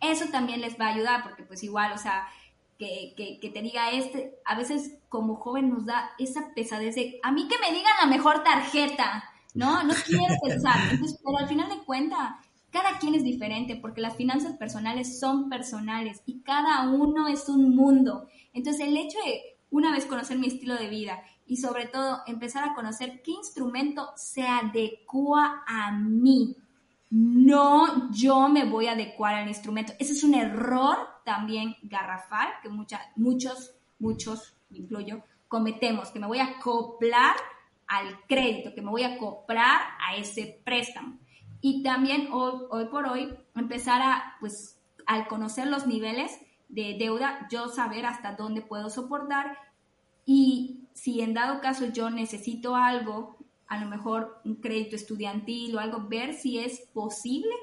Eso 0.01 0.27
también 0.31 0.61
les 0.61 0.79
va 0.79 0.87
a 0.87 0.95
ayudar 0.95 1.23
porque 1.23 1.43
pues 1.43 1.63
igual, 1.63 1.93
o 1.93 1.99
sea, 1.99 2.27
que, 2.79 3.39
que, 3.41 3.51
te 3.51 3.61
diga 3.61 3.91
este, 3.91 4.39
a 4.47 4.57
veces 4.57 4.99
como 5.11 5.37
joven 5.37 5.69
nos 5.69 5.85
da 5.85 6.11
esa 6.19 6.55
pesadez 6.55 6.95
de, 6.95 7.21
a 7.23 7.31
mí 7.31 7.47
que 7.47 7.59
me 7.59 7.77
digan 7.77 7.93
la 8.01 8.07
mejor 8.07 8.43
tarjeta, 8.43 9.25
¿no? 9.55 9.83
No 9.85 9.95
quiero 10.07 10.35
pensar. 10.43 10.77
pero 10.99 11.39
al 11.39 11.49
final 11.49 11.69
de 11.69 11.85
cuentas, 11.85 12.37
cada 12.71 12.99
quien 12.99 13.15
es 13.15 13.23
diferente 13.23 13.77
porque 13.77 14.01
las 14.01 14.17
finanzas 14.17 14.57
personales 14.57 15.21
son 15.21 15.51
personales 15.51 16.23
y 16.25 16.41
cada 16.41 16.89
uno 16.89 17.29
es 17.29 17.49
un 17.49 17.77
mundo. 17.77 18.29
Entonces 18.55 18.87
el 18.87 18.97
hecho 18.97 19.19
de 19.27 19.43
una 19.71 19.93
vez 19.93 20.07
conocer 20.07 20.39
mi 20.39 20.47
estilo 20.47 20.77
de 20.77 20.89
vida 20.89 21.23
y 21.47 21.59
sobre 21.59 21.87
todo 21.87 22.21
empezar 22.27 22.65
a 22.69 22.75
conocer 22.75 23.23
qué 23.23 23.33
instrumento 23.33 24.11
se 24.17 24.47
adecua 24.47 25.65
a 25.67 25.93
mí. 25.93 26.57
No 27.11 28.11
yo 28.13 28.49
me 28.49 28.65
voy 28.65 28.87
a 28.87 28.93
adecuar 28.93 29.35
al 29.35 29.49
instrumento. 29.49 29.93
Ese 29.99 30.13
es 30.13 30.25
un 30.25 30.35
error 30.35 30.97
también 31.25 31.77
garrafal 31.83 32.49
que 32.63 32.69
muchos, 32.69 33.75
muchos, 33.99 34.55
incluyo, 34.71 35.23
cometemos, 35.49 36.11
que 36.11 36.21
me 36.21 36.27
voy 36.27 36.39
a 36.39 36.59
acoplar 36.59 37.37
al 37.89 38.21
crédito, 38.29 38.73
que 38.75 38.83
me 38.83 38.91
voy 38.91 39.03
a 39.03 39.15
acoplar 39.15 39.81
a 40.01 40.15
ese 40.17 40.61
préstamo. 40.65 41.19
Y 41.61 41.83
también 41.83 42.29
hoy, 42.33 42.61
hoy 42.71 42.87
por 42.87 43.07
hoy 43.07 43.35
empezar 43.55 44.01
a, 44.01 44.37
pues, 44.39 44.81
al 45.07 45.27
conocer 45.27 45.67
los 45.67 45.87
niveles, 45.87 46.39
de 46.71 46.97
deuda, 46.99 47.49
yo 47.51 47.69
saber 47.69 48.07
hasta 48.07 48.37
dónde 48.37 48.63
puedo 48.63 48.91
soportar 48.91 49.59
y 50.25 50.89
si 50.93 51.21
en 51.21 51.35
dado 51.35 51.61
caso 51.61 51.87
yo 51.87 52.11
necesito 52.11 52.77
algo, 52.77 53.37
a 53.71 53.79
lo 53.79 53.87
mejor 53.89 54.43
un 54.45 54.57
crédito 54.57 54.97
estudiantil 54.97 55.77
o 55.77 55.79
algo, 55.79 56.09
ver 56.09 56.35
si 56.35 56.59
es 56.59 56.81
posible 56.93 57.55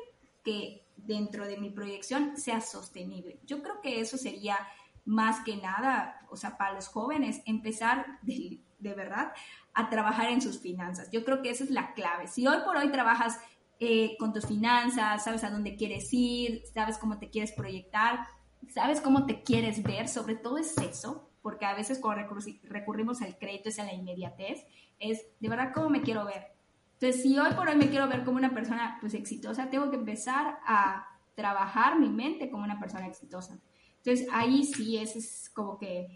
que 0.41 0.85
dentro 0.95 1.45
de 1.45 1.57
mi 1.57 1.69
proyección 1.69 2.37
sea 2.37 2.61
sostenible. 2.61 3.39
Yo 3.45 3.61
creo 3.61 3.81
que 3.81 3.99
eso 3.99 4.17
sería 4.17 4.57
más 5.03 5.43
que 5.43 5.57
nada, 5.57 6.25
o 6.29 6.37
sea, 6.37 6.57
para 6.57 6.73
los 6.73 6.87
jóvenes, 6.87 7.41
empezar 7.45 8.19
de, 8.21 8.61
verdad 8.79 9.33
a 9.73 9.89
trabajar 9.89 10.31
en 10.31 10.41
sus 10.41 10.59
finanzas. 10.59 11.09
Yo 11.11 11.25
creo 11.25 11.41
que 11.41 11.49
esa 11.49 11.65
es 11.65 11.71
la 11.71 11.93
clave. 11.93 12.27
Si 12.27 12.47
hoy 12.47 12.57
por 12.63 12.77
hoy 12.77 12.89
trabajas 12.89 13.37
eh, 13.81 14.15
con 14.17 14.31
tus 14.31 14.45
finanzas, 14.45 15.25
sabes 15.25 15.43
a 15.43 15.49
dónde 15.49 15.75
quieres 15.75 16.07
ir, 16.13 16.63
sabes 16.73 16.97
cómo 16.97 17.19
te 17.19 17.29
quieres 17.29 17.51
proyectar, 17.51 18.27
sabes 18.69 19.01
cómo 19.01 19.25
te 19.25 19.43
quieres 19.43 19.83
ver, 19.83 20.07
sobre 20.07 20.35
todo 20.35 20.57
es 20.57 20.77
eso, 20.77 21.29
porque 21.41 21.65
a 21.65 21.73
veces 21.73 21.99
cuando 21.99 22.33
recurrimos 22.63 23.21
al 23.21 23.37
crédito 23.37 23.67
es 23.67 23.79
a 23.79 23.83
la 23.83 23.93
inmediatez, 23.93 24.65
es 24.99 25.25
de 25.39 25.49
verdad 25.49 25.71
cómo 25.73 25.89
me 25.89 26.01
quiero 26.01 26.25
ver. 26.25 26.47
Entonces, 26.93 27.21
si 27.21 27.37
hoy 27.37 27.53
por 27.53 27.69
hoy 27.69 27.75
me 27.75 27.89
quiero 27.89 28.07
ver 28.07 28.23
como 28.23 28.37
una 28.37 28.53
persona 28.53 28.97
pues 28.99 29.13
exitosa, 29.13 29.69
tengo 29.69 29.89
que 29.89 29.97
empezar 29.97 30.59
a 30.65 31.07
trabajar 31.35 31.99
mi 31.99 32.09
mente 32.09 32.49
como 32.49 32.63
una 32.63 32.79
persona 32.79 33.07
exitosa. 33.07 33.59
Entonces, 33.97 34.27
ahí 34.31 34.63
sí, 34.63 34.97
ese 34.97 35.19
es 35.19 35.51
como 35.53 35.77
que 35.77 36.07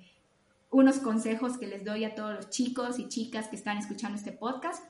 unos 0.71 0.97
consejos 0.99 1.57
que 1.57 1.67
les 1.67 1.83
doy 1.83 2.05
a 2.05 2.15
todos 2.15 2.33
los 2.33 2.49
chicos 2.49 2.97
y 2.97 3.07
chicas 3.07 3.47
que 3.47 3.55
están 3.55 3.77
escuchando 3.77 4.17
este 4.17 4.31
podcast 4.31 4.83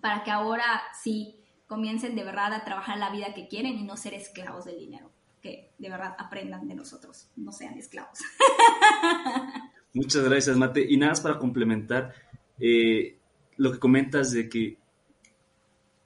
para 0.00 0.22
que 0.24 0.30
ahora 0.30 0.64
sí 1.02 1.36
comiencen 1.66 2.14
de 2.14 2.24
verdad 2.24 2.54
a 2.54 2.64
trabajar 2.64 2.96
la 2.98 3.10
vida 3.10 3.34
que 3.34 3.48
quieren 3.48 3.76
y 3.78 3.82
no 3.82 3.96
ser 3.96 4.14
esclavos 4.14 4.64
del 4.64 4.78
dinero 4.78 5.10
que 5.40 5.72
de 5.78 5.88
verdad 5.88 6.14
aprendan 6.18 6.68
de 6.68 6.74
nosotros, 6.74 7.28
no 7.36 7.52
sean 7.52 7.76
esclavos. 7.78 8.18
Muchas 9.94 10.22
gracias, 10.24 10.56
Mate. 10.56 10.86
Y 10.88 10.96
nada 10.96 11.12
más 11.12 11.20
para 11.20 11.38
complementar 11.38 12.14
eh, 12.60 13.16
lo 13.56 13.72
que 13.72 13.78
comentas 13.78 14.32
de 14.32 14.48
que 14.48 14.76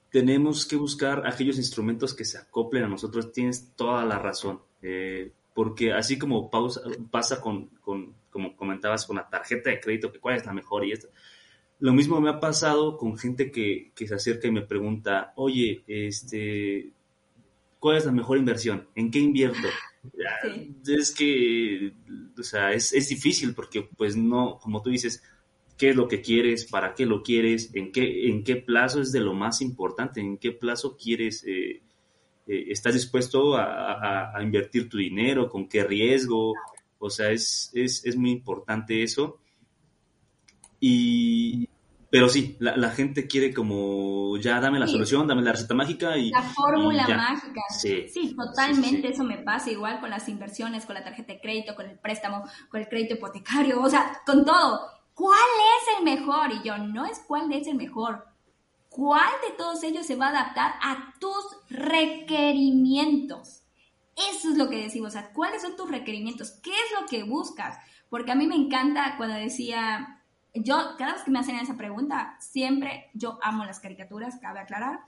tenemos 0.09 0.65
que 0.65 0.77
buscar 0.77 1.27
aquellos 1.27 1.57
instrumentos 1.57 2.13
que 2.13 2.25
se 2.25 2.37
acoplen 2.37 2.85
a 2.85 2.87
nosotros. 2.87 3.31
Tienes 3.33 3.73
toda 3.75 4.05
la 4.05 4.17
razón. 4.17 4.61
Eh, 4.81 5.31
porque 5.53 5.93
así 5.93 6.19
como 6.19 6.51
pasa 7.09 7.41
con, 7.41 7.67
con, 7.81 8.13
como 8.29 8.55
comentabas, 8.57 9.05
con 9.05 9.15
la 9.15 9.29
tarjeta 9.29 9.69
de 9.69 9.79
crédito, 9.79 10.11
que 10.11 10.19
cuál 10.19 10.35
es 10.35 10.45
la 10.45 10.53
mejor 10.53 10.85
y 10.85 10.91
esto. 10.91 11.07
Lo 11.79 11.93
mismo 11.93 12.19
me 12.19 12.29
ha 12.29 12.39
pasado 12.39 12.97
con 12.97 13.17
gente 13.17 13.51
que, 13.51 13.91
que 13.95 14.07
se 14.07 14.15
acerca 14.15 14.47
y 14.47 14.51
me 14.51 14.61
pregunta, 14.61 15.33
oye, 15.35 15.83
este, 15.87 16.91
¿cuál 17.79 17.97
es 17.97 18.05
la 18.05 18.11
mejor 18.11 18.37
inversión? 18.37 18.87
¿En 18.95 19.11
qué 19.11 19.19
invierto? 19.19 19.67
Es 20.87 21.13
que, 21.13 21.93
o 22.37 22.43
sea, 22.43 22.73
es, 22.73 22.93
es, 22.93 23.09
difícil 23.09 23.53
porque, 23.53 23.89
pues, 23.97 24.15
no, 24.15 24.59
como 24.61 24.81
tú 24.81 24.89
dices, 24.89 25.23
¿qué 25.77 25.89
es 25.89 25.95
lo 25.95 26.07
que 26.07 26.21
quieres? 26.21 26.65
¿Para 26.65 26.93
qué 26.93 27.05
lo 27.05 27.21
quieres? 27.21 27.73
¿En 27.73 27.91
qué, 27.91 28.29
en 28.29 28.43
qué 28.43 28.55
plazo 28.55 29.01
es 29.01 29.11
de 29.11 29.19
lo 29.19 29.33
más 29.33 29.61
importante? 29.61 30.21
¿En 30.21 30.37
qué 30.37 30.51
plazo 30.51 30.97
quieres, 30.97 31.43
eh, 31.45 31.81
eh, 32.47 32.65
estás 32.69 32.93
dispuesto 32.93 33.55
a, 33.55 34.35
a, 34.35 34.43
invertir 34.43 34.89
tu 34.89 34.97
dinero? 34.97 35.49
¿Con 35.49 35.67
qué 35.67 35.83
riesgo? 35.83 36.53
O 36.99 37.09
sea, 37.09 37.31
es, 37.31 37.71
es, 37.73 38.05
es 38.05 38.15
muy 38.15 38.31
importante 38.31 39.03
eso. 39.03 39.39
Y, 40.79 41.67
pero 42.15 42.29
sí, 42.29 42.55
la, 42.59 42.89
gente 42.91 43.27
quiere 43.27 43.53
como, 43.53 44.37
ya 44.37 44.61
dame 44.61 44.79
la 44.79 44.87
solución, 44.87 45.27
dame 45.27 45.41
la 45.41 45.51
receta 45.51 45.73
mágica 45.73 46.17
y... 46.17 46.29
La 46.29 46.43
fórmula 46.43 47.05
mágica. 47.07 47.61
Sí, 47.77 48.07
sí 48.07 48.33
totalmente 48.33 49.09
eso 49.09 49.25
me 49.25 49.39
pasa 49.39 49.71
igual 49.71 49.99
con 49.99 50.09
las 50.09 50.29
inversiones, 50.29 50.85
con 50.85 50.95
la 50.95 51.03
tarjeta 51.03 51.33
de 51.33 51.41
crédito, 51.41 51.75
con 51.75 51.89
el 51.89 51.99
préstamo, 51.99 52.45
con 52.69 52.79
el 52.79 52.87
crédito 52.87 53.15
hipotecario, 53.15 53.81
o 53.81 53.89
sea, 53.89 54.21
con 54.25 54.45
todo. 54.45 54.79
¿Cuál 55.15 55.39
es 55.39 55.97
el 55.97 56.03
mejor? 56.03 56.51
Y 56.51 56.61
yo, 56.61 56.77
no 56.77 57.05
es 57.05 57.19
cuál 57.19 57.51
es 57.51 57.65
el 57.67 57.75
mejor. 57.75 58.27
¿Cuál 58.89 59.31
de 59.47 59.55
todos 59.57 59.81
ellos 59.83 60.05
se 60.05 60.15
va 60.15 60.27
a 60.27 60.29
adaptar 60.29 60.75
a 60.81 61.15
tus 61.19 61.57
requerimientos? 61.69 63.63
Eso 64.31 64.51
es 64.51 64.57
lo 64.57 64.69
que 64.69 64.83
decimos, 64.83 65.09
o 65.09 65.11
sea, 65.11 65.33
¿cuáles 65.33 65.63
son 65.63 65.75
tus 65.75 65.89
requerimientos? 65.89 66.51
¿Qué 66.61 66.71
es 66.71 66.99
lo 66.99 67.07
que 67.07 67.23
buscas? 67.23 67.77
Porque 68.09 68.31
a 68.31 68.35
mí 68.35 68.45
me 68.47 68.55
encanta 68.55 69.15
cuando 69.17 69.35
decía 69.35 70.21
yo, 70.55 70.95
cada 70.97 71.13
vez 71.13 71.23
que 71.23 71.31
me 71.31 71.39
hacen 71.39 71.57
esa 71.57 71.75
pregunta, 71.75 72.37
siempre, 72.39 73.09
yo 73.13 73.37
amo 73.41 73.65
las 73.65 73.79
caricaturas, 73.79 74.39
cabe 74.39 74.61
aclarar, 74.61 75.01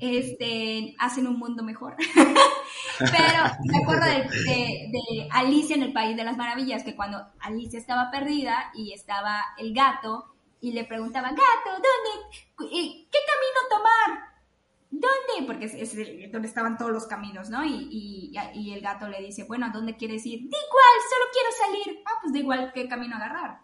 este, 0.00 0.94
hacen 0.98 1.26
un 1.26 1.38
mundo 1.38 1.62
mejor. 1.62 1.96
Pero 2.98 3.42
me 3.64 3.78
acuerdo 3.78 4.06
de, 4.06 5.28
Alicia 5.30 5.76
en 5.76 5.82
el 5.82 5.92
País 5.92 6.16
de 6.16 6.24
las 6.24 6.36
Maravillas, 6.36 6.84
que 6.84 6.94
cuando 6.94 7.26
Alicia 7.40 7.78
estaba 7.78 8.10
perdida 8.10 8.70
y 8.74 8.92
estaba 8.92 9.42
el 9.58 9.74
gato, 9.74 10.28
y 10.60 10.72
le 10.72 10.84
preguntaba, 10.84 11.30
gato, 11.30 11.40
¿dónde? 11.66 12.70
¿Qué 12.70 13.18
camino 13.26 13.60
tomar? 13.68 14.32
¿Dónde? 14.92 15.46
Porque 15.46 15.64
es, 15.64 16.30
donde 16.30 16.46
estaban 16.46 16.78
todos 16.78 16.92
los 16.92 17.06
caminos, 17.06 17.50
¿no? 17.50 17.64
Y, 17.64 18.30
y, 18.54 18.72
el 18.72 18.80
gato 18.80 19.08
le 19.08 19.20
dice, 19.20 19.44
bueno, 19.44 19.66
¿a 19.66 19.70
dónde 19.70 19.96
quieres 19.96 20.24
ir? 20.24 20.48
Da 20.48 20.58
igual, 20.58 20.96
solo 21.10 21.24
quiero 21.32 21.48
salir. 21.50 22.02
Ah, 22.06 22.18
pues 22.20 22.32
da 22.32 22.38
igual 22.38 22.72
qué 22.72 22.88
camino 22.88 23.16
agarrar. 23.16 23.62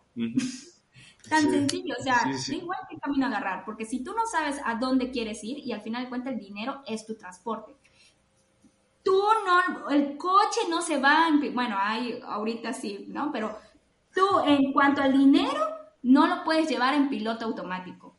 Tan 1.28 1.50
sencillo, 1.50 1.94
o 1.98 2.02
sea, 2.02 2.22
da 2.24 2.54
igual 2.54 2.78
qué 2.88 2.98
camino 2.98 3.26
agarrar, 3.26 3.64
porque 3.64 3.84
si 3.84 4.02
tú 4.02 4.12
no 4.14 4.26
sabes 4.26 4.60
a 4.64 4.74
dónde 4.76 5.10
quieres 5.10 5.42
ir 5.44 5.58
y 5.58 5.72
al 5.72 5.82
final 5.82 6.04
de 6.04 6.08
cuentas 6.08 6.32
el 6.32 6.40
dinero 6.40 6.82
es 6.86 7.06
tu 7.06 7.14
transporte. 7.16 7.74
Tú 9.02 9.22
no, 9.46 9.90
el 9.90 10.16
coche 10.16 10.60
no 10.68 10.82
se 10.82 10.98
va, 10.98 11.28
en, 11.28 11.54
bueno, 11.54 11.76
hay 11.78 12.20
ahorita 12.24 12.72
sí, 12.72 13.06
¿no? 13.08 13.30
Pero 13.32 13.56
tú 14.14 14.26
en 14.46 14.72
cuanto 14.72 15.02
al 15.02 15.12
dinero, 15.12 15.66
no 16.02 16.26
lo 16.26 16.44
puedes 16.44 16.68
llevar 16.68 16.94
en 16.94 17.08
piloto 17.08 17.46
automático. 17.46 18.16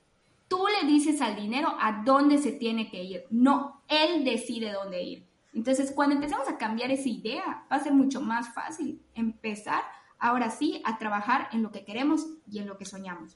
Tú 0.47 0.65
le 0.67 0.87
dices 0.87 1.21
al 1.21 1.35
dinero 1.35 1.75
a 1.79 2.03
dónde 2.03 2.37
se 2.39 2.51
tiene 2.51 2.89
que 2.89 3.03
ir, 3.03 3.25
no, 3.29 3.83
él 3.87 4.23
decide 4.23 4.71
dónde 4.71 5.03
ir. 5.03 5.29
Entonces, 5.53 5.91
cuando 5.91 6.15
empezamos 6.15 6.47
a 6.47 6.57
cambiar 6.57 6.91
esa 6.91 7.09
idea, 7.09 7.65
va 7.71 7.75
a 7.75 7.83
ser 7.83 7.93
mucho 7.93 8.21
más 8.21 8.53
fácil 8.53 9.01
empezar 9.13 9.81
ahora 10.19 10.51
sí 10.51 10.81
a 10.85 10.97
trabajar 10.97 11.49
en 11.51 11.63
lo 11.63 11.71
que 11.71 11.85
queremos 11.85 12.25
y 12.51 12.59
en 12.59 12.67
lo 12.67 12.77
que 12.77 12.85
soñamos. 12.85 13.35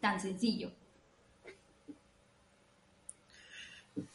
Tan 0.00 0.20
sencillo. 0.20 0.72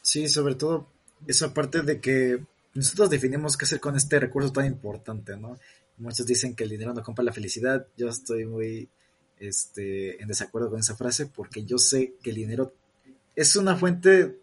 Sí, 0.00 0.28
sobre 0.28 0.54
todo 0.54 0.86
esa 1.26 1.52
parte 1.52 1.82
de 1.82 2.00
que 2.00 2.44
nosotros 2.74 3.10
definimos 3.10 3.56
qué 3.56 3.64
hacer 3.64 3.80
con 3.80 3.96
este 3.96 4.20
recurso 4.20 4.52
tan 4.52 4.66
importante, 4.66 5.36
¿no? 5.36 5.58
Muchos 5.98 6.26
dicen 6.26 6.54
que 6.54 6.64
el 6.64 6.70
dinero 6.70 6.94
no 6.94 7.02
compra 7.02 7.24
la 7.24 7.32
felicidad. 7.32 7.86
Yo 7.96 8.08
estoy 8.08 8.44
muy 8.44 8.88
este, 9.38 10.22
en 10.22 10.28
desacuerdo 10.28 10.70
con 10.70 10.80
esa 10.80 10.96
frase 10.96 11.26
porque 11.26 11.64
yo 11.64 11.78
sé 11.78 12.14
que 12.22 12.30
el 12.30 12.36
dinero 12.36 12.72
es 13.34 13.56
una 13.56 13.76
fuente 13.76 14.38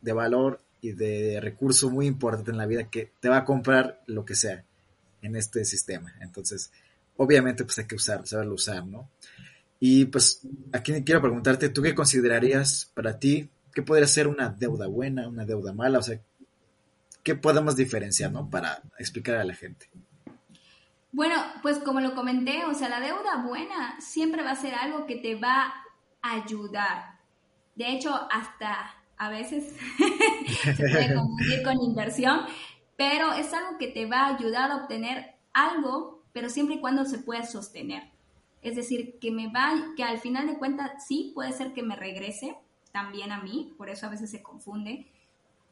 de 0.00 0.12
valor 0.12 0.60
y 0.82 0.92
de 0.92 1.40
recurso 1.40 1.90
muy 1.90 2.06
importante 2.06 2.50
en 2.50 2.58
la 2.58 2.66
vida 2.66 2.88
que 2.88 3.12
te 3.20 3.28
va 3.28 3.38
a 3.38 3.44
comprar 3.44 4.02
lo 4.06 4.24
que 4.24 4.34
sea 4.34 4.64
en 5.22 5.36
este 5.36 5.64
sistema. 5.64 6.14
Entonces, 6.20 6.72
obviamente, 7.16 7.64
pues 7.64 7.78
hay 7.78 7.86
que 7.86 7.96
usar, 7.96 8.26
saberlo 8.26 8.54
usar, 8.54 8.86
¿no? 8.86 9.08
Y 9.78 10.04
pues 10.06 10.42
aquí 10.72 11.02
quiero 11.04 11.22
preguntarte, 11.22 11.70
¿tú 11.70 11.82
qué 11.82 11.94
considerarías 11.94 12.90
para 12.94 13.18
ti? 13.18 13.48
¿Qué 13.74 13.82
podría 13.82 14.06
ser 14.06 14.28
una 14.28 14.50
deuda 14.50 14.86
buena, 14.86 15.28
una 15.28 15.44
deuda 15.44 15.72
mala? 15.72 15.98
O 15.98 16.02
sea, 16.02 16.20
¿qué 17.22 17.34
podemos 17.34 17.76
diferenciar, 17.76 18.30
¿no? 18.30 18.48
Para 18.50 18.82
explicar 18.98 19.36
a 19.36 19.44
la 19.44 19.54
gente. 19.54 19.88
Bueno, 21.12 21.34
pues 21.62 21.78
como 21.78 22.00
lo 22.00 22.14
comenté, 22.14 22.64
o 22.66 22.74
sea, 22.74 22.88
la 22.88 23.00
deuda 23.00 23.42
buena 23.44 24.00
siempre 24.00 24.42
va 24.42 24.52
a 24.52 24.56
ser 24.56 24.74
algo 24.74 25.06
que 25.06 25.16
te 25.16 25.34
va 25.34 25.72
a 26.22 26.34
ayudar. 26.34 27.18
De 27.74 27.90
hecho, 27.90 28.14
hasta 28.30 28.94
a 29.16 29.28
veces 29.28 29.74
se 30.64 30.74
puede 30.74 31.14
confundir 31.14 31.62
con 31.62 31.82
inversión, 31.82 32.40
pero 33.00 33.32
es 33.32 33.54
algo 33.54 33.78
que 33.78 33.88
te 33.88 34.04
va 34.04 34.26
a 34.26 34.36
ayudar 34.36 34.70
a 34.70 34.76
obtener 34.76 35.34
algo, 35.54 36.22
pero 36.34 36.50
siempre 36.50 36.74
y 36.74 36.80
cuando 36.80 37.06
se 37.06 37.16
pueda 37.16 37.44
sostener. 37.44 38.02
Es 38.60 38.76
decir, 38.76 39.18
que 39.18 39.30
me 39.30 39.50
va, 39.50 39.72
que 39.96 40.04
al 40.04 40.18
final 40.18 40.46
de 40.46 40.58
cuentas 40.58 41.06
sí 41.08 41.32
puede 41.34 41.52
ser 41.52 41.72
que 41.72 41.82
me 41.82 41.96
regrese 41.96 42.58
también 42.92 43.32
a 43.32 43.42
mí, 43.42 43.72
por 43.78 43.88
eso 43.88 44.04
a 44.04 44.10
veces 44.10 44.30
se 44.30 44.42
confunde, 44.42 45.06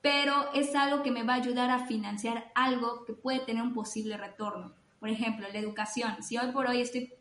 pero 0.00 0.54
es 0.54 0.74
algo 0.74 1.02
que 1.02 1.10
me 1.10 1.22
va 1.22 1.34
a 1.34 1.36
ayudar 1.36 1.68
a 1.68 1.86
financiar 1.86 2.50
algo 2.54 3.04
que 3.04 3.12
puede 3.12 3.40
tener 3.40 3.62
un 3.62 3.74
posible 3.74 4.16
retorno. 4.16 4.72
Por 4.98 5.10
ejemplo, 5.10 5.46
la 5.52 5.58
educación. 5.58 6.22
Si 6.22 6.38
hoy 6.38 6.50
por 6.52 6.66
hoy 6.66 6.80
estoy, 6.80 7.12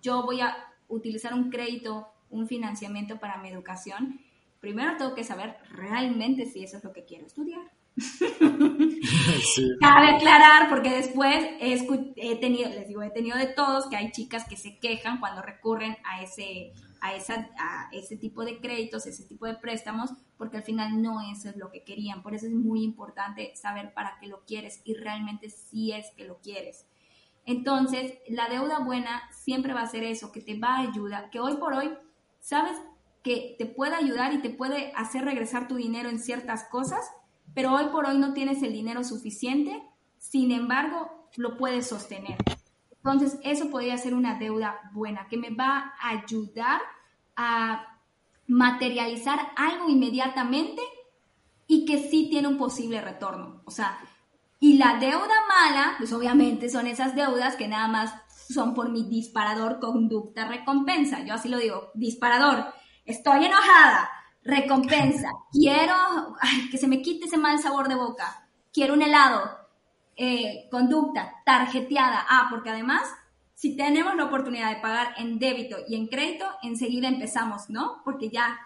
yo 0.00 0.24
voy 0.24 0.40
a 0.40 0.56
utilizar 0.88 1.34
un 1.34 1.50
crédito, 1.50 2.08
un 2.30 2.48
financiamiento 2.48 3.20
para 3.20 3.38
mi 3.38 3.48
educación, 3.48 4.18
primero 4.58 4.96
tengo 4.96 5.14
que 5.14 5.22
saber 5.22 5.56
realmente 5.70 6.46
si 6.46 6.64
eso 6.64 6.78
es 6.78 6.82
lo 6.82 6.92
que 6.92 7.04
quiero 7.04 7.26
estudiar 7.26 7.70
Cabe 9.80 10.16
aclarar, 10.16 10.68
porque 10.70 10.90
después 10.90 11.46
he, 11.60 12.36
tenido, 12.36 12.70
les 12.70 12.88
digo, 12.88 13.02
he 13.02 13.10
tenido 13.10 13.36
de 13.36 13.46
todos 13.46 13.86
que 13.86 13.96
hay 13.96 14.10
chicas 14.12 14.46
que 14.48 14.56
se 14.56 14.78
quejan 14.78 15.20
cuando 15.20 15.42
recurren 15.42 15.96
a 16.04 16.22
ese, 16.22 16.72
a, 17.00 17.14
esa, 17.14 17.50
a 17.58 17.90
ese 17.92 18.16
tipo 18.16 18.44
de 18.44 18.60
créditos, 18.60 19.06
ese 19.06 19.24
tipo 19.24 19.46
de 19.46 19.54
préstamos, 19.54 20.10
porque 20.38 20.56
al 20.56 20.62
final 20.62 21.02
no 21.02 21.20
eso 21.20 21.50
es 21.50 21.56
lo 21.56 21.70
que 21.70 21.84
querían. 21.84 22.22
Por 22.22 22.34
eso 22.34 22.46
es 22.46 22.52
muy 22.52 22.82
importante 22.82 23.54
saber 23.56 23.92
para 23.92 24.18
qué 24.20 24.26
lo 24.26 24.44
quieres 24.44 24.80
y 24.84 24.94
realmente 24.94 25.50
si 25.50 25.92
es 25.92 26.10
que 26.16 26.24
lo 26.24 26.38
quieres. 26.38 26.86
Entonces, 27.44 28.14
la 28.28 28.48
deuda 28.48 28.78
buena 28.78 29.22
siempre 29.32 29.74
va 29.74 29.82
a 29.82 29.88
ser 29.88 30.04
eso, 30.04 30.32
que 30.32 30.40
te 30.40 30.58
va 30.58 30.76
a 30.76 30.80
ayudar, 30.80 31.30
que 31.30 31.40
hoy 31.40 31.56
por 31.56 31.74
hoy, 31.74 31.92
sabes 32.40 32.78
que 33.22 33.56
te 33.58 33.66
puede 33.66 33.94
ayudar 33.94 34.32
y 34.32 34.42
te 34.42 34.50
puede 34.50 34.92
hacer 34.96 35.24
regresar 35.24 35.68
tu 35.68 35.76
dinero 35.76 36.08
en 36.08 36.18
ciertas 36.18 36.64
cosas, 36.64 37.04
pero 37.54 37.72
hoy 37.72 37.86
por 37.92 38.06
hoy 38.06 38.18
no 38.18 38.32
tienes 38.32 38.62
el 38.62 38.72
dinero 38.72 39.04
suficiente, 39.04 39.82
sin 40.18 40.52
embargo, 40.52 41.28
lo 41.36 41.56
puedes 41.56 41.88
sostener. 41.88 42.36
Entonces, 42.90 43.38
eso 43.42 43.70
podría 43.70 43.98
ser 43.98 44.14
una 44.14 44.38
deuda 44.38 44.78
buena 44.92 45.26
que 45.28 45.36
me 45.36 45.50
va 45.50 45.94
a 46.00 46.10
ayudar 46.10 46.80
a 47.36 47.98
materializar 48.46 49.40
algo 49.56 49.88
inmediatamente 49.88 50.82
y 51.66 51.84
que 51.84 51.98
sí 51.98 52.28
tiene 52.30 52.48
un 52.48 52.58
posible 52.58 53.00
retorno. 53.00 53.62
O 53.64 53.70
sea, 53.70 53.98
y 54.60 54.74
la 54.74 54.98
deuda 55.00 55.34
mala, 55.48 55.94
pues 55.98 56.12
obviamente 56.12 56.68
son 56.68 56.86
esas 56.86 57.16
deudas 57.16 57.56
que 57.56 57.66
nada 57.66 57.88
más 57.88 58.14
son 58.48 58.74
por 58.74 58.90
mi 58.90 59.02
disparador 59.08 59.80
conducta 59.80 60.46
recompensa. 60.46 61.24
Yo 61.24 61.34
así 61.34 61.48
lo 61.48 61.58
digo, 61.58 61.90
disparador. 61.94 62.72
Estoy 63.04 63.46
enojada, 63.46 64.08
recompensa, 64.44 65.28
quiero 65.52 65.94
que 66.70 66.78
se 66.78 66.88
me 66.88 67.02
quite 67.02 67.26
ese 67.26 67.36
mal 67.36 67.58
sabor 67.58 67.88
de 67.88 67.94
boca, 67.94 68.48
quiero 68.72 68.94
un 68.94 69.02
helado, 69.02 69.40
eh, 70.16 70.68
conducta, 70.70 71.32
tarjeteada, 71.44 72.26
ah, 72.28 72.48
porque 72.50 72.70
además, 72.70 73.02
si 73.54 73.76
tenemos 73.76 74.14
la 74.16 74.24
oportunidad 74.24 74.74
de 74.74 74.80
pagar 74.80 75.14
en 75.16 75.38
débito 75.38 75.76
y 75.88 75.94
en 75.94 76.08
crédito, 76.08 76.46
enseguida 76.62 77.08
empezamos, 77.08 77.70
¿no? 77.70 78.02
Porque 78.04 78.28
ya 78.28 78.58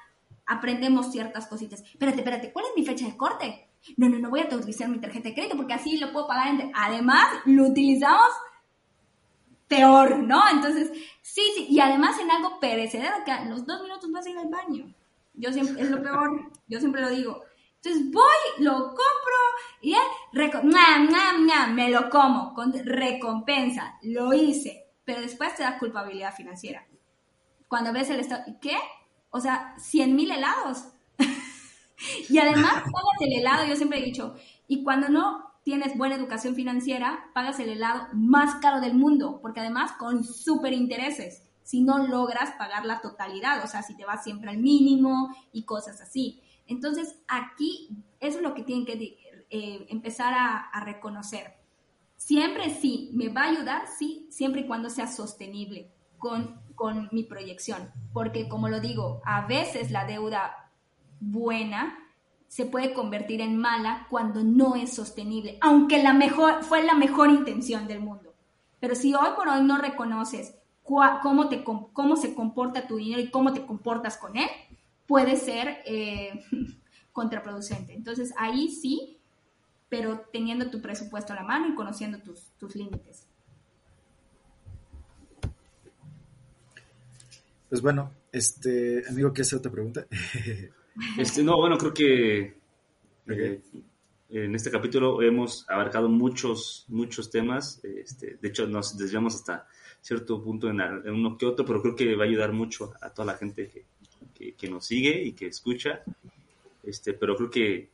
aprendemos 0.46 1.12
ciertas 1.12 1.46
cositas. 1.46 1.82
Espérate, 1.82 2.18
espérate, 2.18 2.52
¿cuál 2.52 2.66
es 2.66 2.72
mi 2.76 2.84
fecha 2.84 3.06
de 3.06 3.16
corte? 3.16 3.68
No, 3.96 4.08
no, 4.08 4.18
no 4.18 4.30
voy 4.30 4.40
a 4.40 4.54
utilizar 4.54 4.88
mi 4.88 4.98
tarjeta 4.98 5.28
de 5.28 5.34
crédito 5.34 5.56
porque 5.56 5.74
así 5.74 5.98
lo 5.98 6.12
puedo 6.12 6.26
pagar. 6.26 6.48
En 6.48 6.72
además, 6.74 7.26
lo 7.44 7.68
utilizamos 7.68 8.30
peor, 9.68 10.18
¿no? 10.18 10.42
Entonces, 10.50 10.90
sí, 11.22 11.42
sí, 11.54 11.66
y 11.68 11.80
además 11.80 12.18
en 12.20 12.30
algo 12.30 12.58
perecedero, 12.60 13.16
que 13.24 13.32
los 13.48 13.66
dos 13.66 13.82
minutos 13.82 14.10
vas 14.10 14.26
a 14.26 14.30
ir 14.30 14.38
al 14.38 14.48
baño. 14.48 14.94
Yo 15.36 15.52
siempre, 15.52 15.82
es 15.82 15.90
lo 15.90 16.02
peor, 16.02 16.50
yo 16.66 16.78
siempre 16.80 17.02
lo 17.02 17.10
digo. 17.10 17.42
Entonces 17.76 18.10
voy, 18.10 18.64
lo 18.64 18.72
compro 18.72 19.36
y 19.80 19.92
eh, 19.92 19.98
me 21.72 21.90
lo 21.90 22.10
como 22.10 22.52
con 22.54 22.72
recompensa, 22.72 23.98
lo 24.02 24.32
hice, 24.32 24.86
pero 25.04 25.20
después 25.20 25.54
te 25.54 25.62
da 25.62 25.78
culpabilidad 25.78 26.34
financiera. 26.34 26.86
Cuando 27.68 27.92
ves 27.92 28.10
el 28.10 28.20
estado, 28.20 28.44
¿qué? 28.60 28.76
O 29.30 29.40
sea, 29.40 29.74
100 29.78 30.16
mil 30.16 30.30
helados. 30.30 30.88
y 32.28 32.38
además 32.38 32.72
pagas 32.72 33.20
el 33.20 33.38
helado, 33.38 33.66
yo 33.66 33.76
siempre 33.76 34.00
he 34.00 34.04
dicho, 34.04 34.34
y 34.66 34.82
cuando 34.82 35.08
no 35.08 35.46
tienes 35.62 35.96
buena 35.96 36.14
educación 36.14 36.54
financiera, 36.54 37.30
pagas 37.34 37.60
el 37.60 37.68
helado 37.68 38.08
más 38.12 38.56
caro 38.60 38.80
del 38.80 38.94
mundo, 38.94 39.40
porque 39.42 39.60
además 39.60 39.92
con 39.92 40.24
súper 40.24 40.72
intereses, 40.72 41.42
si 41.66 41.82
no 41.82 42.06
logras 42.06 42.52
pagar 42.52 42.86
la 42.86 43.00
totalidad, 43.00 43.64
o 43.64 43.66
sea, 43.66 43.82
si 43.82 43.96
te 43.96 44.04
vas 44.04 44.22
siempre 44.22 44.50
al 44.50 44.58
mínimo 44.58 45.34
y 45.50 45.64
cosas 45.64 46.00
así. 46.00 46.40
Entonces, 46.68 47.18
aquí 47.26 47.88
eso 48.20 48.36
es 48.36 48.42
lo 48.44 48.54
que 48.54 48.62
tienen 48.62 48.86
que 48.86 49.18
eh, 49.50 49.86
empezar 49.88 50.32
a, 50.32 50.58
a 50.58 50.84
reconocer. 50.84 51.56
Siempre 52.16 52.70
sí, 52.70 53.10
me 53.14 53.30
va 53.30 53.42
a 53.42 53.48
ayudar, 53.48 53.88
sí, 53.88 54.28
siempre 54.30 54.60
y 54.60 54.66
cuando 54.68 54.90
sea 54.90 55.08
sostenible 55.08 55.90
con, 56.18 56.60
con 56.76 57.08
mi 57.10 57.24
proyección, 57.24 57.90
porque 58.12 58.48
como 58.48 58.68
lo 58.68 58.78
digo, 58.78 59.20
a 59.24 59.44
veces 59.48 59.90
la 59.90 60.04
deuda 60.04 60.70
buena 61.18 61.98
se 62.46 62.64
puede 62.64 62.94
convertir 62.94 63.40
en 63.40 63.58
mala 63.58 64.06
cuando 64.08 64.44
no 64.44 64.76
es 64.76 64.94
sostenible, 64.94 65.58
aunque 65.62 66.00
la 66.00 66.12
mejor, 66.12 66.62
fue 66.62 66.84
la 66.84 66.94
mejor 66.94 67.30
intención 67.30 67.88
del 67.88 67.98
mundo. 67.98 68.34
Pero 68.78 68.94
si 68.94 69.14
hoy 69.14 69.30
por 69.34 69.48
hoy 69.48 69.64
no 69.64 69.78
reconoces 69.78 70.55
cómo, 70.86 71.48
te, 71.48 71.64
cómo 71.64 72.16
se 72.16 72.34
comporta 72.34 72.86
tu 72.86 72.96
dinero 72.96 73.20
y 73.20 73.30
cómo 73.30 73.52
te 73.52 73.66
comportas 73.66 74.16
con 74.16 74.36
él, 74.36 74.48
puede 75.06 75.36
ser 75.36 75.78
eh, 75.84 76.44
contraproducente. 77.12 77.92
Entonces 77.94 78.32
ahí 78.38 78.68
sí, 78.70 79.18
pero 79.88 80.24
teniendo 80.32 80.70
tu 80.70 80.80
presupuesto 80.80 81.32
a 81.32 81.36
la 81.36 81.42
mano 81.42 81.68
y 81.68 81.74
conociendo 81.74 82.18
tus, 82.18 82.50
tus 82.58 82.76
límites. 82.76 83.26
Pues 87.68 87.82
bueno, 87.82 88.12
este 88.30 89.02
amigo, 89.08 89.32
¿qué 89.32 89.42
hace 89.42 89.56
otra 89.56 89.70
pregunta? 89.70 90.06
Este, 91.18 91.42
no, 91.42 91.58
bueno, 91.58 91.76
creo 91.76 91.92
que 91.92 92.56
eh, 93.26 93.60
en 94.30 94.54
este 94.54 94.70
capítulo 94.70 95.20
hemos 95.20 95.68
abarcado 95.68 96.08
muchos, 96.08 96.86
muchos 96.88 97.30
temas. 97.30 97.84
Este, 97.84 98.38
de 98.40 98.48
hecho, 98.48 98.66
nos 98.66 98.96
desviamos 98.96 99.34
hasta 99.34 99.66
cierto 100.06 100.40
punto 100.40 100.68
en, 100.70 100.80
uno 101.10 101.36
que 101.36 101.46
otro, 101.46 101.64
pero 101.64 101.82
creo 101.82 101.96
que 101.96 102.14
va 102.14 102.22
a 102.22 102.28
ayudar 102.28 102.52
mucho 102.52 102.92
a 103.00 103.10
toda 103.10 103.26
la 103.32 103.38
gente 103.38 103.68
que, 104.32 104.54
que, 104.54 104.70
nos 104.70 104.86
sigue 104.86 105.20
y 105.20 105.32
que 105.32 105.48
escucha. 105.48 106.02
Este, 106.84 107.12
pero 107.12 107.34
creo 107.34 107.50
que 107.50 107.90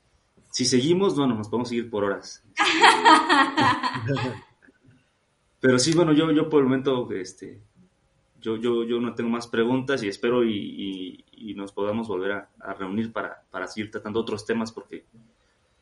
si 0.51 0.67
seguimos, 0.67 1.17
bueno, 1.17 1.35
nos 1.35 1.49
podemos 1.49 1.71
seguir 1.71 1.89
por 1.89 2.05
horas. 2.05 2.45
pero 5.61 5.79
sí, 5.79 5.95
bueno, 5.95 6.13
yo, 6.13 6.31
yo 6.33 6.51
por 6.51 6.61
el 6.61 6.67
momento 6.67 7.11
este, 7.13 7.63
yo, 8.43 8.57
yo, 8.57 8.85
yo 8.85 9.01
no 9.01 9.15
tengo 9.15 9.31
más 9.31 9.47
preguntas 9.47 10.03
y 10.03 10.09
espero 10.09 10.45
y, 10.45 11.25
nos 11.57 11.73
podamos 11.73 12.09
volver 12.09 12.33
a, 12.33 12.75
reunir 12.75 13.11
para, 13.11 13.43
para, 13.51 13.67
seguir 13.67 13.91
tratando 13.91 14.21
otros 14.21 14.45
temas 14.45 14.71
porque, 14.71 15.07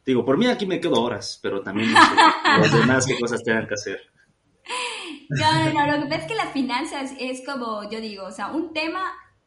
digo, 0.06 0.24
por 0.24 0.38
mí 0.38 0.46
aquí 0.46 0.66
me 0.66 0.80
quedo 0.80 1.02
horas, 1.02 1.40
pero 1.42 1.60
también 1.60 1.92
los 2.58 2.72
demás 2.72 3.04
qué 3.04 3.18
cosas 3.18 3.42
tengan 3.42 3.66
que 3.66 3.74
hacer. 3.74 4.00
No, 5.38 5.72
no, 5.72 5.96
lo 5.96 6.02
que 6.02 6.08
pasa 6.08 6.22
es 6.22 6.26
que 6.26 6.34
las 6.34 6.52
finanzas 6.52 7.12
es 7.18 7.44
como 7.44 7.88
yo 7.90 8.00
digo, 8.00 8.24
o 8.24 8.32
sea, 8.32 8.48
un 8.48 8.72
tema 8.72 9.02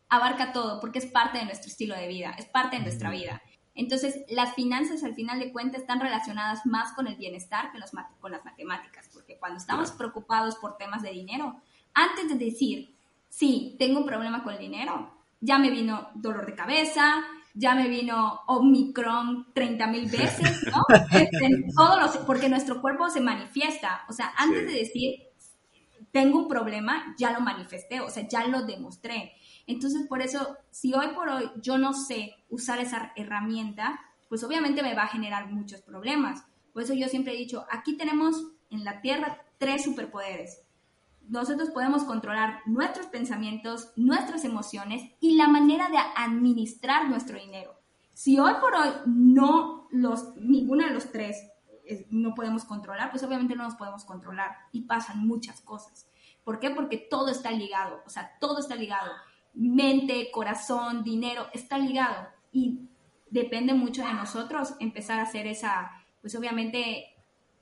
abarca 0.09 0.53
todo 0.53 0.79
porque 0.79 0.99
es 0.99 1.05
parte 1.05 1.39
de 1.39 1.45
nuestro 1.45 1.69
estilo 1.69 1.95
de 1.95 2.07
vida, 2.07 2.35
es 2.37 2.45
parte 2.45 2.77
de 2.77 2.83
nuestra 2.83 3.09
vida. 3.09 3.41
Entonces, 3.75 4.23
las 4.29 4.53
finanzas 4.53 5.03
al 5.03 5.15
final 5.15 5.39
de 5.39 5.51
cuentas 5.51 5.81
están 5.81 5.99
relacionadas 5.99 6.65
más 6.65 6.93
con 6.93 7.07
el 7.07 7.15
bienestar 7.15 7.71
que 7.71 7.79
los, 7.79 7.91
con 8.19 8.31
las 8.31 8.45
matemáticas, 8.45 9.09
porque 9.11 9.37
cuando 9.39 9.57
estamos 9.57 9.91
preocupados 9.91 10.55
por 10.57 10.77
temas 10.77 11.01
de 11.01 11.11
dinero, 11.11 11.55
antes 11.93 12.29
de 12.29 12.35
decir 12.35 12.93
sí, 13.33 13.75
tengo 13.79 13.99
un 13.99 14.05
problema 14.05 14.43
con 14.43 14.53
el 14.53 14.59
dinero. 14.59 15.11
Ya 15.41 15.57
me 15.57 15.71
vino 15.71 16.09
dolor 16.13 16.45
de 16.45 16.53
cabeza, 16.53 17.23
ya 17.53 17.75
me 17.75 17.87
vino 17.89 18.41
Omicron 18.47 19.53
30 19.53 19.87
mil 19.87 20.09
veces, 20.09 20.65
¿no? 20.71 20.83
Este, 21.11 22.25
porque 22.25 22.49
nuestro 22.49 22.81
cuerpo 22.81 23.09
se 23.09 23.21
manifiesta. 23.21 24.05
O 24.07 24.13
sea, 24.13 24.33
antes 24.37 24.67
de 24.67 24.73
decir, 24.73 25.15
tengo 26.13 26.39
un 26.39 26.47
problema, 26.47 27.13
ya 27.17 27.33
lo 27.33 27.41
manifesté, 27.41 27.99
o 27.99 28.09
sea, 28.09 28.25
ya 28.25 28.47
lo 28.47 28.63
demostré. 28.63 29.33
Entonces, 29.67 30.07
por 30.07 30.21
eso, 30.21 30.55
si 30.71 30.93
hoy 30.93 31.07
por 31.13 31.27
hoy 31.27 31.51
yo 31.61 31.77
no 31.77 31.91
sé 31.91 32.37
usar 32.49 32.79
esa 32.79 33.11
herramienta, 33.17 33.99
pues 34.29 34.45
obviamente 34.45 34.81
me 34.81 34.95
va 34.95 35.03
a 35.03 35.07
generar 35.07 35.51
muchos 35.51 35.81
problemas. 35.81 36.45
Por 36.71 36.83
eso 36.83 36.93
yo 36.93 37.09
siempre 37.09 37.33
he 37.33 37.37
dicho, 37.37 37.65
aquí 37.69 37.97
tenemos 37.97 38.47
en 38.69 38.85
la 38.85 39.01
Tierra 39.01 39.43
tres 39.57 39.83
superpoderes 39.83 40.63
nosotros 41.27 41.69
podemos 41.69 42.03
controlar 42.03 42.59
nuestros 42.65 43.07
pensamientos, 43.07 43.91
nuestras 43.95 44.43
emociones 44.45 45.09
y 45.19 45.35
la 45.35 45.47
manera 45.47 45.89
de 45.89 45.97
administrar 46.17 47.09
nuestro 47.09 47.39
dinero. 47.39 47.75
Si 48.13 48.39
hoy 48.39 48.53
por 48.59 48.75
hoy 48.75 48.89
no 49.05 49.87
los, 49.91 50.35
ninguno 50.35 50.85
de 50.85 50.93
los 50.93 51.11
tres 51.11 51.37
no 52.09 52.33
podemos 52.33 52.65
controlar, 52.65 53.11
pues 53.11 53.23
obviamente 53.23 53.55
no 53.55 53.63
nos 53.63 53.75
podemos 53.75 54.05
controlar 54.05 54.55
y 54.71 54.83
pasan 54.83 55.25
muchas 55.27 55.61
cosas. 55.61 56.07
¿Por 56.43 56.59
qué? 56.59 56.69
Porque 56.69 56.97
todo 56.97 57.29
está 57.29 57.51
ligado, 57.51 58.01
o 58.05 58.09
sea, 58.09 58.31
todo 58.39 58.59
está 58.59 58.75
ligado. 58.75 59.11
Mente, 59.53 60.29
corazón, 60.31 61.03
dinero, 61.03 61.47
está 61.53 61.77
ligado. 61.77 62.27
Y 62.51 62.89
depende 63.29 63.73
mucho 63.73 64.05
de 64.05 64.13
nosotros 64.13 64.75
empezar 64.79 65.19
a 65.19 65.23
hacer 65.23 65.47
esa, 65.47 65.91
pues 66.21 66.35
obviamente 66.35 67.05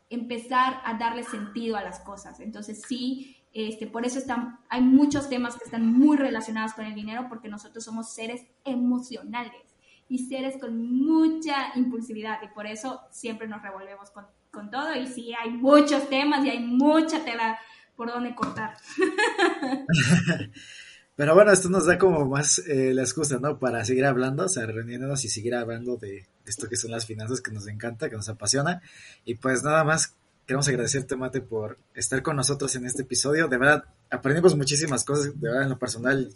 empezar 0.09 0.81
a 0.83 0.95
darle 0.95 1.23
sentido 1.23 1.77
a 1.77 1.83
las 1.83 1.99
cosas. 1.99 2.39
Entonces 2.39 2.81
sí, 2.87 3.37
este, 3.53 3.87
por 3.87 4.05
eso 4.05 4.19
están, 4.19 4.59
hay 4.69 4.81
muchos 4.81 5.29
temas 5.29 5.57
que 5.57 5.65
están 5.65 5.85
muy 5.85 6.17
relacionados 6.17 6.73
con 6.73 6.85
el 6.85 6.93
dinero 6.93 7.27
porque 7.29 7.49
nosotros 7.49 7.83
somos 7.83 8.13
seres 8.13 8.45
emocionales 8.65 9.70
y 10.11 10.19
seres 10.19 10.57
con 10.59 10.77
mucha 10.77 11.71
impulsividad 11.75 12.39
y 12.43 12.49
por 12.49 12.67
eso 12.67 12.99
siempre 13.11 13.47
nos 13.47 13.61
revolvemos 13.61 14.09
con, 14.09 14.25
con 14.51 14.69
todo 14.69 14.93
y 14.93 15.07
sí 15.07 15.33
hay 15.33 15.51
muchos 15.51 16.09
temas 16.09 16.45
y 16.45 16.49
hay 16.49 16.59
mucha 16.59 17.23
tela 17.23 17.57
por 17.95 18.11
donde 18.11 18.35
cortar. 18.35 18.75
Pero 21.15 21.33
bueno, 21.33 21.53
esto 21.53 21.69
nos 21.69 21.85
da 21.85 21.97
como 21.97 22.25
más 22.25 22.59
eh, 22.67 22.93
la 22.93 23.03
excusa, 23.03 23.39
¿no? 23.39 23.57
Para 23.57 23.85
seguir 23.85 24.03
hablando, 24.03 24.43
o 24.43 24.49
sea, 24.49 24.65
reuniéndonos 24.65 25.23
y 25.23 25.29
seguir 25.29 25.55
hablando 25.55 25.95
de 25.95 26.25
esto 26.45 26.67
que 26.67 26.75
son 26.75 26.91
las 26.91 27.05
finanzas 27.05 27.39
que 27.39 27.51
nos 27.51 27.67
encanta, 27.67 28.09
que 28.09 28.17
nos 28.17 28.27
apasiona. 28.27 28.81
Y 29.23 29.35
pues 29.35 29.63
nada 29.63 29.85
más 29.85 30.15
queremos 30.45 30.67
agradecerte, 30.67 31.15
Mate, 31.15 31.39
por 31.39 31.77
estar 31.93 32.21
con 32.21 32.35
nosotros 32.35 32.75
en 32.75 32.85
este 32.85 33.03
episodio. 33.03 33.47
De 33.47 33.57
verdad, 33.57 33.85
aprendimos 34.09 34.57
muchísimas 34.57 35.05
cosas, 35.05 35.39
de 35.39 35.47
verdad, 35.47 35.63
en 35.63 35.69
lo 35.69 35.79
personal. 35.79 36.33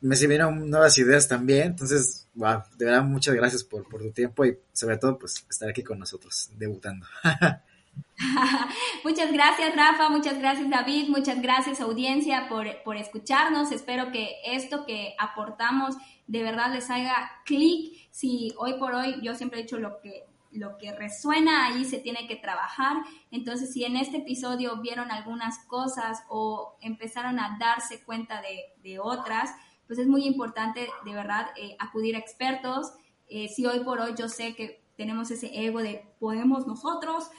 Me 0.00 0.16
sirvieron 0.16 0.70
nuevas 0.70 0.96
ideas 0.98 1.28
también. 1.28 1.68
Entonces, 1.68 2.28
wow, 2.34 2.62
de 2.76 2.84
verdad, 2.84 3.02
muchas 3.02 3.34
gracias 3.34 3.64
por, 3.64 3.86
tu 3.86 4.10
tiempo 4.12 4.44
y 4.44 4.58
sobre 4.72 4.96
todo, 4.96 5.18
pues, 5.18 5.44
estar 5.50 5.68
aquí 5.68 5.82
con 5.82 5.98
nosotros, 5.98 6.50
debutando. 6.56 7.06
muchas 9.04 9.32
gracias, 9.32 9.74
Rafa. 9.74 10.08
Muchas 10.08 10.38
gracias, 10.38 10.70
David. 10.70 11.08
Muchas 11.08 11.42
gracias, 11.42 11.80
audiencia, 11.80 12.48
por, 12.48 12.66
por 12.84 12.96
escucharnos. 12.96 13.72
Espero 13.72 14.12
que 14.12 14.36
esto 14.44 14.86
que 14.86 15.14
aportamos 15.18 15.96
de 16.26 16.42
verdad 16.42 16.72
les 16.72 16.88
haga 16.90 17.30
clic. 17.44 18.08
Si 18.10 18.54
hoy 18.58 18.74
por 18.74 18.94
hoy, 18.94 19.16
yo 19.22 19.34
siempre 19.34 19.58
he 19.58 19.62
dicho 19.62 19.78
lo 19.78 20.00
que 20.00 20.28
lo 20.52 20.78
que 20.78 20.92
resuena 20.92 21.66
ahí 21.66 21.84
se 21.84 21.98
tiene 21.98 22.26
que 22.26 22.36
trabajar. 22.36 22.96
Entonces, 23.30 23.72
si 23.72 23.84
en 23.84 23.96
este 23.96 24.18
episodio 24.18 24.80
vieron 24.80 25.10
algunas 25.10 25.58
cosas 25.66 26.22
o 26.28 26.76
empezaron 26.80 27.38
a 27.38 27.58
darse 27.60 28.02
cuenta 28.04 28.40
de, 28.82 28.98
otras, 28.98 29.50
pues 29.88 29.98
es 29.98 30.06
muy 30.06 30.24
importante 30.26 30.88
de 31.04 31.14
verdad 31.14 31.48
eh, 31.56 31.74
acudir 31.80 32.14
a 32.14 32.20
expertos. 32.20 32.92
Eh, 33.28 33.48
si 33.48 33.66
hoy 33.66 33.80
por 33.80 34.00
hoy 34.00 34.14
yo 34.16 34.28
sé 34.28 34.54
que 34.54 34.84
tenemos 34.96 35.30
ese 35.30 35.64
ego 35.64 35.80
de 35.80 36.04
podemos 36.18 36.66
nosotros, 36.66 37.30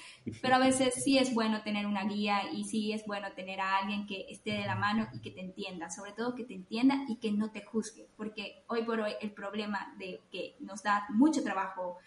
pero 0.42 0.56
a 0.56 0.60
veces 0.60 0.94
sí 1.04 1.18
es 1.18 1.34
bueno 1.34 1.62
tener 1.62 1.86
una 1.86 2.06
guía 2.06 2.52
y 2.54 2.64
sí 2.64 2.94
es 2.94 3.06
bueno 3.06 3.28
tener 3.34 3.60
a 3.60 3.78
alguien 3.78 4.08
que 4.08 4.26
esté 4.30 4.52
de 4.52 4.66
la 4.66 4.76
mano 4.76 5.10
y 5.14 5.20
que 5.20 5.32
te 5.32 5.42
entienda, 5.42 5.90
sobre 5.90 6.14
todo 6.14 6.36
que 6.36 6.46
te 6.46 6.54
entienda 6.54 7.04
y 7.10 7.18
que 7.18 7.34
no 7.34 7.52
te 7.52 7.64
juzgue, 7.66 8.08
porque 8.16 8.64
hoy 8.68 8.84
por 8.84 9.02
hoy 9.02 9.12
el 9.22 9.32
problema 9.32 9.94
de 10.00 10.22
que 10.32 10.56
nos 10.62 10.84
da 10.84 11.06
mucho 11.10 11.44
trabajo 11.44 11.98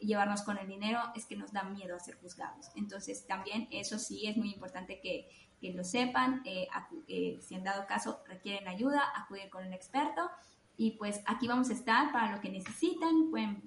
llevarnos 0.00 0.42
con 0.42 0.56
el 0.56 0.66
dinero 0.66 1.00
es 1.14 1.26
que 1.26 1.36
nos 1.36 1.52
da 1.52 1.62
miedo 1.62 1.94
a 1.94 2.00
ser 2.00 2.16
juzgados. 2.16 2.70
Entonces 2.74 3.26
también 3.26 3.68
eso 3.70 3.98
sí 3.98 4.26
es 4.26 4.38
muy 4.38 4.50
importante 4.50 4.98
que, 5.00 5.28
que 5.62 5.72
lo 5.72 5.84
sepan. 5.84 6.42
Eh, 6.44 6.66
eh, 7.06 7.38
si 7.40 7.54
en 7.54 7.62
dado 7.62 7.86
caso 7.86 8.20
requieren 8.26 8.66
ayuda, 8.68 9.00
acudir 9.16 9.48
con 9.48 9.64
un 9.64 9.72
experto. 9.72 10.28
Y 10.76 10.92
pues 10.92 11.22
aquí 11.26 11.46
vamos 11.46 11.70
a 11.70 11.74
estar 11.74 12.12
para 12.12 12.34
lo 12.34 12.40
que 12.40 12.50
necesitan. 12.50 13.30
Pueden, 13.30 13.62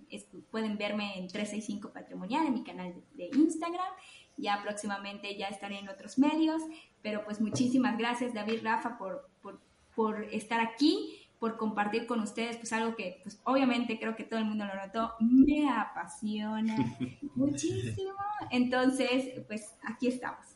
pueden 0.52 0.78
verme 0.78 1.18
en 1.18 1.28
365 1.30 1.94
Patrimonial, 1.94 2.46
en 2.48 2.54
mi 2.54 2.64
canal 2.64 2.94
de, 3.14 3.30
Instagram. 3.34 3.94
Ya 4.38 4.62
próximamente 4.62 5.38
ya 5.38 5.48
estaré 5.48 5.80
en 5.80 5.88
otros 5.88 6.20
medios. 6.20 6.62
Pero 7.02 7.24
pues 7.24 7.40
muchísimas 7.40 7.98
gracias 7.98 8.34
David 8.34 8.60
Rafa 8.64 8.98
por, 8.98 9.30
por, 9.42 9.62
por 9.96 10.24
estar 10.26 10.60
aquí 10.60 11.22
por 11.40 11.58
compartir 11.58 12.08
con 12.08 12.22
ustedes, 12.22 12.58
pues 12.58 12.72
algo 12.74 12.96
que, 12.96 13.20
pues 13.22 13.40
obviamente 13.44 14.00
creo 14.00 14.16
que 14.16 14.24
todo 14.24 14.40
el 14.40 14.46
mundo 14.46 14.66
lo 14.66 14.76
notó, 14.76 15.14
me 15.20 15.70
apasiona 15.70 16.76
muchísimo. 17.36 18.14
Entonces, 18.50 19.42
pues 19.48 19.76
aquí 19.84 20.08
estamos. 20.08 20.55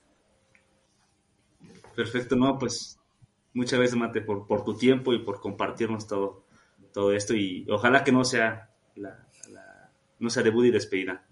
Perfecto, 1.96 2.36
no, 2.36 2.58
pues 2.58 3.00
muchas 3.54 3.80
veces, 3.80 3.96
Mate, 3.96 4.22
por, 4.22 4.48
por 4.48 4.64
tu 4.64 4.76
tiempo 4.78 5.14
y 5.14 5.20
por 5.20 5.40
compartirnos 5.40 6.08
todo, 6.08 6.46
todo 6.94 7.14
esto 7.14 7.36
y 7.36 7.66
ojalá 7.70 8.04
que 8.04 8.12
no 8.12 8.24
sea 8.24 8.70
la, 8.96 9.28
no 10.20 10.30
sea 10.30 10.44
debut 10.44 10.66
y 10.66 10.72
despedida. 10.72 11.26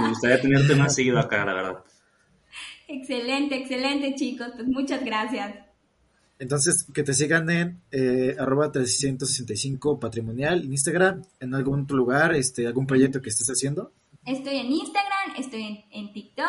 me 0.00 0.08
gustaría 0.08 0.40
tenerte 0.40 0.74
más 0.74 0.94
seguido 0.94 1.18
acá, 1.18 1.44
la 1.44 1.54
verdad. 1.54 1.84
Excelente, 2.88 3.56
excelente 3.56 4.14
chicos, 4.14 4.48
pues 4.54 4.66
muchas 4.66 5.04
gracias. 5.04 5.64
Entonces, 6.38 6.86
que 6.92 7.02
te 7.02 7.14
sigan 7.14 7.48
en 7.48 7.80
eh, 7.92 8.36
arroba 8.38 8.72
365 8.72 10.00
patrimonial 10.00 10.64
en 10.64 10.72
Instagram, 10.72 11.22
en 11.40 11.54
algún 11.54 11.82
otro 11.82 11.96
lugar, 11.96 12.34
este, 12.34 12.66
algún 12.66 12.86
proyecto 12.86 13.22
que 13.22 13.30
estés 13.30 13.48
haciendo. 13.48 13.92
Estoy 14.26 14.56
en 14.56 14.72
Instagram, 14.72 15.36
estoy 15.38 15.84
en, 15.90 16.12
TikTok. 16.12 16.46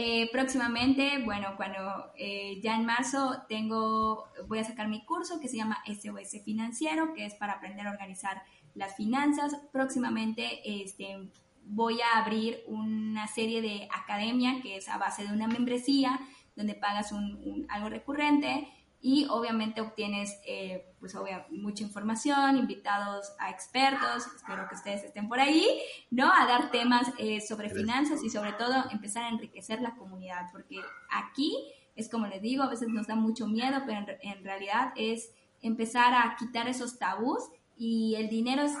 Eh, 0.00 0.28
próximamente, 0.30 1.18
bueno, 1.24 1.54
cuando 1.56 2.12
eh, 2.16 2.60
ya 2.62 2.76
en 2.76 2.86
marzo 2.86 3.42
tengo, 3.48 4.28
voy 4.46 4.60
a 4.60 4.64
sacar 4.64 4.86
mi 4.86 5.04
curso 5.04 5.40
que 5.40 5.48
se 5.48 5.56
llama 5.56 5.82
SOS 5.88 6.40
Financiero, 6.44 7.12
que 7.14 7.26
es 7.26 7.34
para 7.34 7.54
aprender 7.54 7.84
a 7.84 7.90
organizar 7.90 8.40
las 8.76 8.94
finanzas. 8.94 9.56
Próximamente 9.72 10.60
este, 10.84 11.28
voy 11.64 12.00
a 12.00 12.20
abrir 12.20 12.62
una 12.68 13.26
serie 13.26 13.60
de 13.60 13.88
academia 13.92 14.62
que 14.62 14.76
es 14.76 14.88
a 14.88 14.98
base 14.98 15.26
de 15.26 15.32
una 15.32 15.48
membresía 15.48 16.20
donde 16.54 16.74
pagas 16.74 17.10
un, 17.10 17.66
algo 17.68 17.88
recurrente 17.88 18.68
y 19.00 19.26
obviamente 19.30 19.80
obtienes 19.80 20.40
eh, 20.44 20.92
pues 20.98 21.14
mucha 21.50 21.84
información, 21.84 22.56
invitados 22.56 23.32
a 23.38 23.50
expertos, 23.50 24.26
espero 24.34 24.68
que 24.68 24.74
ustedes 24.74 25.04
estén 25.04 25.28
por 25.28 25.38
ahí, 25.38 25.64
¿no? 26.10 26.32
A 26.32 26.46
dar 26.46 26.70
temas 26.70 27.12
eh, 27.18 27.40
sobre 27.40 27.70
finanzas 27.70 28.24
y 28.24 28.30
sobre 28.30 28.52
todo 28.54 28.84
empezar 28.90 29.24
a 29.24 29.28
enriquecer 29.28 29.80
la 29.80 29.94
comunidad, 29.94 30.46
porque 30.50 30.80
aquí 31.10 31.52
es 31.94 32.08
como 32.08 32.26
les 32.26 32.42
digo, 32.42 32.62
a 32.62 32.68
veces 32.68 32.88
nos 32.88 33.06
da 33.06 33.14
mucho 33.14 33.46
miedo, 33.46 33.82
pero 33.86 34.04
en, 34.22 34.44
realidad 34.44 34.92
es 34.96 35.30
empezar 35.62 36.14
a 36.14 36.36
quitar 36.36 36.68
esos 36.68 36.98
tabús 36.98 37.42
y 37.76 38.16
el 38.16 38.28
dinero 38.28 38.62
es 38.62 38.72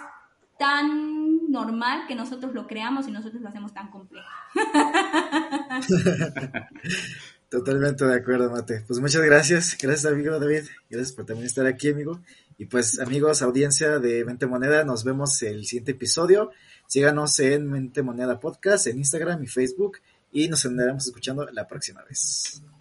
tan 0.58 1.50
normal 1.50 2.06
que 2.08 2.16
nosotros 2.16 2.52
lo 2.54 2.66
creamos 2.66 3.06
y 3.06 3.12
nosotros 3.12 3.40
lo 3.40 3.48
hacemos 3.48 3.72
tan 3.72 3.90
complejo. 3.90 4.28
Totalmente 7.48 8.04
de 8.04 8.14
acuerdo, 8.14 8.50
Mate. 8.50 8.84
Pues 8.86 9.00
muchas 9.00 9.22
gracias. 9.22 9.76
Gracias, 9.80 10.12
amigo 10.12 10.38
David. 10.38 10.64
Gracias 10.90 11.12
por 11.12 11.24
también 11.24 11.46
estar 11.46 11.66
aquí, 11.66 11.90
amigo. 11.90 12.20
Y 12.58 12.66
pues, 12.66 12.98
amigos, 12.98 13.40
audiencia 13.40 13.98
de 13.98 14.24
Mente 14.24 14.46
Moneda, 14.46 14.84
nos 14.84 15.04
vemos 15.04 15.42
el 15.42 15.64
siguiente 15.64 15.92
episodio. 15.92 16.50
Síganos 16.86 17.38
en 17.38 17.70
Mente 17.70 18.02
Moneda 18.02 18.38
Podcast, 18.38 18.88
en 18.88 18.98
Instagram 18.98 19.42
y 19.44 19.46
Facebook. 19.46 19.98
Y 20.32 20.48
nos 20.48 20.66
andaremos 20.66 21.06
escuchando 21.06 21.48
la 21.50 21.66
próxima 21.66 22.02
vez. 22.04 22.60